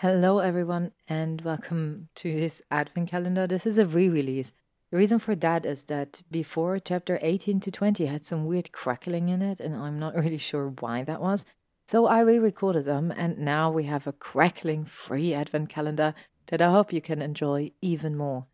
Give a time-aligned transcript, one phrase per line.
[0.00, 3.48] Hello, everyone, and welcome to this advent calendar.
[3.48, 4.52] This is a re release.
[4.92, 9.28] The reason for that is that before chapter 18 to 20 had some weird crackling
[9.28, 11.44] in it, and I'm not really sure why that was.
[11.88, 16.14] So I re recorded them, and now we have a crackling free advent calendar
[16.46, 18.46] that I hope you can enjoy even more.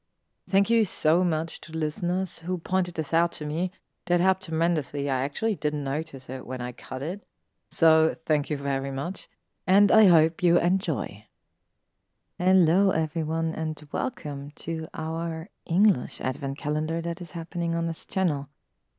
[0.49, 3.71] Thank you so much to listeners who pointed this out to me.
[4.07, 5.11] That helped tremendously.
[5.11, 7.21] I actually didn't notice it when I cut it.
[7.71, 9.29] So thank you very much,
[9.67, 11.27] and I hope you enjoy.
[12.37, 18.49] Hello, everyone, and welcome to our English Advent calendar that is happening on this channel.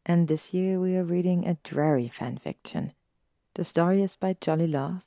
[0.05, 2.93] And this year we are reading a Drarry fanfiction.
[3.55, 5.03] The story is by Jolly Love.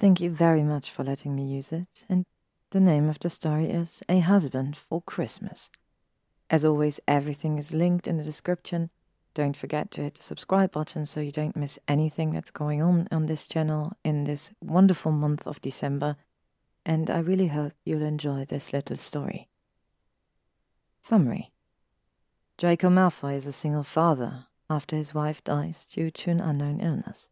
[0.00, 2.26] Thank you very much for letting me use it, and
[2.70, 5.70] the name of the story is A Husband for Christmas.
[6.50, 8.90] As always, everything is linked in the description.
[9.32, 13.06] Don't forget to hit the subscribe button so you don't miss anything that's going on
[13.12, 16.16] on this channel in this wonderful month of December
[16.84, 19.48] and I really hope you'll enjoy this little story.
[21.00, 21.52] Summary
[22.58, 27.30] Draco Malfoy is a single father after his wife dies due to an unknown illness.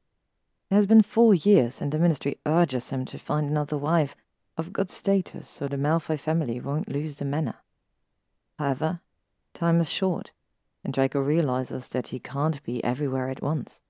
[0.71, 4.15] It has been four years, and the ministry urges him to find another wife
[4.57, 7.57] of good status so the Malfoy family won't lose the manor.
[8.59, 9.01] However,
[9.55, 10.33] time is short,
[10.85, 13.81] and Draco realizes that he can't be everywhere at once.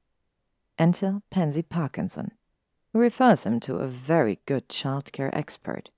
[0.78, 2.32] Enter Pansy Parkinson,
[2.92, 5.90] who refers him to a very good childcare expert.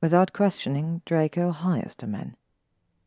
[0.00, 2.36] Without questioning, Draco hires the man,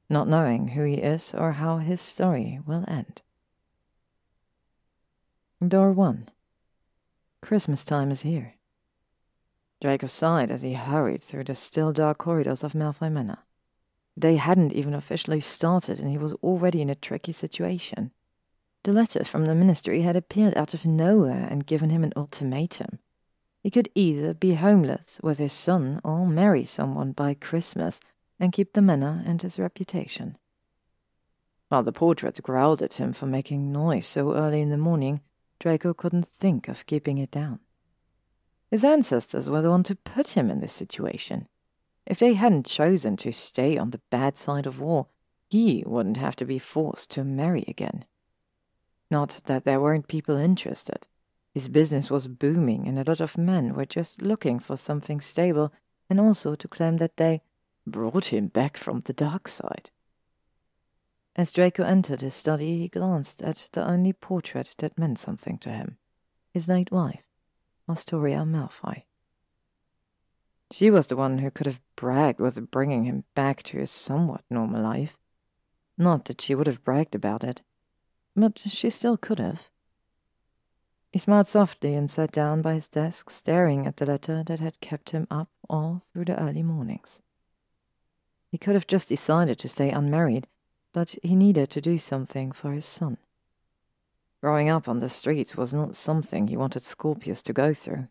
[0.09, 3.22] not knowing who he is or how his story will end.
[5.66, 6.30] Door 1
[7.42, 8.55] Christmas time is here.
[9.81, 13.39] Draco sighed as he hurried through the still dark corridors of Malfoy Manor.
[14.17, 18.11] They hadn't even officially started, and he was already in a tricky situation.
[18.83, 22.99] The letter from the ministry had appeared out of nowhere and given him an ultimatum.
[23.61, 27.99] He could either be homeless with his son or marry someone by Christmas
[28.39, 30.38] and keep the manor and his reputation.
[31.67, 35.21] While the portrait growled at him for making noise so early in the morning,
[35.59, 37.59] Draco couldn't think of keeping it down.
[38.71, 41.48] His ancestors were the one to put him in this situation.
[42.05, 45.08] If they hadn't chosen to stay on the bad side of war,
[45.49, 48.05] he wouldn't have to be forced to marry again.
[49.11, 51.08] Not that there weren't people interested.
[51.53, 55.73] His business was booming, and a lot of men were just looking for something stable
[56.09, 57.42] and also to claim that they
[57.87, 59.89] brought him back from the dark side.
[61.36, 65.69] As Draco entered his study, he glanced at the only portrait that meant something to
[65.69, 65.98] him
[66.52, 67.23] his late wife,
[67.87, 69.03] Astoria Malfoy.
[70.71, 74.43] She was the one who could have bragged with bringing him back to his somewhat
[74.49, 75.17] normal life.
[75.98, 77.61] Not that she would have bragged about it,
[78.36, 79.70] but she still could have.
[81.12, 84.80] He smiled softly and sat down by his desk, staring at the letter that had
[84.80, 87.22] kept him up all through the early mornings.
[88.52, 90.48] He could have just decided to stay unmarried,
[90.94, 93.17] but he needed to do something for his son.
[94.42, 98.08] Growing up on the streets was not something he wanted Scorpius to go through.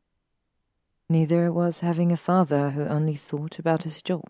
[1.08, 4.28] Neither was having a father who only thought about his job.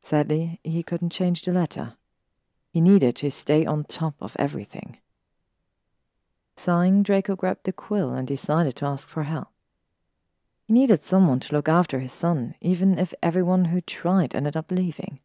[0.00, 1.94] Sadly, he couldn't change the letter.
[2.76, 4.98] He needed to stay on top of everything.
[6.58, 9.48] Sighing, Draco grabbed the quill and decided to ask for help.
[10.66, 14.70] He needed someone to look after his son, even if everyone who tried ended up
[14.70, 15.20] leaving.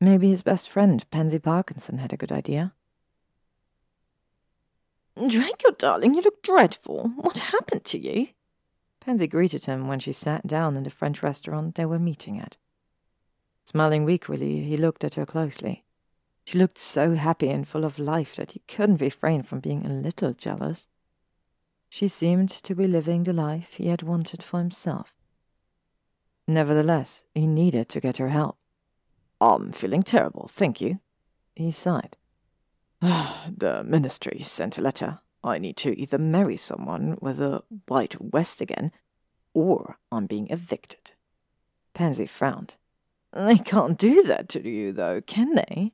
[0.00, 2.74] Maybe his best friend, Pansy Parkinson, had a good idea.
[5.16, 7.08] Draco, darling, you look dreadful.
[7.16, 8.28] What happened to you?
[9.00, 12.56] Pansy greeted him when she sat down in the French restaurant they were meeting at.
[13.64, 15.82] Smiling weakly, he looked at her closely.
[16.46, 19.88] She looked so happy and full of life that he couldn't refrain from being a
[19.88, 20.86] little jealous.
[21.88, 25.16] She seemed to be living the life he had wanted for himself.
[26.46, 28.58] Nevertheless, he needed to get her help.
[29.40, 31.00] I'm feeling terrible, thank you.
[31.56, 32.16] He sighed.
[33.02, 35.18] Ah, the ministry sent a letter.
[35.42, 38.92] I need to either marry someone with a white west again,
[39.52, 41.10] or I'm being evicted.
[41.92, 42.76] Pansy frowned.
[43.32, 45.92] They can't do that to you, though, can they?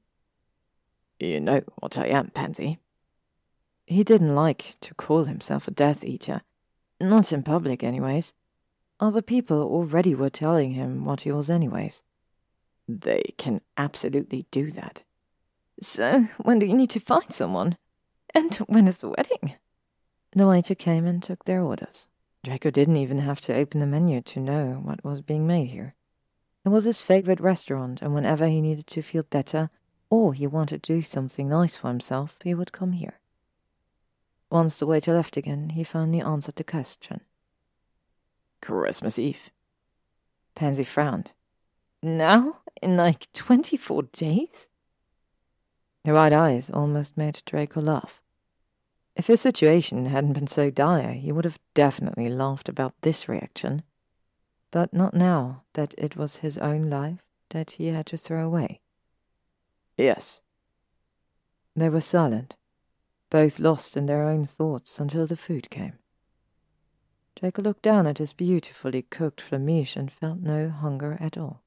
[1.22, 2.78] You know what I am, Pansy.
[3.86, 6.42] He didn't like to call himself a Death Eater.
[7.00, 8.32] Not in public, anyways.
[8.98, 12.02] Other people already were telling him what he was, anyways.
[12.88, 15.02] They can absolutely do that.
[15.80, 17.76] So, when do you need to find someone?
[18.34, 19.54] And when is the wedding?
[20.32, 22.08] The waiter came and took their orders.
[22.42, 25.94] Draco didn't even have to open the menu to know what was being made here.
[26.64, 29.70] It was his favorite restaurant, and whenever he needed to feel better,
[30.12, 33.18] or he wanted to do something nice for himself, he would come here.
[34.50, 37.22] Once the waiter left again, he finally answered the question.
[38.60, 39.48] Christmas Eve.
[40.54, 41.30] Pansy frowned.
[42.02, 42.58] Now?
[42.82, 44.68] In like 24 days?
[46.04, 48.20] Her wide eyes almost made Draco laugh.
[49.16, 53.82] If his situation hadn't been so dire, he would have definitely laughed about this reaction.
[54.72, 58.81] But not now that it was his own life that he had to throw away.
[59.96, 60.40] Yes.
[61.74, 62.56] They were silent,
[63.30, 65.94] both lost in their own thoughts until the food came.
[67.36, 71.62] Draco looked down at his beautifully cooked flamiche and felt no hunger at all.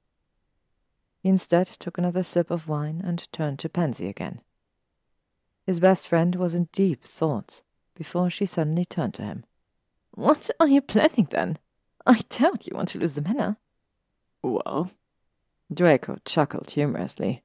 [1.22, 4.42] He instead took another sip of wine and turned to Pansy again.
[5.66, 7.64] His best friend was in deep thoughts
[7.96, 9.44] before she suddenly turned to him.
[10.12, 11.58] What are you planning then?
[12.06, 13.58] I doubt you want to lose the manor.
[14.44, 14.92] Well,
[15.74, 17.44] Draco chuckled humorously.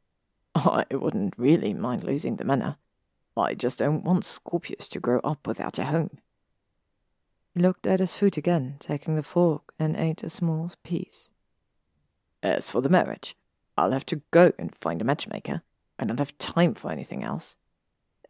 [0.55, 2.77] I wouldn't really mind losing the manor.
[3.37, 6.19] I just don't want Scorpius to grow up without a home.
[7.55, 11.31] He looked at his food again, taking the fork, and ate a small piece.
[12.43, 13.37] As for the marriage,
[13.77, 15.63] I'll have to go and find a matchmaker.
[15.99, 17.57] I don't have time for anything else.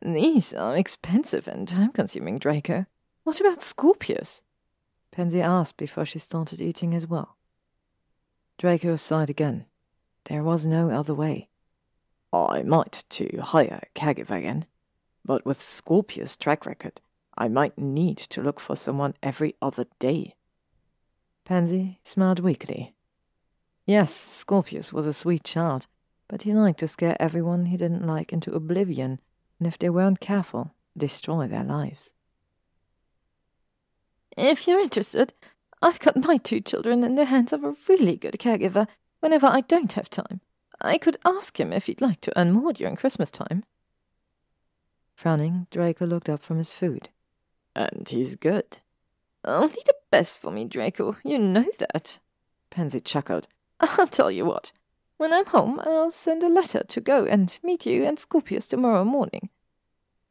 [0.03, 2.87] These are expensive and time consuming, Draco.
[3.25, 4.43] What about Scorpius?
[5.13, 7.37] Pansy asked before she started eating as well.
[8.59, 9.67] Draco sighed again.
[10.25, 11.50] There was no other way.
[12.32, 14.67] I might to hire a caregiver again,
[15.25, 17.00] but with Scorpius' track record,
[17.37, 20.35] I might need to look for someone every other day.
[21.44, 22.94] Pansy smiled weakly.
[23.87, 25.87] Yes, Scorpius was a sweet child,
[26.29, 29.21] but he liked to scare everyone he didn't like into oblivion,
[29.59, 32.12] and if they weren't careful, destroy their lives.
[34.37, 35.35] If you're interested,
[35.83, 38.87] I've got my two children in the hands of a really good caregiver
[39.19, 40.41] whenever I don't have time.
[40.81, 43.65] I could ask him if he'd like to earn more during Christmas time.
[45.15, 47.11] Frowning, Draco looked up from his food.
[47.77, 48.79] And he's good.
[49.44, 51.17] Only the best for me, Draco.
[51.23, 52.19] You know that.
[52.71, 53.47] Pansy chuckled.
[53.81, 54.73] I'll tell you what.
[55.17, 59.05] When I'm home, I'll send a letter to go and meet you and Scorpius tomorrow
[59.05, 59.50] morning.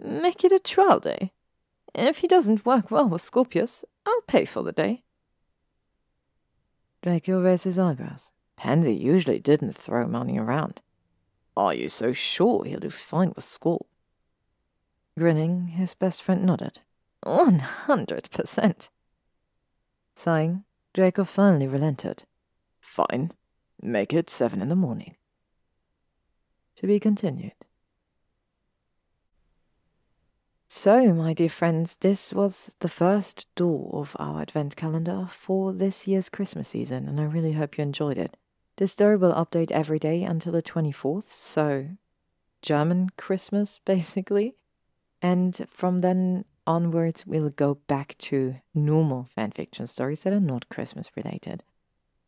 [0.04, 1.34] Make it a trial day.
[1.94, 5.04] If he doesn't work well with Scorpius, I'll pay for the day.
[7.04, 8.31] Draco raised his eyebrows.
[8.60, 10.82] Pansy usually didn't throw money around.
[11.56, 13.88] Are you so sure he'll do fine with school?
[15.18, 16.80] Grinning, his best friend nodded.
[17.24, 18.90] One hundred percent.
[20.14, 22.26] Sighing, Draco finally relented.
[22.82, 23.32] Fine.
[23.82, 25.16] Make it seven in the morning.
[26.76, 27.54] To be continued.
[30.68, 36.10] So, my dear friends, this was the first door of our advent calendar for this
[36.10, 38.36] year's Christmas season, and I really hope you enjoyed it.
[38.80, 41.90] This story will update every day until the 24th, so
[42.62, 44.56] German Christmas, basically.
[45.22, 51.12] And from then onwards, we'll go back to normal fanfiction stories that are not Christmas
[51.18, 51.62] related.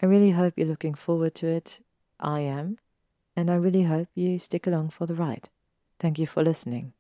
[0.03, 1.79] I really hope you're looking forward to it.
[2.19, 2.79] I am.
[3.33, 5.47] And I really hope you stick along for the ride.
[5.99, 6.91] Thank you for listening.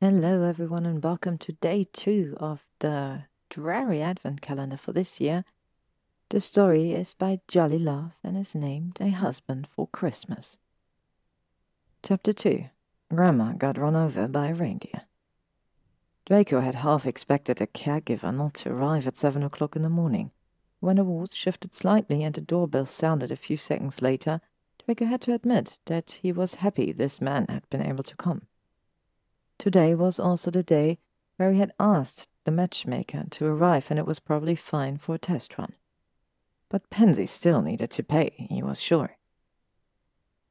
[0.00, 5.44] Hello, everyone, and welcome to day two of the Drarry advent calendar for this year.
[6.30, 10.58] The story is by Jolly Love and is named A Husband for Christmas.
[12.02, 12.64] Chapter 2
[13.10, 15.02] Grandma got run over by a reindeer.
[16.26, 20.30] Draco had half expected a caregiver not to arrive at seven o'clock in the morning.
[20.80, 24.40] When the walls shifted slightly and the doorbell sounded a few seconds later,
[24.84, 28.46] Draco had to admit that he was happy this man had been able to come.
[29.58, 30.98] Today was also the day
[31.36, 35.18] where he had asked the matchmaker to arrive, and it was probably fine for a
[35.18, 35.74] test run.
[36.68, 39.16] But Pansy still needed to pay, he was sure.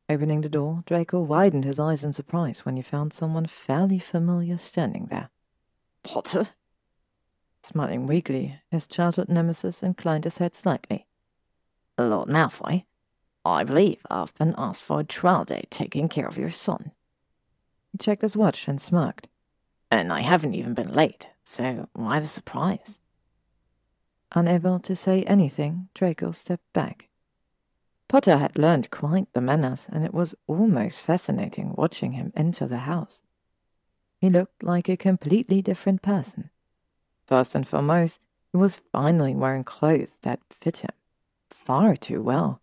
[0.10, 4.58] Opening the door, Draco widened his eyes in surprise when he found someone fairly familiar
[4.58, 5.30] standing there.
[6.04, 6.50] Potter?
[7.64, 11.08] Smiling weakly, his childhood nemesis inclined his head slightly.
[11.98, 12.84] Lord Malfoy,
[13.46, 16.92] I believe I've been asked for a trial day taking care of your son.
[17.92, 19.28] He checked his watch and smirked.
[19.90, 23.00] And I haven't even been late, so why the surprise?
[24.34, 27.10] Unable to say anything, Draco stepped back.
[28.08, 32.80] Potter had learned quite the manners, and it was almost fascinating watching him enter the
[32.80, 33.24] house.
[34.20, 36.50] He looked like a completely different person.
[37.26, 38.20] First and foremost,
[38.52, 40.92] he was finally wearing clothes that fit him
[41.64, 42.62] far too well,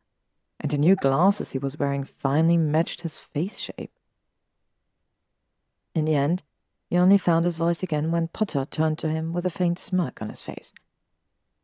[0.59, 3.93] and the new glasses he was wearing finally matched his face shape.
[5.95, 6.43] In the end,
[6.89, 10.21] he only found his voice again when Potter turned to him with a faint smirk
[10.21, 10.73] on his face.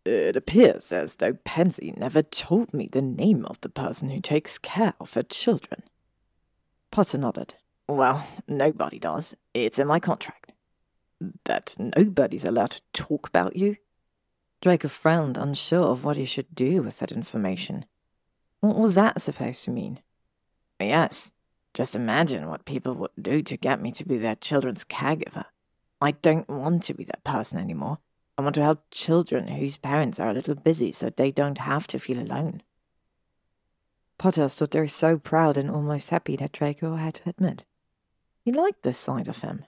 [0.07, 4.57] It appears as though Pansy never told me the name of the person who takes
[4.57, 5.83] care of her children.
[6.93, 7.55] Potter nodded.
[7.89, 9.35] Well, nobody does.
[9.53, 10.53] It's in my contract.
[11.45, 13.79] That nobody's allowed to talk about you?
[14.61, 17.85] Draco frowned, unsure of what he should do with that information.
[18.61, 19.99] What was that supposed to mean?
[20.79, 21.33] Yes,
[21.75, 25.47] just imagine what people would do to get me to be their children's caregiver.
[26.01, 27.99] I don't want to be that person anymore.
[28.38, 31.87] I want to help children whose parents are a little busy so they don't have
[31.88, 32.62] to feel alone.
[34.19, 37.64] Potter stood there so proud and almost happy that Draco had to admit.
[38.45, 39.64] He liked this side of him.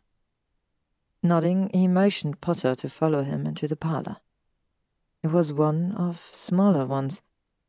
[1.23, 4.19] Nodding, he motioned Potter to follow him into the parlor.
[5.23, 7.23] It was one of smaller ones,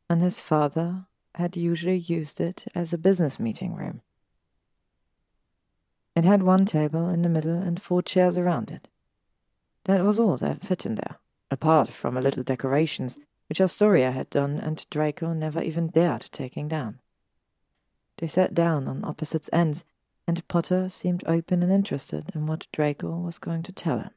[0.08, 4.02] and his father had usually used it as a business meeting room.
[6.14, 8.88] It had one table in the middle and four chairs around it.
[9.84, 11.18] That was all that fit in there,
[11.50, 13.18] apart from a little decorations
[13.48, 17.00] which Astoria had done and Draco never even dared taking down.
[18.18, 19.84] They sat down on opposite ends,
[20.26, 24.10] and Potter seemed open and interested in what Draco was going to tell him.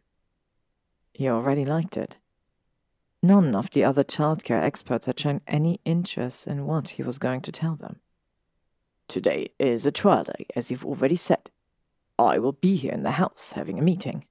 [1.13, 2.17] He already liked it.
[3.23, 7.41] None of the other childcare experts had shown any interest in what he was going
[7.41, 8.01] to tell them.
[9.07, 11.49] Today is a trial day, as you've already said.
[12.19, 14.25] I will be here in the house having a meeting.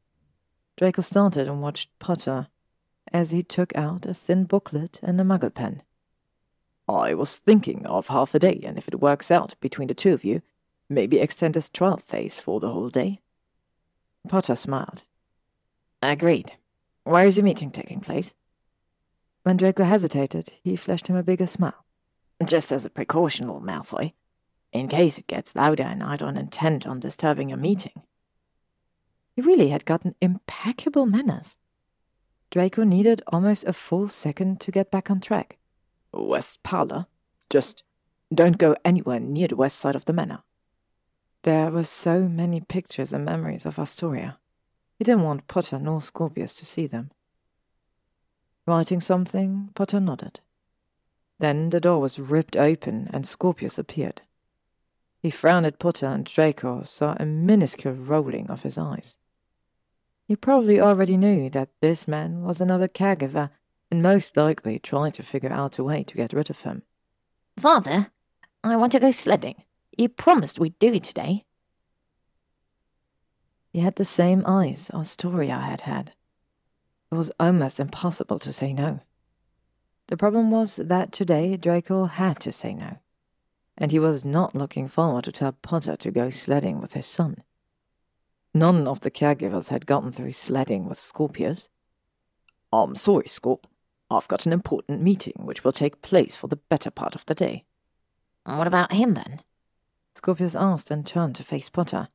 [0.76, 2.48] Draco started and watched Potter
[3.12, 5.82] as he took out a thin booklet and a muggle pen.
[6.88, 10.12] I was thinking of half a day, and if it works out between the two
[10.12, 10.42] of you,
[10.88, 13.20] maybe extend this trial phase for the whole day.
[14.28, 15.04] Potter smiled.
[16.02, 16.52] Agreed.
[17.04, 18.34] Where is the meeting taking place?
[19.42, 21.84] When Draco hesitated, he flashed him a bigger smile.
[22.44, 24.12] Just as a precaution, Lord Malfoy.
[24.72, 28.02] In case it gets louder and I don't intend on disturbing your meeting.
[29.34, 31.56] He really had gotten impeccable manners.
[32.50, 35.58] Draco needed almost a full second to get back on track.
[36.12, 37.06] West Parlor?
[37.48, 37.82] Just
[38.32, 40.42] don't go anywhere near the west side of the manor.
[41.42, 44.38] There were so many pictures and memories of Astoria.
[44.98, 47.10] He didn't want Potter nor Scorpius to see them.
[48.66, 50.40] Writing something, Potter nodded.
[51.38, 54.22] Then the door was ripped open and Scorpius appeared.
[55.20, 59.16] He frowned at Potter and Draco saw a minuscule rolling of his eyes.
[60.32, 63.50] He probably already knew that this man was another caregiver
[63.90, 66.84] and most likely tried to figure out a way to get rid of him.
[67.58, 68.10] Father,
[68.64, 69.64] I want to go sledding.
[69.98, 71.44] You promised we'd do it today.
[73.74, 76.12] He had the same eyes Astoria had had.
[77.10, 79.00] It was almost impossible to say no.
[80.06, 83.00] The problem was that today Draco had to say no
[83.76, 87.42] and he was not looking forward to tell Potter to go sledding with his son.
[88.54, 91.68] None of the caregivers had gotten through sledding with Scorpius.
[92.72, 93.64] I'm sorry, Scorp.
[94.10, 97.34] I've got an important meeting which will take place for the better part of the
[97.34, 97.64] day.
[98.44, 99.40] What about him then?
[100.14, 102.08] Scorpius asked and turned to face Potter.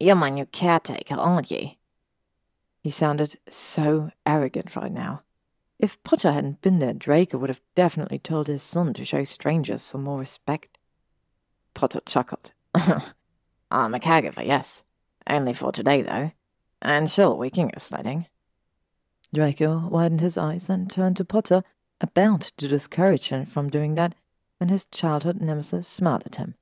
[0.00, 1.70] You're my new caretaker, aren't you?
[2.82, 5.22] He sounded so arrogant right now.
[5.78, 9.82] If Potter hadn't been there, Draco would have definitely told his son to show strangers
[9.82, 10.78] some more respect.
[11.74, 12.52] Potter chuckled.
[12.74, 14.82] I'm a caregiver, yes.
[15.28, 16.32] Only for today, though.
[16.82, 18.26] And sure, we can go sledding.
[19.34, 21.62] Draco widened his eyes and turned to Potter,
[22.00, 24.14] about to discourage him from doing that,
[24.58, 26.54] when his childhood nemesis smiled at him.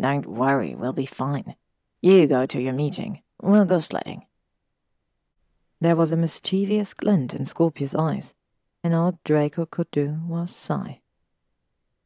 [0.00, 1.56] Don't worry, we'll be fine.
[2.00, 3.22] You go to your meeting.
[3.42, 4.26] We'll go sledding.
[5.80, 8.34] There was a mischievous glint in Scorpius' eyes,
[8.84, 11.00] and all Draco could do was sigh.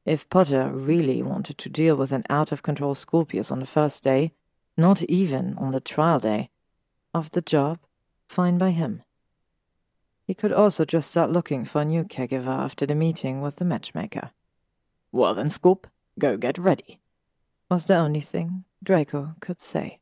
[0.04, 4.04] If Potter really wanted to deal with an out of control Scorpius on the first
[4.04, 4.32] day,
[4.76, 6.50] not even on the trial day,
[7.12, 7.78] of the job,
[8.28, 9.02] fine by him.
[10.26, 13.64] He could also just start looking for a new caregiver after the meeting with the
[13.64, 14.30] matchmaker.
[15.12, 15.84] Well then, Scorp,
[16.18, 17.00] go get ready,
[17.70, 20.00] was the only thing Draco could say.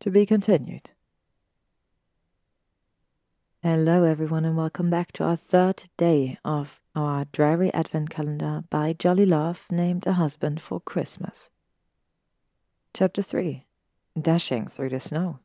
[0.00, 0.90] To be continued.
[3.62, 8.94] Hello, everyone, and welcome back to our third day of our Drarry advent calendar by
[8.94, 11.50] Jolly Love named A Husband for Christmas.
[12.92, 13.64] Chapter 3
[14.20, 15.38] Dashing Through the Snow.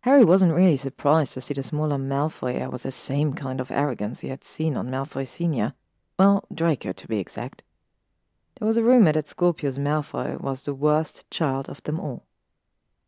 [0.00, 4.20] Harry wasn't really surprised to see the smaller Malfoy with the same kind of arrogance
[4.20, 5.72] he had seen on Malfoy Sr.
[6.18, 7.62] Well, Draco, to be exact.
[8.58, 12.26] There was a rumor that Scorpius Malfoy was the worst child of them all.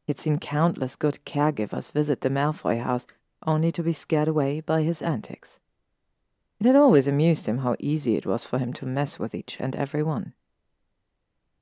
[0.06, 3.08] He had seen countless good caregivers visit the Malfoy house
[3.44, 5.58] only to be scared away by his antics.
[6.60, 9.56] It had always amused him how easy it was for him to mess with each
[9.58, 10.34] and every one.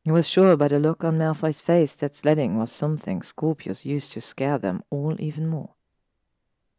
[0.04, 4.12] He was sure by the look on Malfoy's face that sledding was something Scorpius used
[4.12, 5.70] to scare them all even more.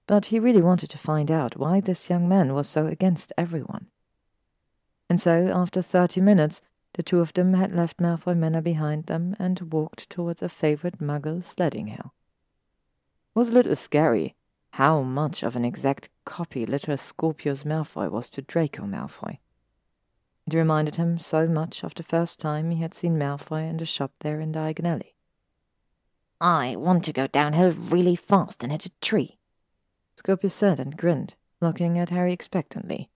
[0.06, 3.88] But he really wanted to find out why this young man was so against everyone.
[5.10, 6.62] And so, after thirty minutes,
[6.94, 11.00] the two of them had left Malfoy Manor behind them and walked towards a favorite
[11.00, 12.14] muggle sledding hill.
[13.36, 14.36] It was a little scary,
[14.74, 19.40] how much of an exact copy little Scorpius Malfoy was to Draco Malfoy.
[20.48, 23.86] It reminded him so much of the first time he had seen Malfoy in the
[23.86, 25.16] shop there in Diagon Alley.
[26.40, 29.40] I want to go downhill really fast and hit a tree,
[30.18, 33.10] Scorpius said and grinned, looking at Harry expectantly.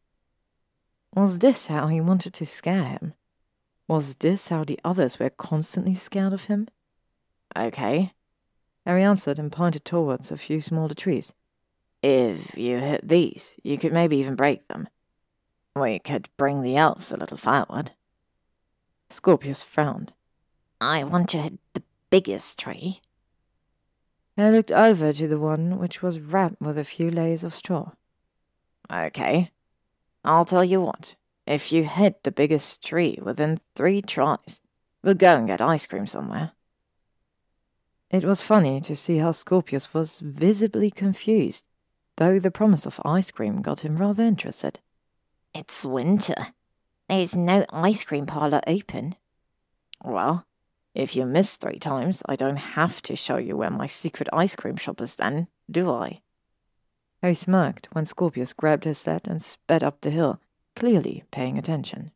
[1.14, 3.14] Was this how he wanted to scare him?
[3.88, 6.68] Was this how the others were constantly scared of him?
[7.56, 8.14] Okay.
[8.86, 11.34] Harry answered and pointed towards a few smaller trees.
[12.02, 14.88] If you hit these, you could maybe even break them.
[15.80, 17.92] We could bring the elves a little firewood.
[19.10, 20.14] Scorpius frowned.
[20.82, 23.02] I want to hit the biggest tree.
[24.38, 27.92] I looked over to the one which was wrapped with a few layers of straw.
[28.92, 29.52] Okay.
[30.24, 31.16] I'll tell you what.
[31.48, 34.62] If you hit the biggest tree within three tries,
[35.02, 36.52] we'll go and get ice cream somewhere.
[38.12, 41.66] It was funny to see how Scorpius was visibly confused,
[42.18, 44.80] though the promise of ice cream got him rather interested.
[45.54, 46.54] It's winter.
[47.08, 49.16] There's no ice cream parlor open.
[50.04, 50.46] Well,
[50.94, 54.56] if you miss three times, I don't have to show you where my secret ice
[54.56, 56.22] cream shop is then, do I?
[57.22, 60.40] Harry smirked when Scorpius grabbed his sled and sped up the hill,
[60.76, 62.12] clearly paying attention.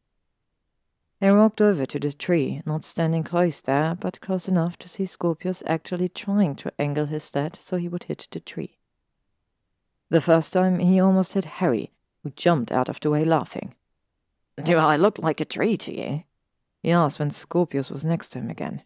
[1.20, 5.06] They walked over to the tree, not standing close there, but close enough to see
[5.06, 8.78] Scorpius actually trying to angle his sled so he would hit the tree.
[10.10, 11.92] The first time, he almost hit Harry,
[12.24, 13.76] who jumped out of the way laughing.
[14.62, 16.24] Do I look like a tree to you?
[16.82, 18.84] he asked when Scorpius was next to him again.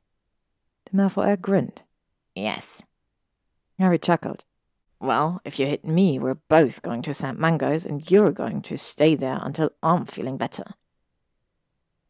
[0.85, 1.81] The Malfoy grinned.
[2.35, 2.81] Yes.
[3.79, 4.45] Harry chuckled.
[4.99, 7.39] Well, if you hit me, we're both going to St.
[7.39, 10.73] Mungo's, and you're going to stay there until I'm feeling better.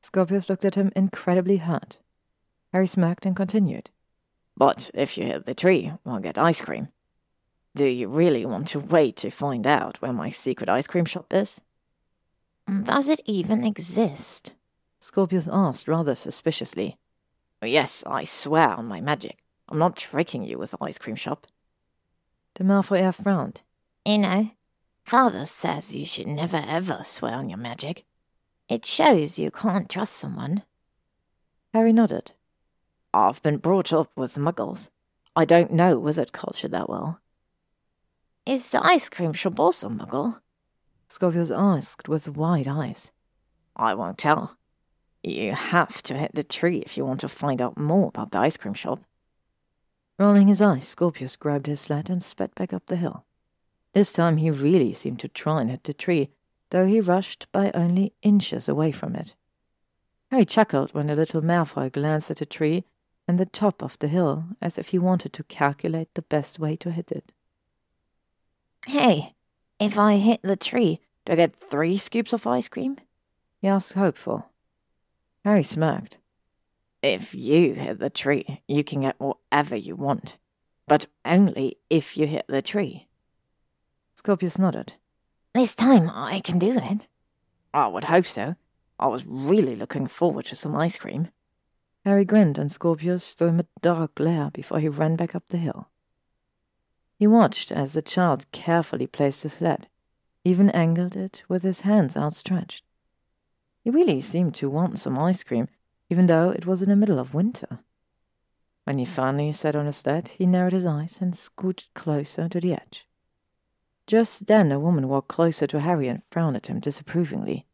[0.02, 1.98] Scorpius looked at him incredibly hurt.
[2.72, 3.90] Harry smirked and continued.
[4.56, 6.90] But if you hit the tree, we'll get ice cream.
[7.78, 11.32] Do you really want to wait to find out where my secret ice cream shop
[11.32, 11.62] is?
[12.68, 14.54] Mm, does it even exist?
[15.00, 16.98] Scorpius asked rather suspiciously.
[17.62, 19.44] Oh, yes, I swear on my magic.
[19.70, 21.46] I'm not tricking you with the ice cream shop.
[22.56, 23.62] The Malfoy frowned.
[24.04, 24.52] You know,
[25.04, 28.06] Father says you should never ever swear on your magic.
[28.68, 30.64] It shows you can't trust someone.
[31.76, 32.32] Harry nodded.
[33.14, 34.90] I've been brought up with muggles.
[35.36, 37.22] I don't know wizard culture that well.
[38.48, 40.40] Is the ice cream shop also muggle?
[41.10, 43.12] Scorpius asked with wide eyes.
[43.76, 44.56] I won't tell.
[45.22, 48.40] You have to hit the tree if you want to find out more about the
[48.40, 49.04] ice cream shop.
[50.18, 53.26] Rolling his eyes, Scorpius grabbed his sled and sped back up the hill.
[53.92, 56.30] This time he really seemed to try and hit the tree,
[56.70, 59.36] though he rushed by only inches away from it.
[60.32, 62.86] Harry chuckled when the little Malfoy glanced at the tree
[63.28, 66.78] and the top of the hill, as if he wanted to calculate the best way
[66.78, 67.34] to hit it.
[68.88, 69.34] Hey,
[69.82, 72.96] if I hit the tree, do I get three scoops of ice cream?
[73.60, 74.50] He asked hopeful.
[75.44, 76.16] Harry smirked.
[77.04, 80.38] If you hit the tree, you can get whatever you want,
[80.88, 83.10] but only if you hit the tree.
[84.16, 84.94] Scorpius nodded.
[85.54, 87.08] This time I can do it.
[87.74, 88.56] I would hope so.
[88.98, 91.28] I was really looking forward to some ice cream.
[92.06, 95.58] Harry grinned and Scorpius threw him a dark glare before he ran back up the
[95.58, 95.90] hill.
[97.18, 99.88] He watched as the child carefully placed his sled,
[100.44, 102.84] even angled it with his hands outstretched.
[103.84, 105.68] He really seemed to want some ice cream,
[106.10, 107.80] even though it was in the middle of winter.
[108.84, 112.60] When he finally sat on his sled, he narrowed his eyes and scooted closer to
[112.60, 113.08] the edge.
[114.06, 117.66] Just then a woman walked closer to Harry and frowned at him disapprovingly.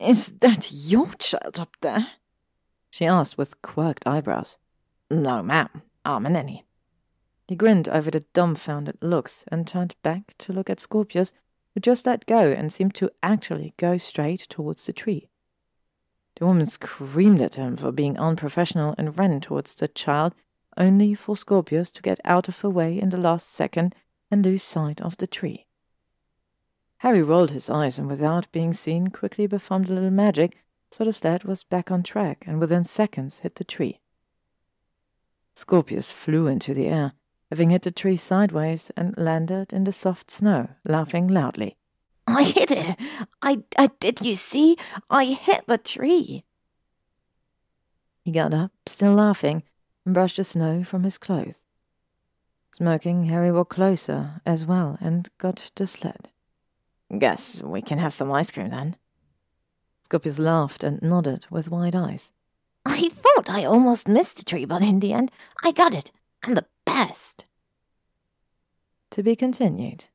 [0.00, 2.08] Is that your child up there?
[2.90, 4.56] she asked with quirked eyebrows.
[5.10, 5.82] No, ma'am.
[6.04, 6.65] I'm a nanny.
[7.48, 11.32] He grinned over the dumbfounded looks and turned back to look at Scorpius,
[11.74, 15.28] who just let go and seemed to actually go straight towards the tree.
[16.38, 20.34] The woman screamed at him for being unprofessional and ran towards the child,
[20.76, 23.94] only for Scorpius to get out of her way in the last second
[24.30, 25.66] and lose sight of the tree.
[26.98, 30.56] Harry rolled his eyes and, without being seen, quickly performed a little magic
[30.90, 34.00] so the sled was back on track and within seconds hit the tree.
[35.54, 37.12] Scorpius flew into the air,
[37.50, 41.76] having hit the tree sideways and landed in the soft snow, laughing loudly.
[42.26, 42.96] I hit it!
[43.42, 44.76] I, I did you see?
[45.08, 46.44] I hit the tree!
[48.24, 49.62] He got up, still laughing,
[50.04, 51.62] and brushed the snow from his clothes.
[52.74, 56.28] Smoking, Harry walked closer as well and got the sled.
[57.16, 58.96] Guess we can have some ice cream then.
[60.02, 62.32] Scorpius laughed and nodded with wide eyes.
[62.84, 65.30] I thought I almost missed the tree, but in the end,
[65.64, 66.12] I got it.
[66.42, 67.44] I'm the best.
[69.10, 70.06] To be continued.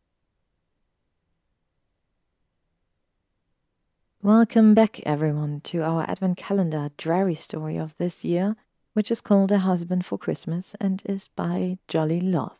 [4.24, 8.56] Welcome back, everyone, to our Advent Calendar Drarry story of this year,
[8.94, 12.58] which is called A Husband for Christmas and is by Jolly Love.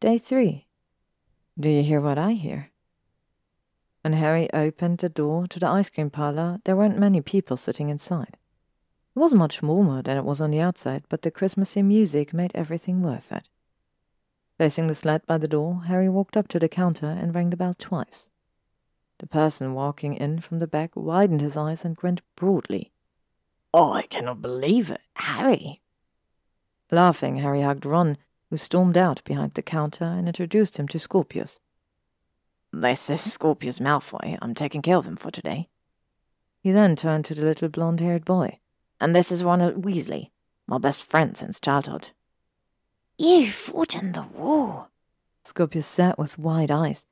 [0.00, 0.66] Day 3.
[1.60, 2.70] Do you hear what I hear?
[4.02, 7.88] When Harry opened the door to the ice cream parlor, there weren't many people sitting
[7.88, 8.36] inside.
[9.14, 12.50] It wasn't much warmer than it was on the outside, but the Christmassy music made
[12.54, 13.48] everything worth it.
[14.58, 17.56] Placing the sled by the door, Harry walked up to the counter and rang the
[17.56, 18.28] bell twice.
[19.18, 22.92] The person walking in from the back widened his eyes and grinned broadly.
[23.72, 25.00] Oh, I cannot believe it.
[25.14, 25.80] Harry!
[26.90, 28.18] Laughing, Harry hugged Ron,
[28.50, 31.60] who stormed out behind the counter and introduced him to Scorpius.
[32.72, 34.38] This is Scorpius Malfoy.
[34.42, 35.68] I'm taking care of him for today.
[36.60, 38.58] He then turned to the little blond haired boy.
[39.04, 40.30] And this is Ronald Weasley,
[40.66, 42.12] my best friend since childhood.
[43.18, 44.88] You fought in the war,
[45.44, 47.04] Scorpius sat with wide eyes.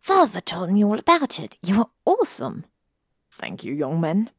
[0.00, 1.58] Father told me all about it.
[1.60, 2.66] You were awesome.
[3.32, 4.30] Thank you, young men.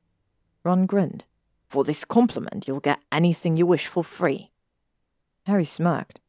[0.63, 1.25] Ron grinned.
[1.67, 4.51] For this compliment, you'll get anything you wish for free.
[5.45, 6.21] Harry smirked.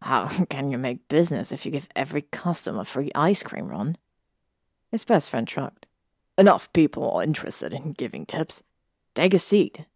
[0.00, 3.96] How can you make business if you give every customer free ice cream, Ron?
[4.92, 5.86] His best friend shrugged.
[6.38, 8.62] Enough people are interested in giving tips.
[9.16, 9.86] Take a seat.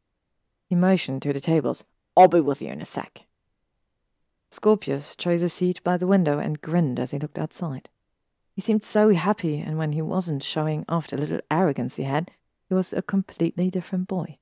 [0.75, 1.85] He motioned to the tables.
[2.17, 3.27] I'll be with you in a sec.
[4.51, 7.89] Scorpius chose a seat by the window and grinned as he looked outside.
[8.57, 12.33] He seemed so happy, and when he wasn't showing off the little arrogance he had,
[12.69, 14.39] he was a completely different boy.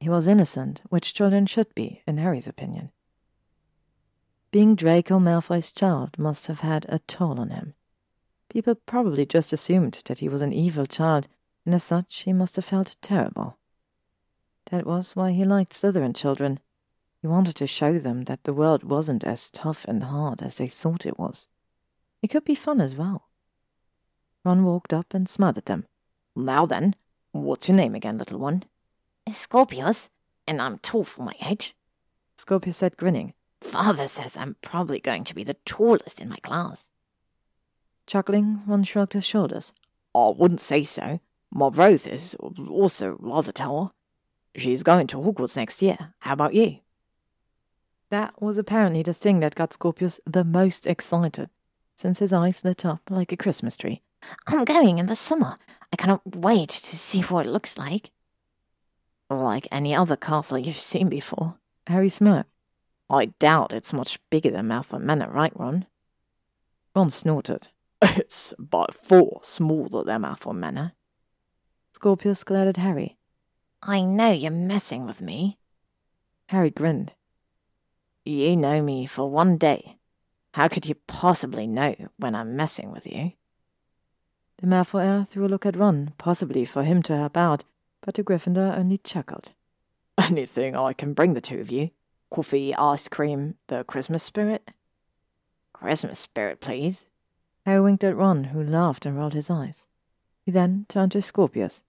[0.00, 2.90] He was innocent, which children should be, in Harry's opinion.
[4.50, 7.72] Being Draco Malfoy's child must have had a toll on him.
[8.50, 11.26] People probably just assumed that he was an evil child,
[11.64, 13.56] and as such he must have felt terrible.
[14.70, 16.60] That was why he liked Slytherin children.
[17.22, 20.66] He wanted to show them that the world wasn't as tough and hard as they
[20.66, 21.48] thought it was.
[22.22, 23.28] It could be fun as well.
[24.44, 25.86] Ron walked up and smothered them.
[26.34, 26.94] Now then,
[27.32, 28.64] what's your name again, little one?
[29.28, 30.08] Scorpius,
[30.46, 31.74] and I'm tall for my age.
[32.36, 33.32] Scorpius said, grinning.
[33.60, 36.88] Father says I'm probably going to be the tallest in my class.
[38.06, 39.72] Chuckling, Ron shrugged his shoulders.
[40.14, 41.20] I wouldn't say so.
[41.50, 43.95] My Rose is also rather tall.
[44.56, 46.14] She's going to Hogwarts next year.
[46.20, 46.78] How about you?
[48.10, 51.50] That was apparently the thing that got Scorpius the most excited,
[51.94, 54.02] since his eyes lit up like a Christmas tree.
[54.46, 55.58] I'm going in the summer.
[55.92, 58.10] I cannot wait to see what it looks like.
[59.28, 61.56] Like any other castle you've seen before.
[61.86, 62.50] Harry smirked.
[63.10, 65.86] I doubt it's much bigger than Malfoy Manor, right, Ron?
[66.94, 67.68] Ron snorted.
[68.02, 70.92] It's by far smaller than Malfoy Manor.
[71.92, 73.15] Scorpius glared at Harry.
[73.88, 75.58] I know you're messing with me.
[76.48, 77.12] Harry grinned.
[78.24, 79.98] You know me for one day.
[80.54, 83.32] How could you possibly know when I'm messing with you?
[84.58, 87.62] The Malfoy heir threw a look at Ron, possibly for him to help out,
[88.00, 89.52] but the Gryffindor only chuckled.
[90.18, 91.90] Anything I can bring the two of you
[92.28, 94.72] coffee, ice cream, the Christmas spirit?
[95.72, 97.04] Christmas spirit, please.
[97.64, 99.86] Harry winked at Ron, who laughed and rolled his eyes.
[100.44, 101.82] He then turned to Scorpius.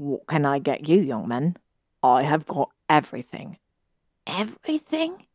[0.00, 1.58] What can I get you, young man?
[2.02, 3.58] I have got everything.
[4.26, 5.26] Everything?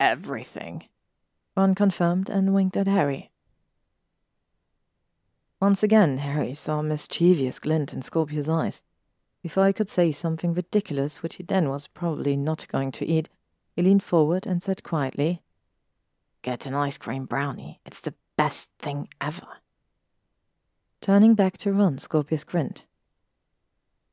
[0.00, 0.84] Everything.
[1.54, 3.30] Ron confirmed and winked at Harry.
[5.60, 8.82] Once again, Harry saw a mischievous glint in Scorpius' eyes.
[9.42, 13.28] Before he could say something ridiculous, which he then was probably not going to eat,
[13.76, 15.42] he leaned forward and said quietly,
[16.40, 17.80] Get an ice cream brownie.
[17.84, 19.58] It's the best thing ever.
[21.02, 22.84] Turning back to Ron, Scorpius grinned.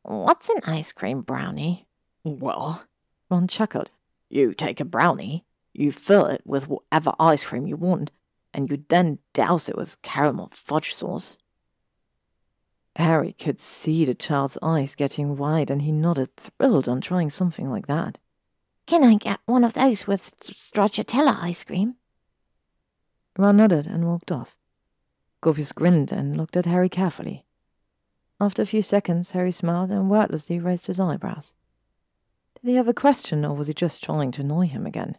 [0.08, 1.86] What's an ice cream brownie?
[2.24, 2.86] Well,
[3.30, 3.92] Ron chuckled.
[4.30, 5.44] You take a brownie,
[5.74, 8.12] you fill it with whatever ice cream you want,
[8.54, 11.38] and you then douse it with caramel fudge sauce.
[12.96, 17.70] Harry could see the child's eyes getting wide, and he nodded, thrilled on trying something
[17.70, 18.18] like that.
[18.86, 21.96] Can I get one of those with stracciatella ice cream?
[23.38, 24.56] Ron nodded and walked off.
[25.42, 27.44] Scorpius grinned and looked at Harry carefully.
[28.40, 31.54] After a few seconds, Harry smiled and wordlessly raised his eyebrows.
[32.56, 35.18] Did he have a question, or was he just trying to annoy him again?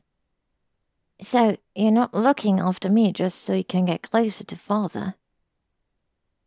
[1.20, 5.14] So, you're not looking after me just so you can get closer to father?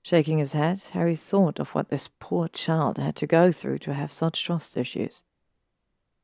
[0.02, 3.94] Shaking his head, Harry thought of what this poor child had to go through to
[3.94, 5.24] have such trust issues.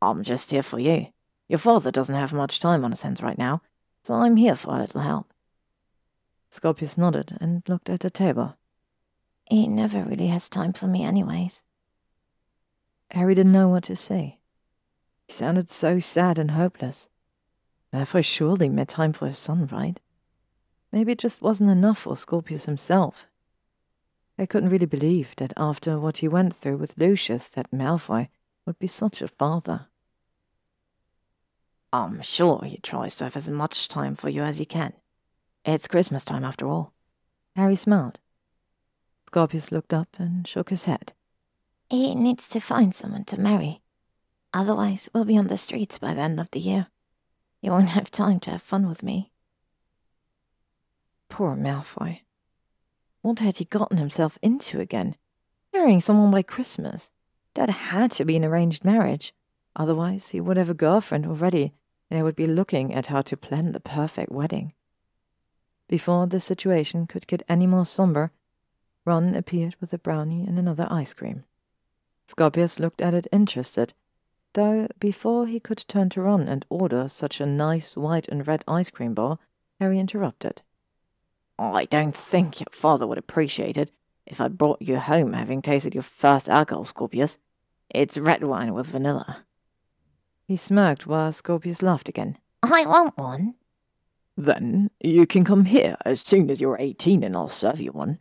[0.01, 1.07] I'm just here for you.
[1.49, 3.61] Your father doesn't have much time on his hands right now,
[4.03, 5.33] so I'm here for a little help.
[6.49, 8.55] Scorpius nodded and looked at the table.
[9.49, 11.63] He never really has time for me, anyways.
[13.11, 14.39] Harry didn't know what to say.
[15.27, 17.07] He sounded so sad and hopeless.
[17.93, 19.99] Malfoy surely made time for his son, right?
[20.91, 23.25] Maybe it just wasn't enough for Scorpius himself.
[24.37, 28.27] I couldn't really believe that after what he went through with Lucius, that Malfoy
[28.65, 29.87] would be such a father.
[31.93, 34.93] I'm sure he tries to have as much time for you as he can.
[35.63, 36.93] It's Christmas time after all.
[37.55, 38.19] Harry smiled.
[39.27, 41.11] Scorpius looked up and shook his head.
[41.89, 43.81] He needs to find someone to marry.
[44.53, 46.87] Otherwise, we'll be on the streets by the end of the year.
[47.61, 49.31] He won't have time to have fun with me.
[51.27, 52.21] Poor Malfoy.
[53.21, 55.17] What had he gotten himself into again?
[55.73, 57.09] Marrying someone by Christmas.
[57.55, 59.33] That had to be an arranged marriage.
[59.75, 61.73] Otherwise, he would have a girlfriend already,
[62.09, 64.73] and they would be looking at how to plan the perfect wedding.
[65.89, 68.31] Before the situation could get any more somber,
[69.07, 71.45] Ron appeared with a brownie and another ice cream.
[72.27, 73.93] Scorpius looked at it interested,
[74.51, 78.65] though before he could turn to Ron and order such a nice white and red
[78.67, 79.39] ice cream bar,
[79.79, 80.61] Harry interrupted.
[81.57, 83.91] I don't think your father would appreciate it
[84.25, 87.37] if I brought you home having tasted your first alcohol, Scorpius.
[87.89, 89.45] It's red wine with vanilla.
[90.49, 92.37] He smirked while Scorpius laughed again.
[92.61, 93.55] I want one.
[94.35, 98.19] Then you can come here as soon as you're eighteen and I'll serve you one.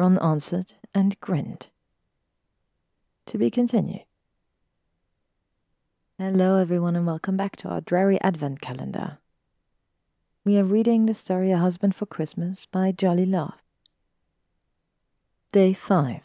[0.00, 1.66] Ron answered and grinned.
[3.26, 4.06] To be continued.
[6.18, 9.18] Hello, everyone, and welcome back to our Drarry advent calendar.
[10.42, 13.62] We are reading the story A Husband for Christmas by Jolly Love.
[15.52, 16.22] Day 5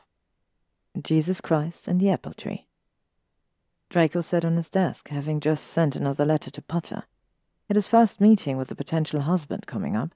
[1.01, 2.67] Jesus Christ and the Apple Tree.
[3.89, 7.03] Draco sat on his desk, having just sent another letter to Potter.
[7.69, 10.15] At his first meeting with the potential husband coming up.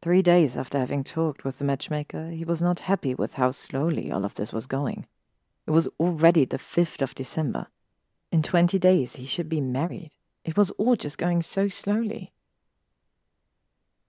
[0.00, 4.12] Three days after having talked with the matchmaker, he was not happy with how slowly
[4.12, 5.06] all of this was going.
[5.66, 7.66] It was already the 5th of December.
[8.30, 10.12] In 20 days, he should be married.
[10.44, 12.32] It was all just going so slowly.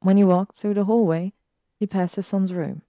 [0.02, 1.34] When he walked through the hallway,
[1.80, 2.84] he passed his son's room.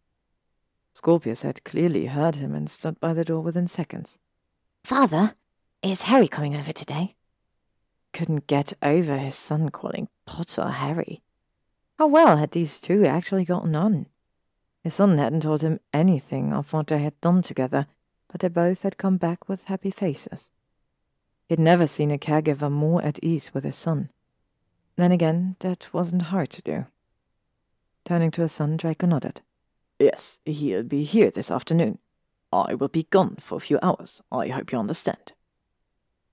[0.92, 4.18] Scorpius had clearly heard him and stood by the door within seconds.
[4.84, 5.34] Father,
[5.82, 7.14] is Harry coming over today?
[8.12, 11.22] Couldn't get over his son calling Potter Harry.
[12.00, 14.06] How well had these two actually gotten on?
[14.82, 17.88] His son hadn't told him anything of what they had done together,
[18.32, 20.50] but they both had come back with happy faces.
[21.46, 24.08] He'd never seen a caregiver more at ease with his son.
[24.96, 26.86] Then again, that wasn't hard to do.
[28.06, 29.42] Turning to his son, Draco nodded.
[29.98, 31.98] Yes, he'll be here this afternoon.
[32.50, 34.22] I will be gone for a few hours.
[34.32, 35.34] I hope you understand.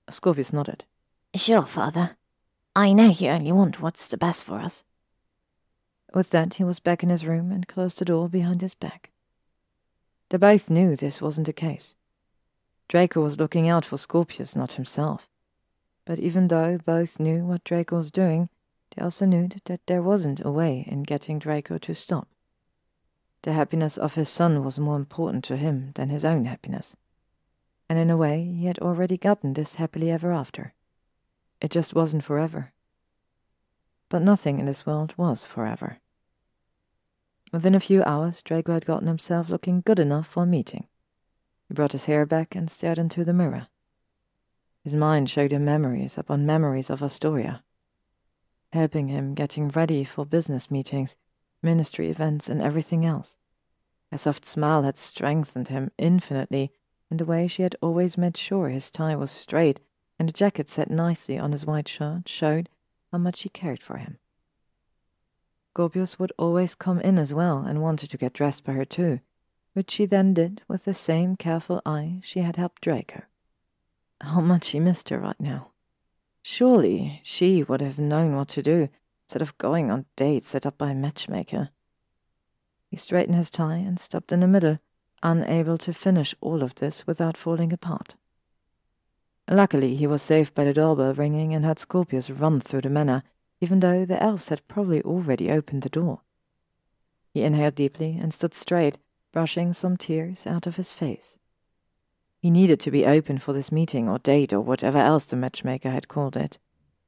[0.08, 0.84] Scorpius nodded.
[1.34, 2.16] Sure, father.
[2.74, 4.82] I know you only want what's the best for us.
[6.14, 9.10] With that, he was back in his room and closed the door behind his back.
[10.30, 11.94] They both knew this wasn't the case.
[12.88, 15.28] Draco was looking out for Scorpius, not himself.
[16.04, 18.48] But even though both knew what Draco was doing,
[18.96, 22.28] they also knew that there wasn't a way in getting Draco to stop.
[23.42, 26.96] The happiness of his son was more important to him than his own happiness.
[27.88, 30.72] And in a way, he had already gotten this happily ever after.
[31.60, 32.72] It just wasn't forever.
[34.08, 35.98] But nothing in this world was forever.
[37.52, 40.86] Within a few hours, Draco had gotten himself looking good enough for a meeting.
[41.68, 43.68] He brought his hair back and stared into the mirror.
[44.82, 47.62] His mind showed him memories upon memories of Astoria,
[48.72, 51.16] helping him getting ready for business meetings,
[51.62, 53.36] ministry events, and everything else.
[54.10, 56.72] A soft smile had strengthened him infinitely
[57.10, 59.80] in the way she had always made sure his tie was straight
[60.18, 62.68] and the jacket set nicely on his white shirt showed
[63.12, 64.18] how much she cared for him.
[65.72, 69.20] Scorpius would always come in as well and wanted to get dressed by her too,
[69.74, 73.22] which she then did with the same careful eye she had helped Draco.
[74.20, 75.70] How much he missed her right now.
[76.42, 78.88] Surely she would have known what to do
[79.24, 81.68] instead of going on dates set up by a matchmaker.
[82.90, 84.78] He straightened his tie and stopped in the middle,
[85.22, 88.16] unable to finish all of this without falling apart.
[89.50, 93.22] Luckily, he was saved by the doorbell ringing and heard Scorpius run through the manor,
[93.60, 96.20] even though the elves had probably already opened the door.
[97.32, 98.98] He inhaled deeply and stood straight,
[99.32, 101.36] brushing some tears out of his face.
[102.40, 105.90] He needed to be open for this meeting or date or whatever else the matchmaker
[105.90, 106.58] had called it.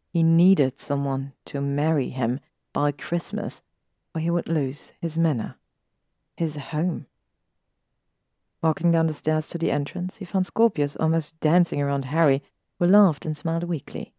[0.09, 2.40] He needed someone to marry him
[2.72, 3.62] by Christmas,
[4.14, 5.57] or he would lose his manor,
[6.37, 7.07] his home.
[8.62, 12.42] Walking down the stairs to the entrance, he found Scorpius almost dancing around Harry,
[12.79, 14.12] who laughed and smiled weakly.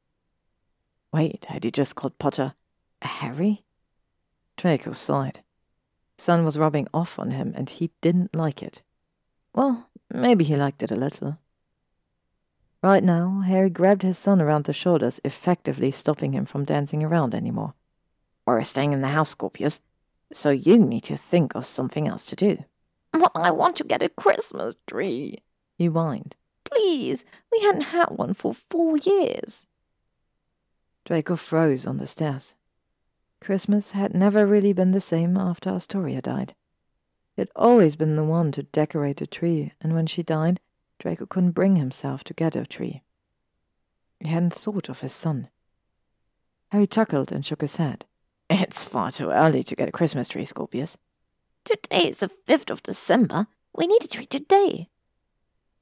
[1.14, 2.54] Wait, had he just called Potter
[3.02, 3.64] Harry?
[4.58, 5.42] Draco sighed.
[6.18, 8.82] Son was rubbing off on him, and he didn't like it.
[9.54, 11.38] Well, maybe he liked it a little.
[12.84, 17.36] Right now, Harry grabbed his son around the shoulders, effectively stopping him from dancing around
[17.36, 17.74] anymore.
[18.46, 19.82] We're staying in the house, Scorpius,
[20.34, 22.66] so you need to think of something else to do.
[23.12, 25.38] But I want to get a Christmas tree,
[25.78, 26.36] he whined.
[26.64, 29.68] Please, we hadn't had one for four years.
[31.06, 32.56] Draco froze on the stairs.
[33.42, 36.54] Christmas had never really been the same after Astoria died.
[37.36, 40.60] He had always been the one to decorate the tree, and when she died,
[41.00, 43.02] Draco couldn't bring himself to get a tree.
[44.20, 45.50] He hadn't thought of his son.
[46.72, 48.06] Harry chuckled and shook his head.
[48.50, 50.98] It's far too early to get a Christmas tree, Scorpius.
[51.64, 53.46] Today is the 5th of December.
[53.76, 54.90] We need a tree today.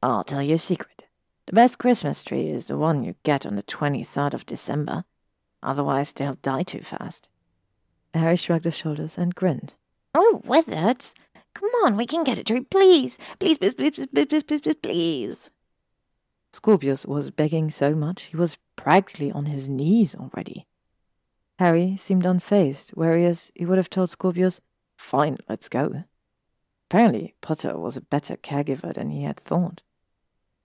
[0.04, 1.06] I'll tell you a secret.
[1.46, 5.06] The best Christmas tree is the one you get on the 23rd of December.
[5.64, 7.30] Otherwise, they'll die too fast.
[8.14, 9.74] Harry shrugged his shoulders and grinned.
[10.14, 11.16] Oh, Withers,
[11.54, 13.18] come on, we can get a tree, please.
[13.40, 15.50] Please, please, please, please, please, please, please, please, please.
[16.52, 20.66] Scorpius was begging so much he was practically on his knees already.
[21.58, 24.60] Harry seemed unfazed, whereas he would have told Scorpius,
[25.00, 26.04] Fine, let's go.
[26.88, 29.82] Apparently, Potter was a better caregiver than he had thought.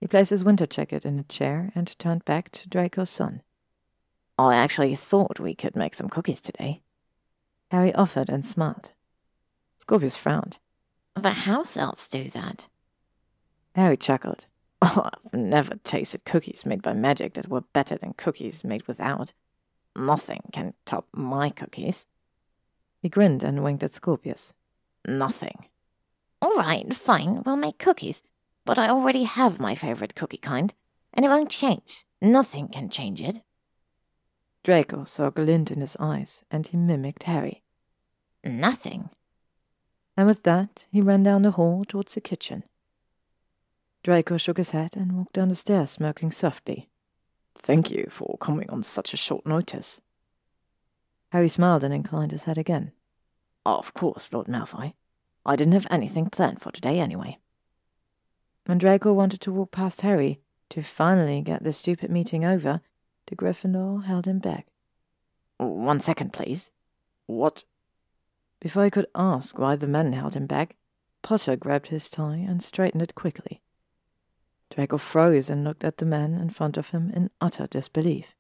[0.00, 3.42] He placed his winter jacket in a chair and turned back to Draco's son.
[4.36, 6.82] I actually thought we could make some cookies today.
[7.70, 8.90] Harry offered and smiled.
[9.78, 10.58] Scorpius frowned.
[11.14, 12.68] The house elves do that.
[13.76, 14.46] Harry chuckled.
[14.82, 19.32] Oh, I've never tasted cookies made by magic that were better than cookies made without.
[19.96, 22.04] Nothing can top my cookies.
[23.04, 24.54] He grinned and winked at Scorpius.
[25.06, 25.66] Nothing.
[26.40, 28.22] All right, fine, we'll make cookies.
[28.64, 30.72] But I already have my favorite cookie kind,
[31.12, 32.06] and it won't change.
[32.22, 33.42] Nothing can change it.
[34.62, 37.62] Draco saw a glint in his eyes, and he mimicked Harry.
[38.42, 39.10] Nothing.
[40.16, 42.64] And with that, he ran down the hall towards the kitchen.
[44.02, 46.88] Draco shook his head and walked down the stairs, smirking softly.
[47.54, 50.00] Thank you for coming on such a short notice.
[51.34, 52.92] Harry smiled and inclined his head again.
[53.66, 54.92] Of course, Lord Malfoy.
[55.44, 57.38] I didn't have anything planned for today anyway.
[58.66, 60.38] When Draco wanted to walk past Harry
[60.70, 62.82] to finally get the stupid meeting over,
[63.26, 64.68] the Gryffindor held him back.
[65.56, 66.70] One second, please.
[67.26, 67.64] What?
[68.60, 70.76] Before he could ask why the men held him back,
[71.22, 73.60] Potter grabbed his tie and straightened it quickly.
[74.70, 78.36] Draco froze and looked at the man in front of him in utter disbelief.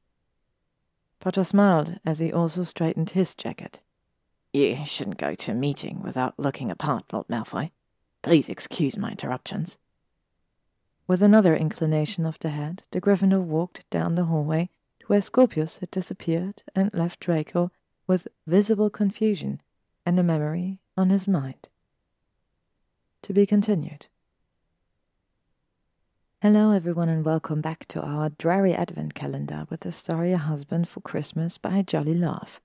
[1.24, 3.80] Potter smiled as he also straightened his jacket.
[4.52, 7.70] You shouldn't go to a meeting without looking apart, Lord Malfoy.
[8.20, 9.78] Please excuse my interruptions.
[11.06, 14.68] With another inclination of the head, the Gryffindor walked down the hallway
[15.00, 17.70] to where Scorpius had disappeared and left Draco
[18.06, 19.62] with visible confusion
[20.04, 21.68] and a memory on his mind.
[23.22, 24.08] To be continued.
[26.46, 30.86] Hello, everyone, and welcome back to our Drarry Advent calendar with the story A Husband
[30.86, 32.60] for Christmas by a Jolly Love.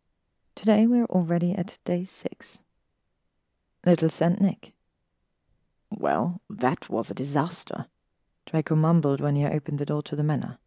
[0.54, 2.62] Today we're already at day six.
[3.86, 4.74] Little Saint Nick.
[5.90, 7.86] Well, that was a disaster.
[8.46, 10.58] Draco mumbled when he opened the door to the manor.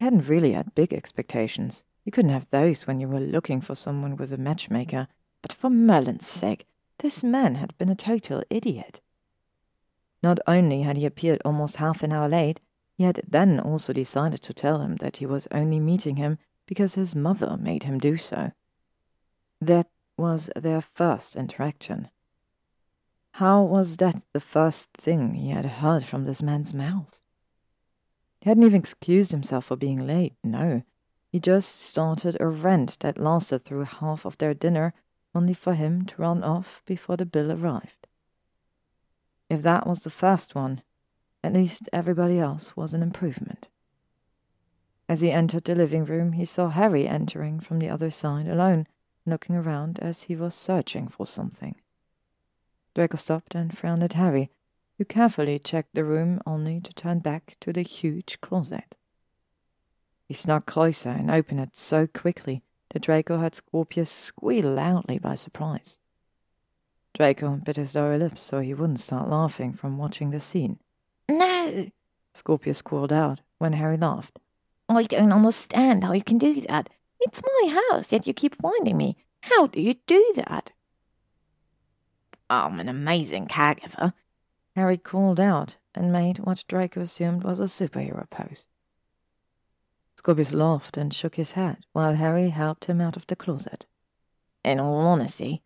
[0.00, 1.84] He hadn't really had big expectations.
[2.04, 5.06] You couldn't have those when you were looking for someone with a matchmaker,
[5.40, 6.66] but for Merlin's sake,
[6.98, 9.00] this man had been a total idiot.
[10.24, 12.58] Not only had he appeared almost half an hour late,
[12.96, 16.94] he had then also decided to tell him that he was only meeting him because
[16.94, 18.52] his mother made him do so.
[19.60, 22.08] That was their first interaction.
[23.32, 27.20] How was that the first thing he had heard from this man's mouth?
[28.40, 30.84] He hadn't even excused himself for being late, no.
[31.28, 34.94] He just started a rant that lasted through half of their dinner,
[35.34, 38.03] only for him to run off before the bill arrived.
[39.54, 40.82] If that was the first one,
[41.44, 43.68] at least everybody else was an improvement.
[45.08, 48.88] As he entered the living room, he saw Harry entering from the other side alone,
[49.24, 51.76] looking around as he was searching for something.
[52.96, 54.50] Draco stopped and frowned at Harry,
[54.98, 58.96] who carefully checked the room only to turn back to the huge closet.
[60.26, 65.36] He snuck closer and opened it so quickly that Draco heard Scorpius squeal loudly by
[65.36, 65.98] surprise.
[67.14, 70.80] Draco bit his lower lip so he wouldn't start laughing from watching the scene.
[71.28, 71.86] No!
[72.34, 74.38] Scorpius called out when Harry laughed.
[74.88, 76.90] I don't understand how you can do that.
[77.20, 79.16] It's my house, yet you keep finding me.
[79.42, 80.72] How do you do that?
[82.50, 84.12] I'm an amazing caregiver.
[84.76, 88.66] Harry called out and made what Draco assumed was a superhero pose.
[90.18, 93.86] Scorpius laughed and shook his head while Harry helped him out of the closet.
[94.64, 95.62] In all honesty,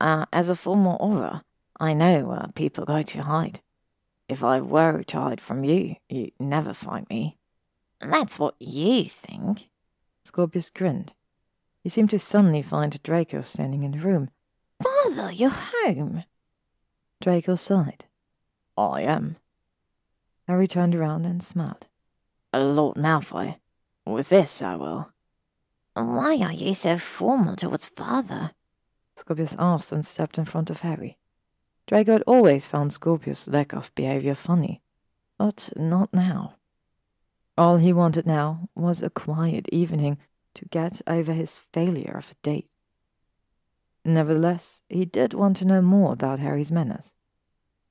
[0.00, 1.42] uh, as a former Auror,
[1.78, 3.60] I know where people go to hide.
[4.28, 7.36] If I were to hide from you, you'd never find me.
[8.00, 9.68] That's what you think.
[10.24, 11.12] Scorpius grinned.
[11.82, 14.30] He seemed to suddenly find Draco standing in the room.
[14.82, 16.24] Father, you're home.
[17.20, 18.06] Draco sighed.
[18.76, 19.36] I am.
[20.48, 21.86] Harry turned around and smiled.
[22.52, 23.56] Lord Malfoy,
[24.04, 25.10] with this I will.
[25.94, 28.52] Why are you so formal towards father?
[29.16, 31.18] Scorpius asked and stepped in front of Harry.
[31.86, 34.82] Draco had always found Scorpius' lack of behavior funny,
[35.38, 36.56] but not now.
[37.58, 40.18] All he wanted now was a quiet evening
[40.54, 42.68] to get over his failure of a date.
[44.04, 47.14] Nevertheless, he did want to know more about Harry's manners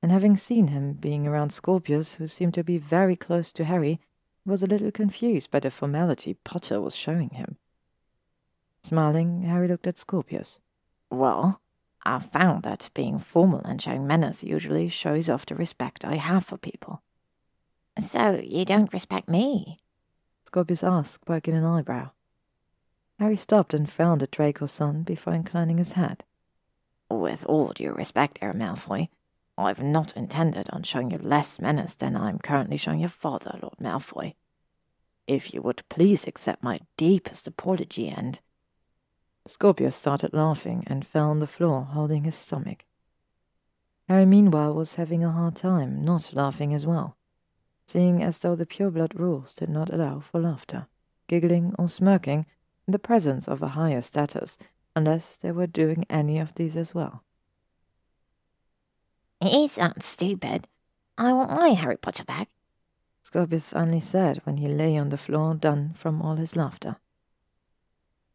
[0.02, 4.00] and having seen him being around Scorpius, who seemed to be very close to Harry,
[4.44, 7.56] was a little confused by the formality Potter was showing him.
[8.82, 10.60] Smiling, Harry looked at Scorpius.
[11.10, 11.60] Well,
[12.04, 16.44] I've found that being formal and showing manners usually shows off the respect I have
[16.44, 17.02] for people.
[17.98, 19.78] So you don't respect me?
[20.44, 22.10] Scorpius asked, poking an eyebrow.
[23.18, 26.22] Harry stopped and frowned at Draco's son before inclining his head.
[27.10, 29.08] With all due respect, Herr Malfoy,
[29.56, 33.58] I've not intended on showing you less manners than I am currently showing your father,
[33.62, 34.34] Lord Malfoy.
[35.26, 38.38] If you would please accept my deepest apology and.
[39.48, 42.84] Scorpius started laughing and fell on the floor, holding his stomach.
[44.08, 47.16] Harry, meanwhile, was having a hard time not laughing as well,
[47.86, 50.86] seeing as though the pureblood rules did not allow for laughter,
[51.28, 52.46] giggling, or smirking
[52.86, 54.58] in the presence of a higher status,
[54.94, 57.22] unless they were doing any of these as well.
[59.40, 60.68] Is that stupid?
[61.18, 62.48] I want my Harry Potter back.
[63.22, 66.96] Scorpius finally said when he lay on the floor, done from all his laughter.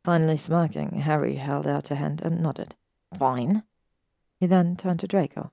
[0.03, 2.75] Finally smirking, Harry held out a hand and nodded.
[3.17, 3.63] Fine.
[4.39, 5.51] He then turned to Draco.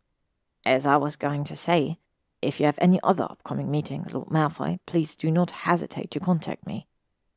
[0.64, 1.98] As I was going to say,
[2.40, 6.66] if you have any other upcoming meetings, Lord Malfoy, please do not hesitate to contact
[6.66, 6.86] me.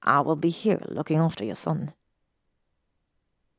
[0.04, 1.94] I will be here looking after your son.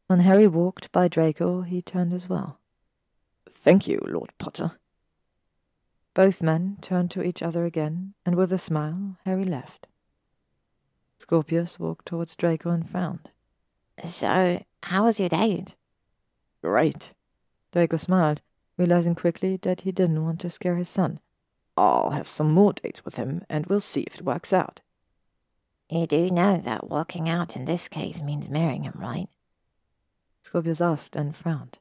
[0.06, 2.58] When Harry walked by Draco, he turned as well.
[3.50, 4.72] Thank you, Lord Potter.
[6.14, 9.86] Both men turned to each other again, and with a smile, Harry left.
[11.18, 13.30] Scorpius walked towards Draco and frowned.
[14.04, 15.74] So, how was your date?
[16.62, 17.12] Great.
[17.72, 18.40] Draco smiled,
[18.76, 21.20] realizing quickly that he didn't want to scare his son.
[21.76, 24.80] I'll have some more dates with him, and we'll see if it works out.
[25.88, 29.28] You do know that working out in this case means marrying him, right?
[30.42, 31.78] Scorpius asked and frowned.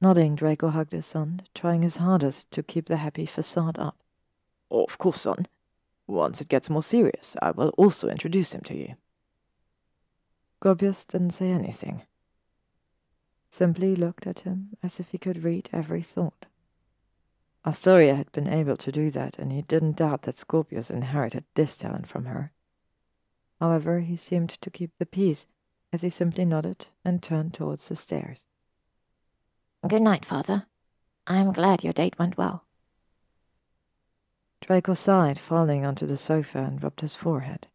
[0.00, 3.96] Nodding, Draco hugged his son, trying his hardest to keep the happy facade up.
[4.70, 5.46] Oh, of course, son.
[6.06, 8.94] Once it gets more serious, I will also introduce him to you.
[10.60, 12.02] Scorpius didn't say anything.
[13.48, 16.46] Simply looked at him as if he could read every thought.
[17.64, 21.76] Astoria had been able to do that, and he didn't doubt that Scorpius inherited this
[21.76, 22.50] talent from her.
[23.60, 25.46] However, he seemed to keep the peace
[25.92, 28.46] as he simply nodded and turned towards the stairs.
[29.86, 30.66] Good night, Father.
[31.28, 32.64] I'm glad your date went well.
[34.60, 37.68] Draco sighed, falling onto the sofa and rubbed his forehead.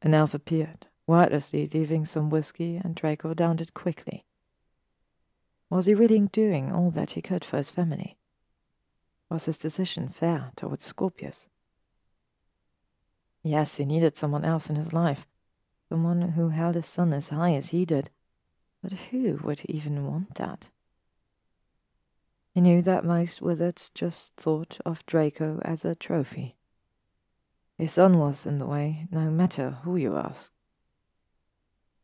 [0.00, 4.24] An elf appeared, wordlessly leaving some whiskey, and Draco downed it quickly.
[5.68, 8.16] Was he really doing all that he could for his family?
[9.28, 11.48] Was his decision fair towards Scorpius?
[13.42, 15.26] Yes, he needed someone else in his life,
[15.88, 18.10] someone who held his son as high as he did.
[18.80, 20.68] But who would even want that?
[22.54, 26.56] He knew that most wizards just thought of Draco as a trophy.
[27.76, 30.52] His son was in the way, no matter who you asked.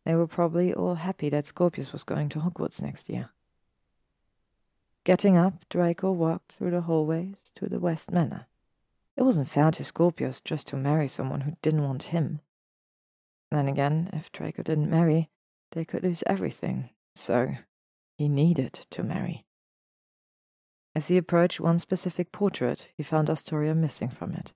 [0.06, 3.30] They were probably all happy that Scorpius was going to Hogwarts next year.
[5.02, 8.46] Getting up, Draco walked through the hallways to the West Manor.
[9.16, 12.38] It wasn't fair to Scorpius just to marry someone who didn't want him.
[13.50, 15.28] Then again, if Draco didn't marry,
[15.72, 17.54] they could lose everything, so
[18.16, 19.44] he needed to marry.
[20.94, 24.52] As he approached one specific portrait, he found Astoria missing from it.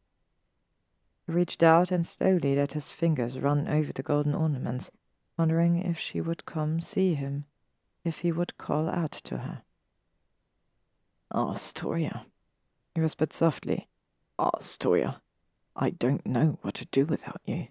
[1.26, 4.92] He reached out and slowly let his fingers run over the golden ornaments,
[5.41, 7.47] wondering if she would come see him,
[8.05, 9.62] if he would call out to her.
[11.34, 12.26] Astoria,
[12.95, 13.88] he whispered softly.
[14.38, 15.22] Astoria,
[15.74, 17.68] I don't know what to do without you.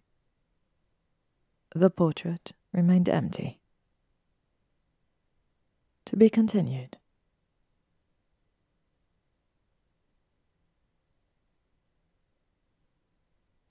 [1.76, 3.59] The portrait remained empty.
[6.05, 6.97] To be continued.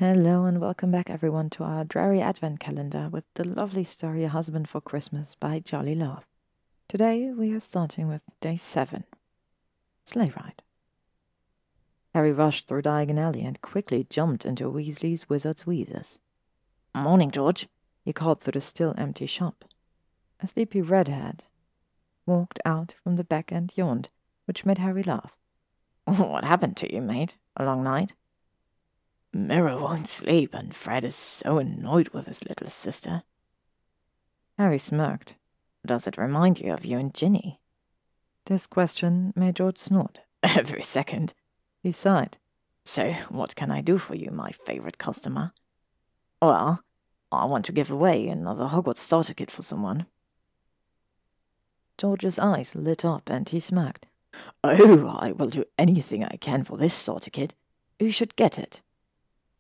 [0.00, 4.28] Hello and welcome back everyone to our Drarry advent calendar with the lovely story A
[4.28, 6.24] Husband for Christmas by Jolly Love.
[6.88, 9.02] Today we are starting with day 7.
[10.04, 10.62] Sleigh Ride.
[12.14, 16.20] Harry rushed through Diagon Alley and quickly jumped into Weasley's Wizard's Wheezes.
[16.94, 17.66] Morning, George,
[18.04, 19.64] he called through the still empty shop.
[20.38, 21.42] A sleepy redhead
[22.24, 24.12] walked out from the back and yawned,
[24.44, 25.34] which made Harry laugh.
[26.04, 27.36] What happened to you, mate?
[27.56, 28.12] A long night?
[29.32, 33.22] Mirror won't sleep, and Fred is so annoyed with his little sister.
[34.56, 35.36] Harry smirked.
[35.86, 37.60] Does it remind you of you and Ginny?
[38.46, 40.20] This question made George snort.
[40.42, 41.34] Every second.
[41.82, 42.38] He sighed.
[42.84, 45.52] So, what can I do for you, my favorite customer?
[46.40, 46.82] Well,
[47.30, 50.06] I want to give away another Hogwarts starter kit for someone.
[51.98, 54.06] George's eyes lit up and he smirked.
[54.64, 57.54] Oh, I will do anything I can for this starter kit.
[57.98, 58.80] Who should get it?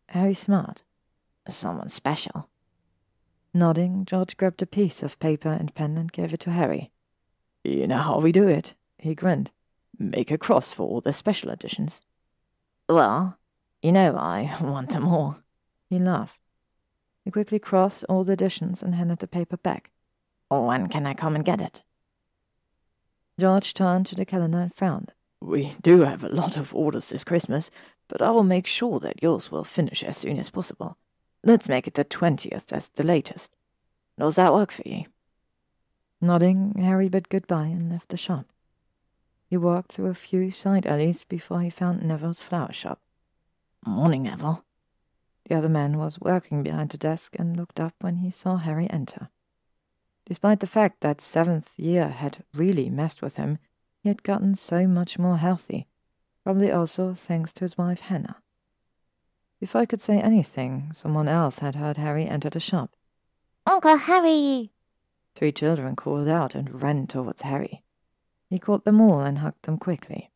[0.08, 0.82] Harry Smart?
[1.48, 2.48] Someone special.
[3.54, 6.90] Nodding, George grabbed a piece of paper and pen and gave it to Harry.
[7.64, 9.50] You know how we do it, he grinned.
[9.98, 12.00] Make a cross for all the special editions.
[12.88, 13.38] Well,
[13.82, 15.38] you know I want them all.
[15.90, 16.38] He laughed.
[17.24, 19.90] He quickly crossed all the editions and handed the paper back.
[20.48, 21.82] When can I come and get it?
[23.38, 25.12] George turned to the calendar and frowned.
[25.40, 27.70] We do have a lot of orders this Christmas,
[28.08, 30.96] but I will make sure that yours will finish as soon as possible.
[31.44, 33.54] Let's make it the 20th as the latest.
[34.18, 35.04] Does that work for you?
[36.20, 38.46] Nodding, Harry bid goodbye and left the shop.
[39.46, 43.00] He walked through a few side alleys before he found Neville's flower shop.
[43.86, 44.64] Morning, Neville.
[45.48, 48.90] The other man was working behind the desk and looked up when he saw Harry
[48.90, 49.28] enter.
[50.26, 53.58] Despite the fact that seventh year had really messed with him,
[54.02, 55.86] he had gotten so much more healthy,
[56.48, 58.36] probably also thanks to his wife Hannah.
[59.60, 62.96] Before I could say anything, someone else had heard Harry enter the shop.
[63.66, 64.70] Uncle Harry!
[65.34, 67.82] Three children called out and ran towards Harry.
[68.48, 70.30] He caught them all and hugged them quickly.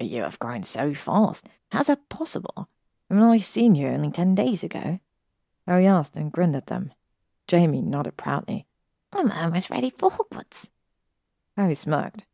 [0.00, 1.50] You have grown so fast.
[1.70, 2.70] How's that possible?
[3.10, 5.00] Haven't I seen you only ten days ago?
[5.66, 6.94] Harry asked and grinned at them.
[7.46, 8.64] Jamie nodded proudly.
[9.12, 10.70] I'm almost ready for Hogwarts.
[11.58, 12.24] Harry smirked.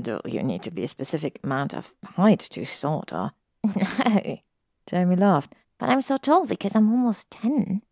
[0.00, 3.32] Do you need to be a specific amount of height to sort, or?
[3.64, 4.38] No.
[4.86, 5.54] Jamie laughed.
[5.78, 7.82] But I'm so tall because I'm almost ten.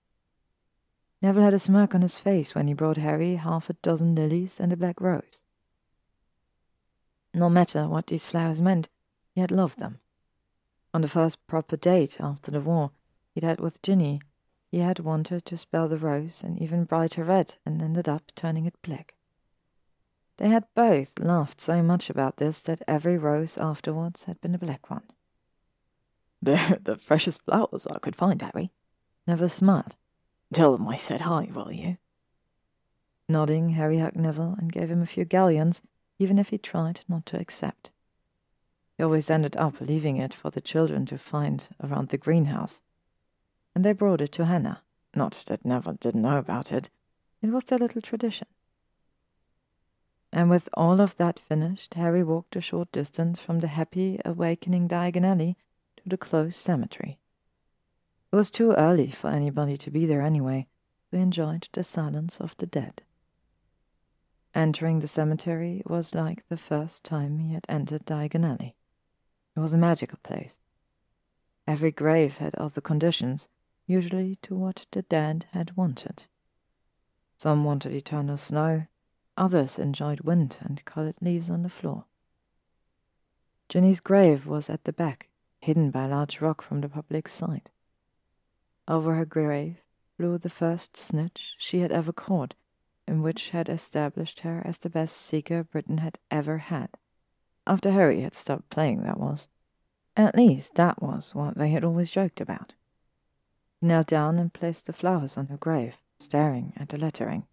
[1.22, 4.61] Neville had a smirk on his face when he brought Harry half a dozen lilies
[4.61, 5.42] and a black rose.
[7.34, 8.88] No matter what these flowers meant,
[9.34, 10.00] he had loved them.
[10.94, 12.90] On the first proper date after the war
[13.34, 14.20] he'd had with Ginny,
[14.70, 18.66] he had wanted to spell the rose an even brighter red and ended up turning
[18.66, 19.14] it black.
[20.39, 24.59] They had both laughed so much about this that every rose afterwards had been a
[24.59, 25.03] black one.
[26.41, 28.70] They're the freshest flowers I could find, Harry.
[29.26, 29.97] Neville smiled.
[30.53, 31.99] Tell them I said hi, will you?
[33.28, 35.82] Nodding, Harry hugged Neville and gave him a few galleons,
[36.18, 37.91] even if he tried not to accept.
[38.97, 42.80] He always ended up leaving it for the children to find around the greenhouse.
[43.74, 44.82] And they brought it to Hannah.
[45.14, 46.91] Not that Neville didn't know about it.
[47.43, 48.47] It was their little tradition.
[50.32, 54.88] And with all of that finished, Harry walked a short distance from the happy, awakening
[54.88, 55.56] Diagon Alley
[55.96, 57.18] to the closed cemetery.
[58.30, 60.66] It was too early for anybody to be there anyway.
[61.10, 63.02] They enjoyed the silence of the dead.
[64.54, 68.74] Entering the cemetery was like the first time he had entered Diagon Alley.
[69.56, 70.58] It was a magical place.
[71.66, 73.48] Every grave had other conditions,
[73.86, 76.24] usually to what the dead had wanted.
[77.36, 78.86] Some wanted eternal snow,
[79.39, 82.05] others enjoyed wind and colored leaves on the floor.
[83.68, 85.28] Ginny's grave was at the back,
[85.61, 87.68] hidden by a large rock from the public sight.
[88.86, 89.82] Over her grave
[90.16, 92.55] flew the first snitch she had ever caught,
[93.07, 96.91] and which had established her as the best seeker Britain had ever had.
[97.66, 99.49] After Harry had stopped playing, that was.
[100.16, 102.74] At least that was what they had always joked about.
[103.80, 107.47] He knelt down and placed the flowers on her grave, staring at the lettering.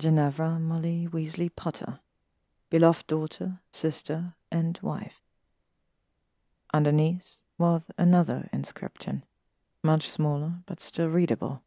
[0.00, 1.98] Ginevra Molly Weasley Potter,
[2.70, 5.20] beloved daughter, sister, and wife.
[6.72, 9.24] Underneath was another inscription,
[9.82, 11.60] much smaller but still readable.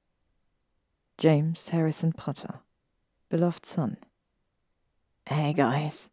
[1.19, 2.61] James Harrison Potter,
[3.29, 3.97] beloved son.
[5.29, 6.09] Hey, guys,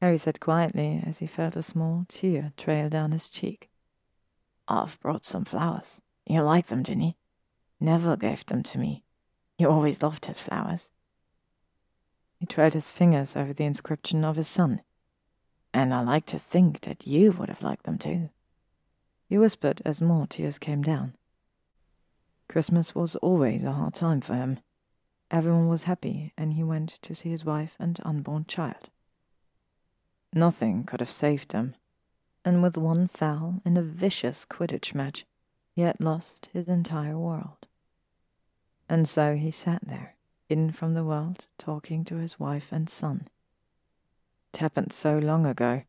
[0.00, 3.68] Harry said quietly as he felt a small tear trail down his cheek.
[4.68, 6.00] I've brought some flowers.
[6.24, 7.16] You like them, Ginny?
[7.80, 9.02] Neville gave them to me.
[9.58, 10.92] He always loved his flowers.
[12.42, 14.82] He trailed his fingers over the inscription of his son.
[15.72, 18.30] And I like to think that you would have liked them too.
[19.28, 21.14] He whispered as more tears came down.
[22.48, 24.58] Christmas was always a hard time for him.
[25.30, 28.90] Everyone was happy, and he went to see his wife and unborn child.
[30.32, 31.76] Nothing could have saved them.
[32.44, 35.24] and with one foul in a vicious Quidditch match,
[35.76, 37.68] he had lost his entire world.
[38.88, 40.16] And so he sat there,
[40.52, 43.26] hidden from the world, talking to his wife and son.
[44.52, 45.84] It happened so long ago,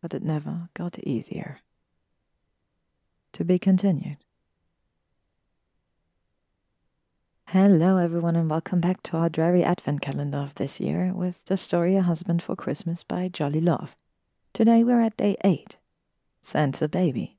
[0.00, 1.58] but it never got easier.
[3.32, 4.18] To be continued.
[7.48, 11.56] Hello, everyone, and welcome back to our Drarry advent calendar of this year with the
[11.56, 13.96] story A Husband for Christmas by Jolly Love.
[14.52, 15.78] Today we're at day 8
[16.40, 17.38] Santa Baby.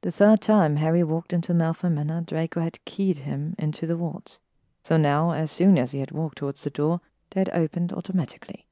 [0.00, 4.40] The third time Harry walked into Malfoy Manor, Draco had keyed him into the wards.
[4.82, 8.66] So now, as soon as he had walked towards the door, they had opened automatically.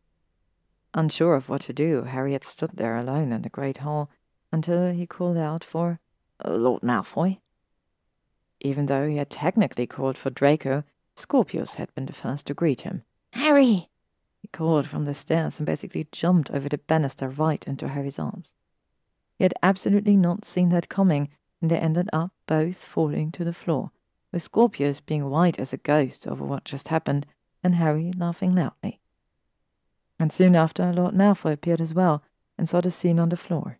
[0.92, 4.10] Unsure of what to do, Harry had stood there alone in the great hall
[4.52, 6.00] until he called out for
[6.44, 7.38] uh, Lord Malfoy.
[8.60, 10.82] Even though he had technically called for Draco,
[11.14, 13.04] Scorpius had been the first to greet him.
[13.32, 13.88] Harry!
[14.42, 18.54] He called from the stairs and basically jumped over the banister right into Harry's arms.
[19.38, 21.28] He had absolutely not seen that coming,
[21.62, 23.92] and they ended up both falling to the floor,
[24.32, 27.26] with Scorpius being white as a ghost over what just happened,
[27.62, 29.00] and Harry laughing loudly.
[30.18, 32.22] And soon after, Lord Malfoy appeared as well
[32.58, 33.78] and saw the scene on the floor.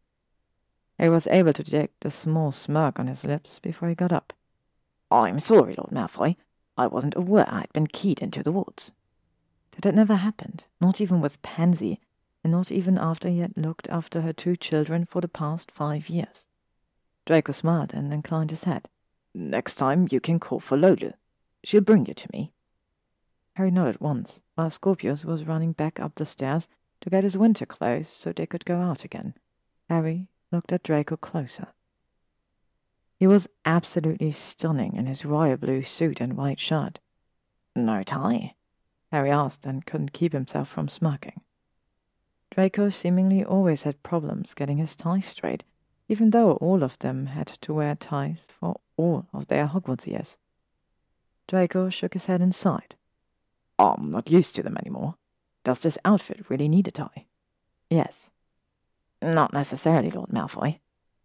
[0.98, 4.32] Harry was able to detect a small smirk on his lips before he got up.
[5.10, 6.36] I'm sorry, Lord Malfoy.
[6.76, 8.92] I wasn't aware I'd been keyed into the wards.
[9.72, 12.00] That had never happened, not even with Pansy,
[12.42, 16.08] and not even after he had looked after her two children for the past five
[16.08, 16.46] years.
[17.26, 18.88] Draco smiled and inclined his head.
[19.34, 21.12] Next time you can call for Lulu.
[21.62, 22.52] She'll bring you to me.
[23.54, 26.68] Harry nodded once, while Scorpius was running back up the stairs
[27.00, 29.34] to get his winter clothes so they could go out again.
[29.88, 31.68] Harry looked at Draco closer.
[33.18, 36.98] He was absolutely stunning in his royal blue suit and white shirt.
[37.76, 38.54] No tie?
[39.12, 41.40] Harry asked and couldn't keep himself from smirking.
[42.50, 45.64] Draco seemingly always had problems getting his tie straight,
[46.08, 50.36] even though all of them had to wear ties for all of their Hogwarts years.
[51.48, 52.94] Draco shook his head and sighed.
[53.78, 55.14] I'm not used to them anymore.
[55.64, 57.26] Does this outfit really need a tie?
[57.88, 58.30] Yes.
[59.22, 60.78] Not necessarily, Lord Malfoy.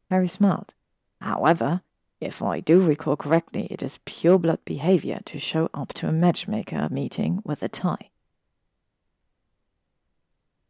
[0.09, 0.73] Harry smiled.
[1.21, 1.81] However,
[2.21, 6.11] if I do recall correctly, it is pure blood behavior to show up to a
[6.11, 8.09] matchmaker meeting with a tie.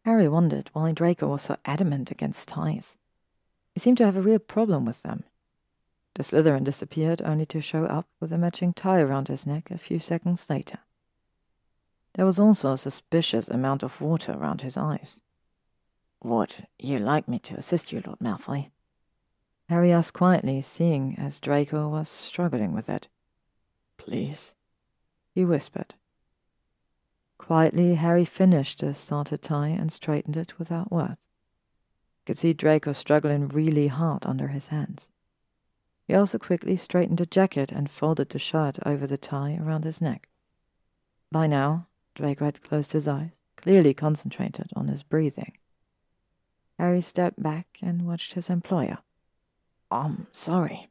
[0.04, 2.96] Harry wondered why Draco was so adamant against ties.
[3.74, 5.24] He seemed to have a real problem with them.
[6.16, 9.78] The Slytherin disappeared only to show up with a matching tie around his neck a
[9.78, 10.80] few seconds later.
[12.14, 15.20] There was also a suspicious amount of water around his eyes.
[16.24, 18.72] Would you like me to assist you, Lord Malfoy?
[19.68, 23.10] Harry asked quietly, seeing as Draco was struggling with it.
[23.98, 24.56] Please,
[25.34, 25.96] he whispered.
[27.38, 31.28] Quietly, Harry finished the started tie and straightened it without words.
[32.26, 35.10] Could see Draco struggling really hard under his hands.
[36.08, 40.02] He also quickly straightened the jacket and folded the shirt over the tie around his
[40.02, 40.28] neck.
[41.32, 45.58] By now, Draco had closed his eyes, clearly concentrated on his breathing.
[46.78, 49.00] Harry stepped back and watched his employer.
[49.90, 50.90] I'm sorry.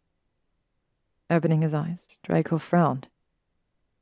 [1.30, 3.08] Opening his eyes, Draco frowned,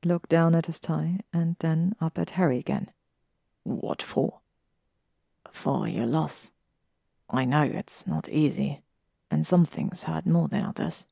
[0.05, 2.91] looked down at his tie, and then up at Harry again.
[3.65, 4.41] What for?
[5.51, 6.51] For your loss.
[7.31, 8.82] I know it's not easy,
[9.33, 11.07] and some things hurt more than others.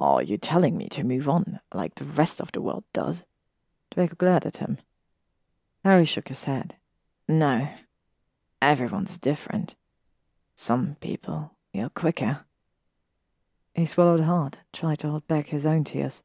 [0.00, 3.24] Are you telling me to move on, like the rest of the world does?
[3.92, 4.78] Draco glared at him.
[5.84, 6.74] Harry shook his head.
[7.28, 7.68] No.
[8.60, 9.76] Everyone's different.
[10.56, 12.44] Some people feel quicker.
[13.74, 16.24] He swallowed hard, tried to hold back his own tears.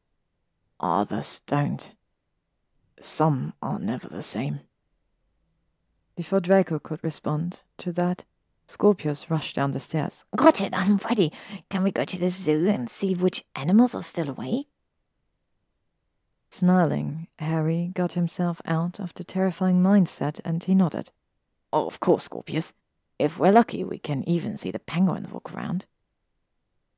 [0.80, 1.92] Others don't.
[3.00, 4.62] Some are never the same.
[6.16, 8.26] Before Draco could respond to that,
[8.70, 10.26] Scorpius rushed down the stairs.
[10.36, 11.34] Got it, I'm ready.
[11.72, 14.68] Can we go to the zoo and see which animals are still awake?
[16.52, 21.10] Smiling, Harry got himself out of the terrifying mindset and he nodded.
[21.74, 22.74] Oh, of course, Scorpius.
[23.18, 25.88] If we're lucky, we can even see the penguins walk around.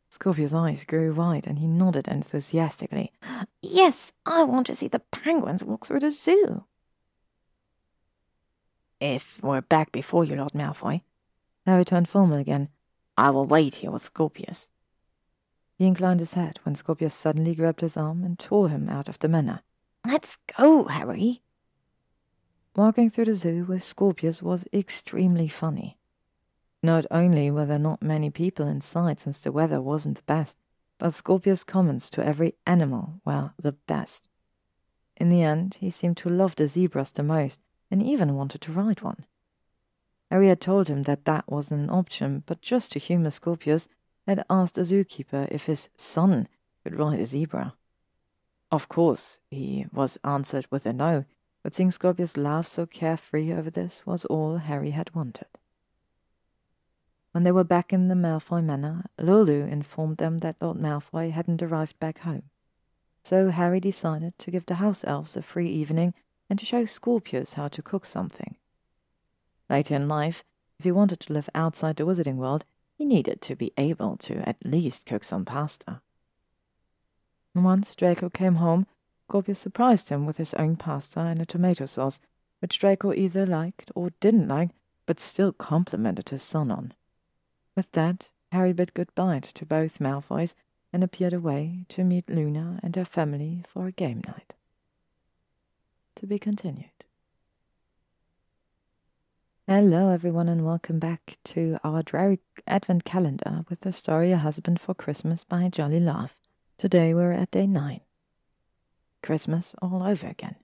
[0.09, 3.13] Scorpius' eyes grew wide and he nodded enthusiastically.
[3.61, 6.65] Yes, I want to see the penguins walk through the zoo.
[8.99, 11.03] If we're back before you, Lord Malfoy.
[11.66, 12.70] Harry turned formal again.
[13.18, 14.70] I will wait here with Scorpius.
[15.78, 19.20] He inclined his head when Scorpius suddenly grabbed his arm and tore him out of
[19.20, 19.62] the manor.
[20.05, 21.41] Let's go, Harry.
[22.76, 25.97] Walking through the zoo with Scorpius was extremely funny.
[26.82, 30.57] Not only were there not many people in sight since the weather wasn't the best,
[30.97, 34.30] but Scorpius' comments to every animal were the best.
[35.18, 37.59] In the end, he seemed to love the zebras the most
[37.91, 39.26] and even wanted to ride one.
[40.32, 43.89] Harry had told him that that wasn't an option, but just to humor Scorpius,
[44.25, 46.47] had asked the zookeeper if his son
[46.84, 47.73] could ride a zebra.
[48.71, 51.25] Of course, he was answered with a no,
[51.63, 55.47] but seeing Scorpius laugh so carefree over this was all Harry had wanted.
[57.34, 61.61] When they were back in the Malfoy manor, Lulu informed them that Lord Malfoy hadn't
[61.61, 62.43] arrived back home.
[63.21, 66.13] So Harry decided to give the house elves a free evening
[66.49, 68.55] and to show Scorpius how to cook something.
[69.72, 70.43] Later in life,
[70.80, 74.47] if he wanted to live outside the wizarding world, he needed to be able to
[74.47, 76.01] at least cook some pasta.
[77.55, 78.86] Once Draco came home,
[79.30, 82.19] Scorpius surprised him with his own pasta and a tomato sauce,
[82.59, 84.72] which Draco either liked or didn't like,
[85.05, 86.93] but still complimented his son on.
[87.74, 90.53] With that, Harry bid goodbye to both Malfoys
[90.91, 94.53] and appeared away to meet Luna and her family for a game night.
[96.15, 97.05] To be continued.
[99.74, 104.82] Hello, everyone, and welcome back to our Drarry Advent Calendar with the story A Husband
[104.82, 106.38] for Christmas by Jolly Love.
[106.78, 108.01] Today we're at day nine.
[109.24, 110.57] Christmas all over again.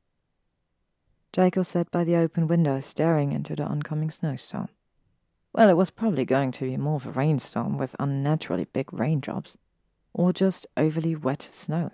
[1.31, 4.67] Jacob sat by the open window, staring into the oncoming snowstorm.
[5.53, 9.55] Well, it was probably going to be more of a rainstorm with unnaturally big raindrops,
[10.11, 11.91] or just overly wet snow.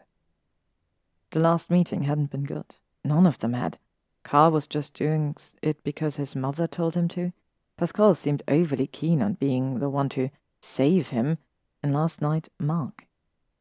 [1.29, 2.77] The last meeting hadn't been good.
[3.03, 3.77] None of them had.
[4.23, 7.33] Karl was just doing it because his mother told him to.
[7.77, 10.29] Pascal seemed overly keen on being the one to
[10.61, 11.37] save him,
[11.81, 13.05] and last night, Mark.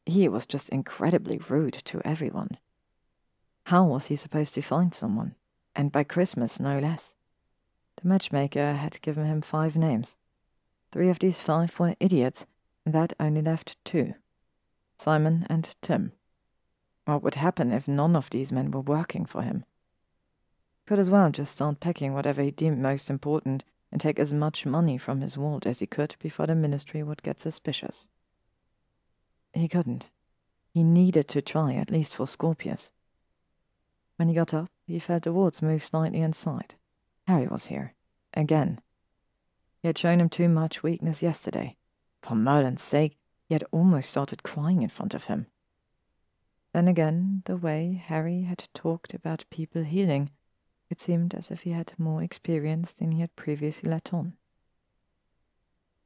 [0.06, 2.58] He was just incredibly rude to everyone.
[3.66, 5.34] How was he supposed to find someone?
[5.74, 7.14] And by Christmas, no less.
[8.00, 10.16] The matchmaker had given him five names.
[10.90, 12.46] Three of these five were idiots,
[12.84, 14.14] and that only left two
[14.98, 16.12] Simon and Tim.
[17.04, 19.64] What would happen if none of these men were working for him?
[20.86, 24.66] Could as well just start packing whatever he deemed most important and take as much
[24.66, 28.08] money from his vault as he could before the ministry would get suspicious.
[29.52, 30.08] He couldn't.
[30.72, 32.90] He needed to try, at least for Scorpius.
[34.16, 36.74] When he got up, he felt the wards move slightly inside.
[37.26, 37.94] Harry was here.
[38.34, 38.80] Again.
[39.82, 41.76] He had shown him too much weakness yesterday.
[42.22, 43.18] For Merlin's sake,
[43.48, 45.46] he had almost started crying in front of him.
[46.72, 50.30] Then again, the way Harry had talked about people healing,
[50.92, 54.34] it seemed as if he had more experience than he had previously let on.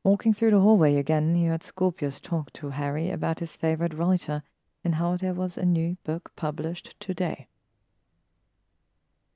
[0.04, 4.44] Walking through the hallway again, he heard Scorpius talk to Harry about his favorite writer
[4.84, 7.48] and how there was a new book published today.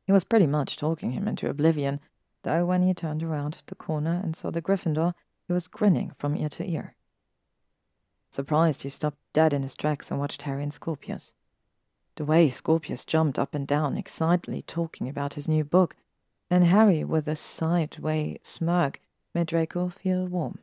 [0.07, 1.99] He was pretty much talking him into oblivion,
[2.45, 5.15] though when he turned around the corner and saw the Gryffindor,
[5.49, 6.95] he was grinning from ear to ear.
[8.31, 11.33] Surprised, he stopped dead in his tracks and watched Harry and Scorpius.
[12.17, 15.97] The way Scorpius jumped up and down, excitedly talking about his new book,
[16.51, 19.01] and Harry, with a sideway smirk,
[19.35, 20.59] made Draco feel warm.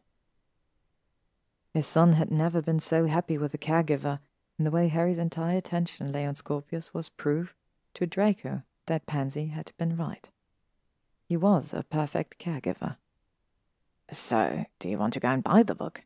[1.74, 4.20] His son had never been so happy with a caregiver,
[4.58, 7.56] and the way Harry's entire attention lay on Scorpius was proof
[7.94, 10.30] to Draco that Pansy had been right.
[11.28, 12.98] He was a perfect caregiver.
[14.12, 16.04] So, do you want to go and buy the book?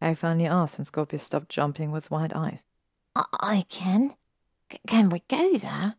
[0.00, 2.64] Harry finally asked, and Scorpius stopped jumping with wide eyes.
[3.16, 4.14] I, I can?
[4.86, 5.96] Can we go there?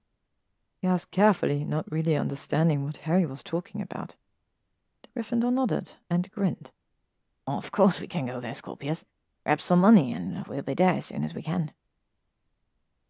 [0.82, 4.16] He asked carefully, not really understanding what Harry was talking about.
[5.02, 6.72] The Gryffindor nodded and grinned.
[7.48, 9.06] Of course we can go there, Scorpius.
[9.44, 11.72] Grab some money and we'll be there as soon as we can.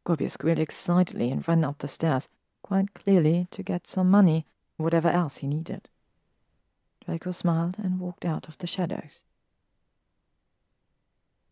[0.04, 2.30] Scorpius squealed excitedly and ran up the stairs,
[2.64, 4.46] quite clearly to get some money
[4.78, 5.90] whatever else he needed.
[7.06, 9.24] Draco smiled and walked out of the shadows.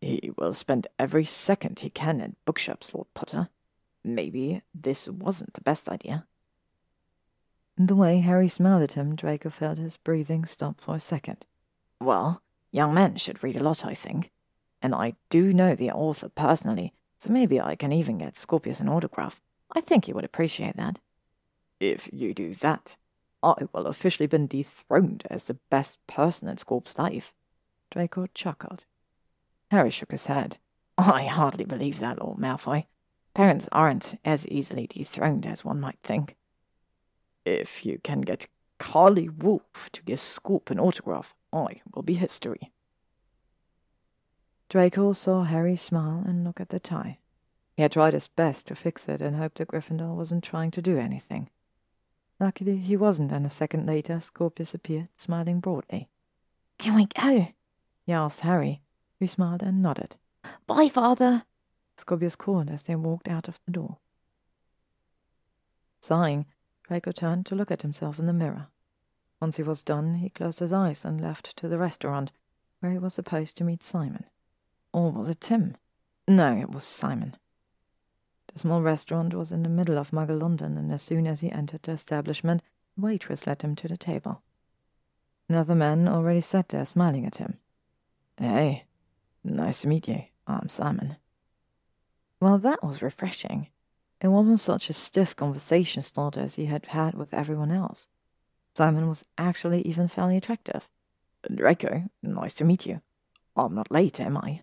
[0.00, 3.48] He will spend every second he can at bookshops, Lord Potter.
[4.14, 6.26] Maybe this wasn't the best idea.
[7.76, 11.46] The way Harry smiled at him, Draco felt his breathing stop for a second.
[12.00, 12.42] Well,
[12.72, 14.30] young men should read a lot, I think.
[14.80, 18.88] And I do know the author personally, so maybe I can even get Scorpius an
[18.88, 19.40] autograph.
[19.72, 20.98] I think he would appreciate that.
[21.78, 22.96] If you do that,
[23.42, 27.32] I will officially be dethroned as the best person in Scorp's life.
[27.90, 28.84] Draco chuckled.
[29.70, 30.56] Harry shook his head.
[30.96, 32.86] I hardly believe that, Lord Malfoy.
[33.38, 36.34] Parents aren't as easily dethroned as one might think.
[37.44, 42.72] If you can get Carly Wolf to give Scorp an autograph, I will be history.
[44.68, 47.18] Draco saw Harry smile and look at the tie.
[47.76, 50.82] He had tried his best to fix it and hoped that Gryffindor wasn't trying to
[50.82, 51.48] do anything.
[52.40, 56.08] Luckily, he wasn't, and a second later, Scorpius appeared, smiling broadly.
[56.78, 57.46] Can we go?
[58.04, 58.82] he asked Harry,
[59.20, 60.16] who smiled and nodded.
[60.66, 61.44] Bye, father,
[62.00, 63.98] Scorpius called as they walked out of the door.
[66.00, 66.46] Sighing,
[66.86, 68.68] Draco turned to look at himself in the mirror.
[69.40, 72.32] Once he was done, he closed his eyes and left to the restaurant,
[72.80, 74.24] where he was supposed to meet Simon.
[74.92, 75.76] Or was it Tim?
[76.26, 77.36] No, it was Simon.
[78.52, 81.52] The small restaurant was in the middle of Muggle London, and as soon as he
[81.52, 82.62] entered the establishment,
[82.96, 84.42] the waitress led him to the table.
[85.48, 87.58] Another man already sat there smiling at him.
[88.36, 88.84] Hey,
[89.44, 90.24] nice to meet you.
[90.46, 91.16] I'm Simon.
[92.40, 93.68] Well, that was refreshing.
[94.20, 98.06] It wasn't such a stiff conversation starter as he had had with everyone else.
[98.74, 100.88] Simon was actually even fairly attractive.
[101.52, 103.00] Draco, nice to meet you.
[103.56, 104.62] I'm not late, am I?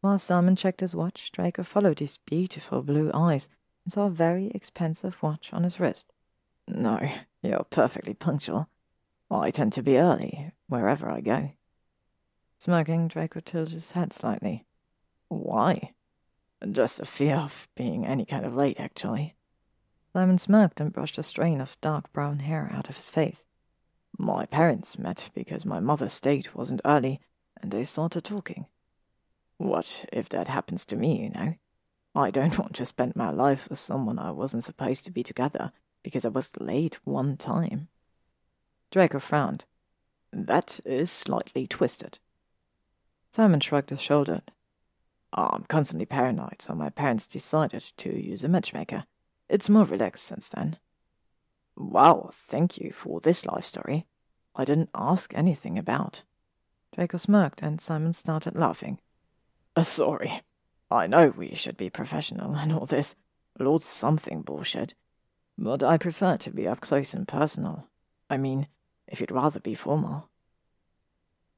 [0.00, 3.48] While Simon checked his watch, Draco followed his beautiful blue eyes
[3.84, 6.12] and saw a very expensive watch on his wrist.
[6.66, 7.00] No,
[7.42, 8.68] you're perfectly punctual.
[9.30, 11.50] I tend to be early, wherever I go.
[12.58, 14.66] Smirking, Draco tilted his head slightly.
[15.28, 15.94] Why?
[16.70, 19.34] Just a fear of being any kind of late, actually.
[20.12, 23.44] Simon smirked and brushed a strain of dark brown hair out of his face.
[24.18, 27.20] My parents met because my mother's date wasn't early,
[27.62, 28.66] and they started talking.
[29.56, 31.54] What if that happens to me, you know?
[32.14, 35.72] I don't want to spend my life with someone I wasn't supposed to be together
[36.02, 37.88] because I was late one time.
[38.90, 39.64] Draco frowned.
[40.32, 42.18] That is slightly twisted.
[43.30, 44.00] Simon shrugged his
[45.34, 45.54] shoulders.
[45.54, 49.04] I'm constantly paranoid, so my parents decided to use a matchmaker.
[49.48, 50.78] It's more relaxed since then.
[51.76, 54.06] Wow, thank you for this life story.
[54.54, 56.24] I didn't ask anything about.
[56.94, 59.00] Draco smirked, and Simon started laughing.
[59.76, 60.42] Uh, sorry.
[60.90, 63.14] I know we should be professional and all this.
[63.58, 64.94] Lord something bullshit.
[65.56, 67.86] But I prefer to be up close and personal.
[68.28, 68.66] I mean,
[69.06, 70.28] if you'd rather be formal.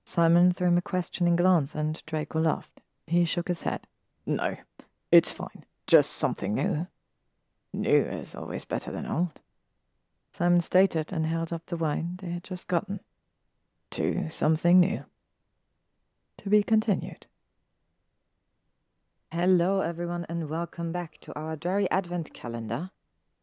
[0.04, 2.81] Simon threw him a questioning glance, and Draco laughed.
[3.06, 3.86] He shook his head.
[4.26, 4.56] No,
[5.10, 5.64] it's fine.
[5.86, 6.86] Just something new.
[7.72, 9.40] New is always better than old.
[10.32, 13.00] Simon stated and held up the wine they had just gotten.
[13.92, 15.04] To something new.
[16.38, 17.26] To be continued.
[19.30, 22.90] Hello, everyone, and welcome back to our Drarry Advent calendar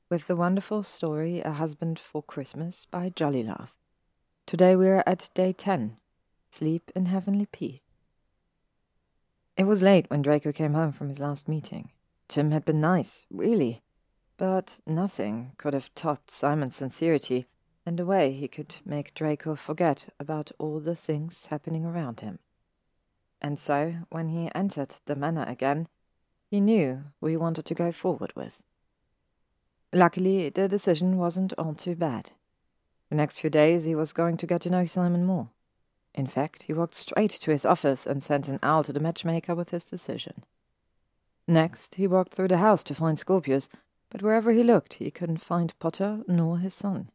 [0.09, 3.73] with the wonderful story A Husband for Christmas by Jolly Love.
[4.47, 5.97] Today we are at day 10
[6.49, 7.88] Sleep in Heavenly Peace.
[9.59, 11.91] It was late when Draco came home from his last meeting.
[12.29, 13.81] Tim had been nice, really,
[14.37, 17.45] but nothing could have topped Simon's sincerity
[17.85, 22.39] and the way he could make Draco forget about all the things happening around him.
[23.41, 25.89] And so, when he entered the manor again,
[26.49, 28.63] he knew he wanted to go forward with.
[29.91, 32.31] Luckily, the decision wasn't all too bad.
[33.09, 35.49] The next few days he was going to get to know Simon more.
[36.13, 39.55] In fact, he walked straight to his office and sent an owl to the matchmaker
[39.55, 40.43] with his decision.
[41.47, 43.69] Next, he walked through the house to find Scorpius,
[44.09, 47.09] but wherever he looked, he couldn't find Potter nor his son.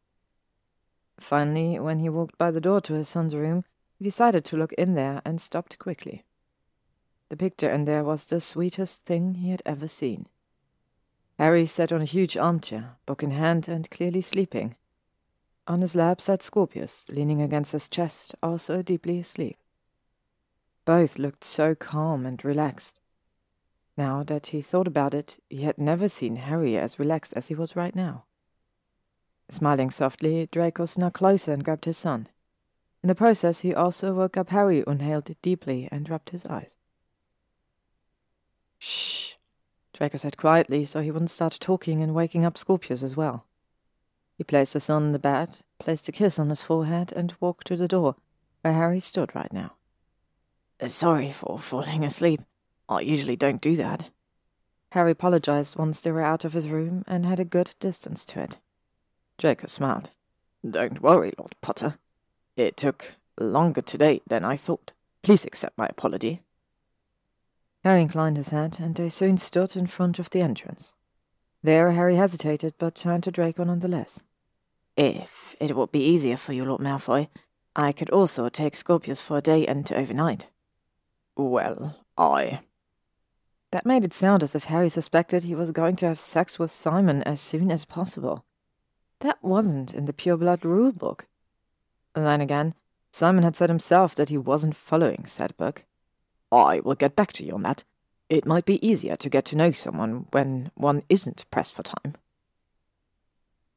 [1.18, 3.64] Finally, when he walked by the door to his son's room,
[3.98, 6.24] he decided to look in there and stopped quickly.
[7.28, 10.26] The picture in there was the sweetest thing he had ever seen.
[11.38, 14.76] Harry sat on a huge armchair, book in hand and clearly sleeping.
[15.66, 19.56] On his lap sat Scorpius, leaning against his chest, also deeply asleep.
[20.84, 23.00] Both looked so calm and relaxed.
[23.96, 27.54] Now that he thought about it, he had never seen Harry as relaxed as he
[27.54, 28.24] was right now.
[29.48, 32.28] Smiling softly, Draco snuck closer and grabbed his son.
[33.02, 36.78] In the process, he also woke up Harry, inhaled deeply, and rubbed his eyes.
[38.78, 39.34] Shh,
[39.94, 43.46] Draco said quietly so he wouldn't start talking and waking up Scorpius as well.
[44.36, 47.66] He placed his son on the bed, placed a kiss on his forehead, and walked
[47.68, 48.16] to the door,
[48.62, 49.74] where Harry stood right now.
[50.80, 52.40] Uh, sorry for falling asleep.
[52.88, 54.10] I usually don't do that.
[54.92, 58.40] Harry apologized once they were out of his room and had a good distance to
[58.40, 58.58] it.
[59.38, 60.10] Draco smiled.
[60.68, 61.98] Don't worry, Lord Potter.
[62.56, 64.92] It took longer today than I thought.
[65.22, 66.42] Please accept my apology.
[67.82, 70.94] Harry inclined his head, and they soon stood in front of the entrance.
[71.64, 74.20] There Harry hesitated, but turned to Draco nonetheless.
[74.98, 77.28] If it would be easier for you, Lord Malfoy,
[77.74, 80.48] I could also take Scorpius for a day and overnight.
[81.38, 82.60] Well, I...
[83.70, 86.70] That made it sound as if Harry suspected he was going to have sex with
[86.70, 88.44] Simon as soon as possible.
[89.20, 91.22] That wasn't in the pureblood rulebook.
[92.14, 92.74] Then again,
[93.10, 95.84] Simon had said himself that he wasn't following said book.
[96.52, 97.84] I will get back to you on that.
[98.28, 102.14] It might be easier to get to know someone when one isn't pressed for time.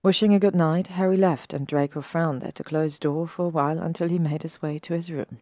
[0.04, 3.50] Wishing a good night, Harry left, and Draco frowned at the closed door for a
[3.50, 5.40] while until he made his way to his room.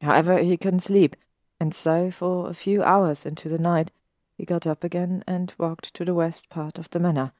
[0.00, 1.14] However, he couldn't sleep,
[1.60, 3.92] and so, for a few hours into the night,
[4.36, 7.32] he got up again and walked to the west part of the manor,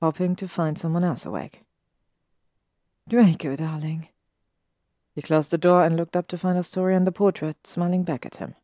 [0.00, 1.62] hoping to find someone else awake.
[3.08, 4.08] Draco, darling.
[5.14, 8.26] He closed the door and looked up to find Astoria in the portrait, smiling back
[8.26, 8.54] at him.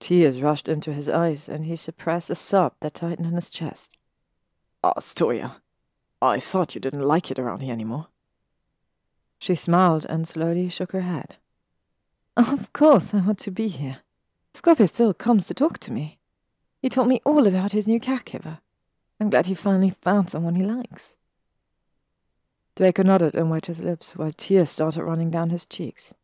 [0.00, 3.96] Tears rushed into his eyes, and he suppressed a sob that tightened in his chest.
[4.82, 5.62] Ah, Astoria,
[6.20, 8.08] I thought you didn't like it around here anymore.
[9.38, 11.36] She smiled and slowly shook her head.
[12.36, 13.98] Of course I want to be here.
[14.54, 16.18] Scorpius still comes to talk to me.
[16.80, 18.58] He told me all about his new caregiver.
[19.20, 21.16] I'm glad he finally found someone he likes.
[22.76, 26.14] Draco nodded and wet his lips while tears started running down his cheeks.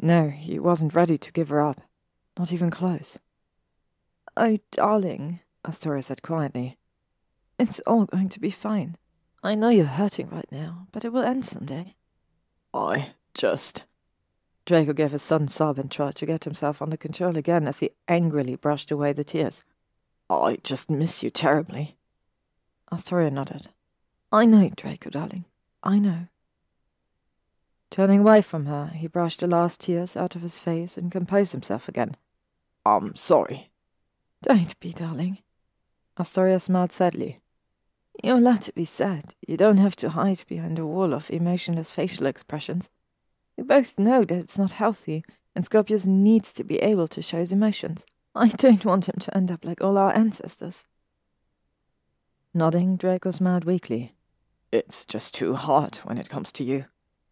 [0.00, 1.80] No, he wasn't ready to give her up.
[2.38, 3.18] Not even close.
[4.36, 6.78] Oh, darling, Astoria said quietly.
[7.58, 8.96] It's all going to be fine.
[9.42, 11.96] I know you're hurting right now, but it will end someday.
[12.72, 13.82] I just.
[14.66, 17.90] Draco gave a sudden sob and tried to get himself under control again as he
[18.06, 19.64] angrily brushed away the tears.
[20.30, 21.96] I just miss you terribly.
[22.92, 23.70] Astoria nodded.
[24.30, 25.46] I know, Draco, darling.
[25.82, 26.28] I know.
[27.90, 31.52] Turning away from her, he brushed the last tears out of his face and composed
[31.52, 32.14] himself again.
[32.96, 33.70] I'm sorry.
[34.42, 35.38] Don't be, darling.
[36.18, 37.40] Astoria smiled sadly.
[38.22, 39.34] You're allowed to be sad.
[39.46, 42.88] You don't have to hide behind a wall of emotionless facial expressions.
[43.56, 45.24] We both know that it's not healthy,
[45.54, 48.06] and Scorpius needs to be able to show his emotions.
[48.34, 50.86] I don't want him to end up like all our ancestors.
[52.54, 54.14] Nodding, Draco smiled weakly.
[54.72, 56.86] It's just too hard when it comes to you.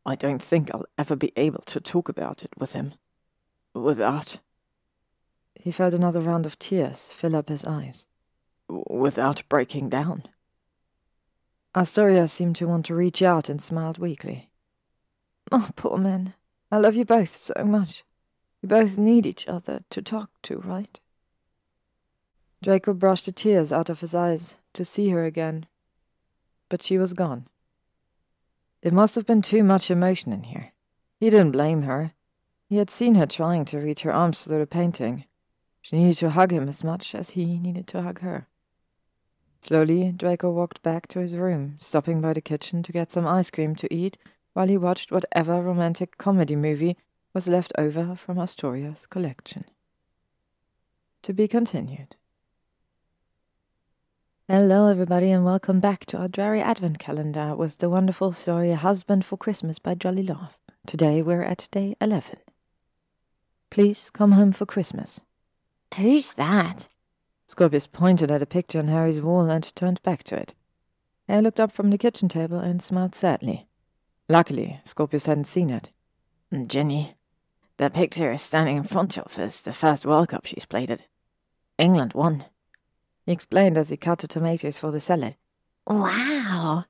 [0.04, 2.94] I don't think I'll ever be able to talk about it with him.
[3.74, 4.38] Without.
[5.60, 8.06] He felt another round of tears fill up his eyes.
[8.68, 10.24] Without breaking down.
[11.74, 14.50] Astoria seemed to want to reach out and smiled weakly.
[15.52, 16.34] Oh, poor men.
[16.70, 18.04] I love you both so much.
[18.62, 20.98] We both need each other to talk to, right?
[22.62, 25.66] Draco brushed the tears out of his eyes to see her again,
[26.68, 27.46] but she was gone.
[28.82, 30.72] It must have been too much emotion in here.
[31.20, 32.12] He didn't blame her.
[32.68, 35.24] He had seen her trying to reach her arms through the painting.
[35.88, 38.48] She needed to hug him as much as he needed to hug her.
[39.60, 43.52] Slowly, Draco walked back to his room, stopping by the kitchen to get some ice
[43.52, 44.18] cream to eat
[44.52, 46.96] while he watched whatever romantic comedy movie
[47.32, 49.64] was left over from Astoria's collection.
[51.22, 52.16] To be continued.
[54.48, 59.24] Hello, everybody, and welcome back to our Drarry Advent Calendar with the wonderful story Husband
[59.24, 60.58] for Christmas by Jolly Love.
[60.84, 62.38] Today we're at day 11.
[63.70, 65.20] Please come home for Christmas.
[65.94, 66.88] Who's that?
[67.46, 70.54] Scorpius pointed at a picture on Harry's wall and turned back to it.
[71.28, 73.66] Harry looked up from the kitchen table and smiled sadly.
[74.28, 75.90] Luckily, Scorpius hadn't seen it.
[76.50, 77.14] Hmm, Ginny,
[77.76, 81.06] the picture is standing in front of us, the first World Cup she's played at.
[81.78, 82.44] England won
[83.26, 85.34] he explained as he cut the tomatoes for the salad.
[85.86, 86.84] Wow!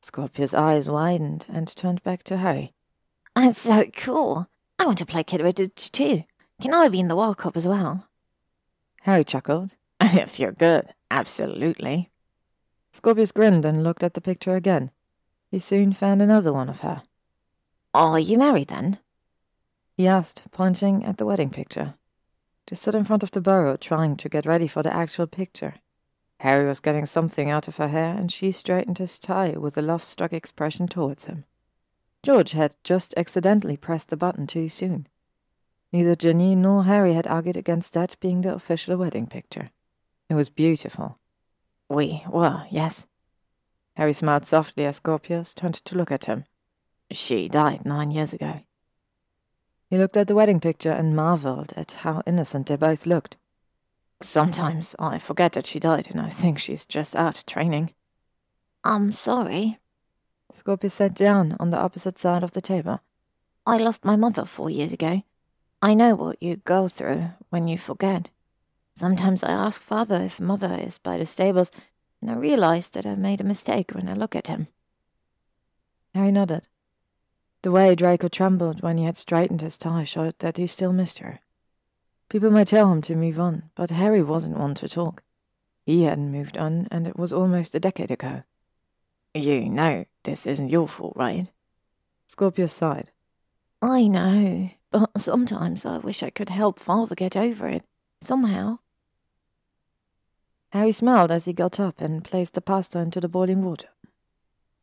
[0.00, 2.72] Scorpius' eyes widened and turned back to Harry.
[3.36, 4.48] That's so cool.
[4.78, 6.24] I want to play Quidditch too.
[6.60, 8.08] Can I be in the World Cup as well?
[9.04, 9.76] Harry chuckled.
[10.00, 12.08] if you're good, absolutely.
[12.90, 14.90] Scorpius grinned and looked at the picture again.
[15.50, 17.02] He soon found another one of her.
[17.92, 18.98] Are you married then?
[19.94, 21.96] He asked, pointing at the wedding picture.
[22.66, 25.74] They stood in front of the burrow, trying to get ready for the actual picture.
[26.40, 29.82] Harry was getting something out of her hair, and she straightened his tie with a
[29.82, 31.44] love-struck expression towards him.
[32.22, 35.08] George had just accidentally pressed the button too soon.
[35.94, 39.70] Neither Ginny nor Harry had argued against that being the official wedding picture.
[40.28, 41.20] It was beautiful.
[41.88, 43.06] We were, yes.
[43.94, 46.46] Harry smiled softly as Scorpius turned to look at him.
[47.12, 48.62] She died nine years ago.
[49.88, 53.36] He looked at the wedding picture and marveled at how innocent they both looked.
[54.20, 57.94] Sometimes I forget that she died and I think she's just out training.
[58.82, 59.78] I'm sorry.
[60.54, 62.98] Scorpius sat down on the opposite side of the table.
[63.64, 65.22] I lost my mother four years ago.
[65.84, 68.30] I know what you go through when you forget.
[68.94, 71.70] Sometimes I ask father if mother is by the stables,
[72.22, 74.68] and I realize that I made a mistake when I look at him.
[76.14, 76.68] Harry nodded.
[77.60, 81.18] The way Draco trembled when he had straightened his tie showed that he still missed
[81.18, 81.40] her.
[82.30, 85.22] People might tell him to move on, but Harry wasn't one to talk.
[85.84, 88.44] He hadn't moved on, and it was almost a decade ago.
[89.34, 91.48] You know this isn't your fault, right?
[92.26, 93.10] Scorpius sighed.
[93.82, 97.82] I know, but sometimes I wish I could help Father get over it,
[98.20, 98.78] somehow.
[100.70, 103.88] Harry smiled as he got up and placed the pasta into the boiling water.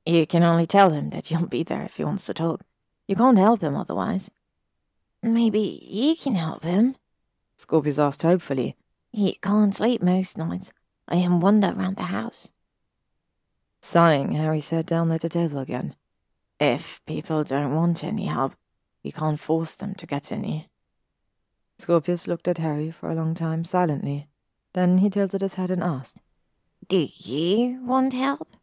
[0.05, 2.63] You can only tell him that you'll be there if he wants to talk.
[3.07, 4.29] You can't help him otherwise.
[5.23, 6.97] Maybe you can help him?
[7.57, 8.75] Scorpius asked hopefully.
[9.13, 10.73] He can't sleep most nights.
[11.07, 12.49] I am wander around the house.
[13.81, 15.95] Sighing, Harry sat down at the table again.
[16.59, 18.55] If people don't want any help,
[19.03, 20.69] we can't force them to get any.
[21.79, 24.27] Scorpius looked at Harry for a long time silently.
[24.73, 26.19] Then he tilted his head and asked,
[26.87, 28.55] Do you want help?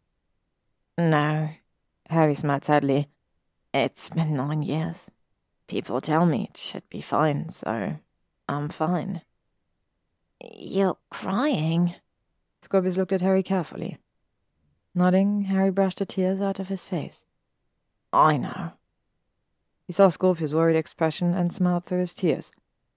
[0.97, 1.49] No,
[2.09, 3.09] Harry smiled sadly.
[3.73, 5.11] It's been nine years.
[5.67, 7.97] People tell me it should be fine, so
[8.47, 9.21] I'm fine.
[10.57, 11.95] You're crying.
[12.61, 13.97] Scorpius looked at Harry carefully.
[14.95, 17.25] Nodding, Harry brushed the tears out of his face.
[18.11, 18.71] I know.
[19.89, 22.51] He saw Scorpius' worried expression and smiled through his tears.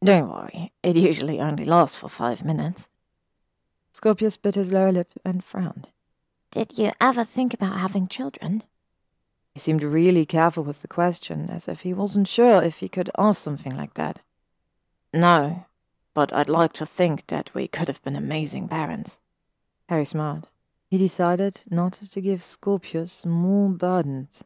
[0.05, 2.91] Don't worry, it usually only lasts for five minutes.
[3.95, 5.89] Scorpius bit his lower lip and frowned.
[6.51, 8.65] Did you ever think about having children?
[9.55, 13.11] He seemed really careful with the question, as if he wasn't sure if he could
[13.17, 14.19] ask something like that.
[15.15, 15.65] No,
[16.13, 19.19] but I'd like to think that we could have been amazing parents.
[19.89, 20.51] Harry smiled.
[20.91, 24.45] He decided not to give Scorpius more burdens.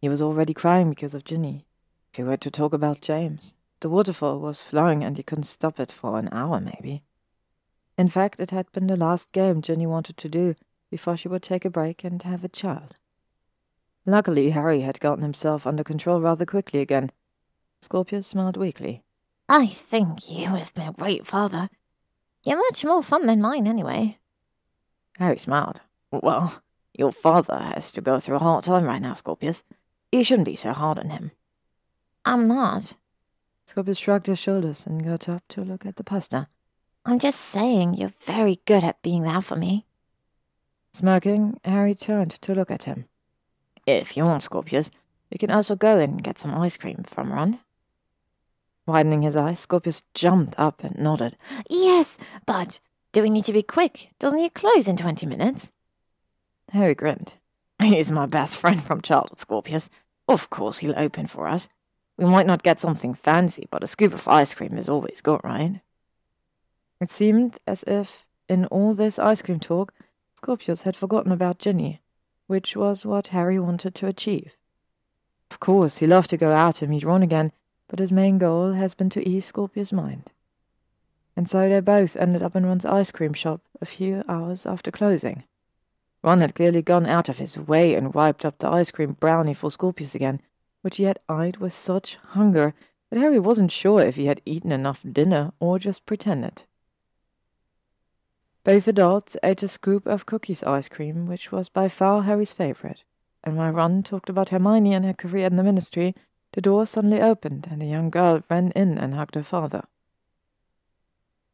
[0.00, 1.66] He was already crying because of Ginny.
[2.12, 5.78] If he were to talk about James, the waterfall was flowing and he couldn't stop
[5.78, 7.04] it for an hour, maybe.
[7.96, 10.56] In fact, it had been the last game Ginny wanted to do
[10.90, 12.96] before she would take a break and have a child.
[14.06, 17.12] Luckily, Harry had gotten himself under control rather quickly again.
[17.80, 19.02] Scorpius smiled weakly.
[19.48, 21.70] I think you would have been a great father.
[22.42, 24.18] You're much more fun than mine, anyway.
[25.18, 25.80] Harry smiled.
[26.10, 29.62] Well, your father has to go through a hard time right now, Scorpius.
[30.10, 31.30] You shouldn't be so hard on him.
[32.24, 32.94] I'm not.
[33.66, 36.48] Scorpius shrugged his shoulders and got up to look at the pasta.
[37.04, 39.86] I'm just saying you're very good at being there for me.
[40.92, 43.06] Smirking, Harry turned to look at him.
[43.86, 44.90] If you want, Scorpius,
[45.30, 47.60] we can also go and get some ice cream from Ron.
[48.86, 51.36] Widening his eyes, Scorpius jumped up and nodded.
[51.68, 52.80] Yes, but
[53.12, 54.10] do we need to be quick?
[54.18, 55.70] Doesn't he close in twenty minutes?
[56.72, 57.34] Harry grinned.
[57.80, 59.88] He's my best friend from childhood, Scorpius.
[60.28, 61.68] Of course he'll open for us.
[62.20, 65.40] We might not get something fancy, but a scoop of ice cream is always good,
[65.42, 65.80] right?
[67.00, 69.94] It seemed as if, in all this ice cream talk,
[70.36, 72.02] Scorpius had forgotten about Ginny,
[72.46, 74.52] which was what Harry wanted to achieve.
[75.50, 77.52] Of course, he loved to go out and meet Ron again,
[77.88, 80.30] but his main goal has been to ease Scorpius' mind.
[81.34, 84.90] And so they both ended up in Ron's ice cream shop a few hours after
[84.90, 85.44] closing.
[86.22, 89.54] Ron had clearly gone out of his way and wiped up the ice cream brownie
[89.54, 90.40] for Scorpius again,
[90.82, 92.74] which he had eyed with such hunger
[93.10, 96.64] that Harry wasn't sure if he had eaten enough dinner or just pretended.
[98.62, 103.04] Both adults ate a scoop of cookies ice cream, which was by far Harry's favorite,
[103.42, 106.14] and while Ron talked about Hermione and her career in the ministry,
[106.52, 109.84] the door suddenly opened and a young girl ran in and hugged her father.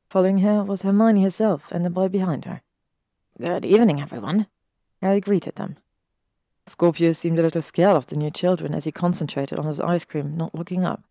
[0.09, 2.63] Following her was Hermione herself and the boy behind her.
[3.39, 4.47] Good evening, everyone.
[5.03, 5.77] Harry greeted them.
[6.67, 10.05] Scorpius seemed a little scared of the new children as he concentrated on his ice
[10.05, 11.05] cream, not looking up.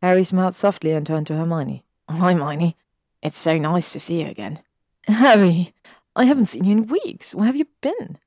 [0.00, 1.84] Harry smiled softly and turned to Hermione.
[2.08, 2.76] Hi, Hermione.
[3.22, 4.60] It's so nice to see you again.
[5.06, 5.74] Harry,
[6.16, 7.34] I haven't seen you in weeks.
[7.34, 8.18] Where have you been?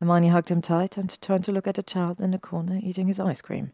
[0.00, 3.08] Hermione hugged him tight and turned to look at the child in the corner eating
[3.08, 3.72] his ice cream.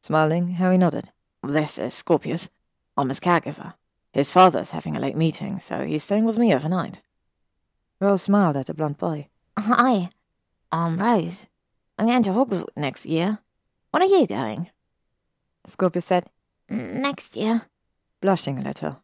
[0.00, 1.10] Smiling, Harry nodded.
[1.42, 2.48] This is Scorpius.
[2.96, 3.74] I'm his caregiver.
[4.12, 7.00] His father's having a late meeting, so he's staying with me overnight.
[8.00, 9.28] Rose smiled at the blunt boy.
[9.58, 10.10] Hi,
[10.72, 11.46] Um, I'm Rose.
[11.98, 13.40] I'm going to Hogwarts next year.
[13.90, 14.70] When are you going?
[15.66, 16.30] Scorpius said.
[16.70, 17.66] Mm, next year.
[18.22, 19.02] Blushing a little.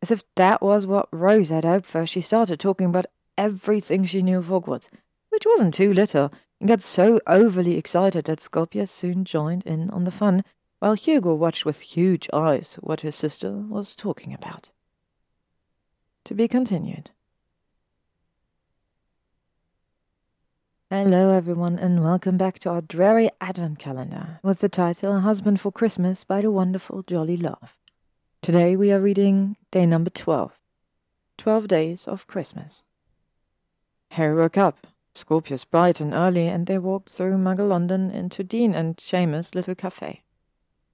[0.00, 3.06] As if that was what Rose had hoped for, she started talking about
[3.36, 4.88] everything she knew of Hogwarts,
[5.30, 10.04] which wasn't too little, and got so overly excited that Scorpius soon joined in on
[10.04, 10.44] the fun,
[10.78, 14.70] while Hugo watched with huge eyes what his sister was talking about.
[16.26, 17.10] To be continued.
[20.94, 25.72] Hello, everyone, and welcome back to our Drarry advent calendar with the title Husband for
[25.72, 27.78] Christmas by the wonderful Jolly Love.
[28.42, 30.52] Today we are reading day number 12
[31.38, 32.82] 12 Days of Christmas.
[34.10, 38.74] Harry woke up, Scorpius bright and early, and they walked through Muggle London into Dean
[38.74, 40.24] and Seamus' little cafe.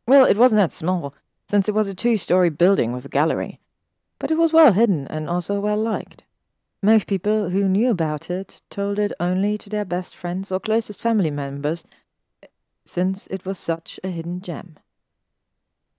[0.07, 1.13] Well, it wasn't that small,
[1.51, 3.59] since it was a two story building with a gallery,
[4.21, 6.23] but it was well hidden and also well liked.
[6.83, 11.01] Most people who knew about it told it only to their best friends or closest
[11.01, 11.85] family members,
[12.43, 12.47] eh,
[12.85, 14.79] since it was such a hidden gem.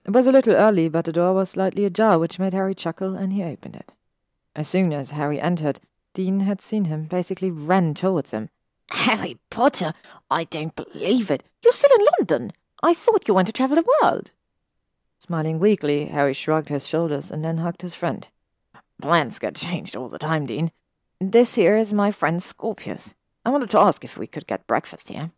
[0.06, 3.14] It was a little early, but the door was slightly ajar, which made Harry chuckle,
[3.14, 3.92] and he opened it.
[4.56, 5.80] As soon as Harry entered,
[6.14, 8.48] Dean had seen him, basically ran towards him.
[8.90, 9.92] Harry Potter,
[10.30, 11.44] I don't believe it.
[11.62, 12.52] You're still in London.
[12.82, 14.30] I thought you went to travel the world.
[15.18, 18.26] Smiling weakly, Harry shrugged his shoulders and then hugged his friend.
[19.00, 20.70] Plans get changed all the time, Dean.
[21.20, 23.14] This here is my friend Scorpius.
[23.44, 25.32] I wanted to ask if we could get breakfast here.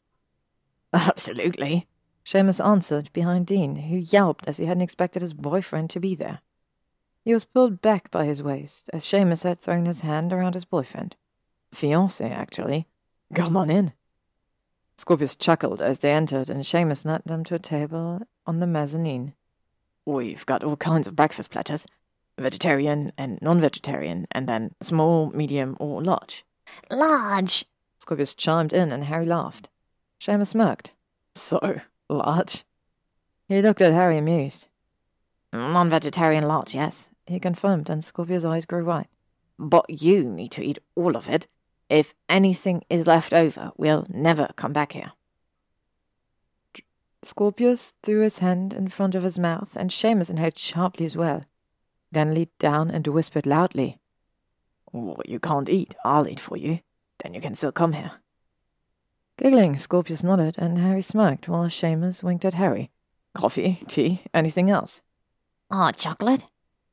[0.93, 1.89] Absolutely.
[2.25, 6.41] Seamus answered behind Dean, who yelped as he hadn't expected his boyfriend to be there.
[7.25, 10.65] He was pulled back by his waist as Seamus had thrown his hand around his
[10.65, 11.17] boyfriend.
[11.75, 12.87] Fiancé, actually.
[13.35, 13.93] Come on in.
[14.97, 19.35] Scorpius chuckled as they entered, and Seamus led them to a table on the mezzanine.
[20.05, 21.87] We've got all kinds of breakfast platters
[22.39, 26.45] vegetarian and non vegetarian, and then small, medium, or large.
[26.91, 27.65] Large!
[27.99, 29.69] Scorpius chimed in, and Harry laughed.
[30.21, 30.93] Seamus smirked.
[31.35, 32.65] So, large?
[33.49, 34.67] He looked at Harry amused.
[35.53, 39.09] Non vegetarian large, yes, he confirmed, and Scorpius' eyes grew wide.
[39.59, 41.47] But you need to eat all of it.
[41.89, 45.13] If anything is left over, we'll never come back here.
[47.23, 51.45] Scorpius threw his hand in front of his mouth, and Seamus inhaled sharply as well.
[52.13, 53.99] Then leaned down and whispered loudly.
[54.93, 56.81] What you can't eat, I'll eat for you.
[57.23, 58.13] Then you can still come here.
[59.39, 62.91] Giggling, Scorpius nodded, and Harry smirked while Seamus winked at Harry.
[63.35, 65.01] Coffee, tea, anything else?
[65.71, 66.45] Hot chocolate?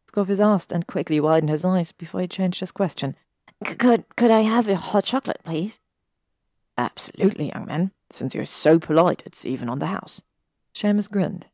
[0.08, 3.16] Scorpius asked and quickly widened his eyes before he changed his question.
[3.64, 5.80] Could could I have a hot chocolate, please?
[6.78, 7.92] Absolutely, young man.
[8.12, 10.22] Since you're so polite, it's even on the house.
[10.74, 11.48] Seamus grinned.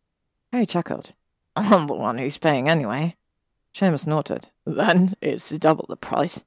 [0.52, 1.14] Harry chuckled.
[1.56, 3.16] I'm the one who's paying anyway.
[3.76, 4.48] Seamus snorted.
[4.66, 6.42] Then it's double the price.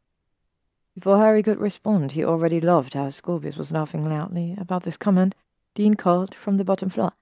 [0.95, 5.35] Before Harry could respond, he already loved how Scorpius was laughing loudly about this comment.
[5.75, 7.13] Dean called from the bottom floor.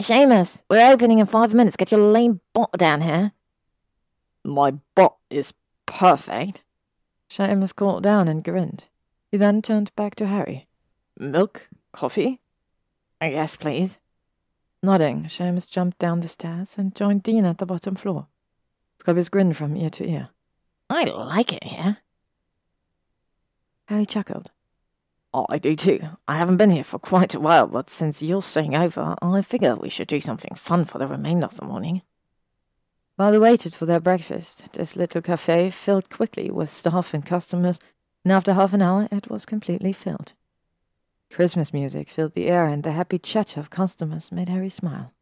[0.00, 1.76] Seamus, we're opening in five minutes.
[1.76, 3.32] Get your lame bot down here.
[4.44, 5.54] My bot is
[5.86, 6.60] perfect.
[7.30, 8.84] Seamus called down and grinned.
[9.32, 10.68] He then turned back to Harry.
[11.18, 11.70] Milk?
[11.92, 12.40] Coffee?
[13.22, 13.98] Yes, please.
[14.82, 18.26] Nodding, Seamus jumped down the stairs and joined Dean at the bottom floor.
[19.06, 20.30] Scorpius grinned from ear to ear.
[20.90, 21.98] I like it here.
[23.86, 24.50] Harry chuckled.
[25.32, 26.00] Oh, I do too.
[26.26, 29.76] I haven't been here for quite a while, but since you're staying over, I figure
[29.76, 32.02] we should do something fun for the remainder of the morning.
[33.14, 37.78] While they waited for their breakfast, this little cafe filled quickly with staff and customers,
[38.24, 40.32] and after half an hour it was completely filled.
[41.30, 45.12] Christmas music filled the air, and the happy chatter of customers made Harry smile.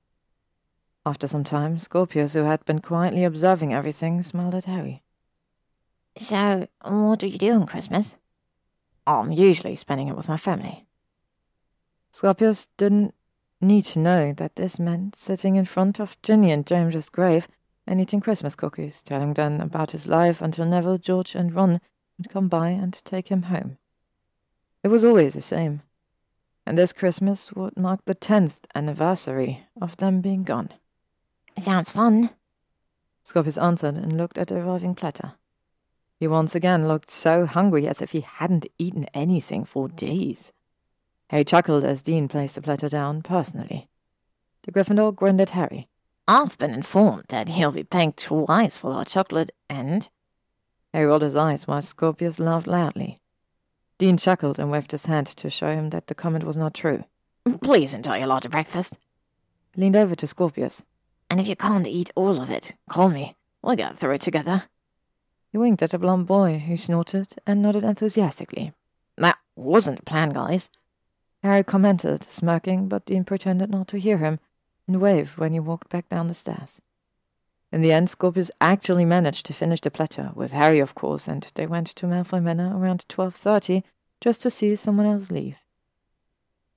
[1.06, 5.02] After some time, Scorpius, who had been quietly observing everything, smiled at Harry.
[6.16, 8.16] So, what do you do on Christmas?
[9.06, 10.86] I'm usually spending it with my family.
[12.10, 13.14] Scorpius didn't
[13.60, 17.48] need to know that this meant sitting in front of Ginny and James's grave
[17.86, 21.80] and eating Christmas cookies, telling them about his life until Neville, George, and Ron
[22.16, 23.76] would come by and take him home.
[24.82, 25.82] It was always the same,
[26.64, 30.70] and this Christmas would mark the tenth anniversary of them being gone.
[31.58, 32.30] Sounds fun.
[33.22, 35.34] Scorpius answered and looked at the arriving platter.
[36.18, 40.52] He once again looked so hungry as if he hadn't eaten anything for days.
[41.30, 43.88] Harry chuckled as Dean placed the platter down personally.
[44.62, 45.88] The Gryffindor grinned at Harry.
[46.26, 50.08] I've been informed that he'll be paying twice for our chocolate, and.
[50.92, 53.18] Harry rolled his eyes while Scorpius laughed loudly.
[53.98, 57.04] Dean chuckled and waved his hand to show him that the comment was not true.
[57.62, 58.98] Please enjoy your large breakfast.
[59.74, 60.82] He leaned over to Scorpius.
[61.34, 63.34] And if you can't eat all of it, call me.
[63.60, 64.66] We'll get through it together.
[65.50, 68.72] He winked at the blond boy, who snorted and nodded enthusiastically.
[69.16, 70.70] That wasn't the plan, guys.
[71.42, 74.38] Harry commented, smirking, but Dean pretended not to hear him
[74.86, 76.80] and waved when he walked back down the stairs.
[77.72, 81.50] In the end, Scorpius actually managed to finish the platter, with Harry, of course, and
[81.56, 83.82] they went to Malfoy Manor around 12.30
[84.20, 85.56] just to see someone else leave.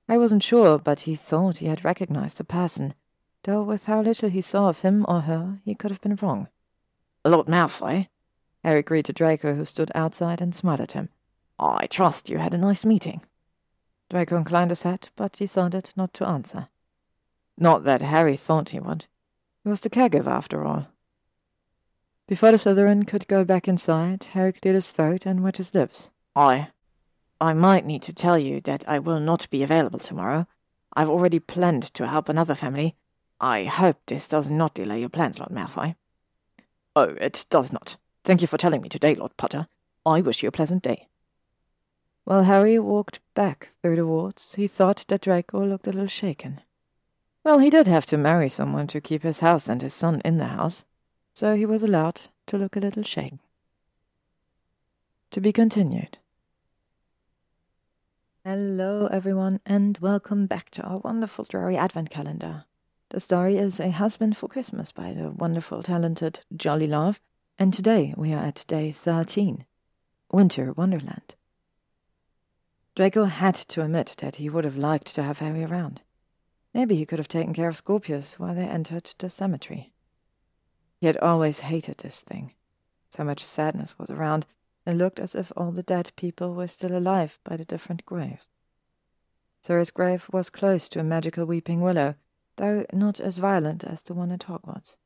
[0.08, 2.94] I wasn't sure, but he thought he had recognized the person,
[3.44, 6.48] though with how little he saw of him or her, he could have been wrong.
[7.24, 8.08] Lord Malfoy?
[8.64, 11.08] Harry greeted Draco, who stood outside and smiled at him.
[11.58, 13.22] I trust you had a nice meeting.
[14.10, 16.68] Draco inclined his head, but decided not to answer.
[17.56, 19.06] Not that Harry thought he would.
[19.64, 20.88] He was the caregiver, after all.
[22.26, 26.10] Before the Slytherin could go back inside, Harry cleared his throat and wet his lips.
[26.36, 26.68] I...
[27.40, 30.46] I might need to tell you that I will not be available tomorrow.
[30.94, 32.96] I've already planned to help another family.
[33.40, 35.94] I hope this does not delay your plans, Lord Malfoy.
[36.96, 37.96] Oh, it does not.
[38.24, 39.68] Thank you for telling me today, Lord Potter.
[40.04, 41.08] I wish you a pleasant day.
[42.24, 46.60] While Harry walked back through the wards, he thought that Draco looked a little shaken.
[47.44, 50.38] Well, he did have to marry someone to keep his house and his son in
[50.38, 50.84] the house,
[51.32, 53.38] so he was allowed to look a little shaken.
[55.30, 56.18] To be continued.
[58.44, 62.64] Hello, everyone, and welcome back to our wonderful Drarry Advent Calendar.
[63.10, 67.22] The story is A Husband for Christmas by the wonderful, talented Jolly Love,
[67.58, 69.64] and today we are at day 13
[70.30, 71.34] Winter Wonderland.
[72.94, 76.02] Draco had to admit that he would have liked to have Harry around.
[76.74, 79.90] Maybe he could have taken care of Scorpius while they entered the cemetery.
[81.00, 82.52] He had always hated this thing.
[83.08, 84.44] So much sadness was around,
[84.84, 88.48] and looked as if all the dead people were still alive by the different graves.
[89.62, 92.14] Sirius' grave was close to a magical weeping willow,
[92.58, 94.96] though not as violent as the one at Hogwarts.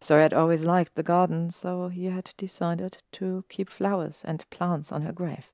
[0.00, 4.90] Sir had always liked the garden, so he had decided to keep flowers and plants
[4.92, 5.50] on her grave.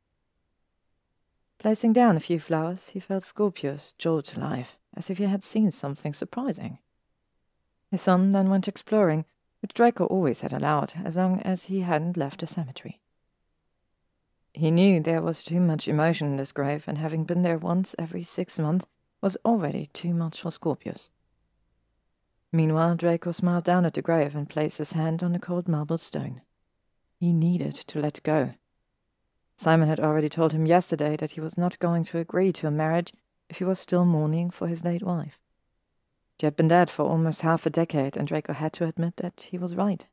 [1.59, 5.71] Placing down a few flowers, he felt Scorpius jolt life as if he had seen
[5.71, 6.79] something surprising.
[7.91, 9.25] His son then went exploring,
[9.61, 13.01] which Draco always had allowed, as long as he hadn't left the cemetery.
[14.55, 17.95] He knew there was too much emotion in this grave, and having been there once
[17.99, 18.87] every six months
[19.21, 21.11] was already too much for Scorpius.
[22.53, 25.99] Meanwhile, Draco smiled down at the grave and placed his hand on the cold marble
[25.99, 26.41] stone.
[27.19, 28.55] He needed to let go.
[29.57, 32.71] Simon had already told him yesterday that he was not going to agree to a
[32.71, 33.13] marriage
[33.51, 35.39] if he was still mourning for his late wife.
[36.41, 39.49] She had been dead for almost half a decade, and Draco had to admit that
[39.51, 40.07] he was right.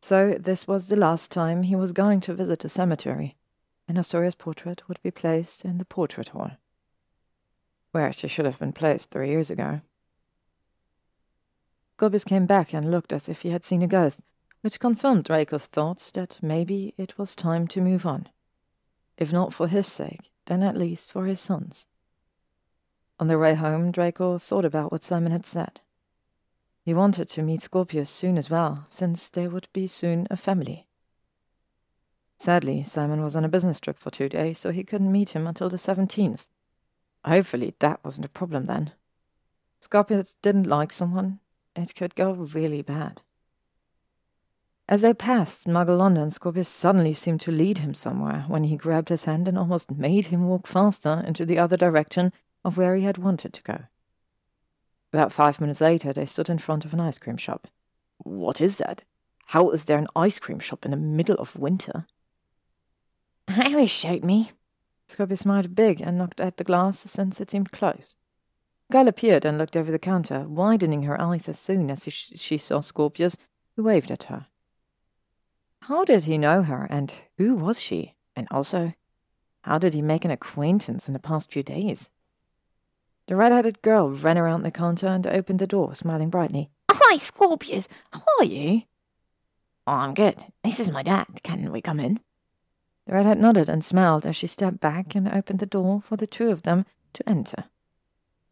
[0.00, 3.36] So this was the last time he was going to visit the cemetery,
[3.86, 6.52] and Astoria's portrait would be placed in the portrait hall,
[7.94, 9.80] where she should have been placed three years ago.
[11.96, 14.20] Scorpius came back and looked as if he had seen a ghost,
[14.62, 18.28] which confirmed Draco's thoughts that maybe it was time to move on.
[19.16, 21.86] If not for his sake, then at least for his son's.
[23.20, 25.80] On their way home, Draco thought about what Simon had said.
[26.82, 30.88] He wanted to meet Scorpius soon as well, since they would be soon a family.
[32.38, 35.46] Sadly, Simon was on a business trip for two days, so he couldn't meet him
[35.46, 36.46] until the 17th.
[37.24, 38.92] Hopefully, that wasn't a problem then.
[39.80, 41.40] Scorpius didn't like someone.
[41.76, 43.22] It could go really bad.
[44.86, 49.08] As they passed Muggle London, Scorpius suddenly seemed to lead him somewhere when he grabbed
[49.08, 52.32] his hand and almost made him walk faster into the other direction
[52.64, 53.84] of where he had wanted to go.
[55.12, 57.68] About five minutes later, they stood in front of an ice cream shop.
[58.18, 59.04] What is that?
[59.46, 62.06] How is there an ice cream shop in the middle of winter?
[63.48, 64.52] Harry showed me.
[65.14, 68.16] Scorpius smiled big and knocked at the glass since it seemed closed.
[68.90, 72.80] Girl appeared and looked over the counter, widening her eyes as soon as she saw
[72.80, 73.36] Scorpius,
[73.76, 74.46] who waved at her.
[75.82, 78.16] How did he know her, and who was she?
[78.34, 78.94] And also,
[79.62, 82.10] how did he make an acquaintance in the past few days?
[83.28, 86.70] The red-headed girl ran around the counter and opened the door, smiling brightly.
[86.90, 87.86] Hi, Scorpius.
[88.12, 88.82] How are you?
[89.86, 90.42] I'm good.
[90.64, 91.44] This is my dad.
[91.44, 92.18] Can we come in?
[93.06, 96.26] The redhead nodded and smiled as she stepped back and opened the door for the
[96.26, 97.64] two of them to enter.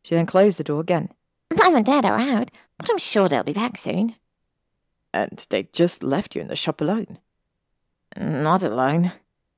[0.02, 1.10] She then closed the door again.
[1.56, 4.16] Mum and Dad are out, but I'm sure they'll be back soon.
[5.14, 7.18] And they just left you in the shop alone?
[8.16, 9.12] Not alone,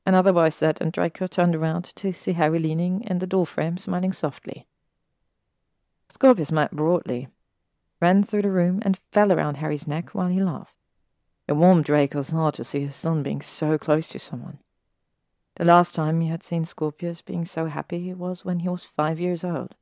[0.07, 4.13] another voice said, and Draco turned around to see Harry leaning in the doorframe, smiling
[4.13, 4.67] softly.
[6.09, 7.29] Scorpius smiled broadly,
[8.01, 10.75] ran through the room, and fell around Harry's neck while he laughed.
[11.49, 14.59] It warmed Draco's heart to see his son being so close to someone.
[15.57, 19.21] The last time he had seen Scorpius being so happy was when he was five
[19.21, 19.77] years old,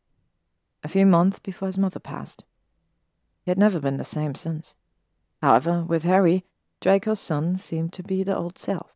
[0.82, 2.44] a few months before his mother passed.
[3.44, 4.76] He had never been the same since.
[5.40, 6.44] However, with Harry,
[6.80, 8.92] Draco's son seemed to be the old self.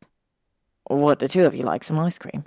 [0.90, 2.44] Would the two of you like some ice cream?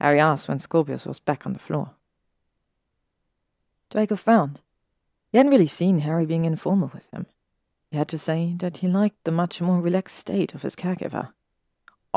[0.00, 1.92] Harry asked when Scorpius was back on the floor.
[3.90, 4.60] Draco frowned.
[5.32, 7.26] He hadn't really seen Harry being informal with him.
[7.90, 11.32] He had to say that he liked the much more relaxed state of his caregiver.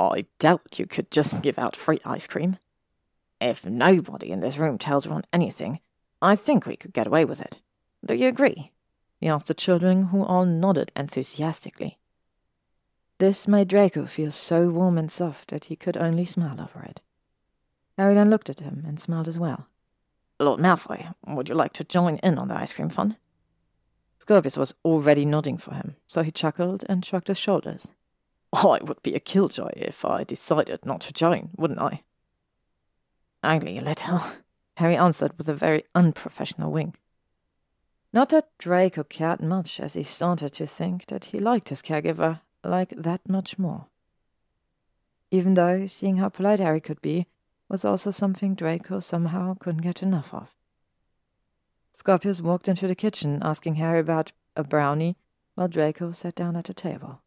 [0.08, 2.58] I doubt you could just give out free ice cream.
[3.42, 5.80] If nobody in this room tells Ron anything,
[6.22, 7.60] I think we could get away with it.
[8.06, 8.72] Do you agree?
[9.20, 12.00] He asked the children, who all nodded enthusiastically.
[13.18, 17.02] This made Draco feel so warm and soft that he could only smile over it.
[17.98, 19.68] Harry then looked at him and smiled as well.
[20.40, 23.18] Lord Malfoy, would you like to join in on the ice cream fun?
[24.20, 27.92] Scorpius was already nodding for him, so he chuckled and shrugged his shoulders.
[28.52, 32.04] Oh, I would be a killjoy if I decided not to join, wouldn't I?
[33.44, 34.22] Only a little,
[34.78, 37.00] Harry answered with a very unprofessional wink.
[38.12, 42.42] Not that Draco cared much, as he started to think that he liked his caregiver
[42.64, 43.86] like that much more.
[45.32, 47.28] Even though, seeing how polite Harry could be,
[47.70, 50.56] was also something Draco somehow couldn't get enough of.
[51.92, 55.18] Scorpius walked into the kitchen, asking Harry about a brownie,
[55.54, 57.22] while Draco sat down at the table.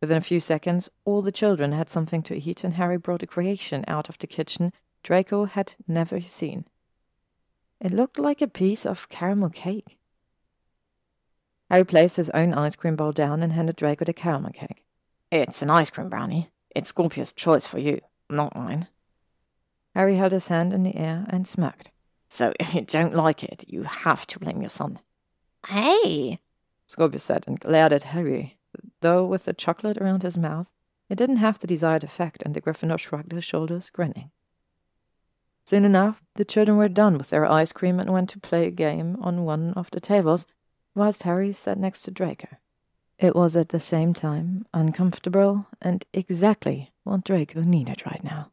[0.00, 3.26] Within a few seconds, all the children had something to eat, and Harry brought a
[3.26, 4.72] creation out of the kitchen
[5.02, 6.66] Draco had never seen.
[7.80, 9.98] It looked like a piece of caramel cake.
[11.70, 14.84] Harry placed his own ice cream bowl down and handed Draco the caramel cake.
[15.30, 16.50] It's an ice cream brownie.
[16.74, 18.88] It's Scorpius' choice for you, not mine.
[19.94, 21.90] Harry held his hand in the air and smirked.
[22.28, 24.98] So if you don't like it, you have to blame your son.
[25.68, 26.38] Hey!
[26.86, 28.56] Scorpius said and glared at Harry,
[29.00, 30.70] though with the chocolate around his mouth,
[31.08, 34.30] it didn't have the desired effect, and the Gryffindor shrugged his shoulders, grinning.
[35.64, 38.70] Soon enough, the children were done with their ice cream and went to play a
[38.70, 40.46] game on one of the tables,
[40.94, 42.48] whilst Harry sat next to Draco.
[43.18, 48.50] It was at the same time uncomfortable and exactly what Draco needed right now.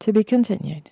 [0.00, 0.90] To be continued.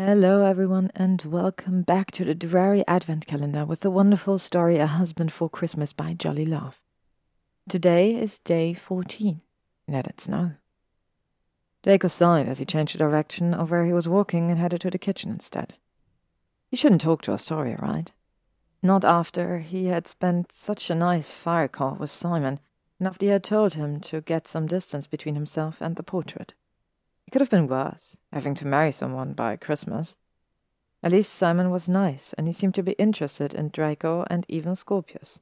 [0.00, 4.86] Hello, everyone, and welcome back to the Drarry Advent Calendar with the wonderful story A
[4.86, 6.80] Husband for Christmas by Jolly Love.
[7.68, 9.40] Today is day 14.
[9.88, 10.52] Let it snow.
[11.82, 14.90] Draco sighed as he changed the direction of where he was walking and headed to
[14.90, 15.74] the kitchen instead.
[16.70, 18.12] He shouldn't talk to Astoria, right?
[18.80, 22.60] Not after he had spent such a nice fire call with Simon,
[23.00, 26.54] and after he had told him to get some distance between himself and the portrait.
[27.28, 30.16] It could have been worse, having to marry someone by Christmas.
[31.02, 34.74] At least Simon was nice, and he seemed to be interested in Draco and even
[34.74, 35.38] Scorpius.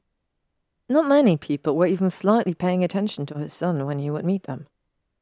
[0.89, 4.43] Not many people were even slightly paying attention to his son when he would meet
[4.49, 4.67] them.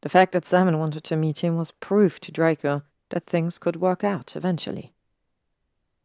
[0.01, 2.81] The fact that Simon wanted to meet him was proof to Draco
[3.11, 4.95] that things could work out eventually.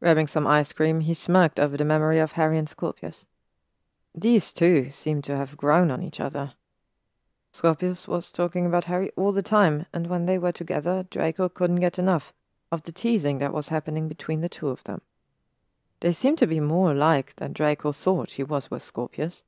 [0.02, 3.28] Grabbing some ice cream, he smirked over the memory of Harry and Scorpius.
[4.14, 6.52] These two seemed to have grown on each other.
[7.52, 11.80] Scorpius was talking about Harry all the time, and when they were together, Draco couldn't
[11.80, 12.34] get enough
[12.72, 15.02] of the teasing that was happening between the two of them.
[16.02, 19.44] They seemed to be more alike than Draco thought he was with Scorpius.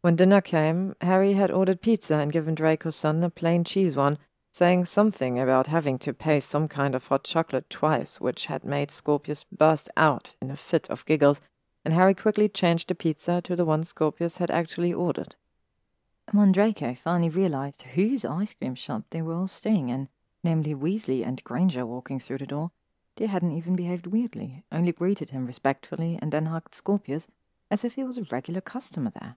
[0.00, 4.18] When dinner came, Harry had ordered pizza and given Draco's son a plain cheese one,
[4.50, 8.90] saying something about having to pay some kind of hot chocolate twice, which had made
[8.90, 11.40] Scorpius burst out in a fit of giggles,
[11.84, 15.36] and Harry quickly changed the pizza to the one Scorpius had actually ordered.
[16.52, 20.08] Draco finally realized whose ice cream shop they were all staying in,
[20.44, 22.70] namely Weasley and Granger walking through the door,
[23.16, 27.28] they hadn't even behaved weirdly, only greeted him respectfully and then hugged Scorpius
[27.70, 29.36] as if he was a regular customer there.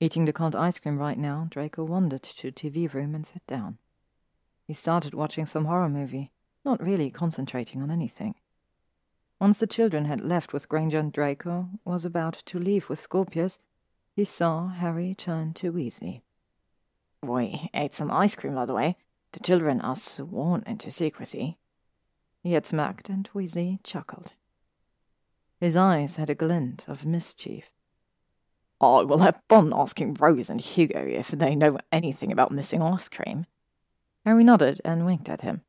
[0.00, 3.46] Eating the cold ice cream right now, Draco wandered to the TV room and sat
[3.46, 3.78] down.
[4.66, 6.32] He started watching some horror movie,
[6.64, 8.34] not really concentrating on anything.
[9.38, 13.58] Once the children had left with Granger and Draco, was about to leave with Scorpius,
[14.20, 16.20] he saw Harry turn to Weasley.
[17.22, 18.98] We ate some ice cream, by the way.
[19.32, 21.56] The children are sworn into secrecy.
[22.42, 24.32] He had smirked, and Weasley chuckled.
[25.58, 27.70] His eyes had a glint of mischief.
[28.78, 33.08] I will have fun asking Rose and Hugo if they know anything about missing ice
[33.08, 33.46] cream.
[34.26, 35.62] Harry nodded and winked at him.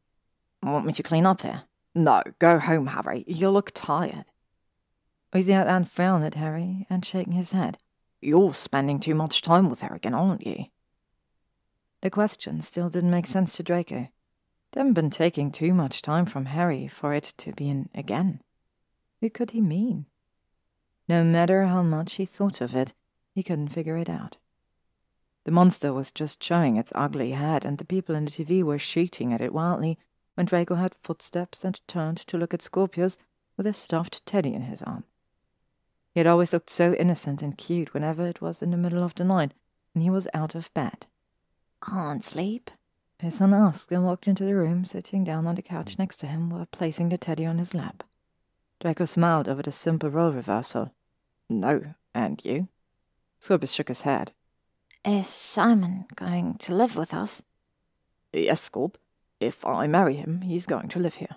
[0.61, 1.63] Want me to clean up here?
[1.95, 3.23] No, go home, Harry.
[3.27, 4.25] You look tired.
[5.31, 7.77] Weasley had frowned at Harry and shaking his head.
[8.21, 10.65] You're spending too much time with her again, aren't you?
[12.01, 14.09] The question still didn't make sense to Draco.
[14.71, 18.41] They hadn't been taking too much time from Harry for it to be an again.
[19.19, 20.05] Who could he mean?
[21.09, 22.93] No matter how much he thought of it,
[23.33, 24.37] he couldn't figure it out.
[25.43, 28.77] The monster was just showing its ugly head, and the people in the TV were
[28.77, 29.97] shooting at it wildly
[30.35, 33.17] when Draco heard footsteps and turned to look at Scorpius
[33.57, 35.03] with a stuffed teddy in his arm.
[36.13, 39.15] He had always looked so innocent and cute whenever it was in the middle of
[39.15, 39.53] the night
[39.93, 41.05] and he was out of bed.
[41.83, 42.71] Can't sleep?
[43.19, 46.27] His son asked and walked into the room, sitting down on the couch next to
[46.27, 48.03] him while placing the teddy on his lap.
[48.79, 50.91] Draco smiled over the simple role reversal.
[51.49, 52.67] No, and you?
[53.39, 54.31] Scorpius shook his head.
[55.05, 57.43] Is Simon going to live with us?
[58.33, 58.95] Yes, Scorp.
[59.39, 61.35] If I marry him, he's going to live here.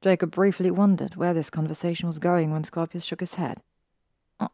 [0.00, 3.62] Draco briefly wondered where this conversation was going when Scorpius shook his head.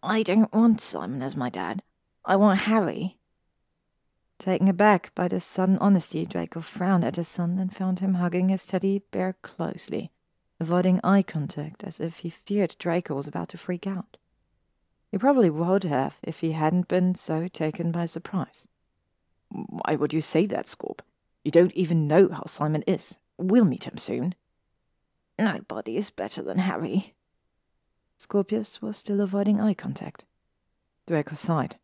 [0.02, 1.82] I don't want Simon as my dad.
[2.24, 3.18] I want Harry.
[4.38, 8.48] Taken aback by this sudden honesty, Draco frowned at his son and found him hugging
[8.48, 10.10] his teddy bear closely,
[10.58, 14.16] avoiding eye contact as if he feared Draco was about to freak out.
[15.12, 18.66] He probably would have if he hadn't been so taken by surprise.
[19.50, 21.00] Why would you say that, Scorp?
[21.44, 23.18] You don't even know how Simon is.
[23.36, 24.34] We'll meet him soon.
[25.38, 27.14] Nobody is better than Harry.
[28.16, 30.24] Scorpius was still avoiding eye contact.
[31.06, 31.76] Draco sighed.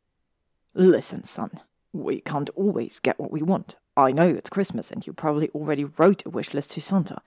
[0.75, 1.61] Listen, son,
[1.93, 3.77] we can't always get what we want.
[3.97, 7.21] I know it's Christmas and you probably already wrote a wish list to Santa,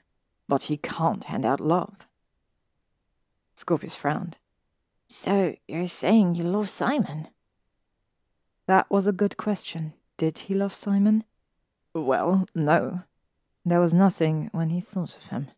[0.47, 2.07] but he can't hand out love.
[3.55, 4.37] Scorpius frowned.
[5.07, 7.27] So you're saying you love Simon?
[8.65, 9.93] That was a good question.
[10.17, 11.25] Did he love Simon?
[11.93, 13.03] Well, no.
[13.65, 15.49] There was nothing when he thought of him.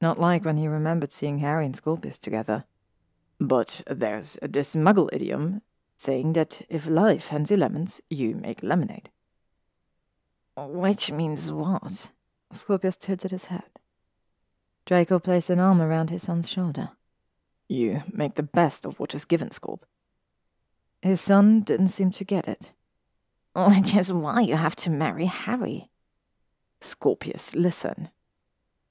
[0.00, 2.64] Not like when he remembered seeing Harry and Scorpius together.
[3.40, 5.62] But there's this muggle idiom
[5.96, 9.10] saying that if life hands you lemons, you make lemonade.
[10.56, 12.10] Which means what?
[12.52, 13.64] Scorpius tilted his head.
[14.86, 16.90] Draco placed an arm around his son's shoulder.
[17.68, 19.80] You make the best of what is given, Scorp.
[21.02, 22.72] His son didn't seem to get it.
[23.54, 25.88] Which is why you have to marry Harry.
[26.80, 28.10] Scorpius, listen.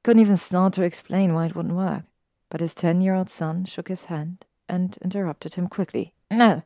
[0.05, 2.03] Couldn't even start to explain why it wouldn't work,
[2.51, 6.13] but his ten year old son shook his hand and interrupted him quickly.
[6.29, 6.61] No,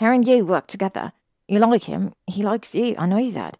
[0.00, 1.12] Harry and you work together.
[1.46, 3.58] You like him, he likes you, I know that.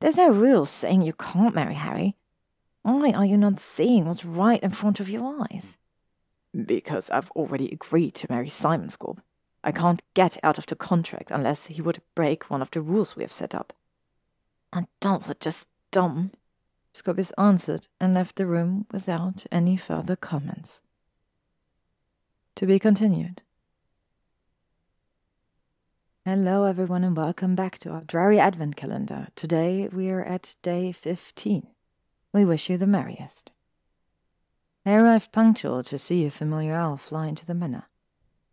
[0.00, 2.16] There's no rules saying you can't marry Harry.
[2.80, 5.76] Why are you not seeing what's right in front of your eyes?
[6.54, 9.18] Because I've already agreed to marry Simon Scorp.
[9.62, 13.14] I can't get out of the contract unless he would break one of the rules
[13.14, 13.74] we have set up.
[14.72, 16.30] Adults are just dumb.
[16.92, 20.80] Scorpius answered and left the room without any further comments.
[22.56, 23.42] To be continued.
[26.24, 29.28] Hello, everyone, and welcome back to our Drarry Advent Calendar.
[29.36, 31.66] Today we are at day 15.
[32.32, 33.52] We wish you the merriest.
[34.84, 37.84] They arrived punctual to see a familiar owl fly into the manor.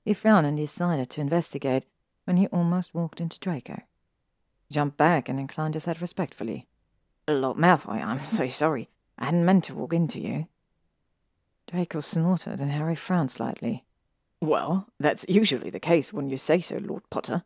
[0.06, 1.86] He frowned and decided to investigate
[2.26, 3.82] when he almost walked into Draco.
[4.68, 6.68] He jumped back and inclined his head respectfully.
[7.28, 8.90] Lord Malfoy, I'm so sorry.
[9.18, 10.48] I hadn't meant to walk into you.
[11.70, 13.84] Draco snorted and Harry frowned slightly.
[14.42, 17.44] Well, that's usually the case when you say so, Lord Potter.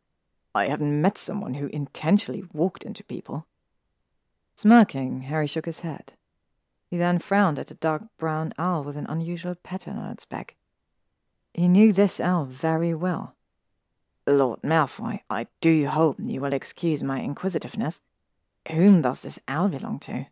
[0.53, 3.47] I haven't met someone who intentionally walked into people.
[4.55, 6.13] Smirking, Harry shook his head.
[6.89, 10.55] He then frowned at a dark brown owl with an unusual pattern on its back.
[11.53, 13.35] He knew this owl very well.
[14.27, 18.01] Lord Malfoy, I do hope you will excuse my inquisitiveness.
[18.69, 20.27] Whom does this owl belong to?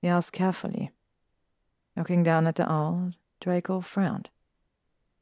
[0.00, 0.90] He asked carefully.
[1.96, 4.30] Looking down at the owl, Draco frowned.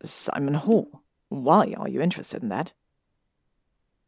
[0.05, 1.03] Simon Hall.
[1.29, 2.73] Why are you interested in that?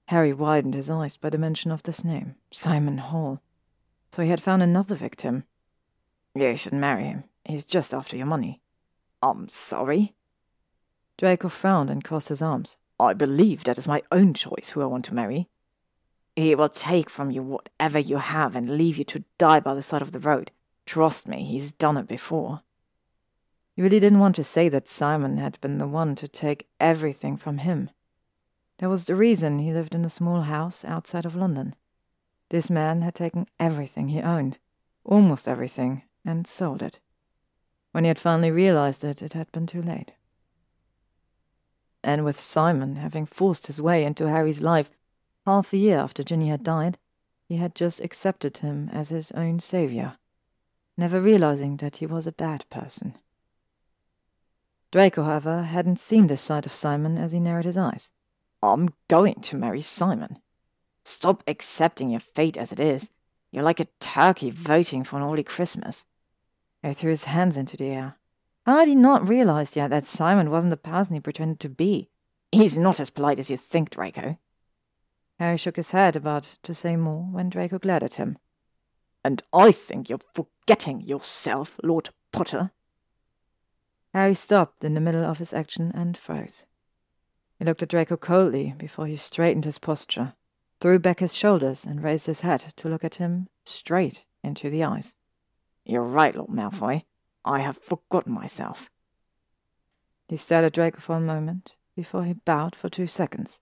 [0.06, 3.40] Harry widened his eyes by the mention of this name, Simon Hall.
[4.12, 5.44] So he had found another victim.
[6.34, 7.24] You should marry him.
[7.44, 8.60] He's just after your money.
[9.22, 10.14] I'm sorry.
[11.16, 12.76] Draco frowned and crossed his arms.
[13.00, 15.48] I believe that is my own choice who I want to marry.
[16.38, 19.82] He will take from you whatever you have and leave you to die by the
[19.82, 20.52] side of the road.
[20.86, 22.62] Trust me, he's done it before.
[23.74, 27.36] He really didn't want to say that Simon had been the one to take everything
[27.36, 27.90] from him.
[28.78, 31.74] That was the reason he lived in a small house outside of London.
[32.50, 34.58] This man had taken everything he owned,
[35.04, 37.00] almost everything, and sold it.
[37.90, 40.12] When he had finally realized it, it had been too late.
[42.04, 44.92] And with Simon having forced his way into Harry's life
[45.48, 46.98] half a year after Ginny had died,
[47.48, 50.18] he had just accepted him as his own savior,
[50.94, 53.16] never realizing that he was a bad person.
[54.92, 58.10] Draco, however, hadn't seen this side of Simon as he narrowed his eyes.
[58.62, 60.38] I'm going to marry Simon.
[61.02, 63.10] Stop accepting your fate as it is.
[63.50, 66.04] You're like a turkey voting for an early Christmas.
[66.82, 68.16] He threw his hands into the air.
[68.66, 72.10] Had he not realized yet that Simon wasn't the person he pretended to be?
[72.52, 74.36] He's not as polite as you think, Draco.
[75.38, 78.38] Harry shook his head about to say more when Draco glared at him.
[79.24, 82.72] And I think you're forgetting yourself, Lord Potter.
[84.12, 86.64] Harry stopped in the middle of his action and froze.
[87.58, 90.34] He looked at Draco coldly before he straightened his posture,
[90.80, 94.84] threw back his shoulders, and raised his head to look at him straight into the
[94.84, 95.14] eyes.
[95.84, 97.04] You're right, Lord Malfoy.
[97.44, 98.90] I have forgotten myself.
[100.28, 103.60] He stared at Draco for a moment before he bowed for two seconds.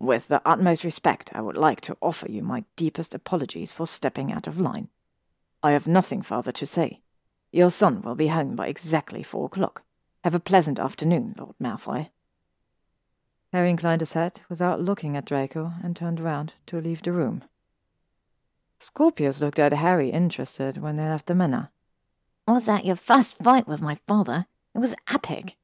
[0.00, 4.32] With the utmost respect, I would like to offer you my deepest apologies for stepping
[4.32, 4.88] out of line.
[5.62, 7.02] I have nothing further to say.
[7.52, 9.82] Your son will be home by exactly four o'clock.
[10.24, 12.08] Have a pleasant afternoon, Lord Malfoy.
[13.52, 17.44] Harry inclined his head without looking at Draco and turned round to leave the room.
[18.78, 21.70] Scorpius looked at Harry interested when they left the manor.
[22.48, 24.46] Was that your first fight with my father?
[24.74, 25.56] It was epic.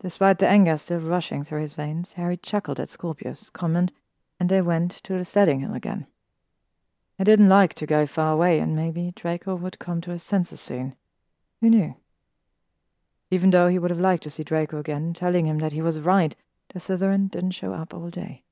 [0.00, 3.92] Despite the anger still rushing through his veins, Harry chuckled at Scorpius' comment,
[4.38, 6.06] and they went to the sledding hill again.
[7.16, 10.60] He didn't like to go far away, and maybe Draco would come to his senses
[10.60, 10.94] soon.
[11.60, 11.96] Who knew?
[13.30, 15.98] Even though he would have liked to see Draco again, telling him that he was
[15.98, 16.36] right
[16.72, 18.44] the Slytherin didn't show up all day.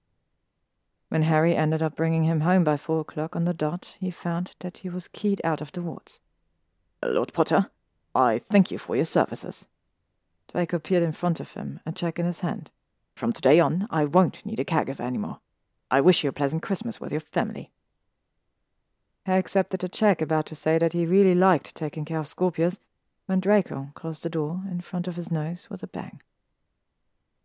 [1.08, 4.52] When Harry ended up bringing him home by four o'clock on the dot, he found
[4.60, 6.18] that he was keyed out of the wards.
[7.04, 7.70] Lord Potter,
[8.14, 9.66] I thank you for your services.
[10.52, 12.70] Draco appeared in front of him, a check in his hand.
[13.14, 15.40] From today on, I won't need a caregiver anymore.
[15.90, 17.70] I wish you a pleasant Christmas with your family.
[19.24, 22.78] Harry accepted a check, about to say that he really liked taking care of Scorpius,
[23.26, 26.20] when Draco closed the door in front of his nose with a bang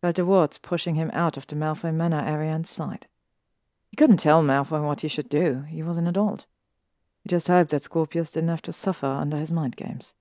[0.01, 3.07] felt the wards pushing him out of the Malfoy Manor area and sighed.
[3.89, 5.63] He couldn't tell Malfoy what he should do.
[5.69, 6.45] He was an adult.
[7.23, 10.15] He just hoped that Scorpius didn't have to suffer under his mind games.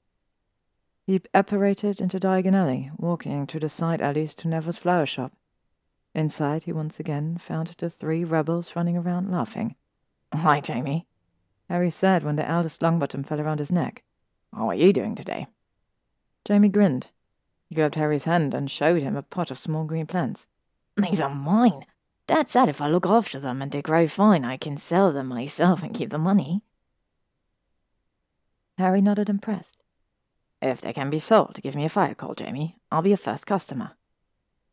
[1.11, 5.33] He apparated into Diagon Alley, walking through the side alleys to Neville's flower shop.
[6.15, 9.75] Inside, he once again found the three rebels running around laughing.
[10.33, 11.09] Hi, Jamie,
[11.69, 14.05] Harry said when the eldest Longbottom fell around his neck.
[14.55, 15.49] How are you doing today?
[16.45, 17.09] Jamie grinned.
[17.69, 20.47] He grabbed Harry's hand and showed him a pot of small green plants.
[20.97, 21.87] These are mine.
[22.29, 25.27] Dad said if I look after them and they grow fine, I can sell them
[25.27, 26.63] myself and keep the money.
[28.79, 29.83] Harry nodded impressed.
[30.63, 32.77] If they can be sold, give me a fire call, Jamie.
[32.91, 33.93] I'll be your first customer.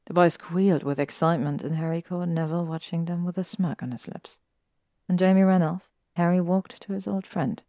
[0.05, 3.91] The boy squealed with excitement, and Harry caught Neville watching them with a smirk on
[3.91, 4.39] his lips.
[5.05, 7.61] When Jamie ran off, Harry walked to his old friend.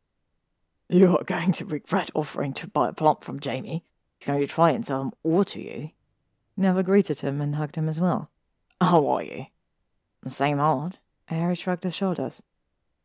[0.89, 3.85] You are going to regret offering to buy a plant from Jamie.
[4.19, 5.91] He's going to try and sell them all to you.
[6.57, 8.31] Neville greeted him and hugged him as well.
[8.81, 9.47] How are you?
[10.27, 10.99] Same old.
[11.27, 12.43] Harry shrugged his shoulders.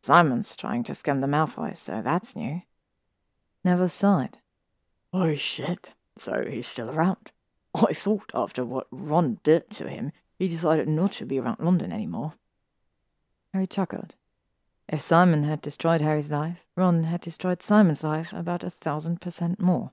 [0.01, 2.61] Simon's trying to scam the Malfoys, so that's new.
[3.63, 4.37] Neville sighed.
[5.13, 7.31] Oh shit, so he's still around.
[7.75, 11.91] I thought after what Ron did to him, he decided not to be around London
[11.91, 12.33] anymore.
[13.53, 14.15] Harry chuckled.
[14.89, 19.59] If Simon had destroyed Harry's life, Ron had destroyed Simon's life about a thousand percent
[19.59, 19.91] more.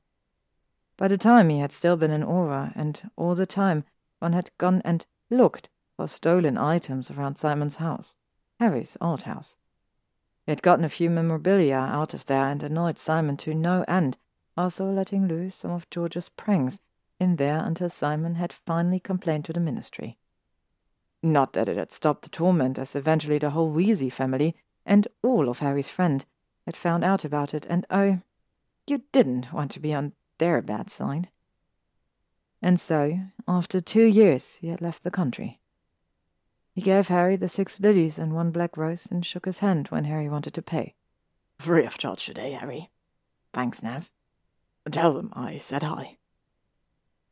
[0.97, 3.85] By the time he had still been in Auror, and all the time
[4.23, 8.17] Ron had gone and looked for stolen items around Simon's house,
[8.59, 9.57] Harry's old house.
[10.47, 14.17] He had gotten a few memorabilia out of there and annoyed Simon to no end,
[14.61, 16.81] also letting loose some of George's pranks
[17.19, 20.19] in there until Simon had finally complained to the ministry.
[21.23, 24.55] Not that it had stopped the torment, as eventually the whole Weasley family
[24.87, 26.25] and all of Harry's friends
[26.67, 28.19] had found out about it, and oh,
[28.87, 31.29] you didn't want to be on their bad side.
[32.63, 33.19] And so,
[33.49, 35.61] after two years, he had left the country.
[36.75, 40.05] He gave Harry the six lilies and one black rose and shook his hand when
[40.05, 40.95] Harry wanted to pay.
[41.59, 42.91] Free of charge today, Harry.
[43.53, 44.11] Thanks, Nev.
[44.89, 46.17] Tell them I said hi.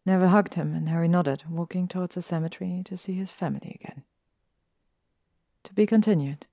[0.05, 4.05] Neville hugged him, and Harry nodded, walking towards the cemetery to see his family again.
[5.65, 6.47] To be continued.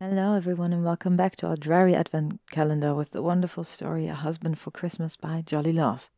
[0.00, 4.14] Hello, everyone, and welcome back to our Drarry advent calendar with the wonderful story A
[4.14, 6.10] Husband for Christmas by Jolly Love.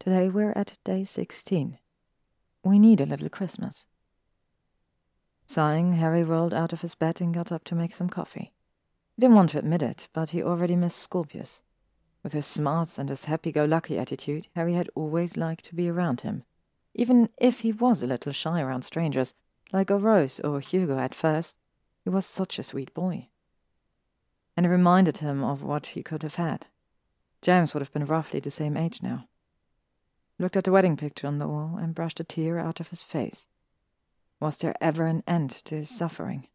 [0.00, 1.78] Today we're at day 16.
[2.64, 3.86] We need a little Christmas.
[5.46, 8.52] Sighing, Harry rolled out of his bed and got up to make some coffee.
[9.14, 11.62] He didn't want to admit it, but he already missed Scorpius.
[12.22, 16.44] With his smarts and his happy-go-lucky attitude, Harry had always liked to be around him.
[16.94, 19.34] Even if he was a little shy around strangers,
[19.72, 21.56] like a Rose or Hugo at first,
[22.04, 23.28] he was such a sweet boy.
[24.56, 26.66] And it reminded him of what he could have had.
[27.40, 29.26] James would have been roughly the same age now.
[30.38, 33.02] Looked at the wedding picture on the wall and brushed a tear out of his
[33.02, 33.46] face.
[34.38, 36.46] Was there ever an end to his suffering?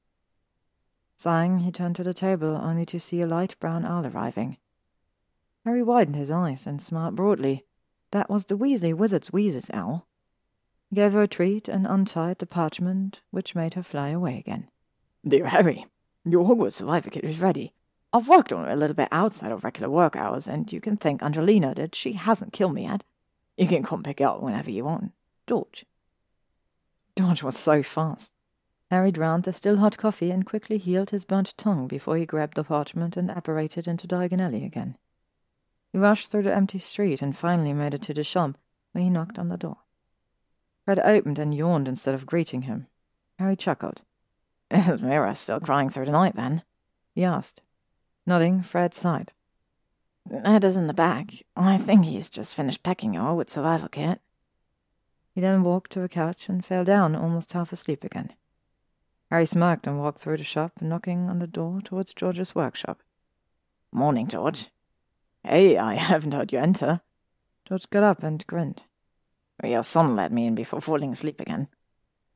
[1.15, 4.57] Sighing, he turned to the table only to see a light brown owl arriving.
[5.67, 7.65] Harry widened his eyes and smiled broadly.
[8.11, 10.07] That was the Weasley Wizard's Wheezes owl.
[10.89, 14.69] He gave her a treat and untied the parchment, which made her fly away again.
[15.27, 15.85] Dear Harry,
[16.23, 17.73] your Hogwarts Survivor Kit is ready.
[18.13, 20.95] I've worked on it a little bit outside of regular work hours, and you can
[20.95, 23.03] thank Angelina that she hasn't killed me yet.
[23.57, 25.11] You can come pick it up whenever you want.
[25.47, 25.85] George.
[27.17, 28.31] George was so fast.
[28.89, 32.55] Harry drowned the still hot coffee and quickly healed his burnt tongue before he grabbed
[32.55, 34.95] the parchment and apparated into Diagon Alley again.
[35.97, 38.59] He rushed through the empty street and finally made it to the shop,
[38.91, 39.77] where he knocked on the door.
[40.85, 42.85] Fred opened and yawned instead of greeting him.
[43.39, 44.03] Harry chuckled.
[44.69, 46.61] Is Mira still crying through the night, then?
[47.15, 47.63] he asked.
[48.27, 49.31] Nodding, Fred sighed.
[50.29, 51.31] Ned is in the back.
[51.55, 54.21] I think he's just finished packing her with survival kit.
[55.33, 58.33] He then walked to a couch and fell down, almost half asleep again.
[59.31, 63.01] Harry smirked and walked through the shop, knocking on the door towards George's workshop.
[63.91, 64.69] Morning, George.
[65.47, 67.01] Hey, I haven't heard you enter.
[67.67, 68.83] George got up and grinned.
[69.63, 71.69] Your son let me in before falling asleep again.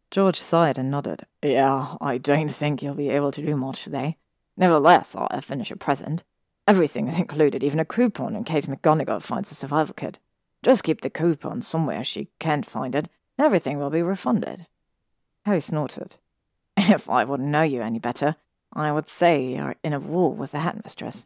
[0.09, 1.25] George sighed and nodded.
[1.43, 4.17] Yeah, I don't think you'll be able to do much today.
[4.55, 6.23] Nevertheless, I'll finish a present.
[6.67, 10.19] Everything is included, even a coupon in case McGonagall finds a survival kit.
[10.63, 14.67] Just keep the coupon somewhere she can't find it, everything will be refunded.
[15.45, 16.15] Harry snorted.
[16.77, 18.38] If I wouldn't know you any better,
[18.73, 21.25] I would say you're in a war with the headmistress.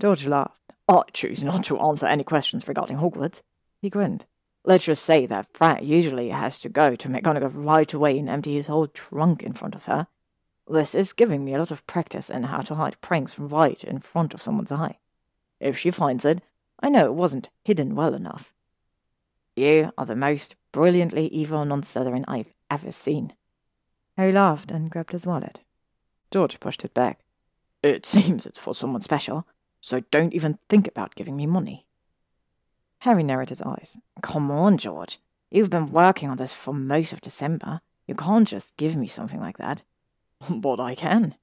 [0.00, 0.69] George laughed.
[0.90, 3.42] I choose not to answer any questions regarding Hogwarts.
[3.80, 4.26] He grinned.
[4.64, 8.54] Let's just say that Frank usually has to go to McGonagall right away and empty
[8.54, 10.08] his whole trunk in front of her.
[10.66, 14.00] This is giving me a lot of practice in how to hide pranks right in
[14.00, 14.98] front of someone's eye.
[15.60, 16.42] If she finds it,
[16.80, 18.52] I know it wasn't hidden well enough.
[19.54, 23.32] You are the most brilliantly evil non-Slytherin I've ever seen.
[24.16, 25.60] Harry laughed and grabbed his wallet.
[26.32, 27.20] George pushed it back.
[27.80, 29.46] It seems it's for someone special,
[29.80, 31.86] so don't even think about giving me money.
[33.00, 33.98] Harry narrowed his eyes.
[34.22, 35.18] Come on, George.
[35.50, 37.80] You've been working on this for most of December.
[38.06, 39.82] You can't just give me something like that.
[40.50, 41.34] But I can.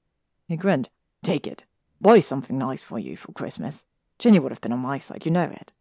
[0.46, 0.88] He grinned.
[1.22, 1.64] Take it.
[2.00, 3.84] Buy something nice for you for Christmas.
[4.18, 5.72] Ginny would have been on my side, you know it.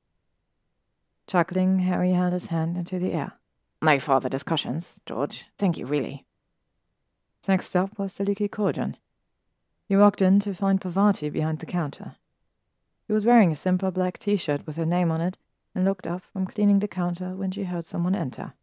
[1.28, 3.34] Chuckling, Harry held his hand into the air.
[3.82, 5.46] No further discussions, George.
[5.58, 6.26] Thank you, really.
[7.48, 8.98] Next up was the leaky cauldron.
[9.88, 12.16] He walked in to find Parvati behind the counter.
[13.08, 15.38] He was wearing a simple black t-shirt with her name on it
[15.74, 18.54] and looked up from cleaning the counter when she heard someone enter.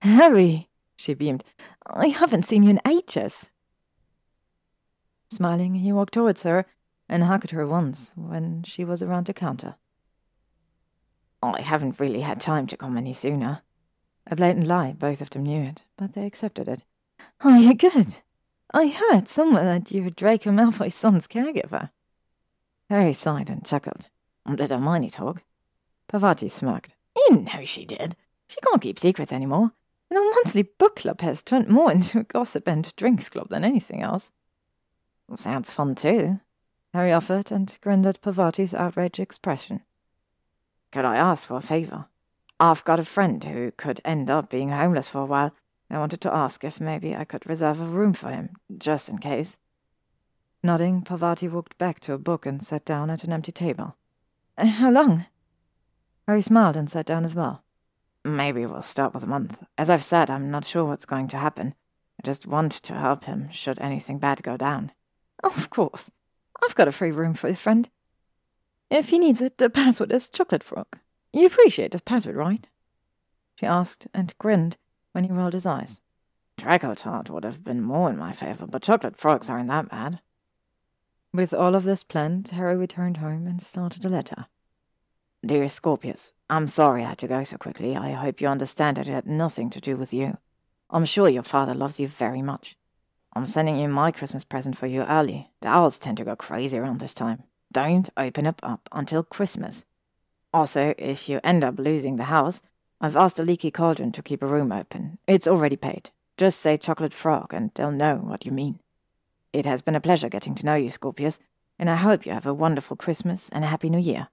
[0.00, 1.44] Harry, she beamed.
[1.86, 3.50] I haven't seen you in ages.
[5.30, 6.64] Smiling, he walked towards her
[7.08, 9.74] and hugged her once when she was around the counter.
[11.42, 13.60] I haven't really had time to come any sooner.
[14.26, 16.84] A blatant lie, both of them knew it, but they accepted it.
[17.42, 18.16] Are you good?
[18.72, 21.90] I heard somewhere that you were Draco Malfoy's son's caregiver.
[22.90, 24.08] Harry sighed and chuckled.
[24.54, 25.42] Did Hermione talk?
[26.08, 26.94] Parvati smirked.
[27.16, 28.16] You know she did.
[28.48, 29.72] She can't keep secrets anymore.
[30.10, 33.64] And our monthly book club has turned more into a gossip and drinks club than
[33.64, 34.30] anything else.
[35.34, 36.40] Sounds fun too.
[36.92, 39.80] Harry offered and grinned at Parvati's outraged expression.
[40.92, 42.06] Could I ask for a favour?
[42.60, 45.52] I've got a friend who could end up being homeless for a while.
[45.90, 49.18] I wanted to ask if maybe I could reserve a room for him, just in
[49.18, 49.58] case.
[50.64, 53.96] Nodding, Parvati walked back to a book and sat down at an empty table.
[54.56, 55.26] Uh, how long?
[56.26, 57.62] Harry smiled and sat down as well.
[58.24, 59.62] Maybe we'll start with a month.
[59.76, 61.74] As I've said, I'm not sure what's going to happen.
[62.18, 64.92] I just want to help him should anything bad go down.
[65.42, 66.10] Of course.
[66.64, 67.90] I've got a free room for your friend.
[68.88, 70.98] If he needs it, the password is Chocolate Frog.
[71.34, 72.66] You appreciate the password, right?
[73.60, 74.78] She asked and grinned
[75.12, 76.00] when he rolled his eyes.
[76.56, 80.20] Treacle Tart would have been more in my favor, but chocolate frogs aren't that bad.
[81.34, 84.46] With all of this planned, Harry returned home and started a letter.
[85.44, 87.96] Dear Scorpius, I'm sorry I had to go so quickly.
[87.96, 90.38] I hope you understand that it had nothing to do with you.
[90.90, 92.76] I'm sure your father loves you very much.
[93.32, 95.50] I'm sending you my Christmas present for you early.
[95.60, 97.42] The owls tend to go crazy around this time.
[97.72, 99.84] Don't open it up until Christmas.
[100.52, 102.62] Also, if you end up losing the house,
[103.00, 105.18] I've asked the Leaky Cauldron to keep a room open.
[105.26, 106.10] It's already paid.
[106.36, 108.78] Just say Chocolate Frog and they'll know what you mean.
[109.54, 111.38] It has been a pleasure getting to know you, Scorpius,
[111.78, 114.26] and I hope you have a wonderful Christmas and a Happy New Year.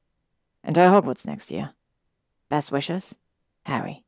[0.63, 1.73] Enter Hogwarts next year.
[2.49, 3.15] Best wishes,
[3.67, 4.03] Harry.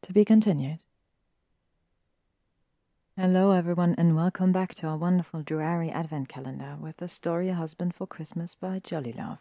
[0.00, 0.84] To be continued.
[3.14, 7.54] Hello, everyone, and welcome back to our wonderful Drarry Advent Calendar with the story A
[7.54, 9.36] Husband for Christmas by Jolly Love.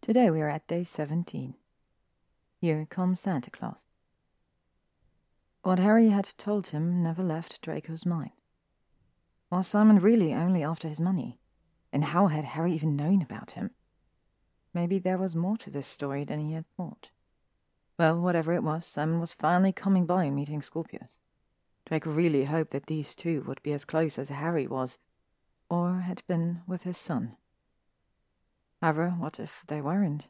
[0.00, 1.54] Today we are at day 17.
[2.60, 3.86] Here comes Santa Claus.
[5.62, 8.32] What Harry had told him never left Draco's mind.
[9.50, 11.38] Was Simon really only after his money?
[11.92, 13.70] And how had Harry even known about him?
[14.74, 17.10] Maybe there was more to this story than he had thought.
[17.98, 21.18] Well, whatever it was, Simon was finally coming by and meeting Scorpius.
[21.86, 24.98] Draco really hoped that these two would be as close as Harry was,
[25.70, 27.36] or had been with his son.
[28.82, 30.28] However, what if they weren't?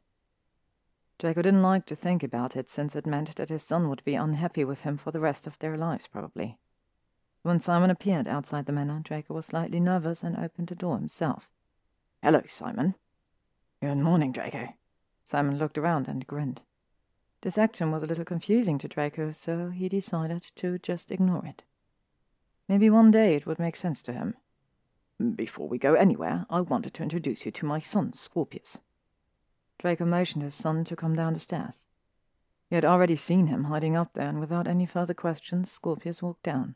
[1.18, 4.14] Draco didn't like to think about it, since it meant that his son would be
[4.14, 6.58] unhappy with him for the rest of their lives, probably.
[7.46, 11.48] When Simon appeared outside the manor, Draco was slightly nervous and opened the door himself.
[12.20, 12.96] Hello, Simon.
[13.80, 14.70] Good morning, Draco.
[15.22, 16.62] Simon looked around and grinned.
[17.42, 21.62] This action was a little confusing to Draco, so he decided to just ignore it.
[22.68, 24.34] Maybe one day it would make sense to him.
[25.36, 28.80] Before we go anywhere, I wanted to introduce you to my son, Scorpius.
[29.78, 31.86] Draco motioned his son to come down the stairs.
[32.68, 36.42] He had already seen him hiding up there, and without any further questions, Scorpius walked
[36.42, 36.74] down.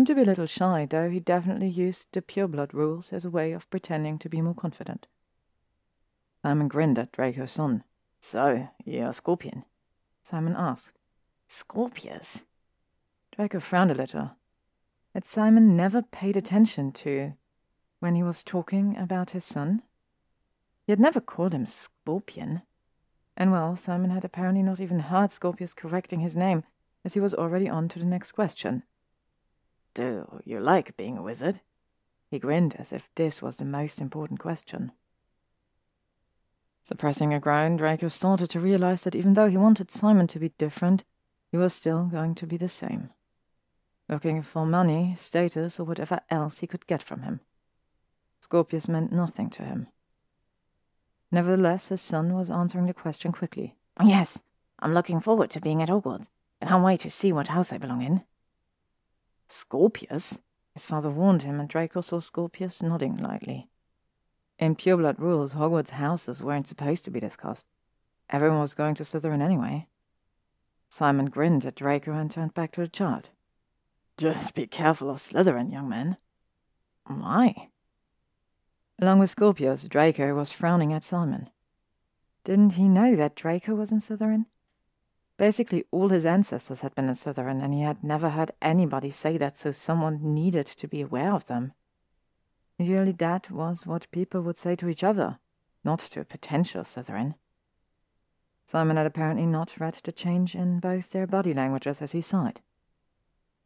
[0.00, 3.30] Seemed to be a little shy, though he definitely used the pureblood rules as a
[3.30, 5.06] way of pretending to be more confident.
[6.40, 7.84] Simon grinned at Draco's son.
[8.18, 9.66] So, you're a scorpion?
[10.22, 10.98] Simon asked.
[11.46, 12.46] Scorpius?
[13.36, 14.36] Draco frowned a little.
[15.12, 17.34] Had Simon never paid attention to
[17.98, 19.82] when he was talking about his son?
[20.86, 22.62] He had never called him Scorpion.
[23.36, 26.64] And well, Simon had apparently not even heard Scorpius correcting his name,
[27.04, 28.84] as he was already on to the next question.
[29.94, 31.60] Do you like being a wizard?
[32.30, 34.92] He grinned as if this was the most important question.
[36.82, 40.52] Suppressing a groan, Draco started to realize that even though he wanted Simon to be
[40.56, 41.04] different,
[41.50, 43.10] he was still going to be the same.
[44.08, 47.40] Looking for money, status, or whatever else he could get from him.
[48.40, 49.88] Scorpius meant nothing to him.
[51.30, 53.76] Nevertheless, his son was answering the question quickly.
[54.04, 54.42] Yes,
[54.78, 56.30] I'm looking forward to being at Hogwarts.
[56.62, 58.22] I can't wait to see what house I belong in.
[59.50, 60.38] Scorpius?
[60.74, 63.68] His father warned him, and Draco saw Scorpius nodding lightly.
[64.58, 67.66] In pureblood rules, Hogwarts houses weren't supposed to be discussed.
[68.28, 69.88] Everyone was going to Slytherin anyway.
[70.88, 73.30] Simon grinned at Draco and turned back to the chart.
[74.16, 76.16] Just be careful of Slytherin, young man.
[77.06, 77.70] Why?
[79.00, 81.50] Along with Scorpius, Draco was frowning at Simon.
[82.44, 84.46] Didn't he know that Draco was in Slytherin?
[85.40, 89.38] Basically, all his ancestors had been in Slytherin, and he had never heard anybody say
[89.38, 91.72] that, so someone needed to be aware of them.
[92.78, 95.38] Usually, that was what people would say to each other,
[95.82, 97.36] not to a potential Slytherin.
[98.66, 102.60] Simon had apparently not read the change in both their body languages as he sighed.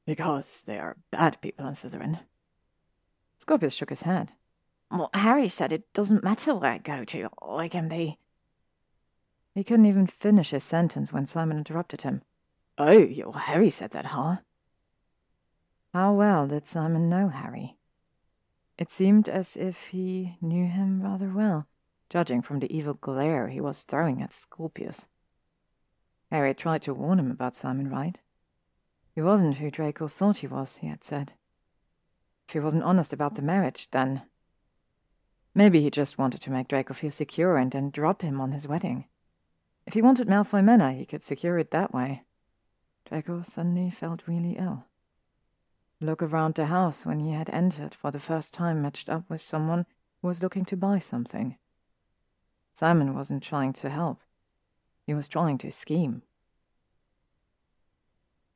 [0.07, 2.21] Because they are bad people in Slytherin.
[3.37, 4.35] Scorpius shook his head.
[4.93, 8.21] Well, Harry said it doesn't matter where I go to, I can be
[9.55, 12.23] he couldn't even finish his sentence when Simon interrupted him.
[12.77, 14.39] Oh, your Harry said that, huh?
[15.93, 17.77] How well did Simon know Harry?
[18.77, 21.69] It seemed as if he knew him rather well,
[22.11, 25.07] judging from the evil glare he was throwing at Scorpius.
[26.33, 28.21] Harry had tried to warn him about Simon Wright.
[29.15, 31.35] He wasn't who Draco thought he was, he had said.
[32.49, 34.23] If he wasn't honest about the marriage, then...
[35.55, 38.67] Maybe he just wanted to make Draco feel secure and then drop him on his
[38.67, 39.05] wedding.
[39.87, 42.23] If he wanted Malfoy Manor, he could secure it that way.
[43.05, 44.87] Draco suddenly felt really ill.
[46.01, 49.29] The look around the house when he had entered for the first time matched up
[49.29, 49.87] with someone
[50.23, 51.57] who was looking to buy something.
[52.73, 54.21] Simon wasn't trying to help.
[55.07, 56.23] He was trying to scheme.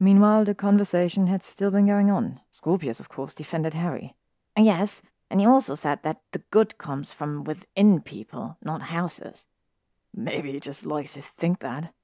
[0.01, 2.41] Meanwhile, the conversation had still been going on.
[2.51, 4.15] Scorpius, of course, defended Harry.
[4.57, 9.47] Yes, and he also said that the good comes from within people, not houses.
[10.19, 11.95] Maybe he just likes to think that.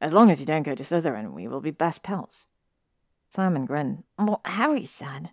[0.00, 2.46] As long as you don't go to Slytherin, we will be best pals.
[3.28, 4.04] Simon grinned.
[4.14, 5.32] What Harry said.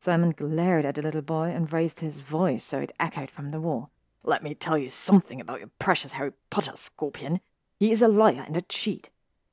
[0.00, 3.60] Simon glared at the little boy and raised his voice so it echoed from the
[3.60, 3.92] wall.
[4.24, 7.38] Let me tell you something about your precious Harry Potter, Scorpion.
[7.78, 9.10] He is a liar and a cheat.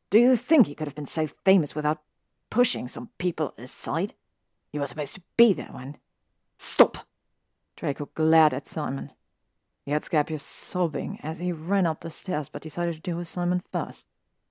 [0.09, 2.01] Do you think he could have been so famous without
[2.49, 4.15] pushing some people aside?
[4.71, 5.97] He was supposed to be there when.
[6.57, 6.97] Stop!
[7.75, 9.11] Draco glared at Simon.
[10.01, 14.07] Scorpius sobbing as he ran up the stairs, but decided to deal with Simon first.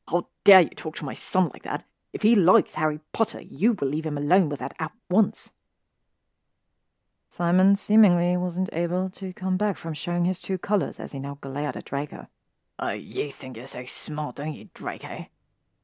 [0.08, 1.84] How dare you talk to my son like that?
[2.12, 5.52] If he likes Harry Potter, you will leave him alone with that at once.
[7.28, 11.36] Simon seemingly wasn't able to come back from showing his true colors as he now
[11.40, 12.28] glared at Draco.
[12.78, 15.26] Oh, you think you're so smart, don't you, Draco?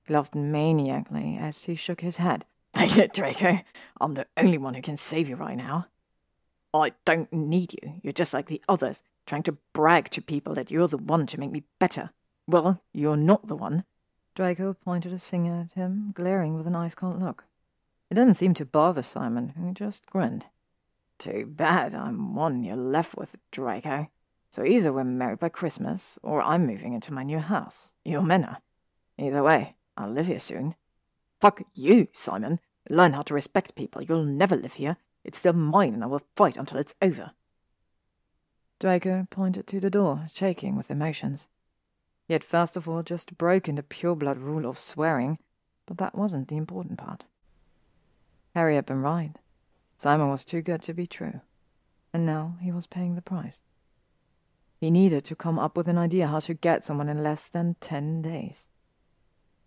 [0.06, 2.44] He laughed maniacally as he shook his head.
[2.76, 3.62] Hey, Draco,
[4.00, 5.88] I'm the only one who can save you right now.
[6.72, 7.94] I don't need you.
[8.00, 11.38] You're just like the others trying to brag to people that you're the one to
[11.38, 12.10] make me better.
[12.48, 13.84] Well, you're not the one.
[14.34, 17.44] Draco pointed his finger at him, glaring with an ice cold look.
[18.10, 20.46] It didn't seem to bother Simon, who just grinned.
[21.20, 24.08] Too bad I'm one you're left with, Draco.
[24.50, 28.56] So either we're married by Christmas, or I'm moving into my new house, your manor.
[29.16, 30.74] Either way, I'll live here soon.
[31.40, 32.58] Fuck you, Simon.
[32.88, 34.02] Learn how to respect people.
[34.02, 34.96] You'll never live here.
[35.22, 37.30] It's still mine, and I will fight until it's over.
[38.80, 41.48] Draco pointed to the door, shaking with emotions.
[42.26, 45.38] He had first of all just broken the pureblood rule of swearing,
[45.84, 47.24] but that wasn't the important part.
[48.54, 49.38] Harry had been right.
[49.98, 51.42] Simon was too good to be true,
[52.14, 53.64] and now he was paying the price.
[54.80, 57.76] He needed to come up with an idea how to get someone in less than
[57.80, 58.68] ten days.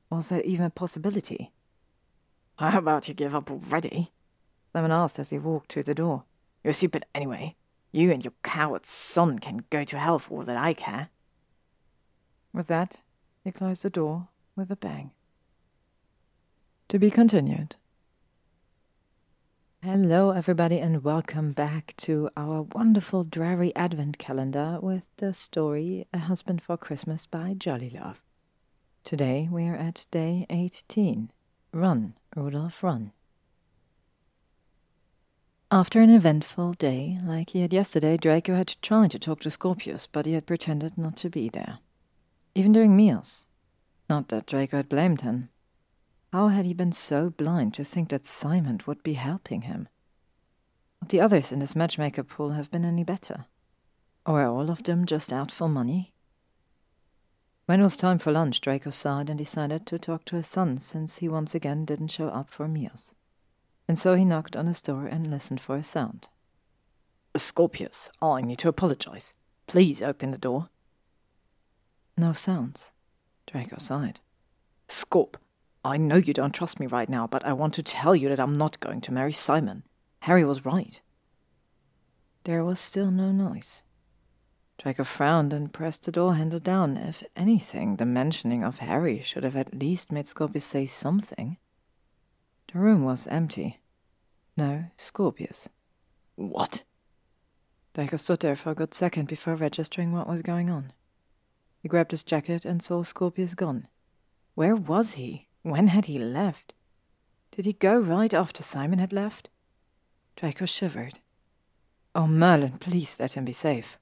[0.09, 1.51] Was there even a possibility?
[2.57, 4.11] How about you give up already?
[4.71, 6.23] Simon asked as he walked to the door.
[6.63, 7.55] You're stupid anyway.
[7.95, 11.09] You and your coward son can go to hell for all that I care.
[12.51, 13.03] With that,
[13.43, 15.11] he closed the door with a bang.
[16.87, 17.75] To be continued.
[19.83, 26.17] Hello, everybody, and welcome back to our wonderful Drarry Advent calendar with the story A
[26.17, 28.23] Husband for Christmas by Jolly Love.
[29.03, 31.29] Today we are at day 18.
[31.71, 33.11] Run, Rudolph, run.
[35.73, 40.05] After an eventful day, like he had yesterday, Draco had tried to talk to Scorpius,
[40.05, 41.79] but he had pretended not to be there.
[42.53, 43.47] Even during meals.
[44.07, 45.49] Not that Draco had blamed him.
[46.31, 49.87] How had he been so blind to think that Simon would be helping him?
[51.01, 53.45] Would the others in this matchmaker pool have been any better?
[54.27, 56.13] Or were all of them just out for money?
[57.65, 60.77] When it was time for lunch, Draco sighed and decided to talk to his son
[60.77, 63.15] since he once again didn't show up for meals
[63.87, 66.29] and so he knocked on his door and listened for a sound.
[67.35, 69.33] Scorpius, I need to apologize.
[69.67, 70.69] Please open the door.
[72.15, 72.91] No sounds.
[73.47, 74.19] Draco sighed.
[74.87, 75.35] Scorp,
[75.83, 78.39] I know you don't trust me right now, but I want to tell you that
[78.39, 79.83] I'm not going to marry Simon.
[80.21, 81.01] Harry was right.
[82.45, 83.83] There was still no noise.
[84.77, 86.97] Draco frowned and pressed the door handle down.
[86.97, 91.57] If anything, the mentioning of Harry should have at least made Scorpius say something.
[92.73, 93.79] The room was empty.
[94.57, 95.69] No Scorpius.
[96.35, 96.83] What?
[97.93, 100.91] Draco stood there for a good second before registering what was going on.
[101.79, 103.87] He grabbed his jacket and saw Scorpius gone.
[104.55, 105.49] Where was he?
[105.61, 106.73] When had he left?
[107.51, 109.49] Did he go right after Simon had left?
[110.35, 111.19] Draco shivered.
[112.15, 113.99] Oh, Merlin, please let him be safe.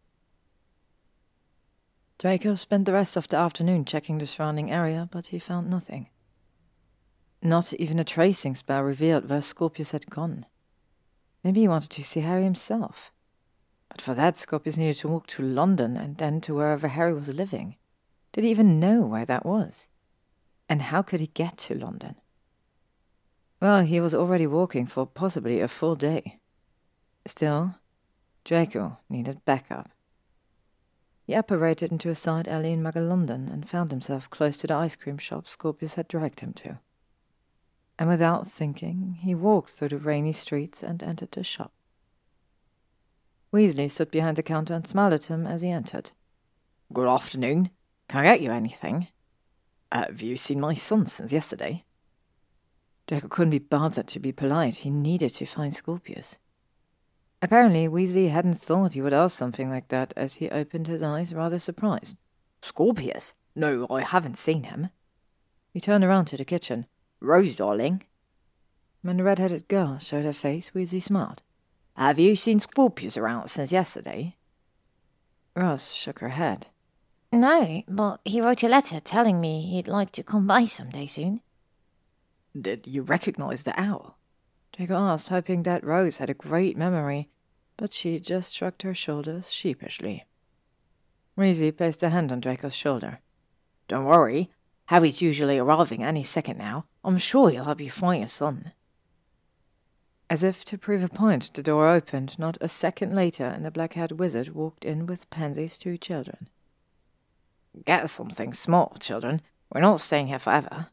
[2.19, 6.07] Draco spent the rest of the afternoon checking the surrounding area, but he found nothing.
[7.41, 10.45] Not even a tracing spell revealed where Scorpius had gone.
[11.43, 13.11] Maybe he wanted to see Harry himself.
[13.89, 17.29] But for that, Scorpius needed to walk to London and then to wherever Harry was
[17.29, 17.77] living.
[18.31, 19.87] Did he even know where that was?
[20.69, 22.15] And how could he get to London?
[23.59, 26.39] Well, he was already walking for possibly a full day.
[27.25, 27.75] Still,
[28.43, 29.89] Draco needed backup.
[31.23, 34.95] He apparated into a side alley in London and found himself close to the ice
[34.95, 36.79] cream shop Scorpius had dragged him to.
[38.01, 41.71] And without thinking, he walked through the rainy streets and entered the shop.
[43.53, 46.09] Weasley stood behind the counter and smiled at him as he entered.
[46.91, 47.69] Good afternoon.
[48.09, 49.09] Can I get you anything?
[49.91, 51.85] Uh, have you seen my son since yesterday?
[53.05, 54.77] Draco couldn't be bothered to be polite.
[54.77, 56.39] He needed to find Scorpius.
[57.39, 61.35] Apparently, Weasley hadn't thought he would ask something like that as he opened his eyes,
[61.35, 62.17] rather surprised.
[62.63, 63.35] Scorpius?
[63.55, 64.89] No, I haven't seen him.
[65.71, 66.87] He turned around to the kitchen.
[67.21, 68.03] Rose, darling.
[69.03, 71.43] When the red-headed girl showed her face, Weasley smiled.
[71.95, 74.37] Have you seen Scorpius around since yesterday?
[75.55, 76.67] Rose shook her head.
[77.31, 81.07] No, but he wrote a letter telling me he'd like to come by some day
[81.07, 81.41] soon.
[82.59, 84.17] Did you recognize the owl?
[84.73, 87.29] Draco asked, hoping that Rose had a great memory,
[87.77, 90.25] but she just shrugged her shoulders sheepishly.
[91.37, 93.19] Weasley placed a hand on Draco's shoulder.
[93.87, 94.49] Don't worry.
[94.85, 96.85] Harry's usually arriving any second now.
[97.03, 98.73] I'm sure he'll help you find your son.
[100.29, 103.71] As if to prove a point, the door opened not a second later, and the
[103.71, 106.47] black-haired wizard walked in with Pansy's two children.
[107.85, 109.41] Get something small, children.
[109.73, 110.87] We're not staying here forever.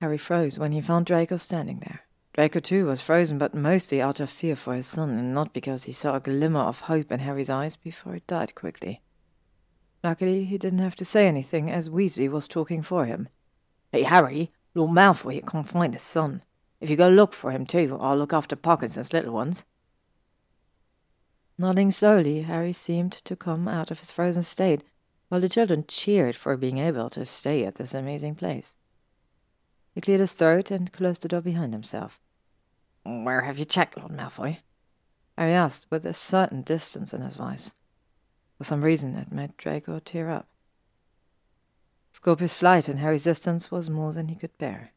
[0.00, 2.00] Harry froze when he found Draco standing there.
[2.32, 5.84] Draco, too, was frozen, but mostly out of fear for his son, and not because
[5.84, 9.02] he saw a glimmer of hope in Harry's eyes before it died quickly.
[10.04, 13.28] Luckily, he didn't have to say anything, as Weasley was talking for him.
[13.90, 16.42] Hey, Harry, Lord Malfoy can't find his son.
[16.80, 19.64] If you go look for him, too, I'll look after Parkinson's little ones.
[21.56, 24.84] Nodding slowly, Harry seemed to come out of his frozen state,
[25.28, 28.74] while the children cheered for being able to stay at this amazing place.
[29.94, 32.20] He cleared his throat and closed the door behind himself.
[33.04, 34.58] Where have you checked, Lord Malfoy?
[35.36, 37.72] Harry asked, with a certain distance in his voice.
[38.58, 40.46] For some reason, it made Draco tear up.
[42.10, 44.92] Scorpius' flight and her resistance was more than he could bear.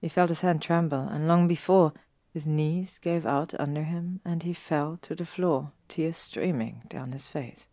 [0.00, 1.92] He felt his hand tremble, and long before,
[2.32, 7.12] his knees gave out under him, and he fell to the floor, tears streaming down
[7.12, 7.68] his face.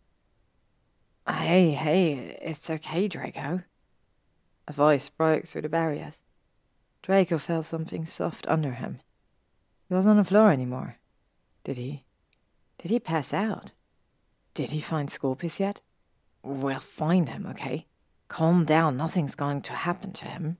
[1.28, 3.62] Hey, hey, it's okay, Draco.
[4.66, 6.14] A voice broke through the barriers.
[7.02, 9.00] Draco felt something soft under him.
[9.88, 10.96] He wasn't on the floor anymore.
[11.64, 12.04] Did he?
[12.78, 13.72] Did he pass out?
[14.54, 15.80] Did he find Scorpius yet?
[16.42, 17.86] We'll find him, okay?
[18.28, 20.58] Calm down, nothing's going to happen to him.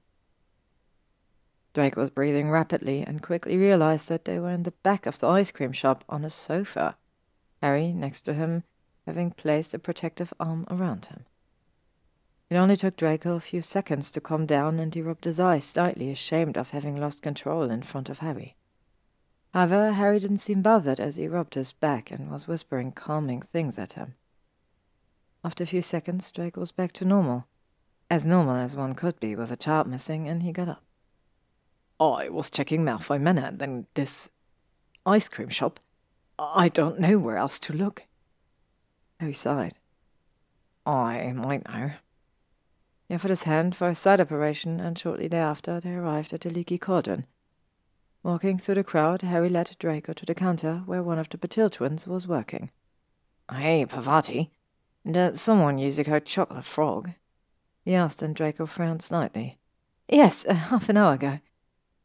[1.74, 5.28] Drake was breathing rapidly and quickly realized that they were in the back of the
[5.28, 6.96] ice cream shop on a sofa,
[7.62, 8.64] Harry next to him
[9.08, 11.24] having placed a protective arm around him.
[12.50, 15.64] It only took Draco a few seconds to calm down, and he rubbed his eyes,
[15.64, 18.56] slightly ashamed of having lost control in front of Harry.
[19.54, 23.78] However, Harry didn't seem bothered as he rubbed his back and was whispering calming things
[23.78, 24.14] at him.
[25.42, 27.46] After a few seconds, Draco was back to normal.
[28.10, 30.82] As normal as one could be with a child missing, and he got up.
[32.00, 34.30] I was checking Malfoy Manor, then this
[35.04, 35.80] ice cream shop.
[36.38, 38.04] I don't know where else to look.
[38.04, 39.74] Oh, Harry sighed.
[40.86, 41.92] I might know.
[43.08, 46.50] He offered his hand for a side apparition, and shortly thereafter they arrived at the
[46.50, 47.26] leaky cauldron.
[48.22, 51.70] Walking through the crowd, Harry led Draco to the counter where one of the Patil
[51.70, 52.70] twins was working.
[53.50, 54.50] Hey, Parvati,
[55.10, 57.10] did someone use the code Chocolate Frog?
[57.88, 59.56] He asked, and Draco frowned slightly.
[60.10, 61.40] Yes, uh, half an hour ago.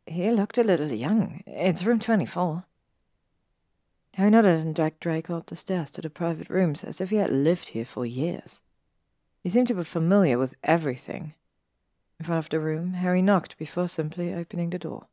[0.05, 1.43] He looked a little young.
[1.45, 2.63] It's room 24.
[4.15, 7.17] Harry nodded and dragged Draco up the stairs to the private rooms as if he
[7.17, 8.61] had lived here for years.
[9.41, 11.33] He seemed to be familiar with everything.
[12.17, 15.07] In front of the room, Harry knocked before simply opening the door.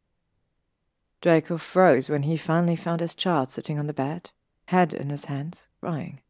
[1.20, 4.30] Draco froze when he finally found his child sitting on the bed,
[4.66, 6.20] head in his hands, crying.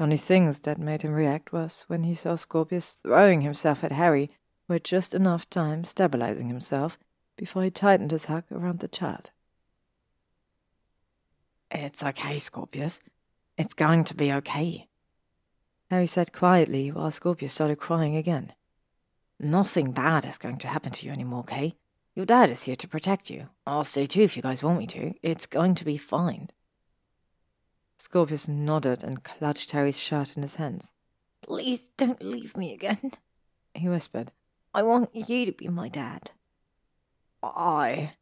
[0.00, 3.92] The only things that made him react was when he saw Scorpius throwing himself at
[3.92, 4.30] Harry,
[4.66, 6.98] who had just enough time stabilizing himself
[7.36, 9.28] before he tightened his hug around the child.
[11.70, 13.00] It's okay, Scorpius.
[13.58, 14.88] It's going to be okay.
[15.90, 18.54] Harry said quietly while Scorpius started crying again.
[19.38, 21.74] Nothing bad is going to happen to you anymore, Kay.
[22.14, 23.50] Your dad is here to protect you.
[23.66, 25.12] I'll stay too if you guys want me to.
[25.22, 26.48] It's going to be fine.
[28.00, 30.94] Scorpius nodded and clutched Harry's shirt in his hands.
[31.42, 33.12] Please don't leave me again,
[33.74, 34.32] he whispered.
[34.72, 36.30] I want you to be my dad.
[37.42, 38.14] I.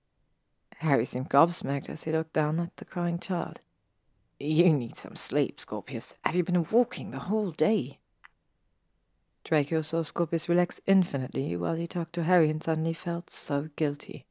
[0.79, 3.61] Harry seemed gobsmacked as he looked down at the crying child.
[4.41, 6.17] You need some sleep, Scorpius.
[6.25, 8.01] Have you been walking the whole day?
[9.45, 14.27] Draco saw Scorpius relax infinitely while he talked to Harry and suddenly felt so guilty.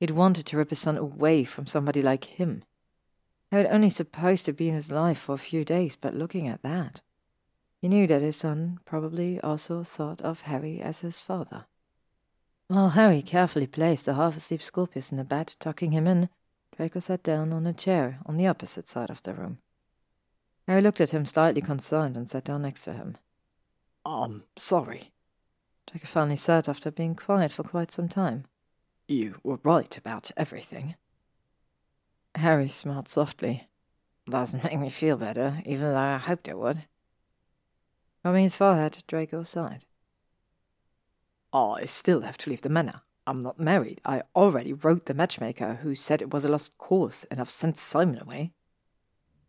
[0.00, 2.64] He'd wanted to rip his son away from somebody like him.
[3.50, 6.62] Had only supposed to be in his life for a few days, but looking at
[6.62, 7.00] that,
[7.80, 11.66] he knew that his son probably also thought of Harry as his father.
[12.66, 16.28] While Harry carefully placed the half-asleep Scorpius in the bed, tucking him in,
[16.76, 19.58] Draco sat down on a chair on the opposite side of the room.
[20.66, 23.16] Harry looked at him slightly concerned and sat down next to him.
[24.04, 25.12] I'm sorry.
[25.90, 28.44] Draco finally said after being quiet for quite some time.
[29.06, 30.96] You were right about everything.
[32.38, 33.68] Harry smiled softly.
[34.30, 36.84] Doesn't make me feel better, even though I hoped it would.
[38.24, 39.84] Rubbing his forehead, Draco sighed.
[41.52, 43.00] I still have to leave the manor.
[43.26, 44.00] I'm not married.
[44.04, 47.76] I already wrote the matchmaker who said it was a lost cause, and I've sent
[47.76, 48.52] Simon away.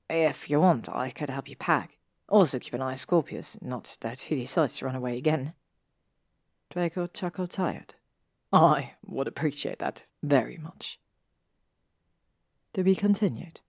[0.10, 1.98] If you want, I could help you pack.
[2.28, 5.53] Also keep an eye on Scorpius, not that he decides to run away again.
[6.72, 7.94] Draco chuckled tired.
[8.52, 10.99] I would appreciate that very much.
[12.73, 13.61] To be continued.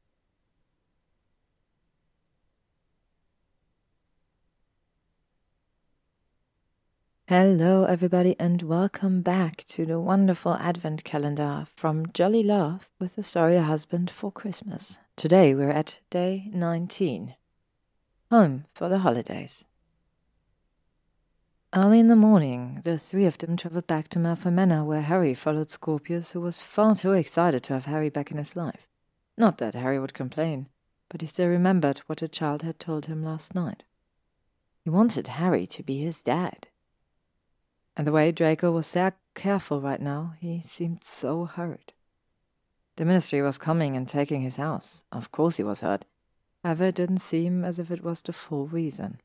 [7.27, 13.23] Hello, everybody, and welcome back to the wonderful Advent calendar from Jolly Love with the
[13.23, 15.01] story Husband for Christmas.
[15.17, 17.37] Today we're at day 19.
[18.31, 19.65] Home for the holidays.
[21.73, 25.33] Early in the morning, the three of them traveled back to Malfoy Manor, where Harry
[25.33, 28.90] followed Scorpius, who was far too excited to have Harry back in his life.
[29.41, 30.69] Not that Harry would complain,
[31.09, 33.85] but he still remembered what the child had told him last night.
[34.85, 36.69] He wanted Harry to be his dad.
[37.97, 41.95] And the way Draco was so careful right now, he seemed so hurt.
[42.97, 45.05] The ministry was coming and taking his house.
[45.11, 46.05] Of course he was hurt.
[46.63, 49.23] However, it didn't seem as if it was the full reason.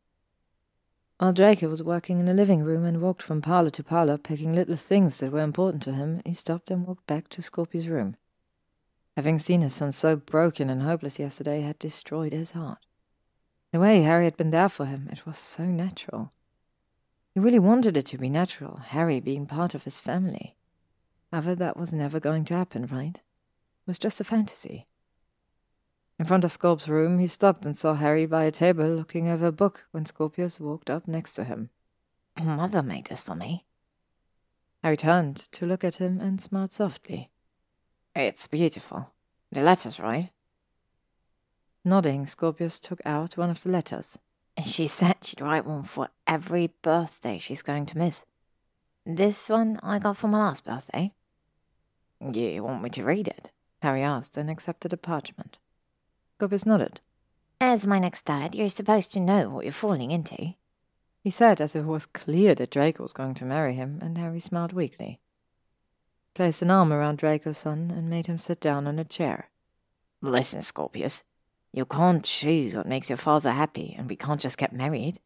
[1.18, 4.54] While Draco was working in the living room and walked from parlor to parlor, picking
[4.54, 8.16] little things that were important to him, he stopped and walked back to Scorpius' room.
[9.16, 12.80] Having seen his son so broken and hopeless yesterday had destroyed his heart.
[13.72, 16.32] The way Harry had been there for him, it was so natural.
[17.34, 20.56] He really wanted it to be natural, Harry being part of his family.
[21.32, 23.16] However, that was never going to happen, right?
[23.18, 24.88] It was just a fantasy.
[26.18, 29.48] In front of Scorp's room, he stopped and saw Harry by a table looking over
[29.48, 31.70] a book when Scorpius walked up next to him.
[32.42, 33.66] Mother made this for me.
[34.82, 37.32] Harry turned to look at him and smiled softly.
[38.16, 39.12] It's beautiful.
[39.52, 40.30] The letter's right.
[41.84, 44.18] Nodding, Scorpius took out one of the letters.
[44.64, 48.24] She said she'd write one for every birthday she's going to miss.
[49.06, 51.12] This one I got for my last birthday.
[52.22, 53.52] You want me to read it?
[53.82, 55.58] Harry asked and accepted a parchment.
[56.38, 57.02] Scorpius nodded.
[57.60, 60.56] As my next dad, you're supposed to know what you're falling into.
[61.22, 64.18] He said as if it was clear that Draco was going to marry him, and
[64.18, 65.20] Harry smiled weakly.
[66.36, 69.50] Placed an arm around Draco's son and made him sit down on a chair.
[70.22, 71.24] Listen, Scorpius.
[71.72, 75.20] You can't choose what makes your father happy, and we can't just get married.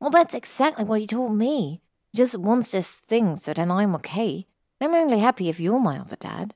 [0.00, 1.80] Well, that's exactly what he told me.
[2.10, 4.48] He just wants this thing so then I'm okay.
[4.80, 6.54] I'm only happy if you're my other dad.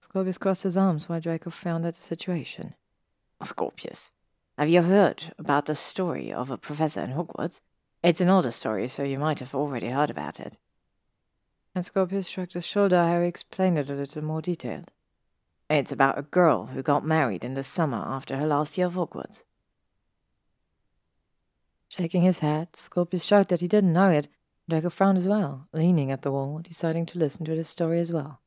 [0.00, 2.74] Scorpius crossed his arms while Draco frowned at the situation.
[3.42, 4.10] Scorpius,
[4.58, 7.60] have you heard about the story of a professor in Hogwarts?
[8.02, 10.58] It's an older story, so you might have already heard about it.
[11.76, 13.04] And Scorpius shrugged his shoulder.
[13.04, 14.90] Harry explained it a little more detailed.
[15.68, 18.94] It's about a girl who got married in the summer after her last year of
[18.94, 19.42] Hogwarts.
[21.90, 24.28] Shaking his head, Scorpius showed that he didn't know it.
[24.66, 28.10] Draco frowned as well, leaning at the wall, deciding to listen to the story as
[28.10, 28.40] well.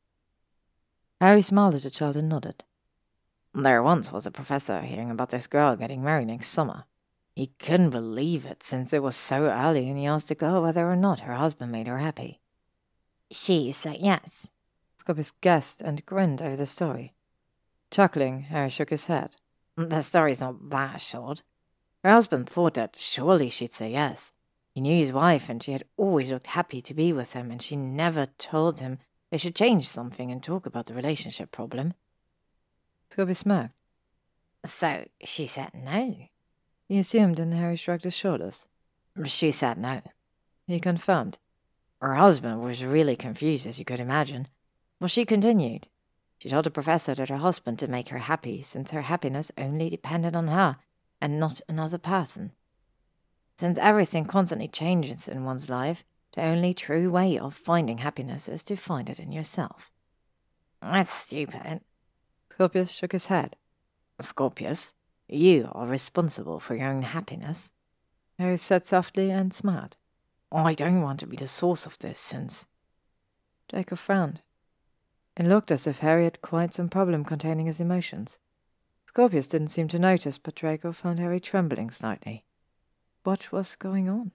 [1.20, 2.64] Harry smiled at the child and nodded.
[3.54, 6.82] There once was a professor hearing about this girl getting married next summer.
[7.36, 10.90] He couldn't believe it since it was so early, and he asked the girl whether
[10.90, 12.40] or not her husband made her happy.
[13.30, 14.48] She said yes,
[14.96, 17.14] Scorpius guessed and grinned over the story.
[17.90, 19.36] Chuckling, Harry shook his head.
[19.78, 21.42] Mm, the story's not that short.
[22.02, 24.32] Her husband thought that surely she'd say yes.
[24.72, 27.60] He knew his wife, and she had always looked happy to be with him, and
[27.62, 28.98] she never told him
[29.30, 31.94] they should change something and talk about the relationship problem.
[33.10, 33.74] Scorpius smirked.
[34.64, 36.16] So she said no.
[36.88, 38.66] He assumed, and Harry shrugged his shoulders.
[39.24, 40.02] She said no.
[40.66, 41.38] He confirmed.
[42.00, 44.48] Her husband was really confused, as you could imagine.
[45.00, 45.88] Well, she continued.
[46.38, 49.90] She told the professor that her husband to make her happy, since her happiness only
[49.90, 50.78] depended on her,
[51.20, 52.52] and not another person.
[53.58, 56.02] Since everything constantly changes in one's life,
[56.34, 59.90] the only true way of finding happiness is to find it in yourself.
[60.80, 61.82] That's stupid.
[62.50, 63.56] Scorpius shook his head.
[64.20, 64.94] Scorpius,
[65.28, 67.72] you are responsible for your own happiness.
[68.38, 69.96] Harry said softly and smiled.
[70.52, 72.66] I don't want to be the source of this, since.
[73.68, 74.40] Draco frowned.
[75.36, 78.38] It looked as if Harry had quite some problem containing his emotions.
[79.06, 82.44] Scorpius didn't seem to notice, but Draco found Harry trembling slightly.
[83.22, 84.32] What was going on?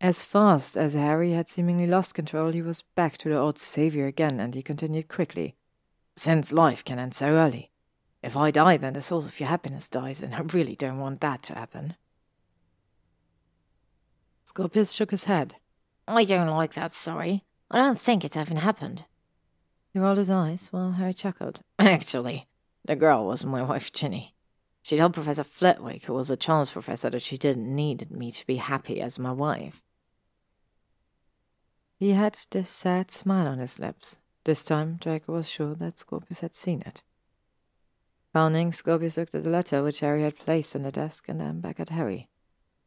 [0.00, 4.06] As fast as Harry had seemingly lost control, he was back to the old savior
[4.06, 5.56] again, and he continued quickly.
[6.16, 7.70] Since life can end so early.
[8.22, 11.20] If I die, then the source of your happiness dies, and I really don't want
[11.20, 11.96] that to happen.
[14.46, 15.56] Scorpius shook his head.
[16.06, 17.42] I don't like that story.
[17.68, 19.04] I don't think it's ever happened.
[19.92, 21.60] He rolled his eyes while Harry chuckled.
[21.80, 22.46] Actually,
[22.84, 24.36] the girl was my wife, Ginny.
[24.82, 28.46] She told Professor Flitwick, who was a charms professor, that she didn't need me to
[28.46, 29.82] be happy as my wife.
[31.98, 34.18] He had this sad smile on his lips.
[34.44, 37.02] This time, Draco was sure that Scorpius had seen it.
[38.32, 41.60] Frowning, Scorpius looked at the letter which Harry had placed on the desk and then
[41.60, 42.28] back at Harry.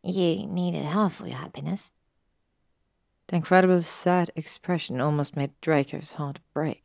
[0.03, 1.91] You needed her for your happiness.
[3.27, 6.83] The incredible sad expression almost made Draco's heart break.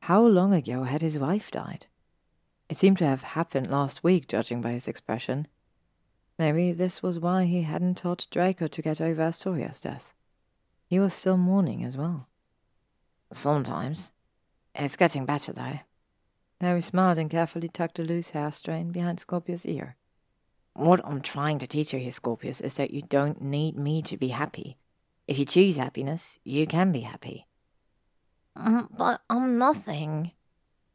[0.00, 1.86] How long ago had his wife died?
[2.68, 5.46] It seemed to have happened last week, judging by his expression.
[6.38, 10.12] Maybe this was why he hadn't taught Draco to get over Astoria's death.
[10.86, 12.28] He was still mourning as well.
[13.32, 14.10] Sometimes.
[14.74, 15.80] It's getting better, though.
[16.60, 19.96] Harry smiled and carefully tucked a loose hair strain behind Scorpius' ear.
[20.74, 24.16] What I'm trying to teach you here, Scorpius, is that you don't need me to
[24.16, 24.78] be happy.
[25.28, 27.46] If you choose happiness, you can be happy.
[28.56, 30.32] Um, but I'm nothing.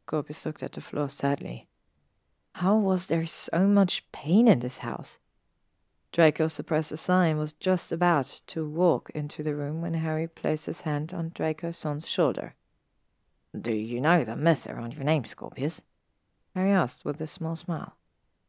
[0.05, 1.67] Scorpius looked at the floor sadly.
[2.55, 5.19] How was there so much pain in this house?
[6.11, 10.27] Draco suppressed a sigh and was just about to walk into the room when Harry
[10.27, 12.55] placed his hand on Draco's son's shoulder.
[13.59, 15.83] Do you know the myth around your name, Scorpius?
[16.55, 17.95] Harry asked with a small smile.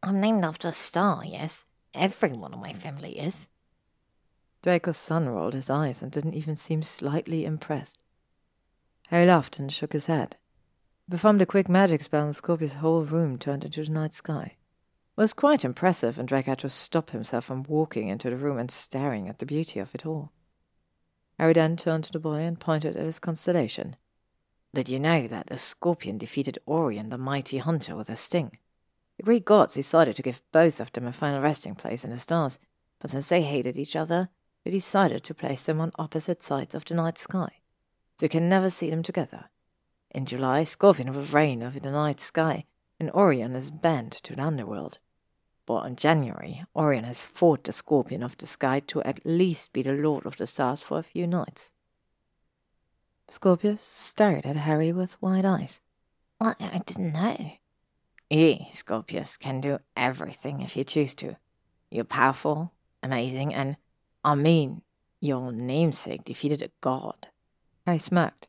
[0.02, 1.64] I'm named after a star, yes.
[1.94, 3.48] Everyone in my family is.
[4.62, 7.98] Draco's son rolled his eyes and didn't even seem slightly impressed.
[9.08, 10.36] Harry laughed and shook his head.
[11.06, 14.56] He performed a quick magic spell and Scorpius' whole room turned into the night sky.
[15.16, 18.58] It was quite impressive, and Draco had to stop himself from walking into the room
[18.58, 20.30] and staring at the beauty of it all.
[21.38, 23.96] Harry then turned to the boy and pointed at his constellation.
[24.74, 28.58] Did you know that the scorpion defeated Orion, the mighty hunter, with a sting?
[29.18, 32.20] The Greek gods decided to give both of them a final resting place in the
[32.20, 32.60] stars,
[33.00, 34.28] but since they hated each other,
[34.64, 37.58] they decided to place them on opposite sides of the night sky,
[38.16, 39.46] so you can never see them together.
[40.12, 42.64] In July, Scorpion will reign over the night sky,
[43.00, 44.98] and Orion is banned to the underworld.
[45.66, 49.82] But in January, Orion has fought the Scorpion of the sky to at least be
[49.82, 51.72] the Lord of the Stars for a few nights.
[53.28, 55.80] Scorpius stared at Harry with wide eyes.
[56.40, 57.57] I, I didn't know.
[58.30, 61.36] You, Scorpius, can do everything if you choose to.
[61.90, 62.72] You're powerful,
[63.02, 63.76] amazing, and,
[64.22, 64.82] I mean,
[65.20, 67.28] your namesake defeated a god.
[67.86, 68.48] I smirked.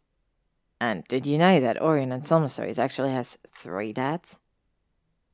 [0.81, 4.39] And did you know that Orion and Summerstories actually has three dads?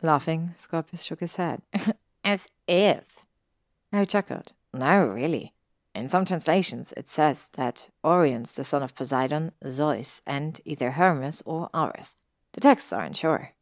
[0.04, 1.62] Laughing, Scorpius shook his head.
[2.24, 3.26] As if.
[3.92, 4.52] Harry chuckled.
[4.74, 5.54] No, really.
[5.96, 11.42] In some translations, it says that Orion's the son of Poseidon, Zeus, and either Hermes
[11.46, 12.16] or Ares.
[12.54, 13.55] The texts aren't sure.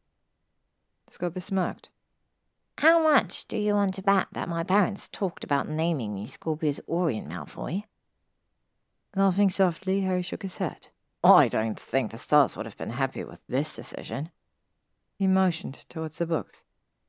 [1.13, 1.89] Scorpius smirked.
[2.79, 6.79] How much do you want to bet that my parents talked about naming me Scorpius
[6.89, 7.83] Orion Malfoy?
[9.15, 10.87] Laughing softly, Harry shook his head.
[11.23, 14.31] I don't think the stars would have been happy with this decision.
[15.19, 16.63] He motioned towards the books.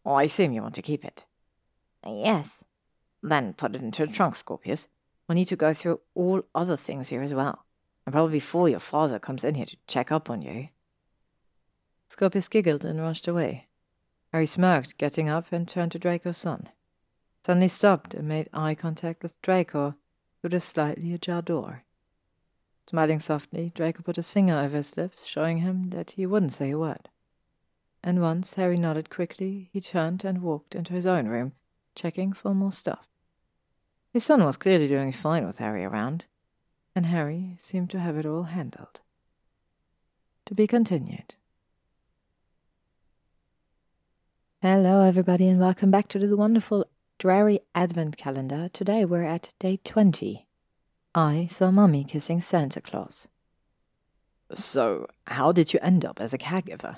[0.05, 1.25] I assume you want to keep it.
[2.07, 2.63] Yes.
[3.23, 4.87] Then put it into the trunk, Scorpius.
[5.27, 7.65] We'll need to go through all other things here as well.
[8.05, 10.69] And probably before your father comes in here to check up on you.
[12.09, 13.69] Scorpius giggled and rushed away.
[14.35, 16.69] Harry smirked, getting up, and turned to Draco's son.
[17.47, 19.95] Suddenly stopped and made eye contact with Draco
[20.41, 21.85] through the slightly ajar door.
[22.89, 26.71] Smiling softly, Draco put his finger over his lips, showing him that he wouldn't say
[26.71, 27.09] a word.
[28.03, 31.53] And once Harry nodded quickly, he turned and walked into his own room,
[31.95, 33.07] checking for more stuff.
[34.13, 36.25] His son was clearly doing fine with Harry around,
[36.93, 39.01] and Harry seemed to have it all handled.
[40.47, 41.37] To be continued.
[44.67, 46.87] Hello, everybody, and welcome back to this wonderful
[47.19, 48.71] Drarry Advent calendar.
[48.73, 50.47] Today we're at day 20.
[51.15, 53.29] I saw Mummy kissing Santa Claus.
[54.55, 56.97] So, how did you end up as a caregiver?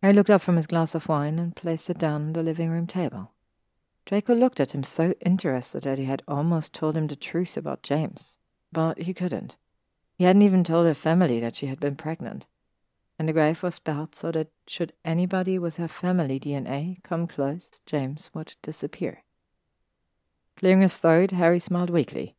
[0.00, 2.70] Harry looked up from his glass of wine and placed it down on the living
[2.70, 3.32] room table.
[4.06, 7.82] Draco looked at him so interested that he had almost told him the truth about
[7.82, 8.38] James,
[8.70, 9.56] but he couldn't.
[10.14, 12.46] He hadn't even told her family that she had been pregnant
[13.18, 17.80] and the grave was built so that should anybody with her family DNA come close,
[17.86, 19.22] James would disappear.
[20.56, 22.36] Clearing his throat, Harry smiled weakly.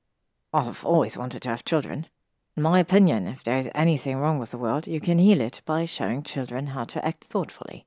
[0.54, 2.08] I've always wanted to have children.
[2.56, 5.62] In my opinion, if there is anything wrong with the world, you can heal it
[5.66, 7.86] by showing children how to act thoughtfully.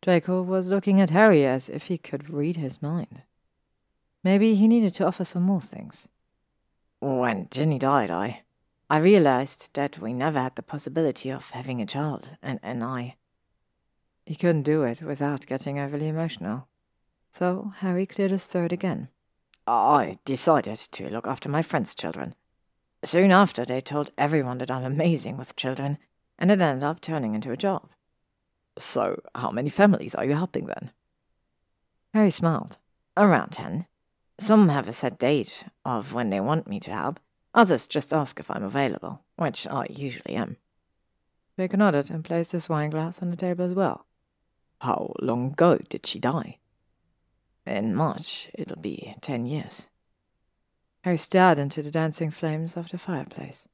[0.00, 3.22] Draco was looking at Harry as if he could read his mind.
[4.22, 6.08] Maybe he needed to offer some more things.
[7.00, 8.43] When Ginny died, I
[8.90, 13.16] I realized that we never had the possibility of having a child, and, and I.
[14.26, 16.68] He couldn't do it without getting overly emotional.
[17.30, 19.08] So Harry cleared his throat again.
[19.66, 22.34] I decided to look after my friends' children.
[23.02, 25.98] Soon after, they told everyone that I'm amazing with children,
[26.38, 27.88] and it ended up turning into a job.
[28.78, 30.90] So, how many families are you helping then?
[32.12, 32.76] Harry smiled.
[33.16, 33.86] Around ten.
[34.38, 37.20] Some have a set date of when they want me to help,
[37.54, 40.56] Others just ask if I'm available, which I usually am.
[41.56, 44.06] Baker nodded and placed his wine glass on the table as well.
[44.80, 46.58] How long ago did she die?
[47.64, 49.86] In March, it'll be ten years.
[51.02, 53.68] Harry stared into the dancing flames of the fireplace.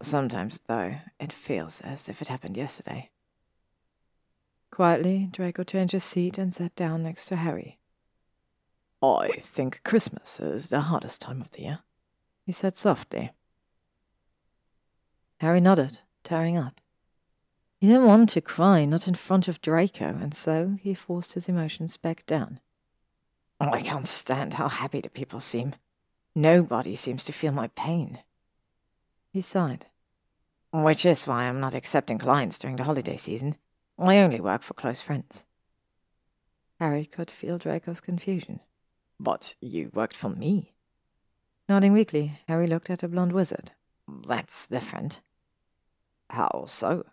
[0.00, 3.10] Sometimes, though, it feels as if it happened yesterday.
[4.70, 7.78] Quietly, Draco changed his seat and sat down next to Harry.
[9.02, 11.78] I think Christmas is the hardest time of the year
[12.44, 13.32] he said softly.
[15.38, 16.80] Harry nodded, tearing up.
[17.78, 21.48] He didn't want to cry, not in front of Draco, and so he forced his
[21.48, 22.60] emotions back down.
[23.60, 25.74] Oh, I can't stand how happy the people seem.
[26.34, 28.20] Nobody seems to feel my pain.
[29.32, 29.86] He sighed.
[30.72, 33.56] Which is why I'm not accepting clients during the holiday season.
[33.98, 35.44] I only work for close friends.
[36.80, 38.60] Harry could feel Draco's confusion.
[39.20, 40.71] But you worked for me.
[41.68, 43.70] Nodding weakly, Harry looked at the blonde wizard.
[44.26, 45.20] That's different.
[46.30, 47.06] How so?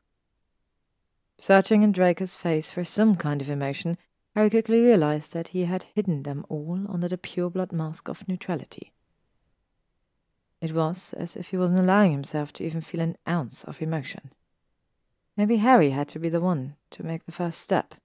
[1.38, 3.98] Searching in Draco's face for some kind of emotion,
[4.36, 8.92] Harry quickly realized that he had hidden them all under the pure-blood mask of neutrality.
[10.62, 14.32] It was as if he wasn't allowing himself to even feel an ounce of emotion.
[15.38, 17.96] Maybe Harry had to be the one to make the first step.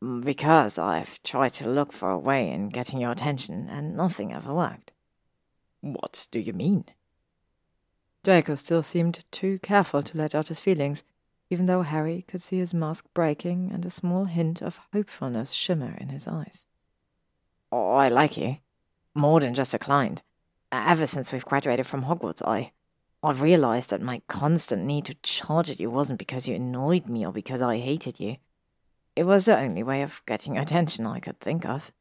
[0.00, 4.52] Because I've tried to look for a way in getting your attention, and nothing ever
[4.52, 4.92] worked.
[5.82, 6.84] What do you mean?
[8.22, 11.02] Draco still seemed too careful to let out his feelings,
[11.50, 15.96] even though Harry could see his mask breaking and a small hint of hopefulness shimmer
[15.98, 16.66] in his eyes.
[17.72, 18.58] Oh, I like you.
[19.12, 20.22] More than just a client.
[20.70, 22.70] Ever since we've graduated from Hogwarts, I.
[23.20, 27.26] I've realized that my constant need to charge at you wasn't because you annoyed me
[27.26, 28.36] or because I hated you.
[29.16, 31.92] It was the only way of getting attention I could think of.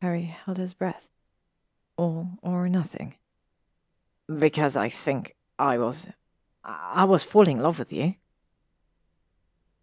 [0.00, 1.08] Harry held his breath
[1.96, 3.14] all or nothing.
[4.38, 6.08] Because I think I was.
[6.64, 8.14] I was falling in love with you.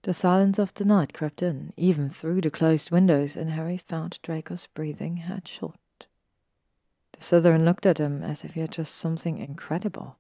[0.03, 4.19] The silence of the night crept in, even through the closed windows, and Harry found
[4.21, 6.07] Draco's breathing had shortened.
[7.11, 10.17] The Slytherin looked at him as if he had just something incredible.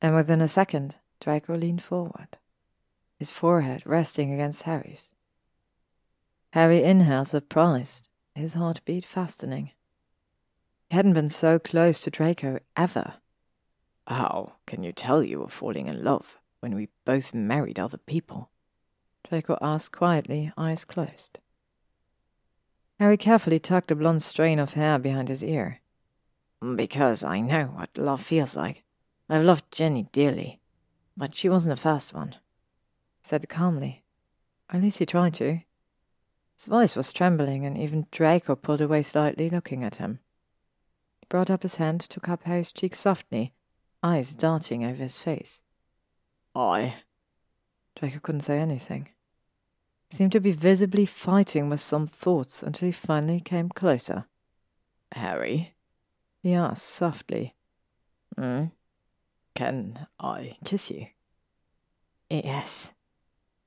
[0.00, 2.38] And within a second, Draco leaned forward,
[3.18, 5.12] his forehead resting against Harry's.
[6.52, 9.72] Harry inhaled, surprised, his heart beat fastening.
[10.88, 13.14] He hadn't been so close to Draco ever.
[14.06, 18.50] How can you tell you were falling in love when we both married other people?
[19.28, 21.40] Draco asked quietly, eyes closed.
[23.00, 25.80] Harry carefully tucked a blonde strain of hair behind his ear.
[26.76, 28.84] Because I know what love feels like.
[29.28, 30.60] I've loved Ginny dearly,
[31.16, 32.36] but she wasn't the first one.
[33.22, 34.04] Said calmly.
[34.70, 35.60] At least he tried to.
[36.54, 40.20] His voice was trembling, and even Draco pulled away slightly, looking at him
[41.28, 43.52] brought up his hand to cup Harry's cheek softly,
[44.02, 45.62] eyes darting over his face.
[46.54, 46.96] I.
[47.96, 49.08] Draco couldn't say anything.
[50.10, 54.26] He seemed to be visibly fighting with some thoughts until he finally came closer.
[55.12, 55.74] Harry?
[56.42, 57.54] He asked softly.
[58.36, 58.66] Hmm?
[59.54, 61.06] Can I kiss you?
[62.30, 62.92] Yes.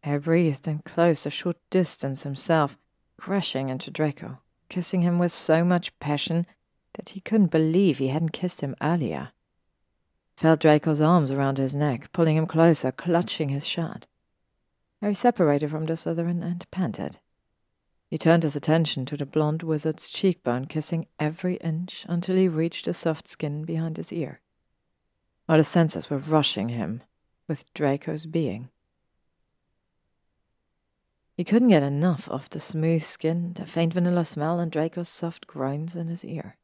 [0.04, 2.78] Harry breathed and closed a short distance himself,
[3.18, 6.46] crashing into Draco, kissing him with so much passion
[6.94, 9.32] that he couldn't believe he hadn't kissed him earlier.
[10.36, 14.08] Felt Draco's arms around his neck, pulling him closer, clutching his shirt.
[15.02, 17.20] Harry separated from the Slytherin and panted.
[18.10, 22.86] He turned his attention to the blond wizard's cheekbone, kissing every inch until he reached
[22.86, 24.42] the soft skin behind his ear.
[25.48, 27.04] All the senses were rushing him
[27.48, 28.70] with Draco's being.
[31.36, 35.48] He couldn't get enough of the smooth skin, the faint vanilla smell, and Draco's soft
[35.48, 36.58] groans in his ear.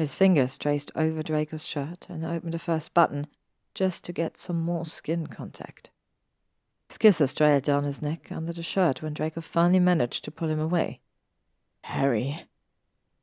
[0.00, 3.26] His fingers traced over Draco's shirt and opened the first button
[3.74, 5.90] just to get some more skin contact.
[6.88, 10.48] His kisses trailed down his neck under the shirt when Draco finally managed to pull
[10.48, 11.00] him away.
[11.84, 12.46] Harry,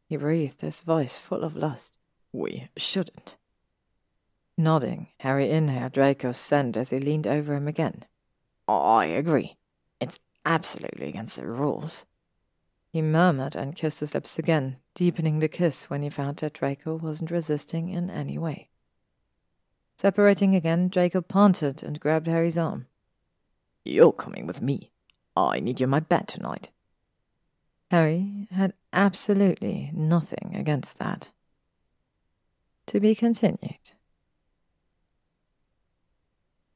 [0.05, 1.97] he breathed, his voice full of lust.
[2.31, 3.37] We shouldn't.
[4.55, 8.05] Nodding, Harry inhaled Draco's scent as he leaned over him again.
[8.67, 9.57] I agree.
[9.99, 12.05] It's absolutely against the rules.
[12.97, 16.95] He murmured and kissed his lips again, deepening the kiss when he found that Draco
[16.95, 18.69] wasn't resisting in any way.
[19.99, 22.87] Separating again, Draco panted and grabbed Harry's arm.
[23.85, 24.89] You're coming with me.
[25.35, 26.71] I need you in my bed tonight.
[27.91, 31.29] Harry had absolutely nothing against that.
[32.87, 33.91] To be continued.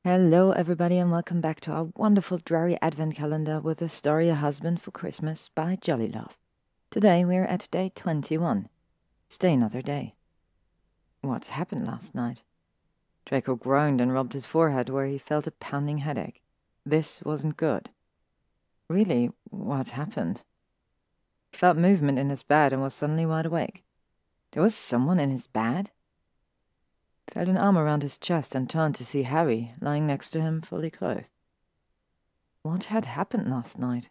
[0.04, 4.34] Hello, everybody, and welcome back to our wonderful Drarry advent calendar with the story A
[4.34, 6.40] Husband for Christmas by Jolly Love.
[6.90, 8.68] Today we're at day 21.
[9.30, 10.16] Stay another day.
[11.22, 12.42] What happened last night?
[13.28, 16.42] Draco groaned and rubbed his forehead where he felt a pounding headache.
[16.84, 17.92] This wasn't good.
[18.88, 20.42] Really, what happened?
[21.52, 23.84] He felt movement in his bed and was suddenly wide awake.
[24.54, 25.92] There was someone in his bed?
[27.32, 30.60] Felt an arm around his chest and turned to see Harry lying next to him,
[30.60, 31.32] fully clothed.
[32.62, 34.10] What had happened last night?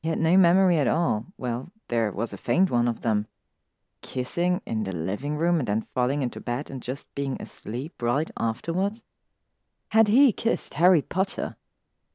[0.00, 1.26] He had no memory at all.
[1.38, 3.26] Well, there was a faint one of them.
[4.02, 8.30] Kissing in the living room and then falling into bed and just being asleep right
[8.38, 9.02] afterwards?
[9.88, 11.56] Had he kissed Harry Potter?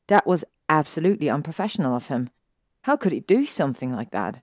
[0.08, 2.30] That was absolutely unprofessional of him.
[2.84, 4.42] How could he do something like that?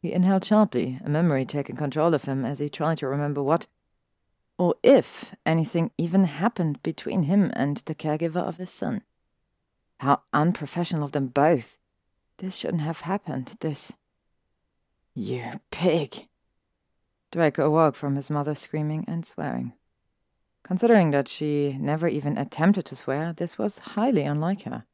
[0.00, 3.66] He inhaled sharply, a memory taking control of him as he tried to remember what,
[4.60, 9.00] or if anything even happened between him and the caregiver of his son.
[10.00, 11.78] How unprofessional of them both.
[12.36, 13.90] This shouldn't have happened, this.
[15.14, 16.28] You pig!
[17.32, 19.72] Draco awoke from his mother screaming and swearing.
[20.62, 24.84] Considering that she never even attempted to swear, this was highly unlike her.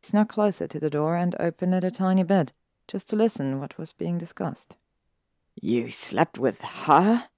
[0.00, 2.50] He snuck closer to the door and opened it a tiny bit,
[2.88, 4.74] just to listen what was being discussed.
[5.54, 7.28] You slept with her?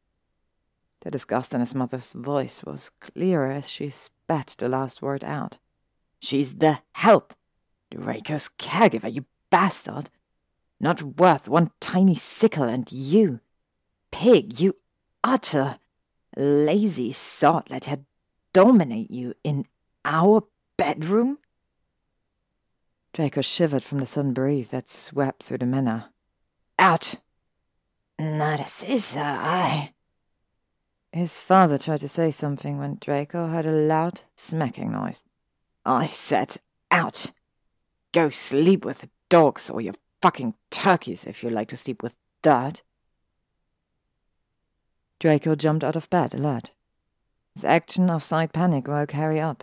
[1.05, 5.59] The disgust in his mother's voice was clearer as she spat the last word out.
[6.19, 7.35] She's the help.
[7.91, 10.09] Draco's caregiver, you bastard.
[10.81, 13.41] Not worth one tiny sickle, and you.
[14.11, 14.75] Pig, you
[15.23, 15.79] utter
[16.37, 17.99] lazy sot let her
[18.55, 19.65] dominate you in
[20.07, 20.45] our
[20.79, 21.39] bedroom?
[23.13, 26.07] Draco shivered from the sudden breeze that swept through the manor.
[26.79, 27.17] Out!
[28.19, 29.93] Narcissa, I.
[31.15, 35.23] His father tried to say something when Draco heard a loud smacking noise.
[35.87, 36.57] I said
[36.91, 37.31] out!
[38.11, 42.17] Go sleep with the dogs or your fucking turkeys if you like to sleep with
[42.43, 42.83] dirt.
[45.21, 46.73] Draco jumped out of bed, alert.
[47.55, 49.63] His action of side panic woke Harry up,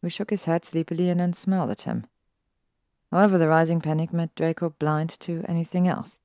[0.00, 2.06] who shook his head sleepily and then smiled at him.
[3.12, 6.18] However, the rising panic made Draco blind to anything else.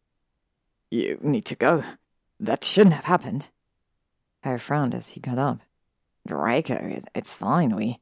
[0.90, 1.84] You need to go.
[2.40, 3.50] That shouldn't have happened.
[4.44, 5.62] Harry frowned as he got up.
[6.28, 8.00] Draco, it's fine, we.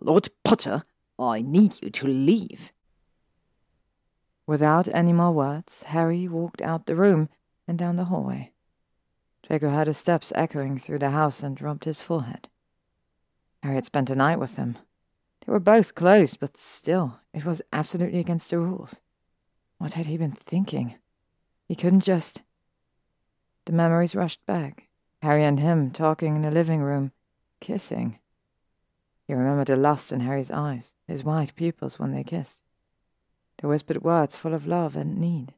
[0.00, 0.82] Lord Potter,
[1.18, 2.72] I need you to leave.
[4.46, 7.28] Without any more words, Harry walked out the room
[7.68, 8.52] and down the hallway.
[9.46, 12.48] Draco heard his steps echoing through the house and rubbed his forehead.
[13.62, 14.76] Harry had spent a night with them.
[15.46, 18.96] They were both closed, but still, it was absolutely against the rules.
[19.78, 20.96] What had he been thinking?
[21.68, 22.42] He couldn't just.
[23.66, 24.88] The memories rushed back.
[25.24, 27.10] Harry and him talking in the living room,
[27.58, 28.18] kissing.
[29.26, 32.62] He remembered the lust in Harry's eyes, his white pupils when they kissed.
[33.56, 35.54] The whispered words full of love and need.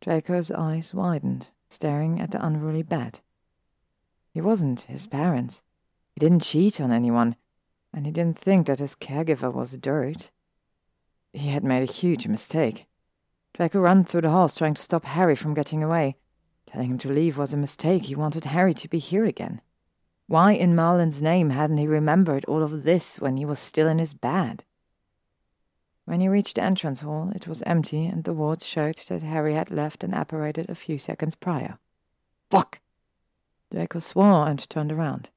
[0.00, 3.20] Draco's eyes widened staring at the unruly bed.
[4.34, 5.62] He wasn't his parents.
[6.16, 7.36] He didn't cheat on anyone,
[7.94, 10.32] and he didn't think that his caregiver was dirt.
[11.32, 12.86] He had made a huge mistake.
[13.54, 16.16] Draco ran through the halls trying to stop Harry from getting away.
[16.72, 18.04] Telling him to leave was a mistake.
[18.04, 19.60] He wanted Harry to be here again.
[20.26, 23.98] Why, in Merlin's name, hadn't he remembered all of this when he was still in
[23.98, 24.64] his bed?
[26.06, 29.54] When he reached the entrance hall, it was empty, and the wards showed that Harry
[29.54, 31.78] had left and apparated a few seconds prior.
[32.50, 32.80] Fuck!
[33.70, 35.28] Draco swore and turned around.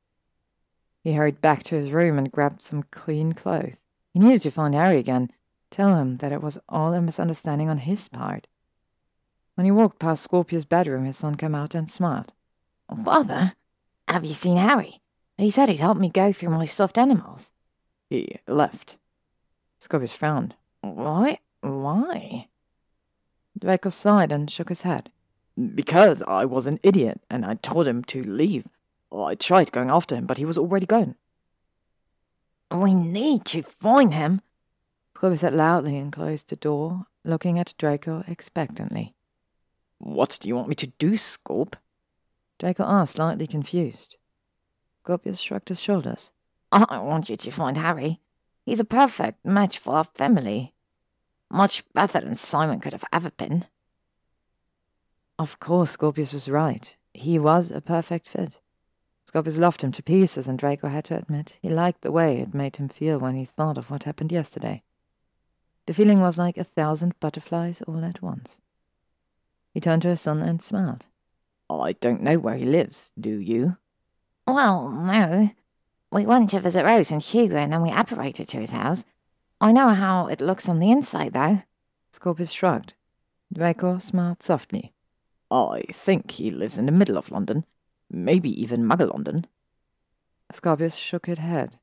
[1.03, 3.81] He hurried back to his room and grabbed some clean clothes.
[4.13, 5.31] He needed to find Harry again,
[5.69, 8.47] tell him that it was all a misunderstanding on his part.
[9.55, 12.33] When he walked past Scorpius' bedroom, his son came out and smiled.
[13.03, 13.53] Father,
[14.07, 15.01] have you seen Harry?
[15.37, 17.51] He said he'd help me go through my stuffed animals.
[18.09, 18.97] He left.
[19.79, 20.55] Scorpius frowned.
[20.81, 21.39] Why?
[21.61, 22.47] Why?
[23.57, 25.09] Draco sighed and shook his head.
[25.73, 28.67] Because I was an idiot and I told him to leave.
[29.11, 31.15] I tried going after him, but he was already gone.
[32.71, 34.41] We need to find him.
[35.15, 39.14] Scorpius said loudly and closed the door, looking at Draco expectantly.
[39.97, 41.75] What do you want me to do, Scorp?
[42.59, 44.17] Draco asked, slightly confused.
[45.03, 46.31] Scorpius shrugged his shoulders.
[46.71, 48.19] I want you to find Harry.
[48.65, 50.73] He's a perfect match for our family.
[51.49, 53.65] Much better than Simon could have ever been.
[55.37, 56.95] Of course, Scorpius was right.
[57.13, 58.59] He was a perfect fit.
[59.25, 62.53] Scorpius loved him to pieces, and Draco had to admit he liked the way it
[62.53, 64.83] made him feel when he thought of what happened yesterday.
[65.85, 68.59] The feeling was like a thousand butterflies all at once.
[69.75, 71.07] He turned to his son and smiled.
[71.69, 73.75] I don't know where he lives, do you?
[74.47, 75.51] Well, no.
[76.13, 79.05] We went to visit Rose and Hugo and then we apparated to his house.
[79.59, 81.63] I know how it looks on the inside, though.
[82.13, 82.93] Scorpius shrugged.
[83.53, 84.93] Draco smiled softly.
[85.51, 87.65] I think he lives in the middle of London.
[88.09, 89.45] Maybe even Muggle London.
[90.53, 91.79] Scorpius shook his head.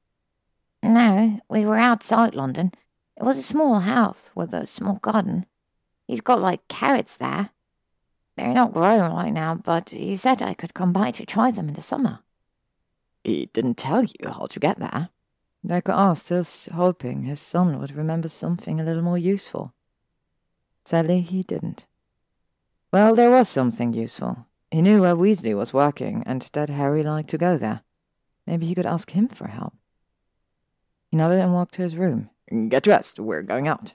[0.83, 2.73] No, we were outside London.
[3.19, 5.45] It was a small house with a small garden.
[6.09, 7.51] He's got like carrots there.
[8.37, 11.69] They're not growing right now, but he said I could come by to try them
[11.69, 12.21] in the summer.
[13.25, 15.11] He didn't tell you how to get there.
[15.65, 16.45] Draco asked, still
[16.75, 19.73] hoping his son would remember something a little more useful.
[20.85, 21.87] Sadly, he didn't.
[22.93, 24.47] Well, there was something useful.
[24.71, 27.83] He knew where Weasley was working, and that Harry liked to go there.
[28.47, 29.75] Maybe he could ask him for help.
[31.11, 32.31] He nodded and walked to his room.
[32.69, 33.95] Get dressed, we're going out.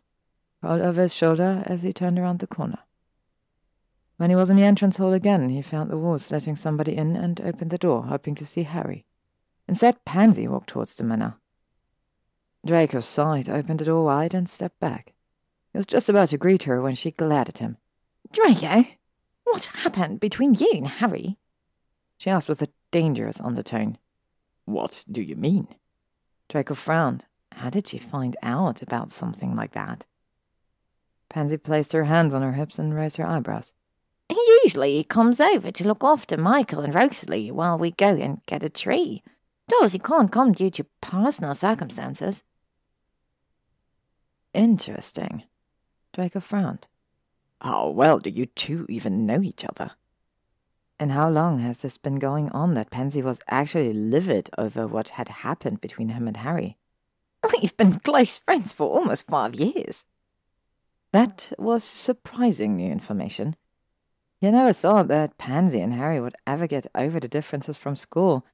[0.61, 2.79] Called over his shoulder as he turned around the corner.
[4.17, 7.15] When he was in the entrance hall again, he found the wards letting somebody in
[7.15, 9.05] and opened the door, hoping to see Harry.
[9.67, 11.35] Instead, Pansy walked towards the manor.
[12.65, 15.13] Draco sighed, opened the door wide, and stepped back.
[15.71, 17.77] He was just about to greet her when she glared at him.
[18.31, 18.85] Draco,
[19.43, 21.37] what happened between you and Harry?
[22.17, 23.97] She asked with a dangerous undertone.
[24.65, 25.67] What do you mean?
[26.49, 27.25] Draco frowned.
[27.51, 30.05] How did she find out about something like that?
[31.29, 33.73] Pansy placed her hands on her hips and raised her eyebrows.
[34.67, 38.65] Usually he comes over to look after Michael and Rosalie while we go and get
[38.65, 39.23] a tree.
[39.69, 42.43] Does he can't come due to personal circumstances.
[44.53, 45.43] Interesting.
[46.11, 46.85] Draco frowned.
[47.61, 49.91] How well do you two even know each other?
[50.99, 55.15] And how long has this been going on that Pansy was actually livid over what
[55.15, 56.75] had happened between him and Harry?
[57.53, 60.03] We've been close friends for almost five years.
[61.13, 63.55] That was surprising new information.
[64.39, 68.45] You never thought that Pansy and Harry would ever get over the differences from school.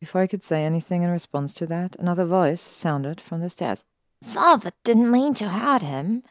[0.00, 3.84] Before I could say anything in response to that, another voice sounded from the stairs.
[4.22, 6.24] Father didn't mean to hurt him.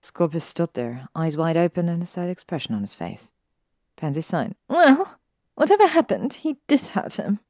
[0.00, 3.32] Scorpius stood there, eyes wide open and a sad expression on his face.
[3.96, 4.54] Pansy sighed.
[4.68, 5.18] Well,
[5.54, 7.40] whatever happened, he did hurt him.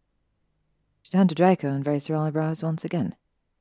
[1.02, 3.14] She turned to Draco and raised her eyebrows once again.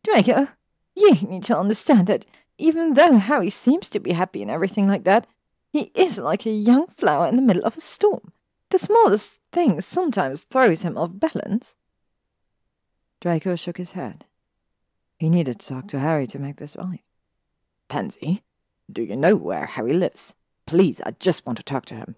[0.03, 0.47] Draco,
[0.95, 2.25] you need to understand that
[2.57, 5.27] even though Harry seems to be happy and everything like that,
[5.71, 8.33] he is like a young flower in the middle of a storm.
[8.69, 11.75] The smallest thing sometimes throws him off balance.
[13.21, 14.25] Draco shook his head.
[15.17, 17.01] He needed to talk to Harry to make this right.
[17.87, 18.43] Pansy,
[18.91, 20.35] do you know where Harry lives?
[20.65, 22.15] Please, I just want to talk to him.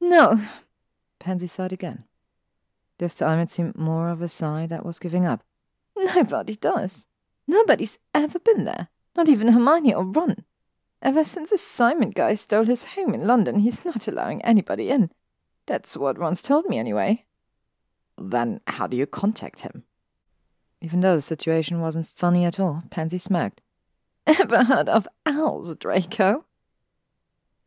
[0.00, 0.40] No.
[1.18, 2.04] Pansy sighed again.
[2.98, 5.42] This time it seemed more of a sigh that was giving up.
[5.96, 7.06] Nobody does.
[7.46, 8.88] Nobody's ever been there.
[9.16, 10.44] Not even Hermione or Ron.
[11.00, 15.10] Ever since the Simon guy stole his home in London, he's not allowing anybody in.
[15.66, 17.24] That's what Ron's told me, anyway.
[18.16, 19.84] Then how do you contact him?
[20.80, 23.60] Even though the situation wasn't funny at all, Pansy smirked.
[24.26, 26.44] Ever heard of owls, Draco?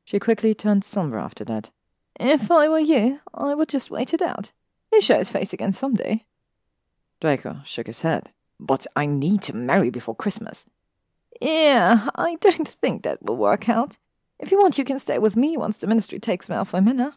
[0.03, 1.69] She quickly turned somber after that.
[2.19, 4.51] If I were you, I would just wait it out.
[4.89, 6.25] He'll show his face again someday.
[7.19, 8.31] Draco shook his head.
[8.59, 10.65] But I need to marry before Christmas.
[11.41, 13.97] Yeah, I don't think that will work out.
[14.39, 17.15] If you want, you can stay with me once the ministry takes me Malfoy Manor.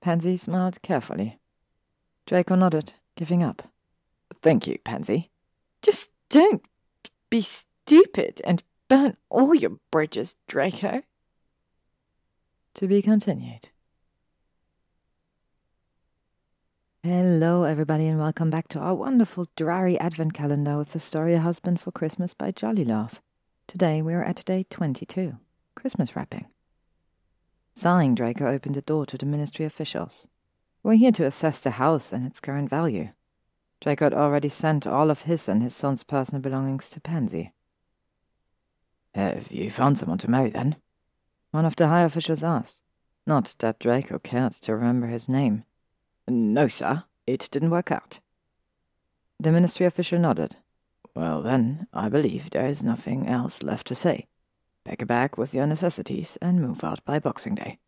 [0.00, 1.38] Pansy smiled carefully.
[2.26, 3.70] Draco nodded, giving up.
[4.42, 5.30] Thank you, Pansy.
[5.82, 6.64] Just don't
[7.30, 11.02] be stupid and burn all your bridges, Draco.
[12.74, 13.68] To be continued.
[17.04, 21.40] Hello, everybody, and welcome back to our wonderful Drarry Advent Calendar with the story A
[21.40, 23.20] Husband for Christmas by Jolly Love.
[23.68, 25.36] Today we are at day 22,
[25.74, 26.46] Christmas wrapping.
[27.74, 30.26] Sighing, Draco opened the door to the ministry officials.
[30.82, 33.10] We're here to assess the house and its current value.
[33.82, 37.52] Draco had already sent all of his and his son's personal belongings to Pansy.
[39.14, 40.76] Have you found someone to marry, then?
[41.50, 42.80] One of the high officials asked.
[43.26, 45.64] Not that Draco cared to remember his name.
[46.26, 47.04] No, sir.
[47.26, 48.20] It didn't work out.
[49.38, 50.56] The ministry official nodded.
[51.18, 54.28] Well, then, I believe there is nothing else left to say.
[54.84, 57.80] Pack a bag with your necessities and move out by Boxing Day.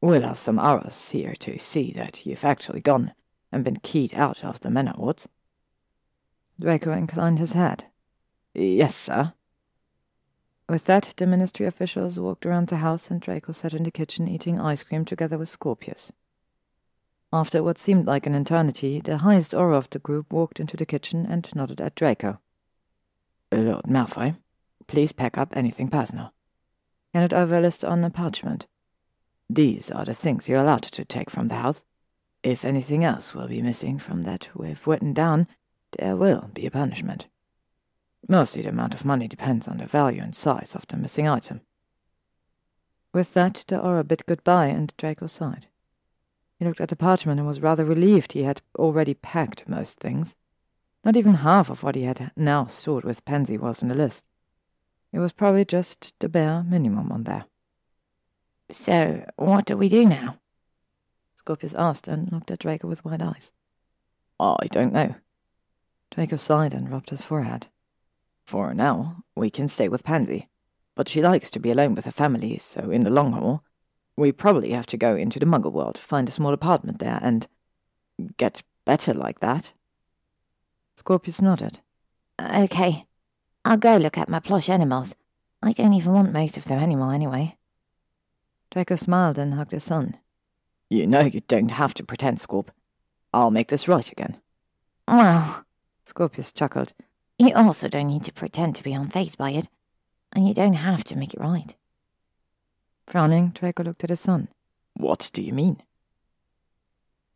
[0.00, 3.12] We'll have some hours here to see that you've actually gone
[3.52, 5.28] and been keyed out of the manor wards.
[6.58, 7.84] Draco inclined his head.
[8.54, 9.34] Yes, sir.
[10.66, 14.26] With that, the ministry officials walked around the house and Draco sat in the kitchen
[14.26, 16.14] eating ice cream together with Scorpius.
[17.30, 20.86] After what seemed like an eternity, the highest Auror of the group walked into the
[20.86, 22.38] kitchen and nodded at Draco.
[23.52, 24.36] Lord Malfoy,
[24.86, 26.32] please pack up anything personal.
[27.12, 28.66] Handed over a list on a parchment.
[29.48, 31.82] These are the things you're allowed to take from the house.
[32.42, 35.48] If anything else will be missing from that we've written down,
[35.98, 37.26] there will be a punishment.
[38.28, 41.62] Mostly the amount of money depends on the value and size of the missing item.
[43.12, 45.66] With that, the Auror bid goodbye and Draco sighed.
[46.58, 50.36] He looked at the parchment and was rather relieved he had already packed most things.
[51.04, 54.24] Not even half of what he had now sought with Pansy was in the list.
[55.12, 57.46] It was probably just the bare minimum on there.
[58.70, 60.38] So, what do we do now?
[61.34, 63.50] Scorpius asked and looked at Draco with wide eyes.
[64.38, 65.16] I don't know.
[66.10, 67.66] Draco sighed and rubbed his forehead.
[68.46, 70.48] For now, we can stay with Pansy,
[70.94, 73.64] but she likes to be alone with her family, so in the long haul,
[74.16, 77.46] we probably have to go into the muggle world, find a small apartment there, and
[78.36, 79.72] get better like that.
[81.00, 81.80] Scorpius nodded.
[82.38, 83.06] Okay.
[83.64, 85.14] I'll go look at my plush animals.
[85.62, 87.56] I don't even want most of them anymore, anyway.
[88.70, 90.18] Draco smiled and hugged his son.
[90.90, 92.68] You know you don't have to pretend, Scorp.
[93.32, 94.42] I'll make this right again.
[95.08, 95.64] Well,
[96.04, 96.92] Scorpius chuckled.
[97.38, 99.70] You also don't need to pretend to be unfazed by it,
[100.34, 101.74] and you don't have to make it right.
[103.06, 104.48] Frowning, Draco looked at his son.
[104.92, 105.82] What do you mean?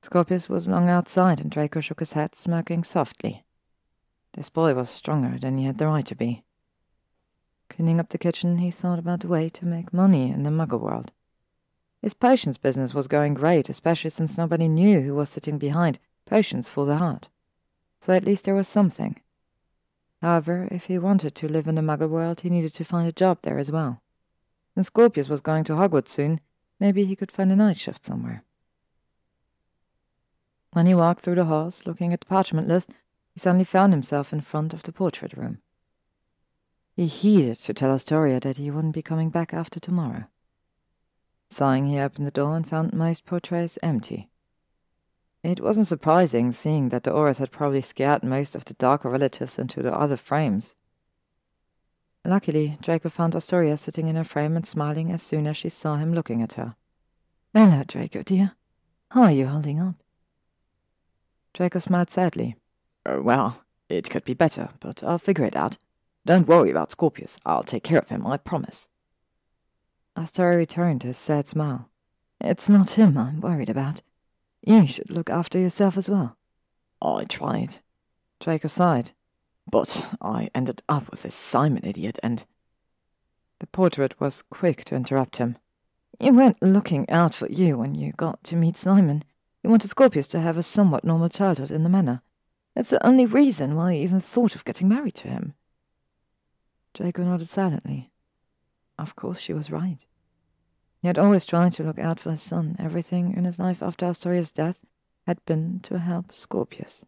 [0.03, 3.44] Scorpius was long outside, and Draco shook his head, smirking softly.
[4.35, 6.43] This boy was stronger than he had the right to be.
[7.71, 10.81] Cleaning up the kitchen, he thought about a way to make money in the muggle
[10.81, 11.13] world.
[12.03, 16.69] His potions business was going great, especially since nobody knew who was sitting behind Potions
[16.69, 17.29] for the Heart.
[18.01, 19.21] So at least there was something.
[20.21, 23.13] However, if he wanted to live in the muggle world, he needed to find a
[23.13, 24.03] job there as well.
[24.75, 26.41] And Scorpius was going to Hogwarts soon.
[26.81, 28.43] Maybe he could find a night shift somewhere.
[30.73, 32.91] When he walked through the halls, looking at the parchment list,
[33.35, 35.59] he suddenly found himself in front of the portrait room.
[36.95, 40.25] He heeded to tell Astoria that he wouldn't be coming back after tomorrow.
[41.51, 44.31] Sighing, he opened the door and found most portraits empty.
[45.43, 49.59] It wasn't surprising, seeing that the Aurors had probably scared most of the darker relatives
[49.59, 50.75] into the other frames.
[52.25, 55.97] Luckily, Draco found Astoria sitting in her frame and smiling as soon as she saw
[55.97, 56.77] him looking at her.
[57.53, 58.53] Hello, Draco, dear.
[59.11, 59.97] How are you holding up?
[61.53, 62.57] Draco smiled sadly.
[63.07, 65.77] Uh, well, it could be better, but I'll figure it out.
[66.27, 67.39] Don't worry about Scorpius.
[67.45, 68.89] I'll take care of him, I promise.
[70.17, 71.91] Astoria returned his sad smile.
[72.41, 74.01] It's not him I'm worried about.
[74.63, 76.37] You should look after yourself as well.
[77.03, 77.79] I tried.
[78.41, 79.11] Draco sighed.
[79.71, 82.45] But I ended up with this Simon idiot and.
[83.61, 85.57] The portrait was quick to interrupt him.
[86.21, 89.25] You weren't looking out for you when you got to meet Simon.
[89.63, 92.23] You wanted Scorpius to have a somewhat normal childhood in the manor.
[92.75, 95.55] That's the only reason why I even thought of getting married to him.
[96.93, 98.11] Draco nodded silently.
[98.99, 100.05] Of course she was right.
[101.01, 102.77] He had always tried to look out for his son.
[102.79, 104.85] Everything in his life after Astoria's death
[105.27, 107.05] had been to help Scorpius.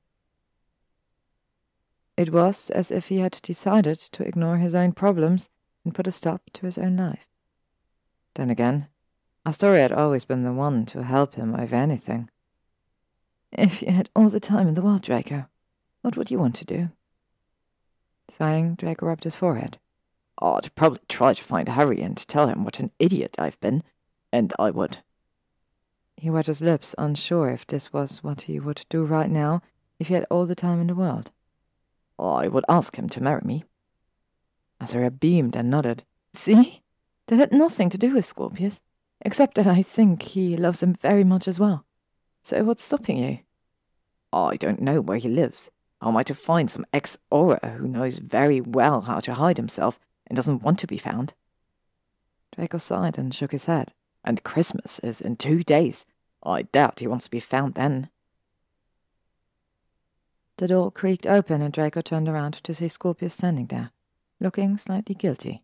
[2.16, 5.48] It was as if he had decided to ignore his own problems
[5.84, 7.26] and put a stop to his own life.
[8.34, 8.88] Then again,
[9.44, 12.30] Astoria had always been the one to help him over anything.
[13.52, 15.46] If you had all the time in the world, Draco,
[16.06, 16.90] what would you want to do?
[18.30, 19.78] Sighing, Draco rubbed his forehead.
[20.40, 23.82] I'd probably try to find Harry and tell him what an idiot I've been,
[24.32, 24.98] and I would.
[26.16, 29.62] He wet his lips, unsure if this was what he would do right now
[29.98, 31.32] if he had all the time in the world.
[32.20, 33.64] I would ask him to marry me.
[34.80, 36.04] Azura beamed and nodded.
[36.32, 36.82] See?
[37.26, 38.80] That had nothing to do with Scorpius,
[39.22, 41.84] except that I think he loves him very much as well.
[42.42, 43.40] So what's stopping you?
[44.32, 45.68] I don't know where he lives.
[46.02, 50.36] Am I to find some ex-Auror who knows very well how to hide himself and
[50.36, 51.34] doesn't want to be found?
[52.54, 53.92] Draco sighed and shook his head.
[54.24, 56.04] And Christmas is in two days.
[56.42, 58.10] I doubt he wants to be found then.
[60.58, 63.90] The door creaked open and Draco turned around to see Scorpius standing there,
[64.40, 65.62] looking slightly guilty.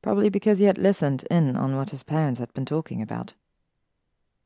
[0.00, 3.34] Probably because he had listened in on what his parents had been talking about.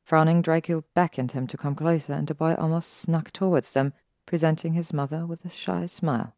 [0.03, 3.93] Frowning, Draco beckoned him to come closer, and the boy almost snuck towards them,
[4.25, 6.33] presenting his mother with a shy smile.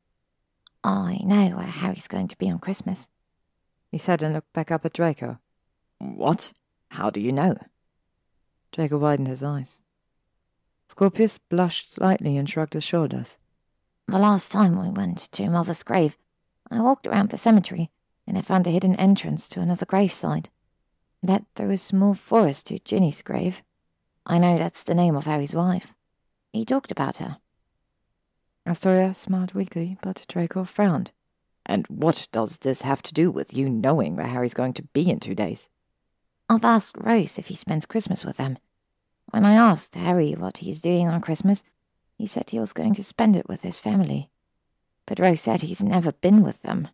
[0.83, 3.07] I know where Harry's going to be on Christmas,
[3.91, 5.39] he said and looked back up at Draco.
[5.99, 6.53] What?
[6.91, 7.57] How do you know?
[8.71, 9.81] Draco widened his eyes.
[10.87, 13.37] Scorpius blushed slightly and shrugged his shoulders.
[14.07, 16.17] The last time we went to Mother's grave,
[16.71, 17.91] I walked around the cemetery
[18.25, 20.49] and I found a hidden entrance to another graveside.
[21.23, 23.63] It led through a small forest to Ginny's grave.
[24.25, 25.93] I know that's the name of Harry's wife.
[26.53, 27.37] He talked about her.
[28.67, 31.11] Astoria smiled weakly, but Draco frowned.
[31.65, 35.09] And what does this have to do with you knowing where Harry's going to be
[35.09, 35.69] in two days?
[36.49, 38.57] I've asked Rose if he spends Christmas with them.
[39.31, 41.63] When I asked Harry what he's doing on Christmas,
[42.17, 44.29] he said he was going to spend it with his family.
[45.05, 46.87] But Rose said he's never been with them.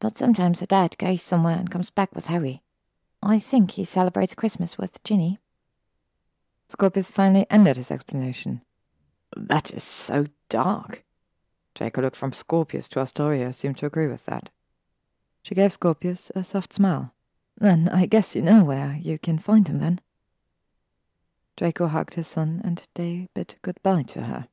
[0.00, 2.62] But sometimes her dad goes somewhere and comes back with Harry.
[3.22, 5.38] I think he celebrates Christmas with Ginny.
[6.68, 8.62] Scorpius finally ended his explanation.
[9.36, 11.02] That is so dark.
[11.74, 14.50] Draco looked from Scorpius to Astoria, seemed to agree with that.
[15.42, 17.12] She gave Scorpius a soft smile.
[17.58, 20.00] Then I guess you know where you can find him then.
[21.56, 24.46] Draco hugged his son and they bid goodbye to her.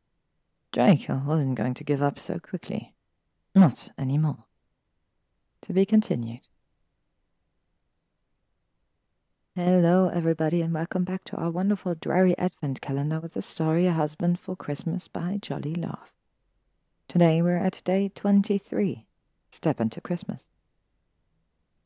[0.71, 2.95] Draco wasn't going to give up so quickly.
[3.53, 4.45] Not any more.
[5.61, 6.47] To be continued.
[9.53, 13.91] Hello, everybody, and welcome back to our wonderful Drarry Advent calendar with the story A
[13.91, 16.13] Husband for Christmas by Jolly Love.
[17.09, 19.05] Today we're at day 23,
[19.49, 20.47] Step into Christmas.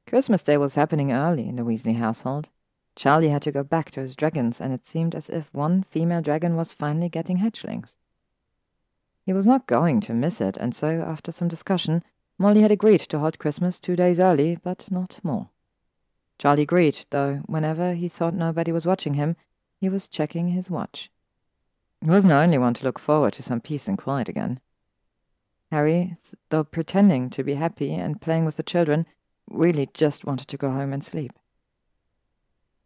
[0.06, 2.50] Christmas Day was happening early in the Weasley household.
[2.96, 6.22] Charlie had to go back to his dragons, and it seemed as if one female
[6.22, 7.96] dragon was finally getting hatchlings.
[9.26, 12.04] He was not going to miss it, and so, after some discussion,
[12.38, 15.50] Molly had agreed to hold Christmas two days early, but not more.
[16.38, 19.36] Charlie agreed, though whenever he thought nobody was watching him,
[19.80, 21.10] he was checking his watch.
[22.02, 24.60] He wasn't the only one to look forward to some peace and quiet again.
[25.72, 26.16] Harry,
[26.50, 29.06] though pretending to be happy and playing with the children,
[29.50, 31.34] really just wanted to go home and sleep.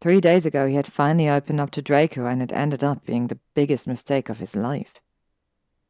[0.01, 3.27] Three days ago, he had finally opened up to Draco, and it ended up being
[3.27, 5.01] the biggest mistake of his life.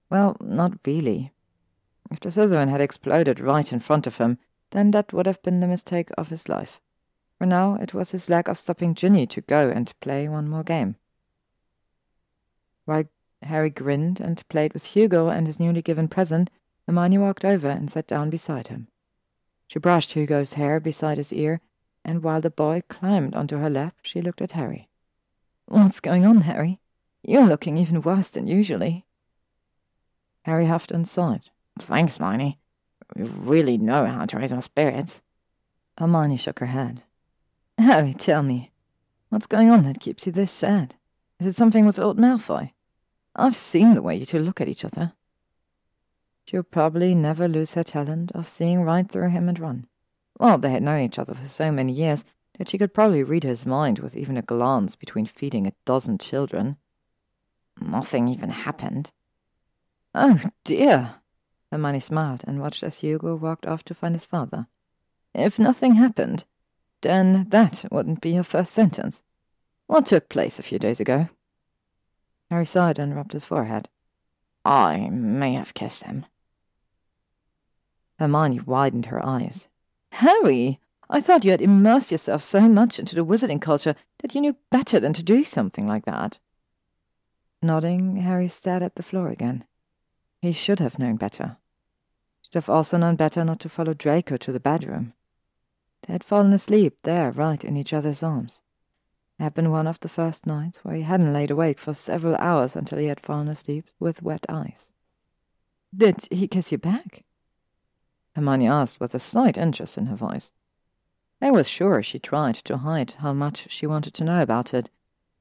[0.09, 1.31] Well, not really.
[2.09, 4.39] If the Slytherin had exploded right in front of him,
[4.71, 6.79] then that would have been the mistake of his life.
[7.39, 10.63] For now, it was his lack of stopping Ginny to go and play one more
[10.63, 10.97] game.
[12.85, 13.05] While
[13.41, 16.51] Harry grinned and played with Hugo and his newly given present,
[16.85, 18.89] Hermione walked over and sat down beside him.
[19.67, 21.61] She brushed Hugo's hair beside his ear
[22.05, 24.87] and while the boy climbed onto her lap, she looked at Harry.
[25.65, 26.79] What's going on, Harry?
[27.23, 29.05] You're looking even worse than usually.
[30.43, 31.49] Harry huffed and sighed.
[31.77, 32.57] Thanks, Hermione.
[33.15, 35.21] You really know how to raise our spirits.
[35.97, 37.03] Hermione shook her head.
[37.79, 38.71] Harry, oh, tell me,
[39.29, 40.95] what's going on that keeps you this sad?
[41.39, 42.73] Is it something with Lord Malfoy?
[43.35, 45.13] I've seen the way you two look at each other.
[46.45, 49.87] She'll probably never lose her talent of seeing right through him and Ron.
[50.37, 52.25] Well, they had known each other for so many years
[52.57, 56.17] that she could probably read his mind with even a glance between feeding a dozen
[56.17, 56.75] children.
[57.79, 59.11] Nothing even happened.
[60.13, 61.15] Oh, dear.
[61.71, 64.67] Hermione smiled and watched as Hugo walked off to find his father.
[65.33, 66.45] If nothing happened,
[67.01, 69.23] then that wouldn't be your first sentence.
[69.87, 71.29] What took place a few days ago?
[72.49, 73.89] Harry sighed and rubbed his forehead.
[74.65, 76.25] I may have kissed him.
[78.19, 79.67] Hermione widened her eyes.
[80.11, 80.79] Harry,
[81.09, 84.57] I thought you had immersed yourself so much into the wizarding culture that you knew
[84.69, 86.39] better than to do something like that.
[87.61, 89.65] Nodding, Harry stared at the floor again.
[90.41, 91.57] He should have known better.
[92.43, 95.13] Should have also known better not to follow Draco to the bedroom.
[96.09, 98.63] They had fallen asleep there, right in each other's arms.
[99.37, 102.35] It had been one of the first nights where he hadn't laid awake for several
[102.37, 104.91] hours until he had fallen asleep with wet eyes.
[105.95, 107.21] Did he kiss you back?
[108.35, 110.51] Hermione asked with a slight interest in her voice.
[111.43, 114.89] I was sure she tried to hide how much she wanted to know about it.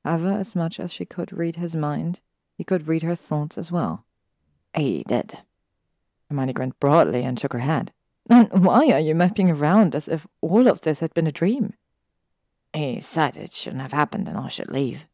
[0.04, 2.20] However, as much as she could read his mind,
[2.58, 4.04] he could read her thoughts as well.
[4.76, 5.38] He did.
[6.28, 7.94] Hermione grinned broadly and shook her head.
[8.28, 11.74] And why are you moping around as if all of this had been a dream?
[12.74, 15.06] He said it shouldn't have happened and I should leave.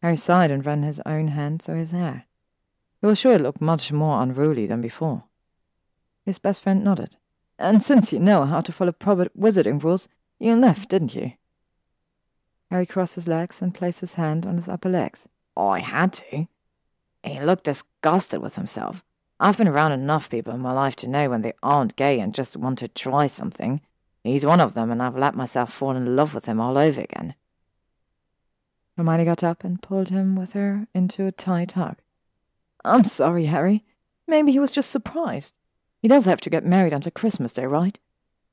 [0.00, 2.24] Harry sighed and ran his own hand through his hair.
[3.00, 5.24] He was sure it looked much more unruly than before.
[6.24, 7.16] His best friend nodded.
[7.58, 11.32] And since you know how to follow proper wizarding rules, you left, didn't you?
[12.70, 15.28] Harry crossed his legs and placed his hand on his upper legs.
[15.56, 16.46] Oh, I had to.
[17.22, 19.04] He looked disgusted with himself.
[19.42, 22.32] I've been around enough people in my life to know when they aren't gay and
[22.32, 23.80] just want to try something.
[24.22, 27.00] He's one of them, and I've let myself fall in love with him all over
[27.00, 27.34] again.
[28.96, 31.96] Hermione got up and pulled him with her into a tight hug.
[32.84, 33.82] I'm sorry, Harry.
[34.28, 35.56] Maybe he was just surprised.
[36.00, 37.98] He does have to get married until Christmas Day, right?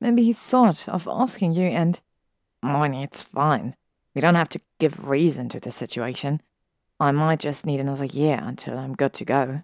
[0.02, 2.00] Maybe he thought of asking you and.
[2.64, 3.76] Miney, it's fine.
[4.16, 6.42] We don't have to give reason to the situation.
[7.00, 9.62] I might just need another year until I'm good to go.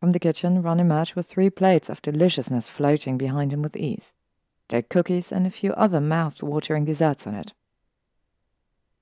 [0.00, 4.14] From the kitchen, Ron emerged with three plates of deliciousness floating behind him with ease.
[4.68, 7.52] There were cookies and a few other mouth-watering desserts on it.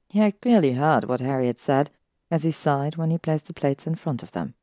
[0.09, 1.91] He had clearly heard what Harry had said
[2.31, 4.55] as he sighed when he placed the plates in front of them.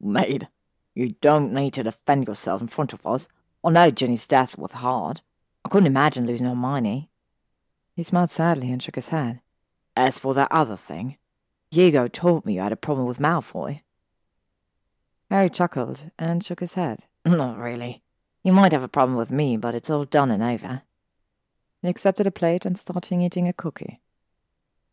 [0.00, 0.48] Maid,
[0.94, 3.28] you don't need to defend yourself in front of us.
[3.64, 5.22] I know Ginny's death was hard.
[5.64, 7.08] I couldn't imagine losing Hermione.
[7.94, 9.40] He smiled sadly and shook his head.
[9.96, 11.16] As for that other thing,
[11.70, 13.82] Hugo told me you had a problem with Malfoy.
[15.30, 17.04] Harry chuckled and shook his head.
[17.26, 18.02] Not really.
[18.42, 20.82] You might have a problem with me, but it's all done and over.
[21.82, 24.00] He accepted a plate and started eating a cookie.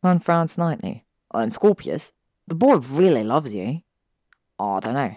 [0.04, 1.06] Ron frowned slightly.
[1.34, 2.12] Oh, and Scorpius,
[2.48, 3.82] the boy really loves you.
[4.60, 5.16] Oh, I don't know.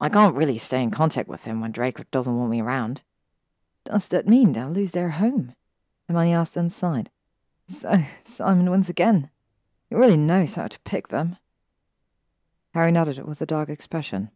[0.00, 3.02] I can't really stay in contact with him when Draco doesn't want me around.
[3.84, 5.54] Does that mean they'll lose their home?
[6.08, 7.10] Hermione asked inside.
[7.66, 9.30] So, Simon wins again.
[9.88, 11.36] He really knows how to pick them.
[12.74, 14.30] Harry nodded with a dark expression.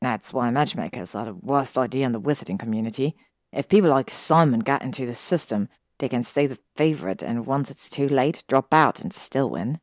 [0.00, 3.16] That's why matchmakers are the worst idea in the wizarding community.
[3.52, 7.70] If people like Simon get into the system, they can stay the favorite and once
[7.70, 9.78] it's too late, drop out and still win.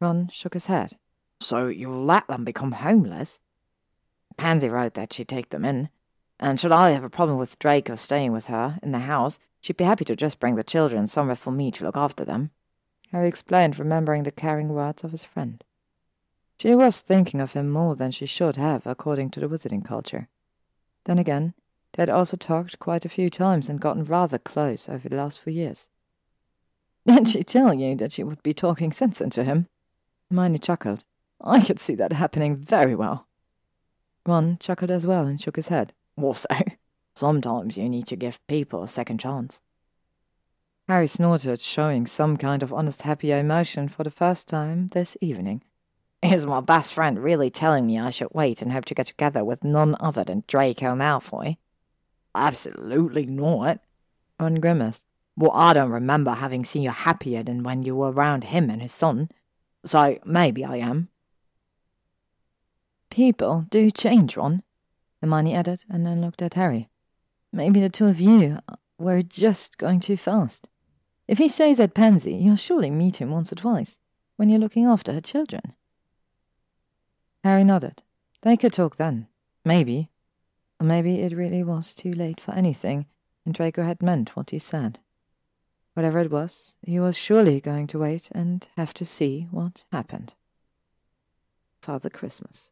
[0.00, 0.96] Ron shook his head.
[1.40, 3.38] So you'll let them become homeless?
[4.36, 5.88] Pansy wrote that she'd take them in,
[6.40, 9.76] and should I have a problem with Draco staying with her in the house, she'd
[9.76, 12.50] be happy to just bring the children somewhere for me to look after them.
[13.10, 15.62] Harry explained, remembering the caring words of his friend.
[16.62, 20.28] She was thinking of him more than she should have, according to the wizarding culture.
[21.06, 21.54] Then again,
[21.92, 25.40] they had also talked quite a few times and gotten rather close over the last
[25.40, 25.88] few years.
[27.04, 29.66] Did she tell you that she would be talking sense into him?
[30.30, 31.02] Hermione chuckled.
[31.40, 33.26] I could see that happening very well.
[34.24, 35.92] Ron chuckled as well and shook his head.
[36.16, 36.46] Also,
[37.16, 39.60] sometimes you need to give people a second chance.
[40.86, 45.64] Harry snorted, showing some kind of honest happy emotion for the first time this evening.
[46.22, 49.44] Is my best friend really telling me I should wait and hope to get together
[49.44, 51.56] with none other than Draco Malfoy?
[52.32, 53.80] Absolutely not.
[54.38, 55.04] Ron grimaced.
[55.36, 58.80] Well, I don't remember having seen you happier than when you were around him and
[58.80, 59.30] his son.
[59.84, 61.08] So maybe I am.
[63.10, 64.62] People do change, Ron,
[65.20, 66.88] Hermione added, and then looked at Harry.
[67.52, 68.58] Maybe the two of you
[68.96, 70.68] were just going too fast.
[71.26, 73.98] If he stays at Pansy, you'll surely meet him once or twice,
[74.36, 75.74] when you're looking after her children.
[77.44, 78.02] Harry nodded.
[78.42, 79.28] They could talk then.
[79.64, 80.10] Maybe.
[80.80, 83.06] Or maybe it really was too late for anything,
[83.44, 84.98] and Draco had meant what he said.
[85.94, 90.34] Whatever it was, he was surely going to wait and have to see what happened.
[91.80, 92.70] Father Christmas.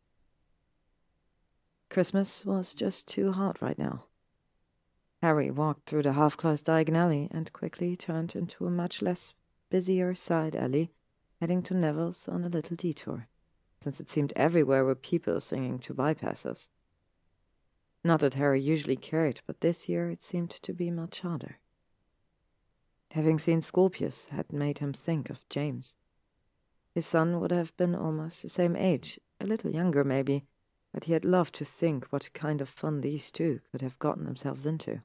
[1.91, 4.05] Christmas was just too hot right now.
[5.21, 9.35] Harry walked through the half-closed Diagon Alley and quickly turned into a much less
[9.69, 10.91] busier side alley,
[11.41, 13.29] heading to Neville's on a little detour,
[13.81, 16.69] since it seemed everywhere were people singing to bypassers.
[18.05, 21.59] Not that Harry usually cared, but this year it seemed to be much harder.
[23.13, 25.97] Having seen Scorpius had made him think of James.
[26.95, 30.45] His son would have been almost the same age, a little younger maybe,
[30.93, 34.25] but he had loved to think what kind of fun these two could have gotten
[34.25, 35.03] themselves into.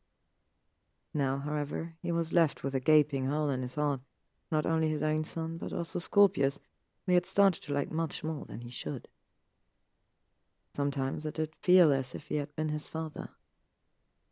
[1.14, 4.02] Now, however, he was left with a gaping hole in his heart,
[4.52, 6.60] not only his own son, but also Scorpius,
[7.06, 9.08] he had started to like much more than he should.
[10.74, 13.30] Sometimes it did feel as if he had been his father.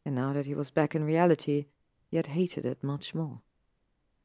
[0.05, 1.67] And now that he was back in reality,
[2.09, 3.41] he had hated it much more.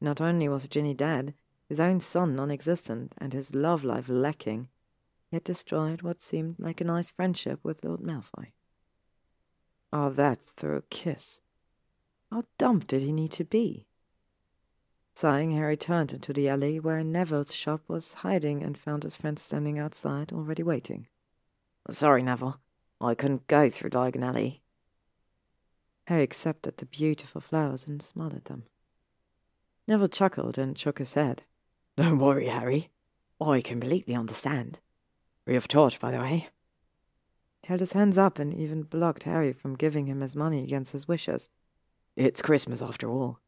[0.01, 1.33] Not only was Ginny dead,
[1.67, 4.67] his own son non existent, and his love life lacking,
[5.29, 8.47] he had destroyed what seemed like a nice friendship with Lord Malfoy.
[9.93, 11.39] All that for a kiss.
[12.31, 13.87] How dumb did he need to be?
[15.19, 19.37] Sighing, Harry turned into the alley where Neville's shop was hiding and found his friend
[19.37, 21.07] standing outside, already waiting.
[21.89, 22.61] Sorry, Neville.
[23.01, 24.61] I couldn't go through Diagon Alley.
[26.07, 28.63] Harry accepted the beautiful flowers and smiled at them.
[29.89, 31.43] Neville chuckled and shook his head.
[31.97, 32.87] Don't worry, Harry.
[33.41, 34.79] I completely understand.
[35.45, 36.47] We have charge, by the way.
[37.61, 40.93] He held his hands up and even blocked Harry from giving him his money against
[40.93, 41.49] his wishes.
[42.15, 43.41] It's Christmas after all.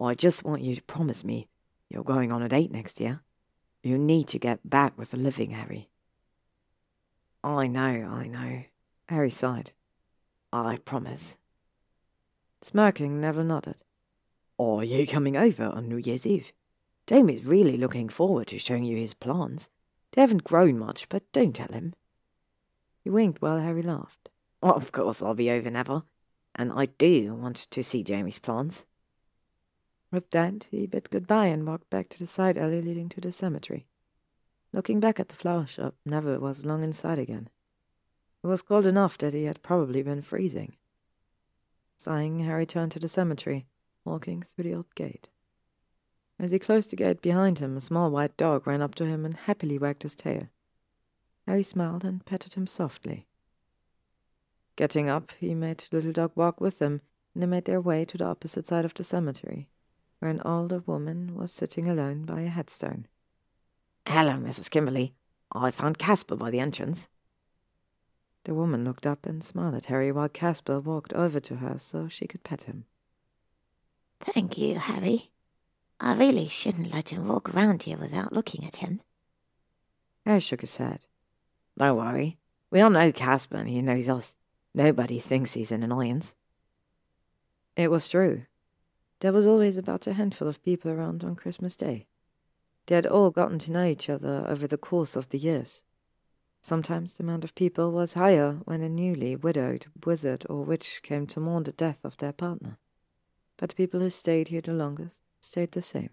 [0.00, 1.48] I just want you to promise me
[1.88, 3.20] you're going on a date next year.
[3.82, 5.88] You need to get back with the living, Harry.
[7.42, 8.64] I know, I know.
[9.08, 9.72] Harry sighed.
[10.52, 11.36] I promise.
[12.62, 13.78] Smirking, Neville nodded.
[14.58, 16.52] Are you coming over on New Year's Eve?
[17.06, 19.68] Jamie's really looking forward to showing you his plants.
[20.12, 21.94] They haven't grown much, but don't tell him.
[23.02, 24.28] He winked while Harry laughed.
[24.62, 26.04] of course I'll be over, Neville.
[26.54, 28.84] And I do want to see Jamie's plants.
[30.10, 33.30] With that, he bid goodbye and walked back to the side alley leading to the
[33.30, 33.86] cemetery.
[34.72, 37.50] Looking back at the flower shop, Neville was long inside again.
[38.42, 40.76] It was cold enough that he had probably been freezing.
[41.98, 43.66] Sighing, Harry turned to the cemetery,
[44.04, 45.28] walking through the old gate.
[46.38, 49.24] As he closed the gate behind him, a small white dog ran up to him
[49.24, 50.48] and happily wagged his tail.
[51.46, 53.26] Harry smiled and petted him softly.
[54.76, 57.02] Getting up, he made the little dog walk with him,
[57.34, 59.68] and they made their way to the opposite side of the cemetery
[60.18, 63.06] where an older woman was sitting alone by a headstone.
[64.06, 64.70] Hello, Mrs.
[64.70, 65.14] Kimberly.
[65.52, 67.08] I found Caspar by the entrance.
[68.44, 72.08] The woman looked up and smiled at Harry while Caspar walked over to her so
[72.08, 72.84] she could pet him.
[74.20, 75.30] Thank you, Harry.
[76.00, 79.00] I really shouldn't let him walk around here without looking at him.
[80.24, 81.06] Harry shook his head.
[81.76, 82.38] Don't worry.
[82.70, 84.34] We all know Caspar and he knows us.
[84.74, 86.34] Nobody thinks he's an annoyance.
[87.76, 88.42] It was true.
[89.20, 92.06] There was always about a handful of people around on Christmas Day.
[92.86, 95.82] They had all gotten to know each other over the course of the years.
[96.60, 101.26] Sometimes the amount of people was higher when a newly widowed wizard or witch came
[101.28, 102.78] to mourn the death of their partner.
[103.56, 106.10] But the people who stayed here the longest stayed the same.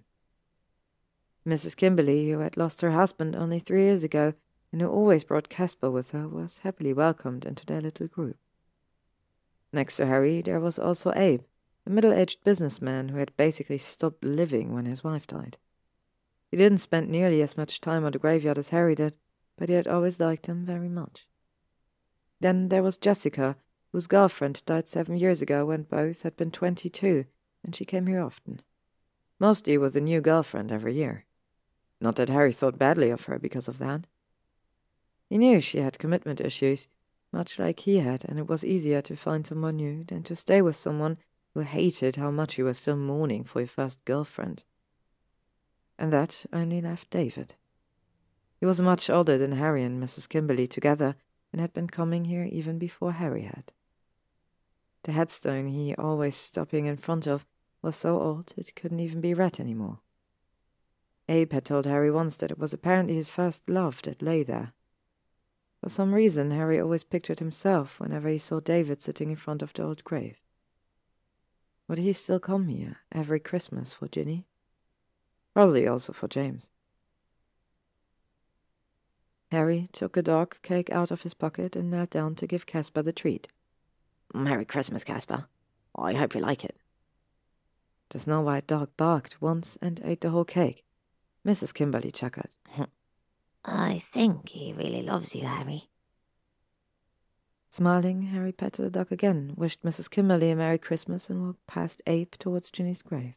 [1.48, 1.77] Mrs.
[1.77, 4.34] Kimberly, who had lost her husband only three years ago
[4.72, 8.38] and who always brought Caspar with her, was happily welcomed into their little group.
[9.72, 11.42] Next to Harry, there was also Abe,
[11.85, 15.57] a middle aged businessman who had basically stopped living when his wife died.
[16.49, 19.17] He didn't spend nearly as much time on the graveyard as Harry did,
[19.57, 21.27] but he had always liked him very much.
[22.39, 23.55] Then there was Jessica,
[23.91, 27.25] whose girlfriend died seven years ago when both had been twenty two,
[27.64, 28.61] and she came here often.
[29.39, 31.25] Mostly with a new girlfriend every year.
[32.01, 34.07] Not that Harry thought badly of her because of that.
[35.30, 36.88] He knew she had commitment issues,
[37.31, 40.61] much like he had, and it was easier to find someone new than to stay
[40.61, 41.17] with someone
[41.56, 44.66] who hated how much you were still mourning for your first girlfriend.
[45.98, 47.56] And that only left David.
[48.59, 50.27] He was much older than Harry and Mrs.
[50.27, 51.16] Kimberly together,
[51.53, 53.72] and had been coming here even before Harry had.
[55.03, 57.45] The headstone he always stopping in front of
[57.82, 60.00] was so old it couldn't even be read any more.
[61.30, 64.74] Abe had told Harry once that it was apparently his first love that lay there.
[65.82, 69.72] For some reason, Harry always pictured himself whenever he saw David sitting in front of
[69.72, 70.42] the old grave.
[71.88, 74.45] Would he still come here every Christmas for Ginny?
[75.53, 76.69] Probably also for James.
[79.51, 83.03] Harry took a dog cake out of his pocket and knelt down to give Caspar
[83.03, 83.47] the treat.
[84.33, 85.45] Merry Christmas, Caspar.
[85.95, 86.75] I hope you like it.
[88.09, 90.83] The snow white dog barked once and ate the whole cake.
[91.45, 91.73] Mrs.
[91.73, 92.49] Kimberly chuckled.
[93.65, 95.89] I think he really loves you, Harry.
[97.75, 100.09] Smiling, Harry patted the dog again, wished Mrs.
[100.09, 103.33] Kimberly a Merry Christmas, and walked past Abe towards Ginny's grave.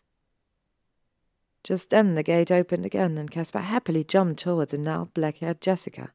[1.65, 6.13] Just then the gate opened again, and Caspar happily jumped towards a now black-haired Jessica.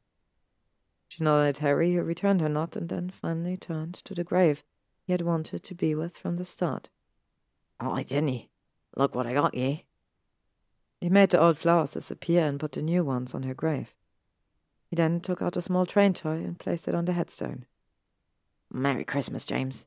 [1.06, 4.64] She nodded at Harry, who returned her nod, and then finally turned to the grave
[5.02, 6.88] he had wanted to be with from the start.
[7.78, 8.48] Oh, Ginny,
[8.96, 9.84] look what I got ye.
[10.98, 13.94] He made the old flowers disappear and put the new ones on her grave.
[14.88, 17.66] He then took out a small train toy and placed it on the headstone.
[18.74, 19.86] Merry Christmas, James.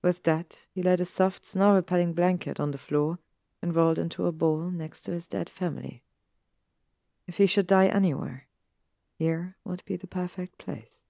[0.00, 3.18] With that, he laid a soft, snow repelling blanket on the floor
[3.60, 6.02] and rolled into a ball next to his dead family.
[7.26, 8.46] If he should die anywhere,
[9.18, 11.04] here would be the perfect place.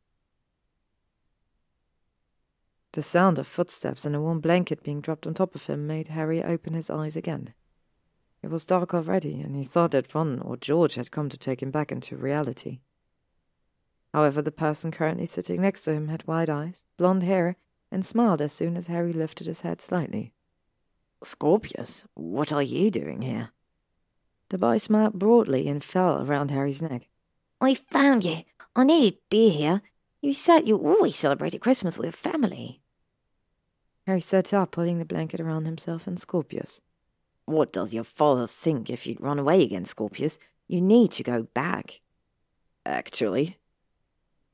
[2.90, 6.08] The sound of footsteps and a warm blanket being dropped on top of him made
[6.08, 7.54] Harry open his eyes again.
[8.42, 11.62] It was dark already, and he thought that Ron or George had come to take
[11.62, 12.80] him back into reality.
[14.12, 17.57] However, the person currently sitting next to him had wide eyes, blonde hair,
[17.91, 20.32] and smiled as soon as Harry lifted his head slightly.
[21.23, 23.50] Scorpius, what are you doing here?
[24.50, 27.08] The boy smiled broadly and fell around Harry's neck.
[27.60, 28.42] I found you.
[28.76, 29.82] I knew you'd be here.
[30.20, 32.82] You said you always celebrated Christmas with your family.
[34.07, 36.81] Harry sat up, pulling the blanket around himself and Scorpius.
[37.44, 40.39] What does your father think if you'd run away again, Scorpius?
[40.68, 42.00] You need to go back.
[42.84, 43.58] Actually.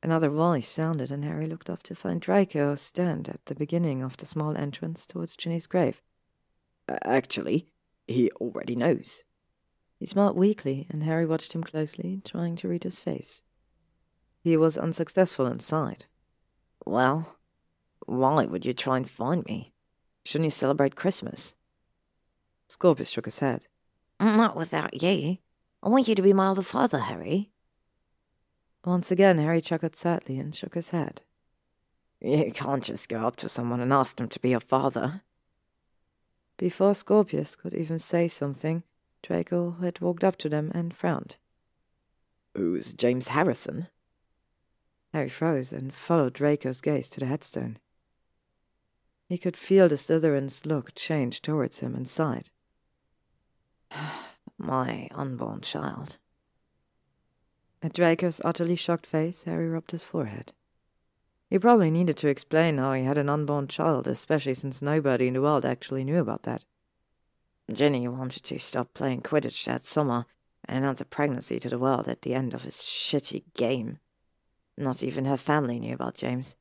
[0.03, 4.17] Another voice sounded, and Harry looked up to find Draco stand at the beginning of
[4.17, 6.01] the small entrance towards Ginny's grave.
[7.05, 7.67] Actually,
[8.07, 9.23] he already knows.
[9.99, 13.43] He smiled weakly, and Harry watched him closely, trying to read his face.
[14.41, 16.07] He was unsuccessful inside.
[16.87, 17.37] Well,
[18.07, 19.73] why would you try and find me?
[20.25, 21.55] Shouldn't you celebrate Christmas?
[22.69, 23.67] Scorpius shook his head.
[24.21, 25.39] Not without you.
[25.83, 27.51] I want you to be my other father, Harry.
[28.85, 31.23] Once again, Harry chuckled sadly and shook his head.
[32.21, 35.23] You can't just go up to someone and ask them to be your father.
[36.57, 38.83] Before Scorpius could even say something,
[39.23, 41.37] Draco had walked up to them and frowned.
[42.55, 43.89] Who's James Harrison?
[45.13, 47.79] Harry froze and followed Draco's gaze to the headstone.
[49.29, 52.51] He could feel the Slytherin's look change towards him and sighed.
[54.59, 56.19] My unborn child.
[57.83, 60.53] At Draco's utterly shocked face, Harry rubbed his forehead.
[61.49, 65.35] He probably needed to explain how he had an unborn child, especially since nobody in
[65.35, 66.65] the world actually knew about that.
[67.73, 70.27] Ginny wanted to stop playing Quidditch that summer
[70.65, 73.99] and announce a pregnancy to the world at the end of his shitty game.
[74.77, 76.55] Not even her family knew about James.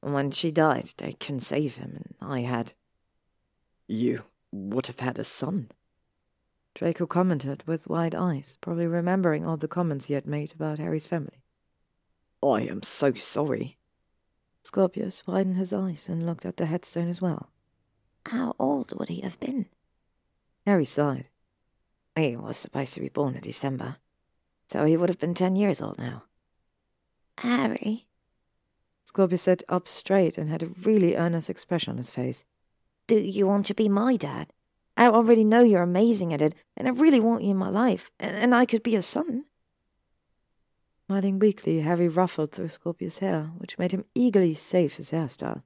[0.00, 2.72] When she died, they couldn't save him, and I had.
[3.86, 5.70] You would have had a son.
[6.74, 11.06] Draco commented with wide eyes, probably remembering all the comments he had made about Harry's
[11.06, 11.42] family.
[12.42, 13.76] I am so sorry.
[14.62, 17.50] Scorpius widened his eyes and looked at the headstone as well.
[18.26, 19.66] How old would he have been?
[20.66, 21.28] Harry sighed.
[22.16, 23.96] He was supposed to be born in December,
[24.66, 26.24] so he would have been ten years old now.
[27.38, 28.06] Harry?
[29.04, 32.44] Scorpius sat up straight and had a really earnest expression on his face.
[33.06, 34.52] Do you want to be my dad?
[35.00, 38.10] I already know you're amazing at it, and I really want you in my life,
[38.20, 39.46] and, and I could be your son.
[41.06, 45.62] Smiling weakly, Harry ruffled through Scorpius' hair, which made him eagerly save his hairstyle.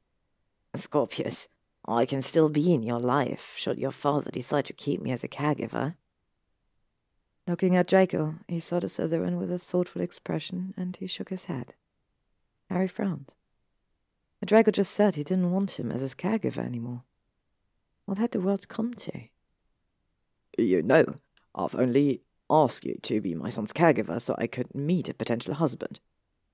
[0.76, 1.48] Scorpius,
[1.84, 5.24] I can still be in your life, should your father decide to keep me as
[5.24, 5.96] a caregiver.
[7.48, 11.46] Looking at Draco, he saw the Slytherin with a thoughtful expression, and he shook his
[11.46, 11.74] head.
[12.70, 13.34] Harry frowned.
[14.44, 17.02] Draco just said he didn't want him as his caregiver anymore.
[18.06, 19.12] What had the world come to?
[20.58, 21.04] You know,
[21.54, 25.54] I've only asked you to be my son's caregiver so I could meet a potential
[25.54, 26.00] husband.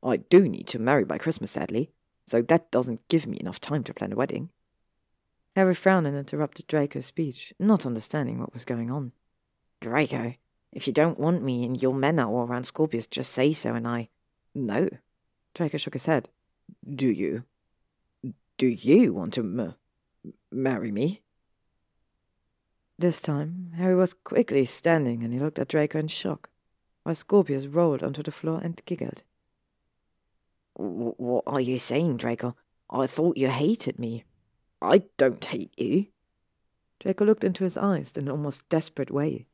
[0.03, 1.91] I do need to marry by Christmas, sadly,
[2.27, 4.51] so that doesn't give me enough time to plan a wedding.
[5.57, 9.13] Harry frowned and interrupted Draco's speech, not understanding what was going on.
[9.81, 10.35] Draco,
[10.73, 13.87] if you don't want me in your manor or around Scorpius, just say so and
[13.87, 14.09] I.
[14.55, 14.89] No.
[15.55, 16.29] Draco shook his head.
[16.89, 17.45] Do you?
[18.57, 19.75] Do you want to m-
[20.53, 21.23] marry me?
[23.01, 26.51] This time, Harry was quickly standing and he looked at Draco in shock,
[27.03, 29.23] while Scorpius rolled onto the floor and giggled.
[30.75, 32.57] What are you saying, Draco?
[32.91, 34.25] I thought you hated me.
[34.83, 36.09] I don't hate you.
[36.99, 39.47] Draco looked into his eyes in an almost desperate way.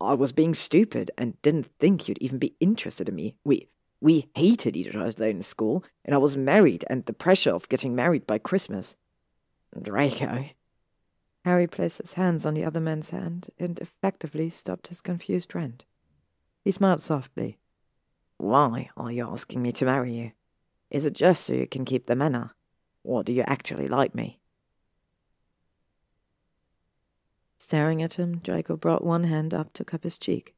[0.00, 3.34] I was being stupid and didn't think you'd even be interested in me.
[3.44, 3.68] We
[4.00, 7.94] we hated each other in school, and I was married and the pressure of getting
[7.94, 8.96] married by Christmas.
[9.78, 10.46] Draco.
[11.48, 15.82] Harry placed his hands on the other man's hand and effectively stopped his confused friend.
[16.62, 17.56] He smiled softly.
[18.36, 20.32] Why are you asking me to marry you?
[20.90, 22.50] Is it just so you can keep the manor?
[23.02, 24.40] Or do you actually like me?
[27.56, 30.54] Staring at him, Draco brought one hand up to cup his cheek.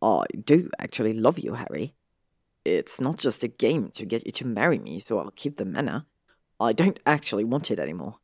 [0.00, 1.92] I do actually love you, Harry.
[2.64, 5.66] It's not just a game to get you to marry me so I'll keep the
[5.66, 6.06] manor.
[6.58, 8.20] I don't actually want it anymore.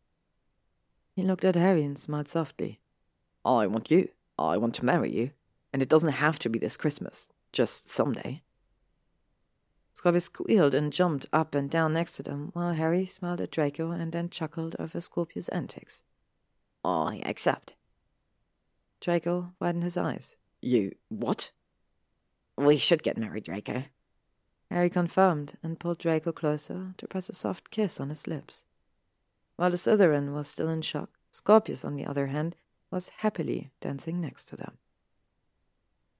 [1.14, 2.80] He looked at Harry and smiled softly.
[3.44, 4.08] I want you.
[4.38, 5.30] I want to marry you.
[5.72, 8.42] And it doesn't have to be this Christmas, just someday.
[9.92, 13.90] Scorpius squealed and jumped up and down next to them, while Harry smiled at Draco
[13.90, 16.02] and then chuckled over Scorpius' antics.
[16.84, 17.74] I accept.
[19.00, 20.36] Draco widened his eyes.
[20.62, 21.50] You what?
[22.56, 23.84] We should get married, Draco.
[24.70, 28.64] Harry confirmed and pulled Draco closer to press a soft kiss on his lips.
[29.60, 32.56] While the Slytherin was still in shock, Scorpius, on the other hand,
[32.90, 34.78] was happily dancing next to them.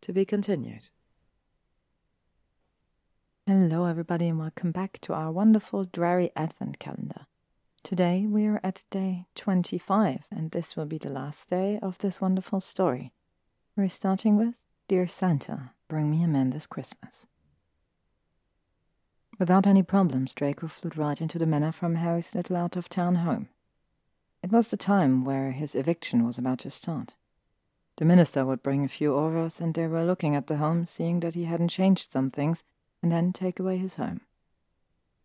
[0.02, 0.90] To be continued.
[3.46, 7.24] Hello, everybody, and welcome back to our wonderful Drarry Advent calendar.
[7.82, 12.20] Today we are at day 25, and this will be the last day of this
[12.20, 13.10] wonderful story.
[13.74, 14.52] We're starting with
[14.86, 17.26] Dear Santa, Bring Me a Man This Christmas.
[19.40, 23.14] Without any problems, Draco flew right into the manor from Harry's little out of town
[23.16, 23.48] home.
[24.42, 27.14] It was the time where his eviction was about to start.
[27.96, 31.20] The minister would bring a few Aurors, and they were looking at the home, seeing
[31.20, 32.64] that he hadn't changed some things,
[33.02, 34.20] and then take away his home.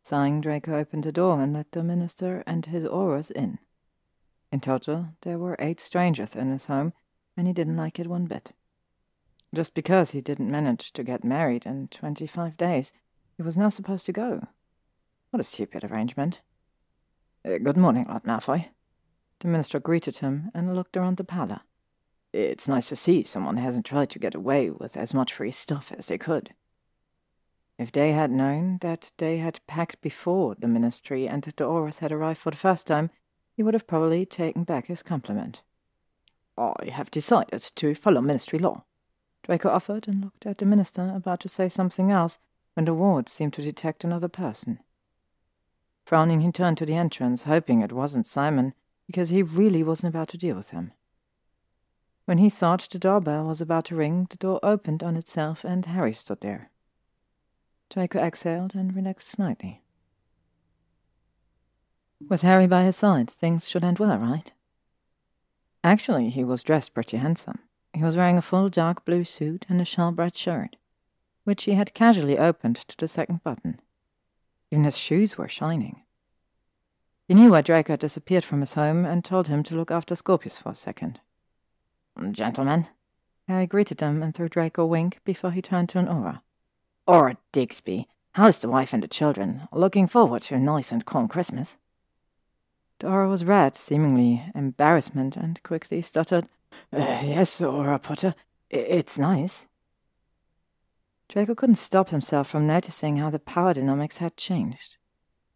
[0.01, 3.59] Sighing, Draco opened the door and let the minister and his Aurors in.
[4.49, 6.93] In total, there were eight strangers in his home,
[7.35, 8.53] and he didn't like it one bit.
[9.53, 12.93] Just because he didn't manage to get married in twenty-five days,
[13.37, 14.47] he was now supposed to go.
[15.29, 16.41] What a stupid arrangement.
[17.43, 18.69] Uh, good morning, Lord Malfoy.
[19.39, 21.61] The minister greeted him and looked around the parlor.
[22.31, 25.91] It's nice to see someone hasn't tried to get away with as much free stuff
[25.97, 26.53] as they could.
[27.77, 31.99] If they had known that they had packed before the ministry and that the Aurors
[31.99, 33.09] had arrived for the first time,
[33.53, 35.61] he would have probably taken back his compliment.
[36.57, 38.85] I have decided to follow ministry law.
[39.43, 42.37] Draco offered and looked at the minister, about to say something else,
[42.75, 44.79] when the ward seemed to detect another person.
[46.05, 48.73] Frowning, he turned to the entrance, hoping it wasn't Simon,
[49.07, 50.91] because he really wasn't about to deal with him.
[52.25, 55.85] When he thought the doorbell was about to ring, the door opened on itself and
[55.85, 56.69] Harry stood there.
[57.89, 59.81] Draco exhaled and relaxed slightly.
[62.27, 64.51] With Harry by his side, things should end well, right?
[65.83, 67.59] Actually, he was dressed pretty handsome.
[67.93, 70.75] He was wearing a full dark blue suit and a shell-bright shirt
[71.45, 73.79] which he had casually opened to the second button.
[74.71, 76.01] Even his shoes were shining.
[77.27, 80.15] He knew why Draco had disappeared from his home and told him to look after
[80.15, 81.21] Scorpius for a second.
[82.31, 82.87] Gentlemen,
[83.47, 86.41] Harry greeted them and threw Draco a wink before he turned to an Auror.
[87.07, 89.67] Auror Digby, how's the wife and the children?
[89.71, 91.77] Looking forward to a nice and calm Christmas.
[92.99, 96.45] The Auror was red, seemingly embarrassment, and quickly stuttered,
[96.93, 98.33] uh, Yes, Auror Potter,
[98.69, 99.67] it's nice.
[101.27, 104.97] Draco couldn't stop himself from noticing how the power dynamics had changed.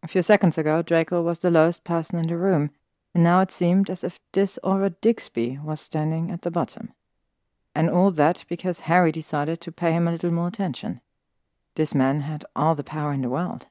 [0.02, 2.70] A few seconds ago, Draco was the lowest person in the room,
[3.14, 4.58] and now it seemed as if this
[5.00, 6.92] Digby was standing at the bottom.
[7.74, 11.00] And all that because Harry decided to pay him a little more attention.
[11.76, 13.66] This man had all the power in the world.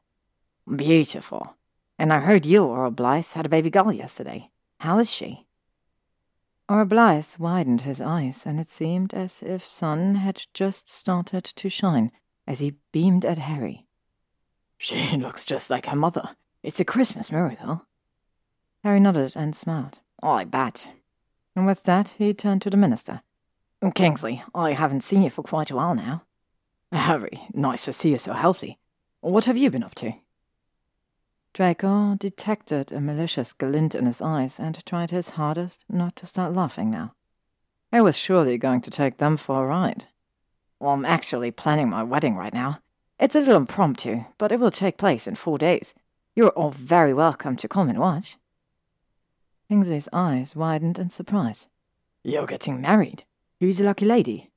[0.73, 1.55] Beautiful.
[1.97, 4.51] And I heard you, Auror Blythe, had a baby girl yesterday.
[4.79, 5.47] How is she?
[6.69, 11.67] Auror Blythe widened his eyes, and it seemed as if sun had just started to
[11.67, 12.11] shine
[12.45, 13.87] as he beamed at Harry.
[14.77, 16.35] She looks just like her mother.
[16.61, 17.87] It's a Christmas miracle.
[18.83, 19.99] Harry nodded and smiled.
[20.21, 20.91] I bet.
[21.55, 23.21] And with that, he turned to the minister.
[23.95, 26.23] Kingsley, I haven't seen you for quite a while now.
[26.91, 28.77] Harry, nice to see you so healthy.
[29.21, 30.13] What have you been up to?
[31.53, 36.53] Draco detected a malicious glint in his eyes and tried his hardest not to start
[36.53, 37.13] laughing now.
[37.91, 40.05] I was surely going to take them for a ride.
[40.79, 42.79] Well, I'm actually planning my wedding right now.
[43.19, 45.93] It's a little impromptu, but it will take place in four days.
[46.35, 48.37] You're all very welcome to come and watch.
[49.67, 51.67] Kingsley's eyes widened in surprise.
[52.23, 53.23] You're getting married?
[53.59, 54.51] Who's the lucky lady?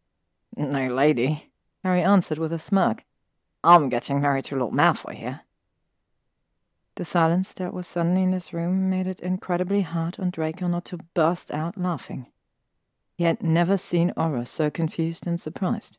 [0.56, 1.50] No lady,
[1.82, 3.04] Harry answered with a smirk.
[3.64, 5.40] I'm getting married to Lord Malfoy here.
[6.96, 10.84] The silence that was suddenly in this room made it incredibly hard on Draco not
[10.86, 12.26] to burst out laughing.
[13.16, 15.98] He had never seen Auror so confused and surprised.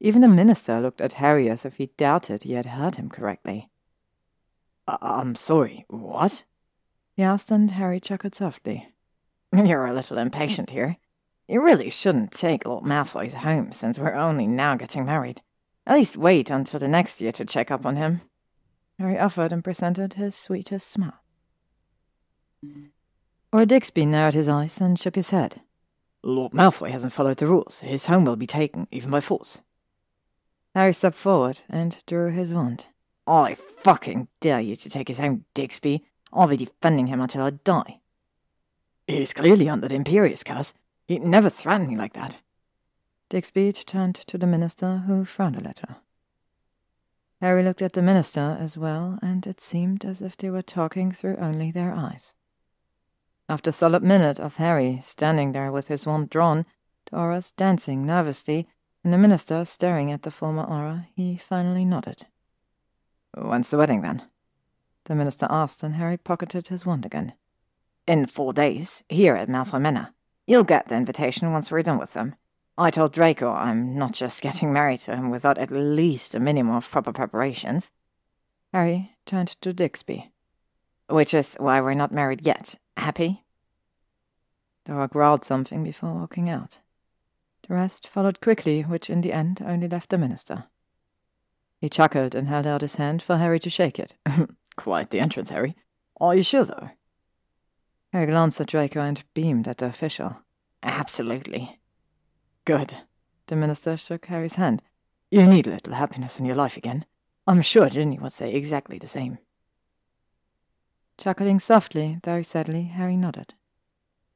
[0.00, 3.70] Even the minister looked at Harry as if he doubted he had heard him correctly.
[4.86, 6.44] I'm sorry, what?
[7.14, 8.88] he asked, and Harry chuckled softly.
[9.52, 10.96] You're a little impatient here.
[11.46, 15.42] You really shouldn't take Lord Malfoy's home since we're only now getting married.
[15.86, 18.22] At least wait until the next year to check up on him.
[18.98, 21.20] Harry offered and presented his sweetest smile.
[23.52, 25.60] Auror Digby narrowed his eyes and shook his head.
[26.22, 27.80] Lord Malfoy hasn't followed the rules.
[27.80, 29.60] His home will be taken, even by force.
[30.74, 32.86] Harry stepped forward and drew his wand.
[33.26, 36.04] I fucking dare you to take his home, Digby.
[36.32, 38.00] I'll be defending him until I die.
[39.06, 40.72] He's clearly under the Imperius curse.
[41.08, 42.38] He'd never threaten me like that.
[43.28, 45.96] Digby turned to the minister, who frowned a little.
[47.42, 51.10] Harry looked at the minister as well, and it seemed as if they were talking
[51.10, 52.34] through only their eyes.
[53.48, 56.64] After a solid minute of Harry standing there with his wand drawn,
[57.10, 58.68] Doris dancing nervously,
[59.02, 62.26] and the minister staring at the former Auror, he finally nodded.
[63.36, 64.22] When's the wedding, then?
[65.06, 67.32] The minister asked, and Harry pocketed his wand again.
[68.06, 70.14] In four days, here at Malfoy Manor.
[70.46, 72.36] You'll get the invitation once we're done with them.
[72.78, 76.74] I told Draco I'm not just getting married to him without at least a minimum
[76.74, 77.90] of proper preparations.
[78.72, 80.32] Harry turned to Digby.
[81.08, 82.76] Which is why we're not married yet.
[82.96, 83.44] Happy?
[84.84, 86.80] Dora growled something before walking out.
[87.68, 90.64] The rest followed quickly, which in the end only left the minister.
[91.80, 94.14] He chuckled and held out his hand for Harry to shake it.
[94.76, 95.76] Quite the entrance, Harry.
[96.20, 96.90] Are you sure, though?
[98.12, 100.38] Harry glanced at Draco and beamed at the official.
[100.82, 101.80] Absolutely.
[102.64, 102.98] Good.
[103.46, 104.82] The minister shook Harry's hand.
[105.30, 107.04] You need a little happiness in your life again.
[107.46, 109.38] I'm sure Ginny would say exactly the same.
[111.18, 113.54] Chuckling softly, though sadly, Harry nodded.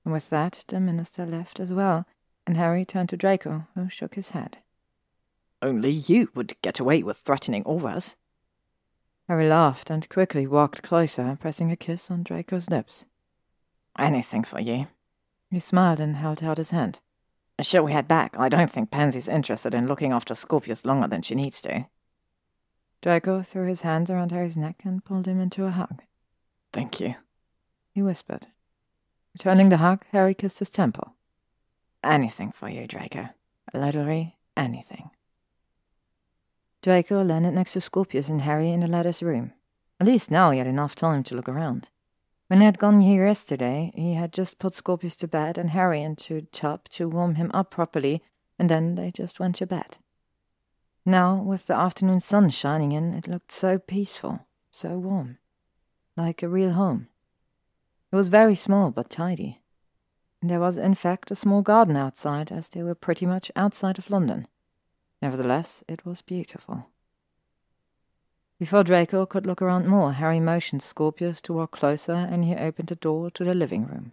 [0.04, 2.06] And with that, the minister left as well,
[2.46, 4.58] and Harry turned to Draco, who shook his head.
[5.62, 8.16] Only you would get away with threatening all of us.
[9.28, 13.04] Harry laughed and quickly walked closer, pressing a kiss on Draco's lips.
[13.98, 14.86] Anything for you.
[15.50, 17.00] He smiled and held out his hand.
[17.60, 18.38] Shall we head back?
[18.38, 21.86] I don't think Pansy's interested in looking after Scorpius longer than she needs to.
[23.00, 26.02] Draco threw his hands around Harry's neck and pulled him into a hug.
[26.72, 27.14] Thank you,
[27.92, 28.48] he whispered.
[29.34, 31.14] Returning the hug, Harry kissed his temple.
[32.02, 33.30] Anything for you, Draco.
[33.72, 35.10] Literally anything.
[36.82, 39.52] Draco landed next to Scorpius and Harry in the latter's room.
[39.98, 41.88] At least now he had enough time to look around.
[42.48, 46.02] When he had gone here yesterday, he had just put Scorpius to bed and Harry
[46.02, 48.22] into tub to warm him up properly,
[48.58, 49.98] and then they just went to bed.
[51.04, 55.38] Now, with the afternoon sun shining in, it looked so peaceful, so warm
[56.16, 57.08] like a real home.
[58.10, 59.60] It was very small but tidy.
[60.42, 64.10] There was, in fact, a small garden outside, as they were pretty much outside of
[64.10, 64.46] London.
[65.20, 66.86] Nevertheless, it was beautiful.
[68.58, 72.88] Before Draco could look around more, Harry motioned Scorpius to walk closer, and he opened
[72.88, 74.12] the door to the living room.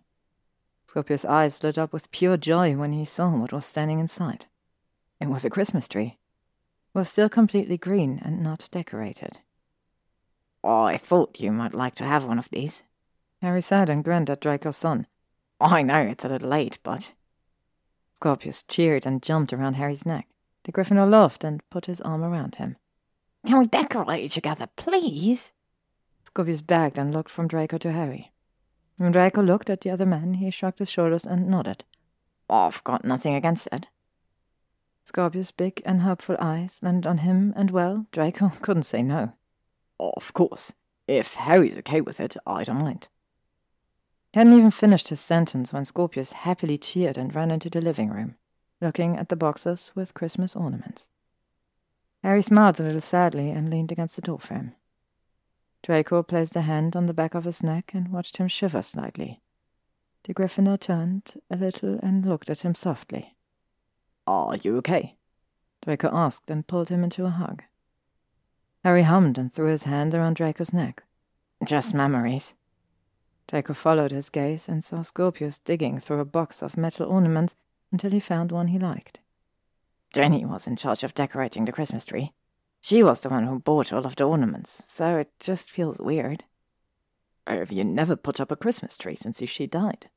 [0.85, 4.47] Scorpius' eyes lit up with pure joy when he saw what was standing inside.
[5.21, 6.17] It was a Christmas tree.
[6.93, 9.39] It was still completely green and not decorated.
[10.61, 12.83] Oh, I thought you might like to have one of these.
[13.41, 15.07] Harry said and grinned at Draco's son.
[15.59, 17.13] I know it's a little late, but.
[18.15, 20.27] Scorpius cheered and jumped around Harry's neck.
[20.63, 22.75] The Gryffindor laughed and put his arm around him.
[23.45, 25.51] Can we decorate together, please?
[26.23, 28.31] Scorpius begged and looked from Draco to Harry.
[28.97, 31.83] When Draco looked at the other man, he shrugged his shoulders and nodded.
[32.49, 33.87] I've got nothing against it.
[35.03, 39.33] Scorpius' big and hopeful eyes landed on him, and well, Draco couldn't say no.
[39.99, 40.73] Of course.
[41.07, 43.09] If Harry's okay with it, I don't mind.
[44.31, 48.09] He hadn't even finished his sentence when Scorpius happily cheered and ran into the living
[48.09, 48.35] room,
[48.81, 51.09] looking at the boxes with Christmas ornaments.
[52.23, 54.73] Harry smiled a little sadly and leaned against the door frame.
[55.83, 59.41] Draco placed a hand on the back of his neck and watched him shiver slightly.
[60.23, 63.35] The Gryffindor turned a little and looked at him softly.
[64.25, 65.17] Are you okay?
[65.83, 67.63] Draco asked and pulled him into a hug.
[68.85, 71.03] Harry hummed and threw his hand around Draco's neck.
[71.65, 72.53] Just memories.
[73.47, 77.55] Draco followed his gaze and saw Scorpius digging through a box of metal ornaments
[77.91, 79.19] until he found one he liked.
[80.13, 82.33] Ginny was in charge of decorating the Christmas tree.
[82.81, 86.43] She was the one who bought all of the ornaments, so it just feels weird.
[87.47, 90.09] Have you never put up a Christmas tree since she died?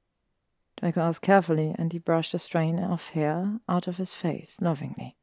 [0.78, 5.16] Draco asked carefully, and he brushed a strain of hair out of his face lovingly.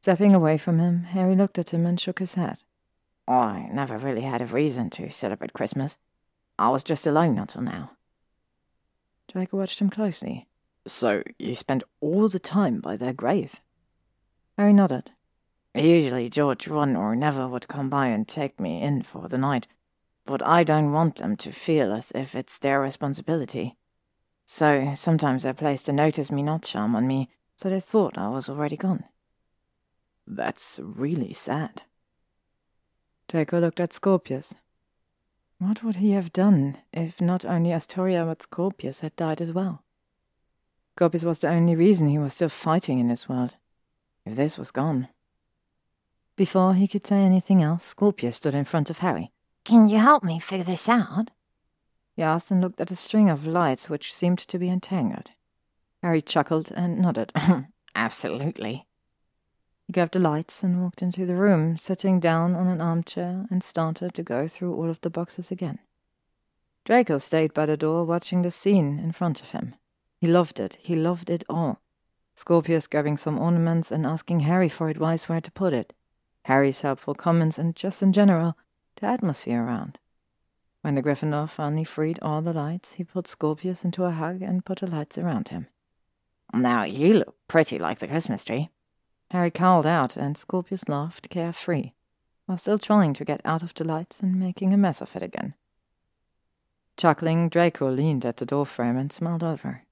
[0.00, 2.58] Stepping away from him, Harry looked at him and shook his head.
[3.26, 5.96] I never really had a reason to celebrate Christmas.
[6.58, 7.92] I was just alone until now.
[9.30, 10.48] Draco watched him closely.
[10.86, 13.56] So you spent all the time by their grave?
[14.58, 15.12] Harry nodded.
[15.74, 19.68] Usually George, Ron, or Neville would come by and take me in for the night,
[20.26, 23.76] but I don't want them to feel as if it's their responsibility.
[24.44, 28.28] So sometimes they placed a notice me not charm on me, so they thought I
[28.28, 29.04] was already gone.
[30.26, 31.82] That's really sad.
[33.28, 34.54] Draco looked at Scorpius.
[35.58, 39.84] What would he have done if not only Astoria but Scorpius had died as well?
[40.96, 43.56] Scorpius was the only reason he was still fighting in this world.
[44.26, 45.08] If this was gone.
[46.36, 49.32] Before he could say anything else, Scorpius stood in front of Harry.
[49.64, 51.30] Can you help me figure this out?
[52.14, 55.30] He asked and looked at a string of lights which seemed to be entangled.
[56.02, 57.32] Harry chuckled and nodded.
[57.94, 58.86] Absolutely.
[59.86, 63.62] He grabbed the lights and walked into the room, sitting down on an armchair and
[63.62, 65.78] started to go through all of the boxes again.
[66.84, 69.74] Draco stayed by the door watching the scene in front of him.
[70.22, 70.78] He loved it.
[70.80, 71.80] He loved it all.
[72.36, 75.92] Scorpius grabbing some ornaments and asking Harry for advice where to put it.
[76.44, 78.56] Harry's helpful comments and just in general,
[79.00, 79.98] the atmosphere around.
[80.82, 84.64] When the Gryffindor finally freed all the lights, he put Scorpius into a hug and
[84.64, 85.66] put the lights around him.
[86.54, 88.70] Now you look pretty like the Christmas tree.
[89.32, 91.90] Harry called out, and Scorpius laughed carefree.
[92.46, 95.22] while still trying to get out of the lights and making a mess of it
[95.24, 95.54] again.
[96.96, 99.82] Chuckling, Draco leaned at the doorframe and smiled over.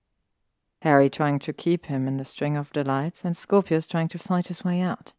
[0.82, 4.18] Harry trying to keep him in the string of the lights, and Scorpius trying to
[4.18, 5.12] fight his way out.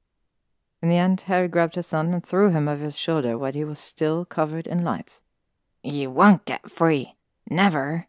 [0.82, 3.64] In the end, Harry grabbed his son and threw him over his shoulder while he
[3.64, 5.22] was still covered in lights.
[5.84, 7.16] You won't get free.
[7.50, 8.08] Never.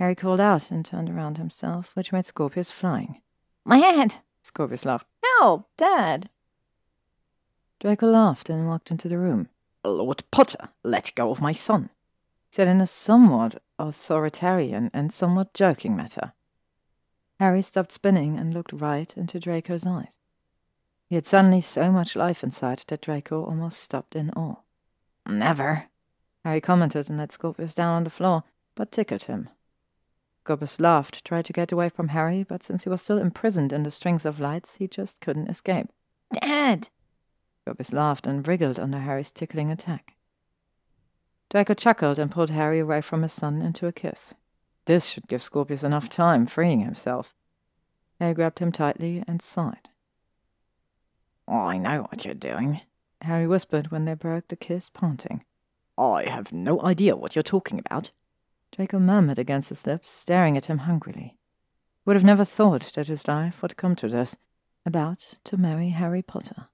[0.00, 3.20] Harry called out and turned around himself, which made Scorpius flying.
[3.64, 4.16] My head!
[4.42, 5.06] Scorpius laughed.
[5.38, 6.28] Help, Dad!
[7.78, 9.48] Draco laughed and walked into the room.
[9.84, 11.90] Lord Potter, let go of my son,
[12.50, 16.32] said in a somewhat authoritarian and somewhat joking manner.
[17.42, 20.20] Harry stopped spinning and looked right into Draco's eyes.
[21.08, 24.60] He had suddenly so much life inside that Draco almost stopped in awe.
[25.26, 25.88] Never.
[26.44, 28.44] Harry commented and let Scorpius down on the floor,
[28.76, 29.48] but tickled him.
[30.44, 33.82] Scorpius laughed, tried to get away from Harry, but since he was still imprisoned in
[33.82, 35.88] the strings of lights, he just couldn't escape.
[36.32, 36.90] Dad!
[37.62, 40.14] Scorpius laughed and wriggled under Harry's tickling attack.
[41.50, 44.32] Draco chuckled and pulled Harry away from his son into a kiss.
[44.84, 47.34] This should give Scorpius enough time freeing himself.
[48.18, 49.88] Harry grabbed him tightly and sighed.
[51.48, 52.80] I know what you're doing,
[53.20, 55.44] Harry whispered when they broke the kiss, panting.
[55.98, 58.10] I have no idea what you're talking about.
[58.74, 61.36] Draco murmured against his lips, staring at him hungrily.
[62.04, 64.36] Would have never thought that his life would come to this,
[64.86, 66.68] about to marry Harry Potter.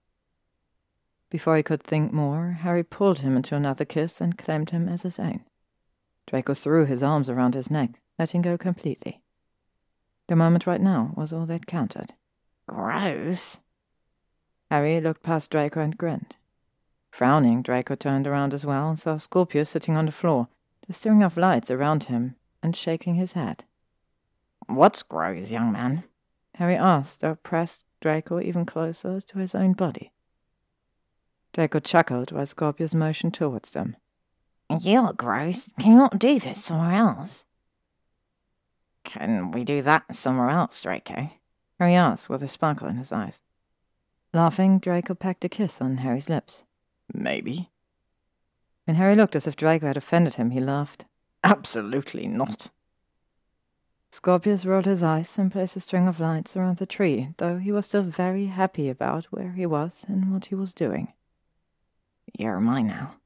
[1.28, 5.02] Before he could think more, Harry pulled him into another kiss and claimed him as
[5.02, 5.44] his own.
[6.28, 9.22] Draco threw his arms around his neck, letting go completely.
[10.26, 12.12] The moment right now was all that counted.
[12.68, 13.60] Gross.
[14.70, 16.36] Harry looked past Draco and grinned.
[17.10, 20.48] Frowning, Draco turned around as well and saw Scorpius sitting on the floor,
[20.86, 23.64] the stirring of lights around him, and shaking his head.
[24.66, 26.04] What's gross, young man?
[26.56, 30.12] Harry asked, or pressed Draco even closer to his own body.
[31.54, 33.96] Draco chuckled while Scorpius motioned towards them.
[34.80, 35.72] You're gross.
[35.78, 37.44] Can you not do this somewhere else?
[39.04, 41.30] Can we do that somewhere else, Draco?
[41.78, 43.40] Harry asked with a sparkle in his eyes.
[44.34, 46.64] Laughing, Draco pecked a kiss on Harry's lips.
[47.12, 47.70] Maybe.
[48.84, 51.06] When Harry looked as if Draco had offended him, he laughed.
[51.42, 52.70] Absolutely not.
[54.10, 57.70] Scorpius rolled his eyes and placed a string of lights around the tree, though he
[57.70, 61.12] was still very happy about where he was and what he was doing.
[62.38, 63.16] You're mine now,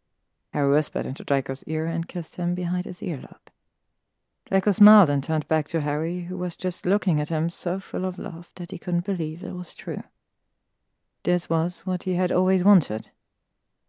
[0.52, 3.50] Harry whispered into Draco's ear and kissed him behind his earlobe.
[4.46, 8.04] Draco smiled and turned back to Harry, who was just looking at him so full
[8.04, 10.02] of love that he couldn't believe it was true.
[11.22, 13.10] This was what he had always wanted.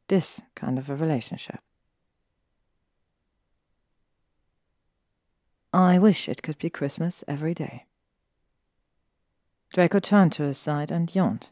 [0.08, 1.60] This kind of a relationship.
[5.74, 7.88] I wish it could be Christmas every day.
[9.74, 11.50] Draco turned to his side and yawned.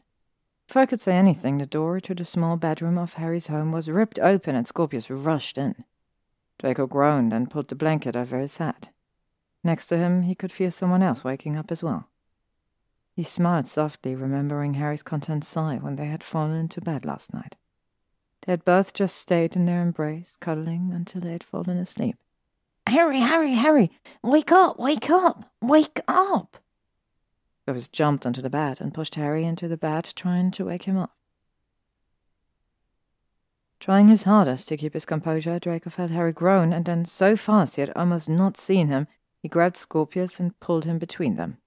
[0.72, 3.90] If I could say anything, the door to the small bedroom of Harry's home was
[3.90, 5.84] ripped open and Scorpius rushed in.
[6.58, 8.88] Draco groaned and pulled the blanket over his head.
[9.62, 12.08] Next to him, he could feel someone else waking up as well.
[13.14, 17.56] He smiled softly, remembering Harry's content sigh when they had fallen into bed last night.
[18.46, 22.16] They had both just stayed in their embrace, cuddling until they had fallen asleep.
[22.86, 23.90] Harry, Harry, Harry!
[24.22, 24.78] Wake up!
[24.78, 25.52] Wake up!
[25.60, 26.56] Wake up!
[27.66, 30.96] Rivers jumped onto the bed and pushed Harry into the bed, trying to wake him
[30.96, 31.12] up.
[33.78, 37.76] Trying his hardest to keep his composure, Draco felt Harry groan, and then so fast
[37.76, 39.08] he had almost not seen him,
[39.40, 41.58] he grabbed Scorpius and pulled him between them.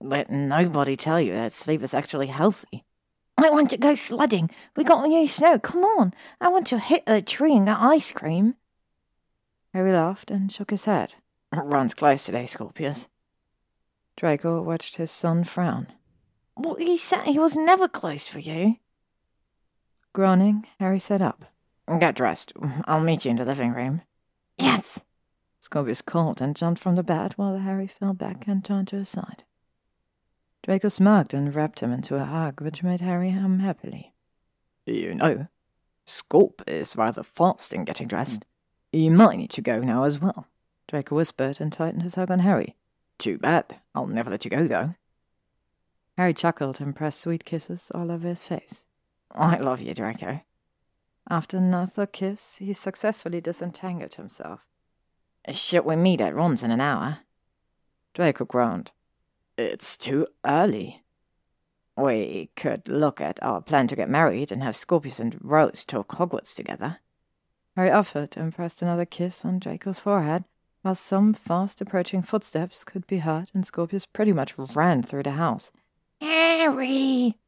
[0.00, 2.84] Let nobody tell you that sleep is actually healthy.
[3.38, 4.50] I want to go sledding.
[4.76, 5.58] We got new snow.
[5.58, 6.14] Come on.
[6.40, 8.56] I want to hit a tree and get ice cream.
[9.72, 11.14] Harry laughed and shook his head.
[11.52, 13.06] It Runs close today, Scorpius.
[14.16, 15.88] Draco watched his son frown.
[16.54, 18.76] What he said he was never close for you.
[20.12, 21.46] Groaning, Harry sat up.
[21.98, 22.52] Get dressed.
[22.84, 24.02] I'll meet you in the living room.
[24.58, 25.00] Yes.
[25.60, 29.08] Scorpius called and jumped from the bed while Harry fell back and turned to his
[29.08, 29.44] side.
[30.62, 34.12] Draco smirked and wrapped him into a hug, which made Harry hum happily.
[34.86, 35.46] You know,
[36.06, 38.44] Scorp is rather fast in getting dressed.
[38.92, 40.46] You might need to go now as well.
[40.88, 42.76] Draco whispered and tightened his hug on Harry.
[43.22, 43.76] Too bad.
[43.94, 44.96] I'll never let you go, though.
[46.18, 48.84] Harry chuckled and pressed sweet kisses all over his face.
[49.30, 50.40] I love you, Draco.
[51.30, 54.66] After another kiss, he successfully disentangled himself.
[55.48, 57.18] Should we meet at Ron's in an hour?
[58.12, 58.90] Draco groaned.
[59.56, 61.04] It's too early.
[61.96, 66.08] We could look at our plan to get married and have Scorpius and Rose talk
[66.08, 66.98] Hogwarts together.
[67.76, 70.42] Harry offered and pressed another kiss on Draco's forehead,
[70.82, 75.32] while some fast approaching footsteps could be heard and Scorpius pretty much ran through the
[75.32, 75.70] house.
[76.20, 77.38] Harry!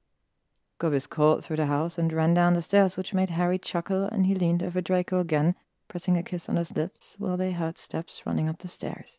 [0.76, 4.26] Scorpius caught through the house and ran down the stairs, which made Harry chuckle, and
[4.26, 5.54] he leaned over Draco again,
[5.88, 9.18] pressing a kiss on his lips, while they heard steps running up the stairs.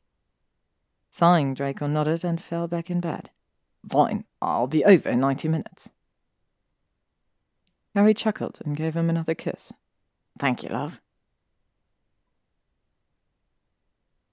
[1.09, 3.29] Sighing, Draco nodded and fell back in bed.
[3.87, 5.89] Fine, I'll be over in ninety minutes.
[7.93, 9.71] Harry chuckled and gave him another kiss.
[10.37, 10.99] Thank you, love.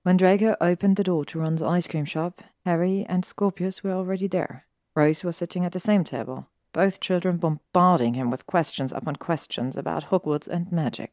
[0.02, 4.26] When Draco opened the door to Ron's ice cream shop, Harry and Scorpius were already
[4.26, 4.66] there.
[4.96, 9.76] Rose was sitting at the same table, both children bombarding him with questions upon questions
[9.76, 11.12] about Hogwarts and magic.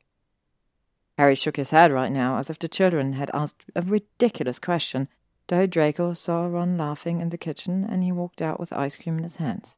[1.19, 5.08] Harry shook his head right now, as if the children had asked a ridiculous question,
[5.50, 9.18] though Draco saw Ron laughing in the kitchen and he walked out with ice cream
[9.18, 9.76] in his hands.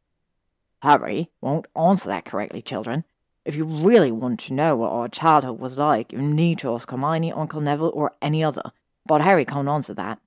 [0.84, 3.04] Harry won't answer that correctly, children.
[3.44, 6.90] If you really want to know what our childhood was like, you need to ask
[6.90, 8.72] Hermione, Uncle Neville, or any other.
[9.06, 10.20] But Harry can't answer that.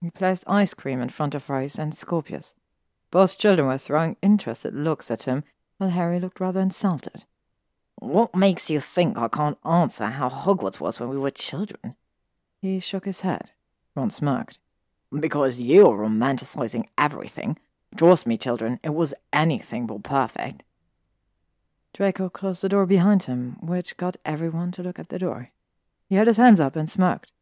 [0.00, 2.54] He placed ice cream in front of Rose and Scorpius.
[3.10, 5.44] Both children were throwing interested looks at him,
[5.78, 7.24] while Harry looked rather insulted.
[7.96, 11.96] What makes you think I can't answer how Hogwarts was when we were children?
[12.60, 13.50] He shook his head.
[13.96, 14.58] Ron smirked.
[15.18, 17.58] Because you're romanticizing everything.
[17.96, 20.62] Trust me, children, it was anything but perfect.
[21.94, 25.50] Draco closed the door behind him, which got everyone to look at the door.
[26.08, 27.32] He had his hands up and smirked.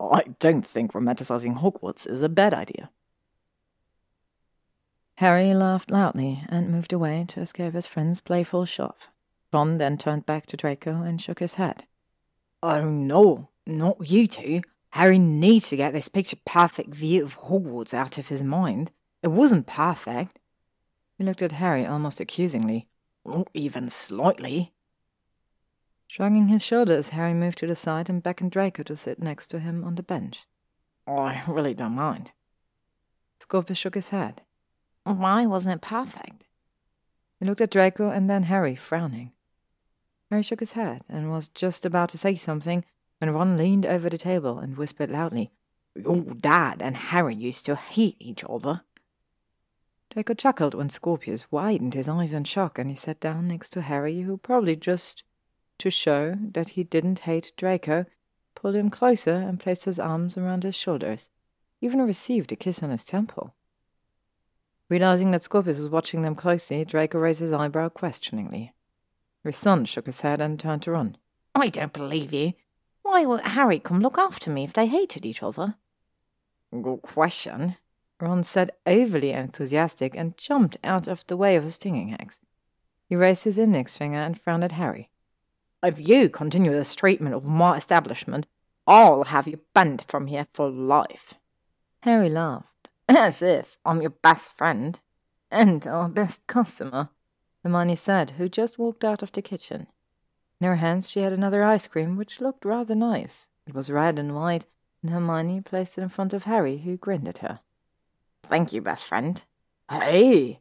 [0.00, 2.90] I don't think romanticizing Hogwarts is a bad idea.
[5.16, 9.08] Harry laughed loudly and moved away to escape his friend's playful shove.
[9.52, 11.84] Ron then turned back to Draco and shook his head.
[12.62, 14.60] Oh no, not you two.
[14.90, 18.92] Harry needs to get this picture perfect view of Hogwarts out of his mind.
[19.22, 20.38] It wasn't perfect.
[21.18, 22.86] He looked at Harry almost accusingly.
[23.26, 24.72] Not even slightly.
[26.08, 29.60] Shrugging his shoulders, Harry moved to the side and beckoned Draco to sit next to
[29.60, 30.46] him on the bench.
[31.06, 32.32] I really don't mind.
[33.40, 34.40] Scorpius shook his head.
[35.04, 36.46] Why wasn't it perfect?
[37.38, 39.32] He looked at Draco and then Harry, frowning.
[40.30, 42.84] Harry shook his head and was just about to say something
[43.18, 45.50] when Ron leaned over the table and whispered loudly,
[45.94, 48.80] Your dad and Harry used to hate each other.
[50.10, 53.82] Draco chuckled when Scorpius widened his eyes in shock and he sat down next to
[53.82, 55.22] Harry, who probably just
[55.78, 58.06] to show that he didn't hate Draco,
[58.54, 61.30] pulled him closer and placed his arms around his shoulders,
[61.80, 63.54] even received a kiss on his temple.
[64.88, 68.72] Realizing that Scorpius was watching them closely, Draco raised his eyebrow questioningly.
[69.44, 71.16] His son shook his head and turned to Ron.
[71.54, 72.54] I don't believe you.
[73.02, 75.76] Why would Harry come look after me if they hated each other?
[76.70, 77.76] Good question.
[78.20, 82.40] Ron said, overly enthusiastic, and jumped out of the way of the stinging eggs.
[83.08, 85.08] He raised his index finger and frowned at Harry.
[85.82, 88.46] If you continue this treatment of my establishment,
[88.84, 91.34] I'll have you banned from here for life.
[92.02, 92.88] Harry laughed.
[93.08, 95.00] As if I'm your best friend.
[95.52, 97.10] And our best customer,
[97.62, 99.86] Hermione said, who just walked out of the kitchen.
[100.60, 103.46] In her hands she had another ice cream, which looked rather nice.
[103.66, 104.66] It was red and white,
[105.00, 107.60] and Hermione placed it in front of Harry, who grinned at her.
[108.42, 109.42] Thank you, best friend.
[109.88, 110.60] Hey!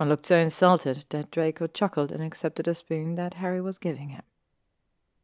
[0.00, 4.08] I looked so insulted that Draco chuckled and accepted a spoon that Harry was giving
[4.08, 4.22] him.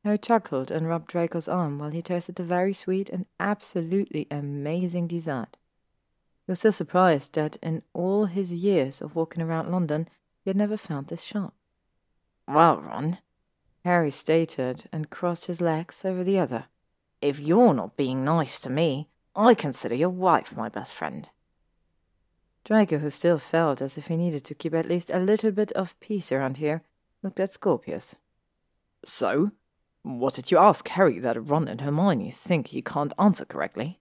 [0.03, 5.07] Harry chuckled and rubbed Draco's arm while he tasted the very sweet and absolutely amazing
[5.07, 5.57] dessert.
[6.47, 10.09] He was so surprised that in all his years of walking around London,
[10.43, 11.55] he had never found this shop.
[12.49, 13.19] Well, Ron,
[13.85, 16.67] Harry stated and crossed his legs over the other.
[17.21, 21.29] If you're not being nice to me, I consider your wife my best friend.
[22.65, 25.73] Draco, who still felt as if he needed to keep at least a little bit
[25.73, 26.83] of peace around here,
[27.23, 28.17] looked at Scorpius.
[29.05, 29.53] So,
[30.03, 34.01] what did you ask Harry that Ron and Hermione think he can't answer correctly?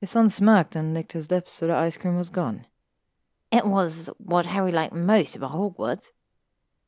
[0.00, 2.66] His son smirked and licked his lips so the ice cream was gone.
[3.50, 6.10] It was what Harry liked most about Hogwarts.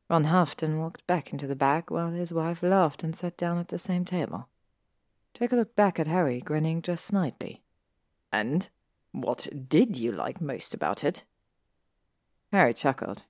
[0.08, 3.58] Ron huffed and walked back into the bag while his wife laughed and sat down
[3.58, 4.48] at the same table.
[5.34, 7.62] Draco looked back at Harry, grinning just slightly.
[8.32, 8.68] And
[9.12, 11.24] what did you like most about it?
[12.52, 13.24] Harry chuckled.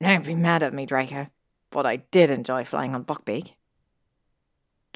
[0.00, 1.28] Don't be mad at me, Draco,
[1.70, 3.54] but I did enjoy flying on Buckbeak.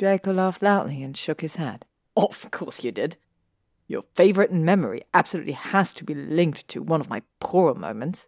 [0.02, 1.86] Draco laughed loudly and shook his head.
[2.16, 3.18] Of course you did.
[3.86, 8.26] Your favorite memory absolutely has to be linked to one of my poorer moments.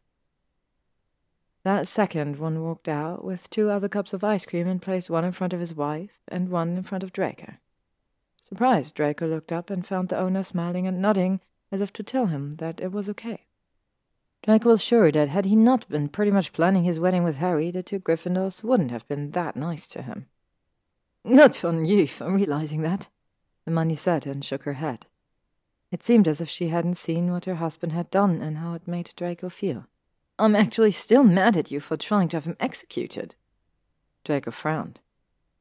[1.64, 5.24] That second, one walked out with two other cups of ice cream and placed one
[5.24, 7.54] in front of his wife and one in front of Draco.
[8.44, 11.40] Surprised, Draco looked up and found the owner smiling and nodding
[11.72, 13.46] as if to tell him that it was okay.
[14.44, 17.72] Draco was sure that had he not been pretty much planning his wedding with Harry,
[17.72, 20.28] the two Gryffindors wouldn't have been that nice to him.
[21.24, 23.08] Not on you for realizing that,
[23.64, 25.06] Hermione said and shook her head.
[25.90, 28.86] It seemed as if she hadn't seen what her husband had done and how it
[28.86, 29.86] made Draco feel.
[30.38, 33.36] I'm actually still mad at you for trying to have him executed.
[34.24, 35.00] Draco frowned.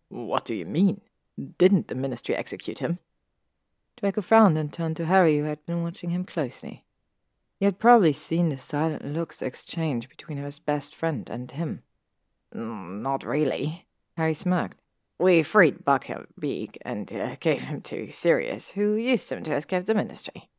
[0.09, 1.01] What do you mean?
[1.57, 2.99] Didn't the ministry execute him?
[3.97, 6.83] Draco frowned and turned to Harry, who had been watching him closely.
[7.59, 11.83] He had probably seen the silent looks exchanged between his best friend and him.
[12.53, 14.77] Not really, Harry smirked.
[15.23, 19.93] We freed Buckbeak and uh, gave him to Sirius, who used him to escape the
[19.93, 20.49] ministry.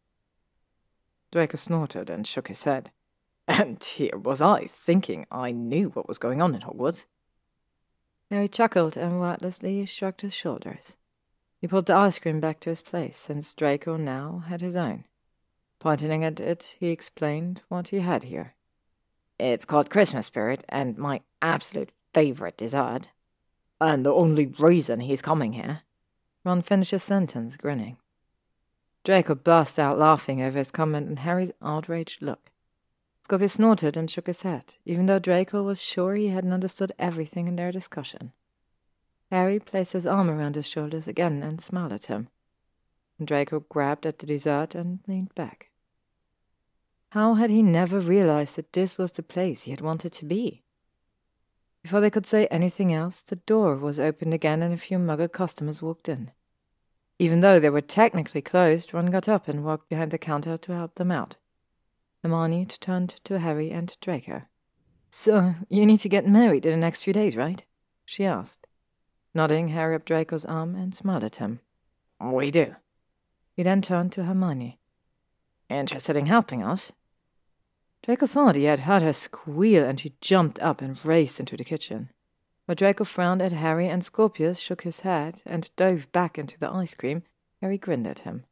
[1.31, 2.91] Draco snorted and shook his head.
[3.47, 7.05] And here was I, thinking I knew what was going on in Hogwarts.
[8.31, 10.97] Harry chuckled and wordlessly shrugged his shoulders.
[11.61, 15.05] He pulled the ice cream back to his place, since Draco now had his own.
[15.79, 18.55] Pointing at it, he explained what he had here.
[19.39, 23.11] It's called Christmas Spirit, and my absolute favorite dessert.
[23.81, 25.81] And the only reason he's coming here.
[26.45, 27.97] Ron finished his sentence, grinning.
[29.05, 32.51] Draco burst out laughing over his comment and Harry's outraged look.
[33.25, 37.49] Scorpius snorted and shook his head, even though Draco was sure he hadn't understood everything
[37.49, 38.33] in their discussion.
[39.31, 42.29] Harry placed his arm around his shoulders again and smiled at him.
[43.23, 45.71] Draco grabbed at the dessert and leaned back.
[47.11, 50.63] How had he never realized that this was the place he had wanted to be?
[51.85, 55.31] Before they could say anything else, the door was opened again and a few Muggle
[55.31, 56.31] customers walked in.
[57.19, 60.75] Even though they were technically closed, Ron got up and walked behind the counter to
[60.75, 61.37] help them out.
[62.23, 64.45] Hermione turned to Harry and Draco.
[65.11, 67.63] So, you need to get married in the next few days, right?
[68.07, 68.67] she asked.
[69.35, 71.61] Nodding, Harry up Draco's arm and smiled at him.
[72.19, 72.77] We do.
[73.53, 74.79] He then turned to Hermione.
[75.69, 76.93] Interested in helping us?
[78.05, 81.65] Draco thought he had heard her squeal and she jumped up and raced into the
[81.65, 82.11] kitchen.
[82.67, 86.71] But Draco frowned at Harry and Scorpius shook his head and dove back into the
[86.71, 87.23] ice cream.
[87.63, 88.45] Harry grinned at him.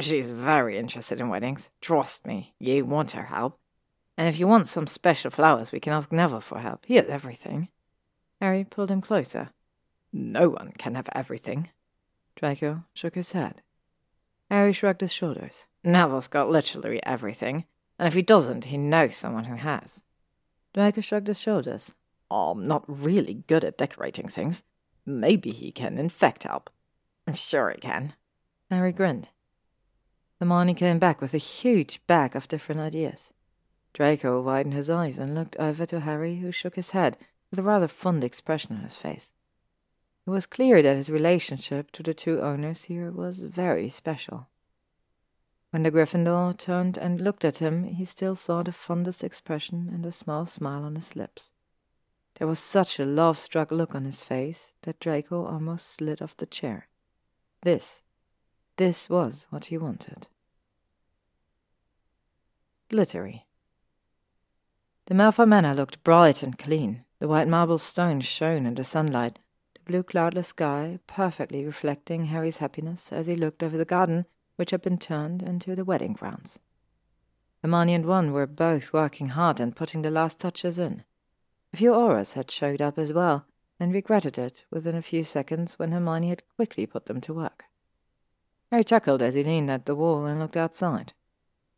[0.00, 1.70] She's very interested in weddings.
[1.80, 3.60] Trust me, you want her help.
[4.16, 6.84] And if you want some special flowers, we can ask Neville for help.
[6.84, 7.68] He has everything.
[8.40, 9.50] Harry pulled him closer.
[10.12, 11.70] No one can have everything.
[12.34, 13.62] Draco shook his head.
[14.50, 15.66] Harry shrugged his shoulders.
[15.84, 17.64] Neville's got literally everything,
[17.98, 20.02] and if he doesn't, he knows someone who has.
[20.74, 21.92] Draco shrugged his shoulders.
[22.30, 24.62] Oh, I'm not really good at decorating things.
[25.04, 26.70] Maybe he can in fact help.
[27.26, 28.14] I'm sure he can.
[28.70, 29.30] Harry grinned.
[30.38, 33.32] Hermione came back with a huge bag of different ideas.
[33.92, 37.16] Draco widened his eyes and looked over to Harry, who shook his head
[37.50, 39.34] with a rather fond expression on his face.
[40.26, 44.46] It was clear that his relationship to the two owners here was very special.
[45.70, 50.04] When the Gryffindor turned and looked at him, he still saw the fondest expression and
[50.06, 51.52] a small smile on his lips.
[52.38, 56.36] There was such a love struck look on his face that Draco almost slid off
[56.36, 56.88] the chair.
[57.62, 58.02] This
[58.78, 60.28] this was what he wanted.
[62.88, 63.46] Glittery.
[65.06, 67.04] The Malfoy Manor looked bright and clean.
[67.18, 69.40] The white marble stones shone in the sunlight,
[69.74, 74.26] the blue cloudless sky perfectly reflecting Harry's happiness as he looked over the garden,
[74.58, 76.58] which had been turned into the wedding grounds.
[77.62, 81.04] Hermione and Ron were both working hard and putting the last touches in.
[81.72, 83.46] A few Aurors had showed up as well,
[83.78, 87.66] and regretted it within a few seconds when Hermione had quickly put them to work.
[88.70, 91.12] Harry chuckled as he leaned at the wall and looked outside.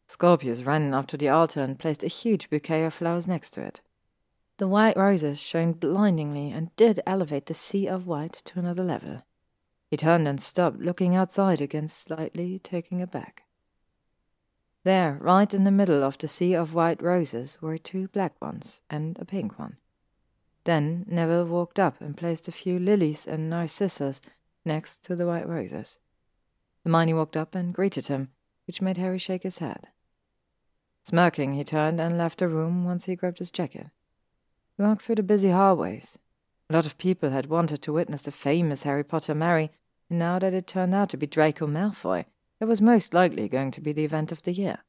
[0.07, 3.62] Scorpius ran up to the altar and placed a huge bouquet of flowers next to
[3.62, 3.81] it.
[4.57, 9.23] The white roses shone blindingly and did elevate the sea of white to another level.
[9.91, 13.43] He turned and stopped, looking outside again, slightly taken aback.
[14.85, 18.81] There, right in the middle of the sea of white roses, were two black ones
[18.89, 19.77] and a pink one.
[20.65, 24.20] Then Neville walked up and placed a few lilies and narcissus
[24.65, 25.99] next to the white roses.
[26.85, 28.31] Hermione walked up and greeted him,
[28.67, 29.89] which made Harry shake his head.
[31.02, 33.89] Smirking, he turned and left the room once he grabbed his jacket.
[34.77, 36.19] He walked through the busy hallways.
[36.69, 39.73] A lot of people had wanted to witness the famous Harry Potter marry,
[40.11, 42.25] and now that it turned out to be Draco Malfoy,
[42.61, 44.81] it was most likely going to be the event of the year.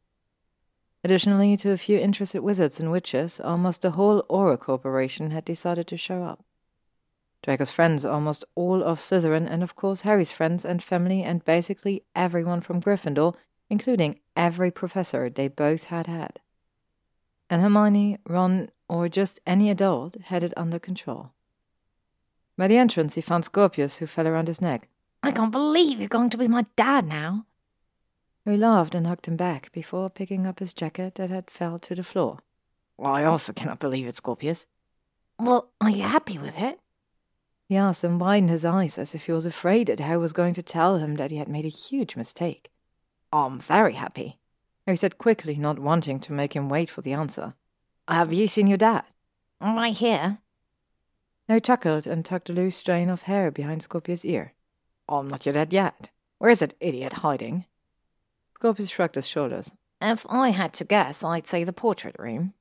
[1.04, 5.88] Additionally, to a few interested wizards and witches, almost the whole Auror Corporation had decided
[5.88, 6.44] to show up.
[7.44, 12.04] Draco's friends, almost all of Slytherin, and of course Harry's friends and family, and basically
[12.16, 13.36] everyone from Gryffindor,
[13.70, 16.40] including every professor they both had had.
[17.50, 21.32] And Hermione, Ron, or just any adult had it under control.
[22.58, 24.88] By the entrance, he found Scorpius, who fell around his neck.
[25.24, 27.46] I can't believe you're going to be my dad now.
[28.44, 31.94] He laughed and hugged him back before picking up his jacket that had fell to
[31.94, 32.40] the floor.
[33.02, 34.66] I also cannot believe it, Scorpius.
[35.38, 36.80] Well, are you happy with it?
[37.68, 40.54] He asked and widened his eyes as if he was afraid that I was going
[40.56, 42.72] to tell him that he had made a huge mistake.
[43.32, 44.40] I'm very happy,
[44.86, 47.54] Harry said quickly, not wanting to make him wait for the answer.
[48.08, 49.04] Have you seen your dad?
[49.62, 50.40] Right here.
[51.48, 54.54] Harry chuckled and tucked a loose strain of hair behind Scorpius' ear.
[55.12, 56.10] I'm not your dad yet.
[56.38, 57.66] Where is that idiot hiding?
[58.56, 59.72] Scorpius shrugged his shoulders.
[60.02, 62.54] If I had to guess, I'd say the portrait room.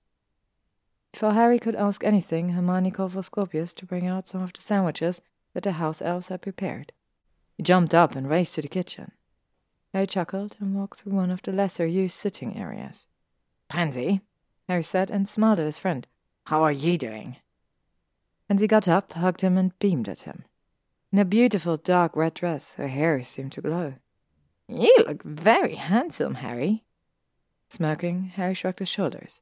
[1.12, 4.60] Before Harry could ask anything, Hermione called for Scorpius to bring out some of the
[4.60, 5.22] sandwiches
[5.54, 6.92] that the house elves had prepared.
[7.56, 9.12] He jumped up and raced to the kitchen.
[9.92, 13.06] Harry chuckled and walked through one of the lesser used sitting areas.
[13.68, 14.20] Pansy,
[14.68, 16.06] Harry said and smiled at his friend.
[16.46, 17.36] How are you doing?
[18.48, 20.44] Pansy got up, hugged him, and beamed at him.
[21.12, 23.94] In a beautiful dark red dress, her hair seemed to glow.
[24.68, 26.84] You look very handsome, Harry.
[27.68, 29.40] Smirking, Harry shrugged his shoulders.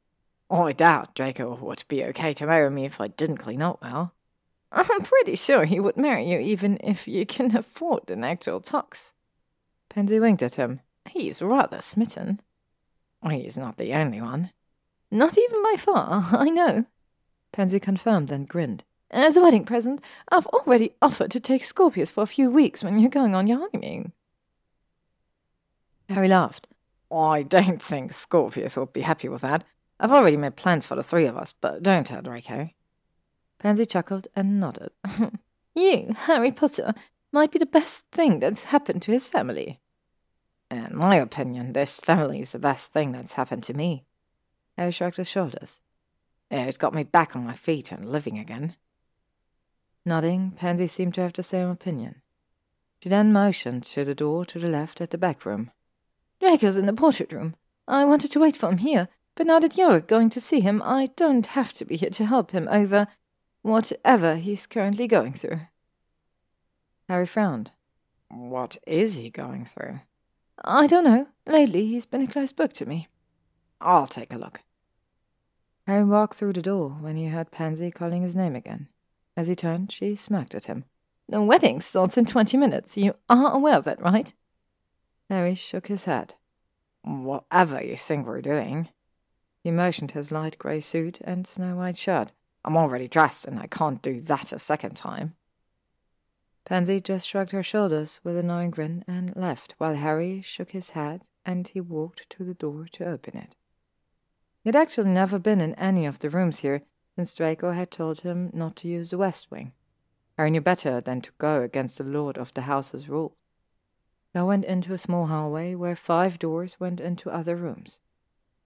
[0.49, 3.83] Oh, I doubt Draco would be okay to marry me if I didn't clean up
[3.83, 4.15] well.
[4.73, 9.13] I'm pretty sure he would marry you even if you can afford an actual tux.
[9.91, 10.81] Pansy winked at him.
[11.11, 12.41] He's rather smitten.
[13.29, 14.53] He's not the only one.
[15.11, 16.87] Not even by far, I know.
[17.53, 18.85] Pansy confirmed and grinned.
[19.11, 22.99] As a wedding present, I've already offered to take Scorpius for a few weeks when
[22.99, 24.13] you're going on your honeymoon.
[26.09, 26.69] Harry laughed.
[27.11, 29.65] I don't think Scorpius would be happy with that.
[29.99, 32.71] I've already made plans for the three of us, but don't tell Draco.
[33.59, 34.91] Pansy chuckled and nodded.
[35.75, 36.95] you, Harry Potter,
[37.33, 39.81] might be the best thing that's happened to his family.
[40.71, 44.05] In my opinion, this family is the best thing that's happened to me.
[44.77, 45.81] Harry shrugged his shoulders.
[46.51, 48.77] It got me back on my feet and living again.
[50.05, 52.23] Nodding, Pansy seemed to have the same opinion.
[53.03, 55.71] She then motioned to the door to the left at the back room.
[56.41, 57.55] Draco's in the portrait room.
[57.87, 60.83] I wanted to wait for him here, but now that you're going to see him,
[60.85, 63.07] I don't have to be here to help him over
[63.63, 65.61] whatever he's currently going through.
[67.09, 67.71] Harry frowned.
[68.31, 70.01] What is he going through?
[70.65, 71.29] I don't know.
[71.47, 73.09] Lately, he's been a close book to me.
[73.81, 74.61] I'll take a look.
[75.87, 78.89] Harry walked through the door when he heard Pansy calling his name again.
[79.39, 80.85] As he turned, she smirked at him.
[81.29, 82.97] The wedding starts in twenty minutes.
[82.97, 84.35] You are aware of that, right?
[85.31, 86.35] Harry shook his head.
[87.05, 88.89] Whatever you think we're doing.
[89.63, 92.33] He motioned his light grey suit and snow white shirt.
[92.65, 95.37] I'm already dressed and I can't do that a second time.
[96.65, 100.91] Pansy just shrugged her shoulders with a knowing grin and left, while Harry shook his
[100.91, 103.55] head and he walked to the door to open it.
[104.65, 106.83] He had actually never been in any of the rooms here
[107.19, 109.73] since Draco had told him not to use the west wing.
[110.37, 113.37] Harry knew better than to go against the lord of the house's rule.
[114.33, 117.99] They went into a small hallway where five doors went into other rooms.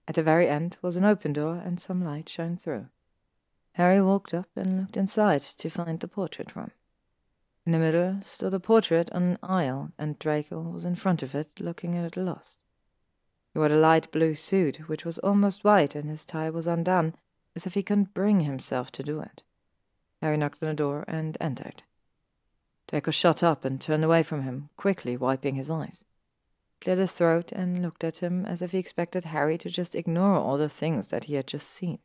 [0.07, 2.89] At the very end was an open door and some light shone through.
[3.71, 6.69] Harry walked up and looked inside to find the portrait room.
[7.65, 11.33] In the middle stood a portrait on an aisle, and Draco was in front of
[11.33, 12.59] it, looking at it lost.
[13.51, 17.15] He wore a light blue suit, which was almost white, and his tie was undone,
[17.55, 19.43] as if he couldn't bring himself to do it.
[20.21, 21.83] Harry knocked on the door and entered.
[22.87, 26.03] Draco shot up and turned away from him, quickly wiping his eyes.
[26.81, 30.35] Cleared his throat and looked at him as if he expected Harry to just ignore
[30.35, 31.99] all the things that he had just seen.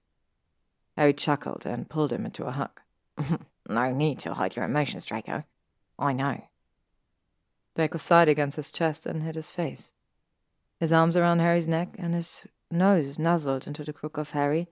[0.97, 2.81] Harry chuckled and pulled him into a hug.
[3.69, 5.45] no need to hide your emotions, Draco.
[5.99, 6.43] I know.
[7.75, 9.93] Draco sighed against his chest and hid his face.
[10.81, 14.69] His arms around Harry's neck and his nose nuzzled into the crook of Harry.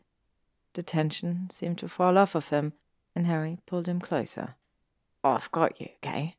[0.76, 2.74] The tension seemed to fall off of him,
[3.14, 4.56] and Harry pulled him closer.
[5.24, 6.36] Oh, I've got you, okay?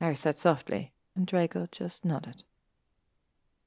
[0.00, 2.42] Harry said softly, and Draco just nodded.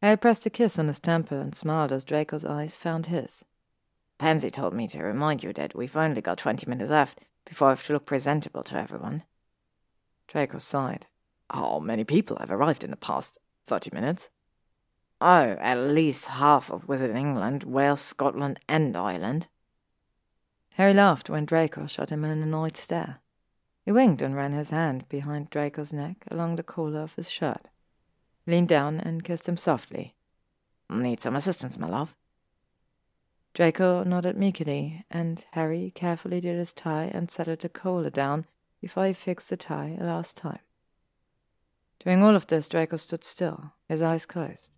[0.02, 3.46] Harry pressed a kiss on his temple and smiled as Draco's eyes found his.
[4.18, 7.72] Pansy told me to remind you that we've only got twenty minutes left before I
[7.72, 9.24] have to look presentable to everyone.
[10.28, 11.08] Draco sighed.
[11.50, 14.28] How many people have arrived in the past thirty minutes?
[15.22, 19.48] Oh, at least half of Wizard England, Wales, Scotland, and Ireland.
[20.76, 23.20] Harry laughed when Draco shot him an annoyed stare.
[23.84, 27.68] He winked and ran his hand behind Draco's neck along the collar of his shirt.
[28.48, 30.16] Leaned down and kissed him softly.
[30.90, 32.16] Need some assistance, my love?
[33.54, 38.46] Draco nodded meekly, and Harry carefully did his tie and settled the collar down
[38.80, 40.60] before he fixed the tie a last time.
[42.00, 44.72] During all of this, Draco stood still, his eyes closed.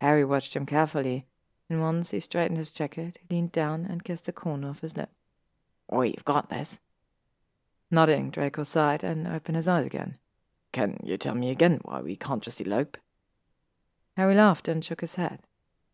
[0.00, 1.26] Harry watched him carefully,
[1.70, 4.96] and once he straightened his jacket, he leaned down and kissed the corner of his
[4.96, 5.10] lip.
[5.88, 6.80] Oh, you've got this.
[7.90, 10.18] Nodding, Draco sighed and opened his eyes again.
[10.72, 12.98] Can you tell me again why we can't just elope?
[14.16, 15.40] Harry laughed and shook his head.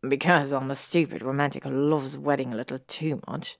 [0.07, 3.57] Because I'm a stupid romantic who loves wedding a little too much.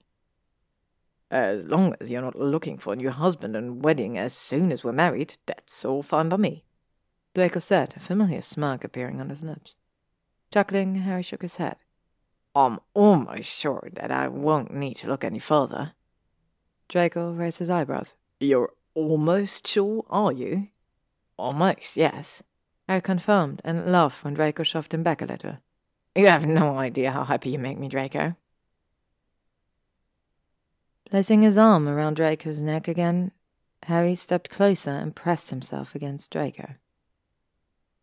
[1.29, 4.83] As long as you're not looking for a new husband and wedding as soon as
[4.83, 6.63] we're married, that's all fine by me.
[7.35, 9.75] Draco said, a familiar smirk appearing on his lips.
[10.51, 11.77] Chuckling, Harry shook his head.
[12.57, 15.91] I'm almost sure that I won't need to look any further.
[16.89, 18.15] Draco raised his eyebrows.
[18.39, 20.69] You're almost sure, are you?
[21.37, 22.41] Almost, yes.
[22.87, 25.57] Harry confirmed and laughed when Draco shoved him back a little.
[26.15, 28.35] You have no idea how happy you make me, Draco.
[31.07, 33.33] Placing his arm around Draco's neck again,
[33.83, 36.73] Harry stepped closer and pressed himself against Draco.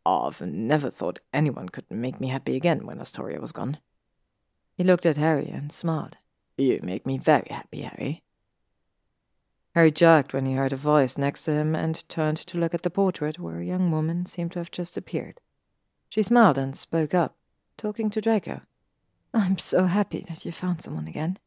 [0.06, 3.78] I've never thought anyone could make me happy again when Astoria was gone.
[4.76, 6.18] He looked at Harry and smiled.
[6.56, 8.22] You make me very happy, Harry.
[9.74, 12.82] Harry jerked when he heard a voice next to him and turned to look at
[12.82, 15.40] the portrait where a young woman seemed to have just appeared.
[16.08, 17.36] She smiled and spoke up,
[17.76, 18.60] talking to Draco.
[19.32, 21.38] I'm so happy that you found someone again.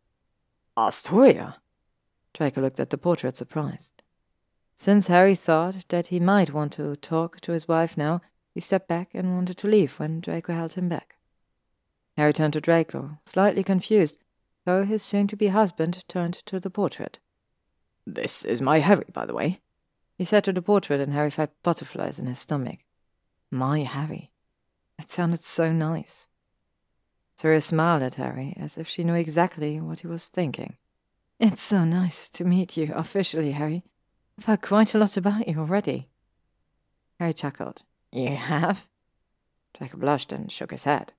[0.78, 1.58] Astoria?
[2.34, 4.04] Draco looked at the portrait surprised.
[4.76, 8.22] Since Harry thought that he might want to talk to his wife now,
[8.54, 11.17] he stepped back and wanted to leave when Draco held him back.
[12.18, 14.18] Harry turned to Draco, slightly confused,
[14.66, 17.20] though his soon to be husband turned to the portrait.
[18.08, 19.62] This is my Harry, by the way.
[20.18, 22.80] He said to the portrait, and Harry felt butterflies in his stomach.
[23.52, 24.32] My Harry.
[24.98, 26.26] It sounded so nice.
[27.36, 30.78] Astoria smiled at Harry as if she knew exactly what he was thinking.
[31.40, 33.84] It's so nice to meet you officially, Harry.
[34.40, 36.08] I've heard quite a lot about you already.
[37.20, 37.84] Harry chuckled.
[38.12, 38.88] You have?
[39.78, 41.14] Draco blushed and shook his head.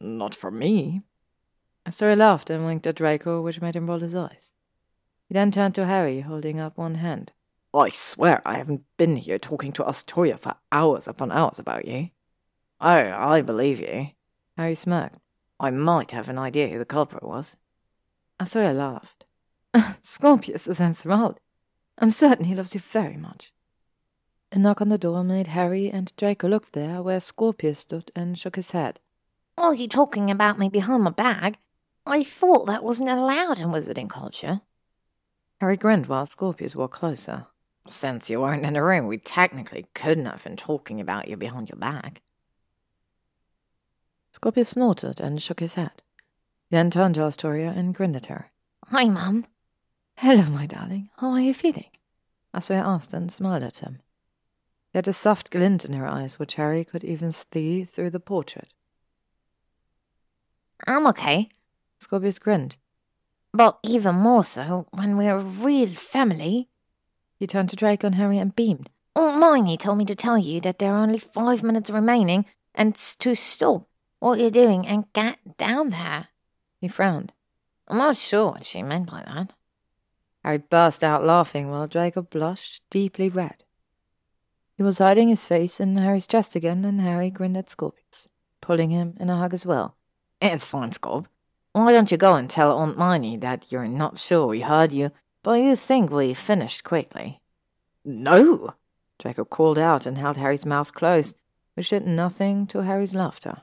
[0.00, 1.02] Not for me.
[1.86, 4.52] Astoria laughed and winked at Draco, which made him roll his eyes.
[5.28, 7.32] He then turned to Harry, holding up one hand.
[7.72, 12.10] I swear I haven't been here talking to Astoria for hours upon hours about you.
[12.80, 14.08] Oh, I believe you.
[14.56, 15.18] Harry smirked.
[15.60, 17.56] I might have an idea who the culprit was.
[18.40, 19.24] Astoria laughed.
[20.02, 21.40] Scorpius is enthralled.
[21.98, 23.52] I'm certain he loves you very much.
[24.52, 28.38] A knock on the door made Harry and Draco look there where Scorpius stood and
[28.38, 29.00] shook his head.
[29.58, 31.58] Are you talking about me behind my back?
[32.04, 34.60] I thought that wasn't allowed in wizarding culture.
[35.60, 37.46] Harry grinned while Scorpius walked closer.
[37.88, 41.70] Since you weren't in the room, we technically couldn't have been talking about you behind
[41.70, 42.20] your back.
[44.32, 46.02] Scorpius snorted and shook his head.
[46.70, 48.50] Then turned to Astoria and grinned at her.
[48.88, 49.46] Hi, Mum.
[50.18, 51.08] Hello, my darling.
[51.18, 51.90] How are you feeling?
[52.52, 54.00] Astoria asked and smiled at him.
[54.92, 58.20] She had a soft glint in her eyes, which Harry could even see through the
[58.20, 58.74] portrait.
[60.86, 61.48] I'm okay.
[61.98, 62.76] Scorpius grinned.
[63.52, 66.68] But even more so when we're a real family.
[67.38, 68.90] He turned to Draco and Harry and beamed.
[69.14, 72.94] Aunt Miney told me to tell you that there are only five minutes remaining and
[72.94, 73.88] to stop
[74.18, 76.28] what you're doing and get down there.
[76.80, 77.32] He frowned.
[77.88, 79.54] I'm not sure what she meant by that.
[80.44, 83.64] Harry burst out laughing while Draco blushed deeply red.
[84.76, 88.28] He was hiding his face in Harry's chest again, and Harry grinned at Scorpius,
[88.60, 89.96] pulling him in a hug as well.
[90.40, 91.26] It's fine, Scorp.
[91.72, 95.10] Why don't you go and tell Aunt Miney that you're not sure we heard you,
[95.42, 97.40] but you think we finished quickly?
[98.04, 98.74] No!
[99.18, 101.34] Draco called out and held Harry's mouth closed,
[101.74, 103.62] which did nothing to Harry's laughter.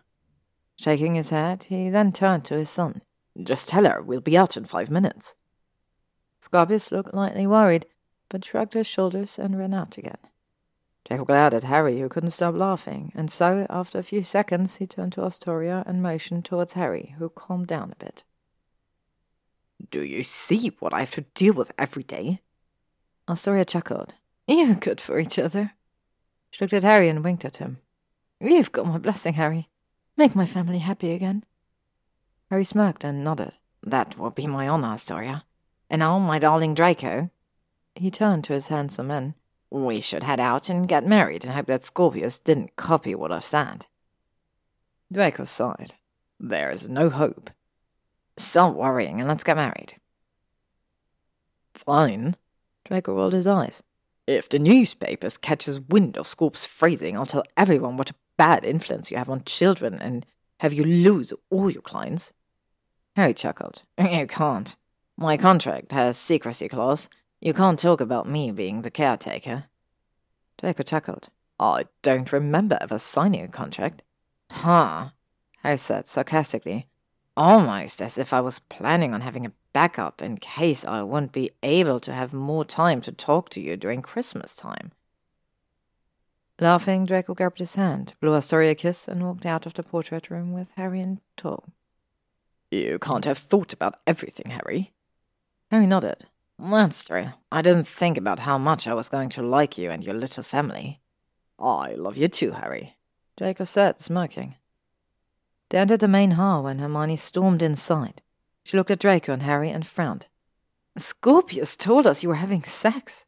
[0.76, 3.02] Shaking his head, he then turned to his son.
[3.42, 5.36] Just tell her we'll be out in five minutes.
[6.40, 7.86] Scorpius looked lightly worried,
[8.30, 10.18] but shrugged his shoulders and ran out again.
[11.06, 14.88] Draco glared at Harry, who couldn't stop laughing, and so, after a few seconds, he
[14.88, 18.24] turned to Astoria and motioned towards Harry, who calmed down a bit.
[19.92, 22.40] Do you see what I have to deal with every day?
[23.28, 24.14] Astoria chuckled.
[24.48, 25.74] You're good for each other.
[26.52, 27.80] She looked at Harry and winked at him.
[28.40, 29.70] You've got my blessing, Harry.
[30.16, 31.44] Make my family happy again.
[32.50, 33.56] Harry smirked and nodded.
[33.82, 35.44] That will be my honor, Astoria.
[35.90, 37.30] And now, my darling Draco.
[37.96, 39.36] He turned to his handsome men.
[39.74, 43.44] We should head out and get married and hope that Scorpius didn't copy what I've
[43.44, 43.88] said.
[45.12, 45.96] Draco sighed.
[46.40, 47.50] There's no hope.
[48.38, 49.96] Stop worrying and let's get married.
[51.74, 52.36] Fine.
[52.86, 53.82] Draco rolled his eyes.
[54.28, 59.10] If the newspapers catches wind of Scorp's phrasing, I'll tell everyone what a bad influence
[59.10, 60.24] you have on children and
[60.60, 62.32] have you lose all your clients.
[63.16, 63.82] Harry chuckled.
[63.98, 64.76] You can't.
[65.18, 67.10] My contract has secrecy clause.
[67.44, 69.66] You can't talk about me being the caretaker.
[70.58, 71.28] Draco chuckled.
[71.60, 74.02] I don't remember ever signing a contract.
[74.50, 75.10] Huh,
[75.62, 76.88] Harry said sarcastically.
[77.36, 81.52] Almost as if I was planning on having a backup in case I wouldn't be
[81.62, 84.94] able to have more time to talk to you during Christmas time.
[86.62, 90.30] Laughing, Draco grabbed his hand, blew Astoria a kiss, and walked out of the portrait
[90.30, 91.66] room with Harry in tow.
[92.72, 94.94] You can't have thought about everything, Harry.
[95.70, 96.28] Harry nodded.
[96.60, 97.30] That's true.
[97.52, 100.44] I didn't think about how much I was going to like you and your little
[100.44, 101.02] family.
[101.60, 102.96] I love you too, Harry.
[103.38, 104.56] Draco said, smirking.
[105.70, 108.22] They entered the main hall when Hermione stormed inside.
[108.64, 110.28] She looked at Draco and Harry and frowned.
[110.98, 113.26] Scorpius told us you were having sex.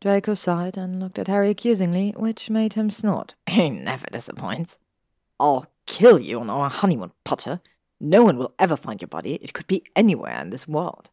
[0.00, 3.34] Draco sighed and looked at Harry accusingly, which made him snort.
[3.48, 4.78] He never disappoints.
[5.38, 7.60] I'll kill you on our honeymoon, Potter.
[8.00, 9.34] No one will ever find your body.
[9.34, 11.10] It could be anywhere in this world.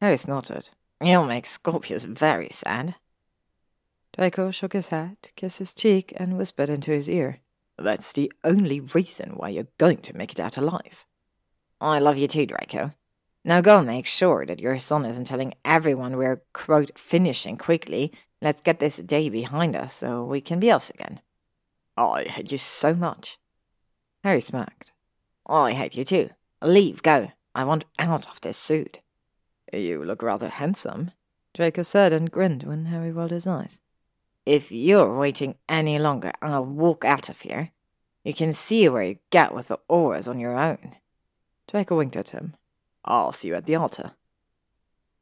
[0.00, 0.70] Harry snorted.
[1.02, 2.94] You'll make Scorpius very sad.
[4.16, 7.40] Draco shook his head, kissed his cheek, and whispered into his ear.
[7.78, 11.06] That's the only reason why you're going to make it out alive.
[11.80, 12.92] I love you too, Draco.
[13.44, 18.12] Now go make sure that your son isn't telling everyone we're, quote, finishing quickly.
[18.42, 21.20] Let's get this day behind us so we can be us again.
[21.96, 23.38] I hate you so much.
[24.24, 24.92] Harry smacked.
[25.46, 26.30] I hate you too.
[26.60, 27.30] Leave, go.
[27.54, 29.00] I want out of this suit.
[29.72, 31.10] You look rather handsome,
[31.54, 33.80] Draco said and grinned when Harry rolled his eyes.
[34.46, 37.72] If you're waiting any longer, I'll walk out of here.
[38.24, 40.96] You can see where you get with the oars on your own.
[41.66, 42.54] Draco winked at him.
[43.04, 44.12] I'll see you at the altar.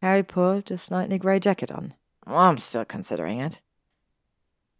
[0.00, 1.94] Harry put a slightly grey jacket on.
[2.26, 3.60] I'm still considering it.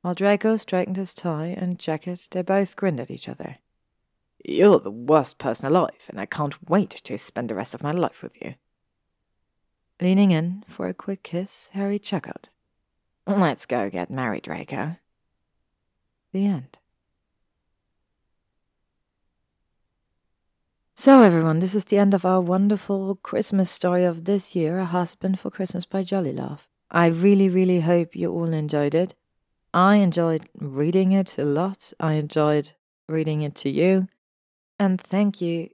[0.03, 3.59] While Draco straightened his tie and jacket, they both grinned at each other.
[4.45, 7.91] You're the worst person alive, and I can't wait to spend the rest of my
[7.91, 8.55] life with you.
[10.01, 12.51] Leaning in for a quick kiss, Harry chuckled.
[13.27, 14.97] Let's go get married, Draco.
[16.33, 16.79] The end.
[20.95, 24.85] So, everyone, this is the end of our wonderful Christmas story of this year, A
[24.85, 26.69] Husband for Christmas by Jolly Love.
[26.91, 29.15] I really, really hope you all enjoyed it.
[29.75, 31.93] I enjoyed reading it a lot.
[32.01, 32.73] I enjoyed
[33.09, 34.09] reading it to you.
[34.79, 35.71] And thank you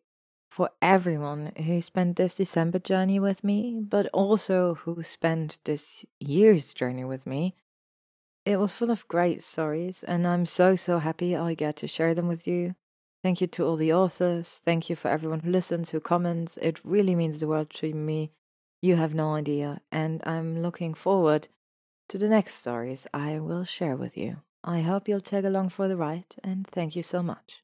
[0.52, 6.74] for everyone who spent this December journey with me, but also who spent this year's
[6.74, 7.54] journey with me.
[8.44, 12.12] It was full of great stories, and I'm so, so happy I get to share
[12.12, 12.74] them with you.
[13.22, 14.60] Thank you to all the authors.
[14.62, 16.58] Thank you for everyone who listens, who comments.
[16.60, 18.32] It really means the world to me.
[18.82, 21.48] You have no idea, and I'm looking forward
[22.10, 24.42] to the next stories I will share with you.
[24.62, 27.61] I hope you'll tag along for the ride, and thank you so much.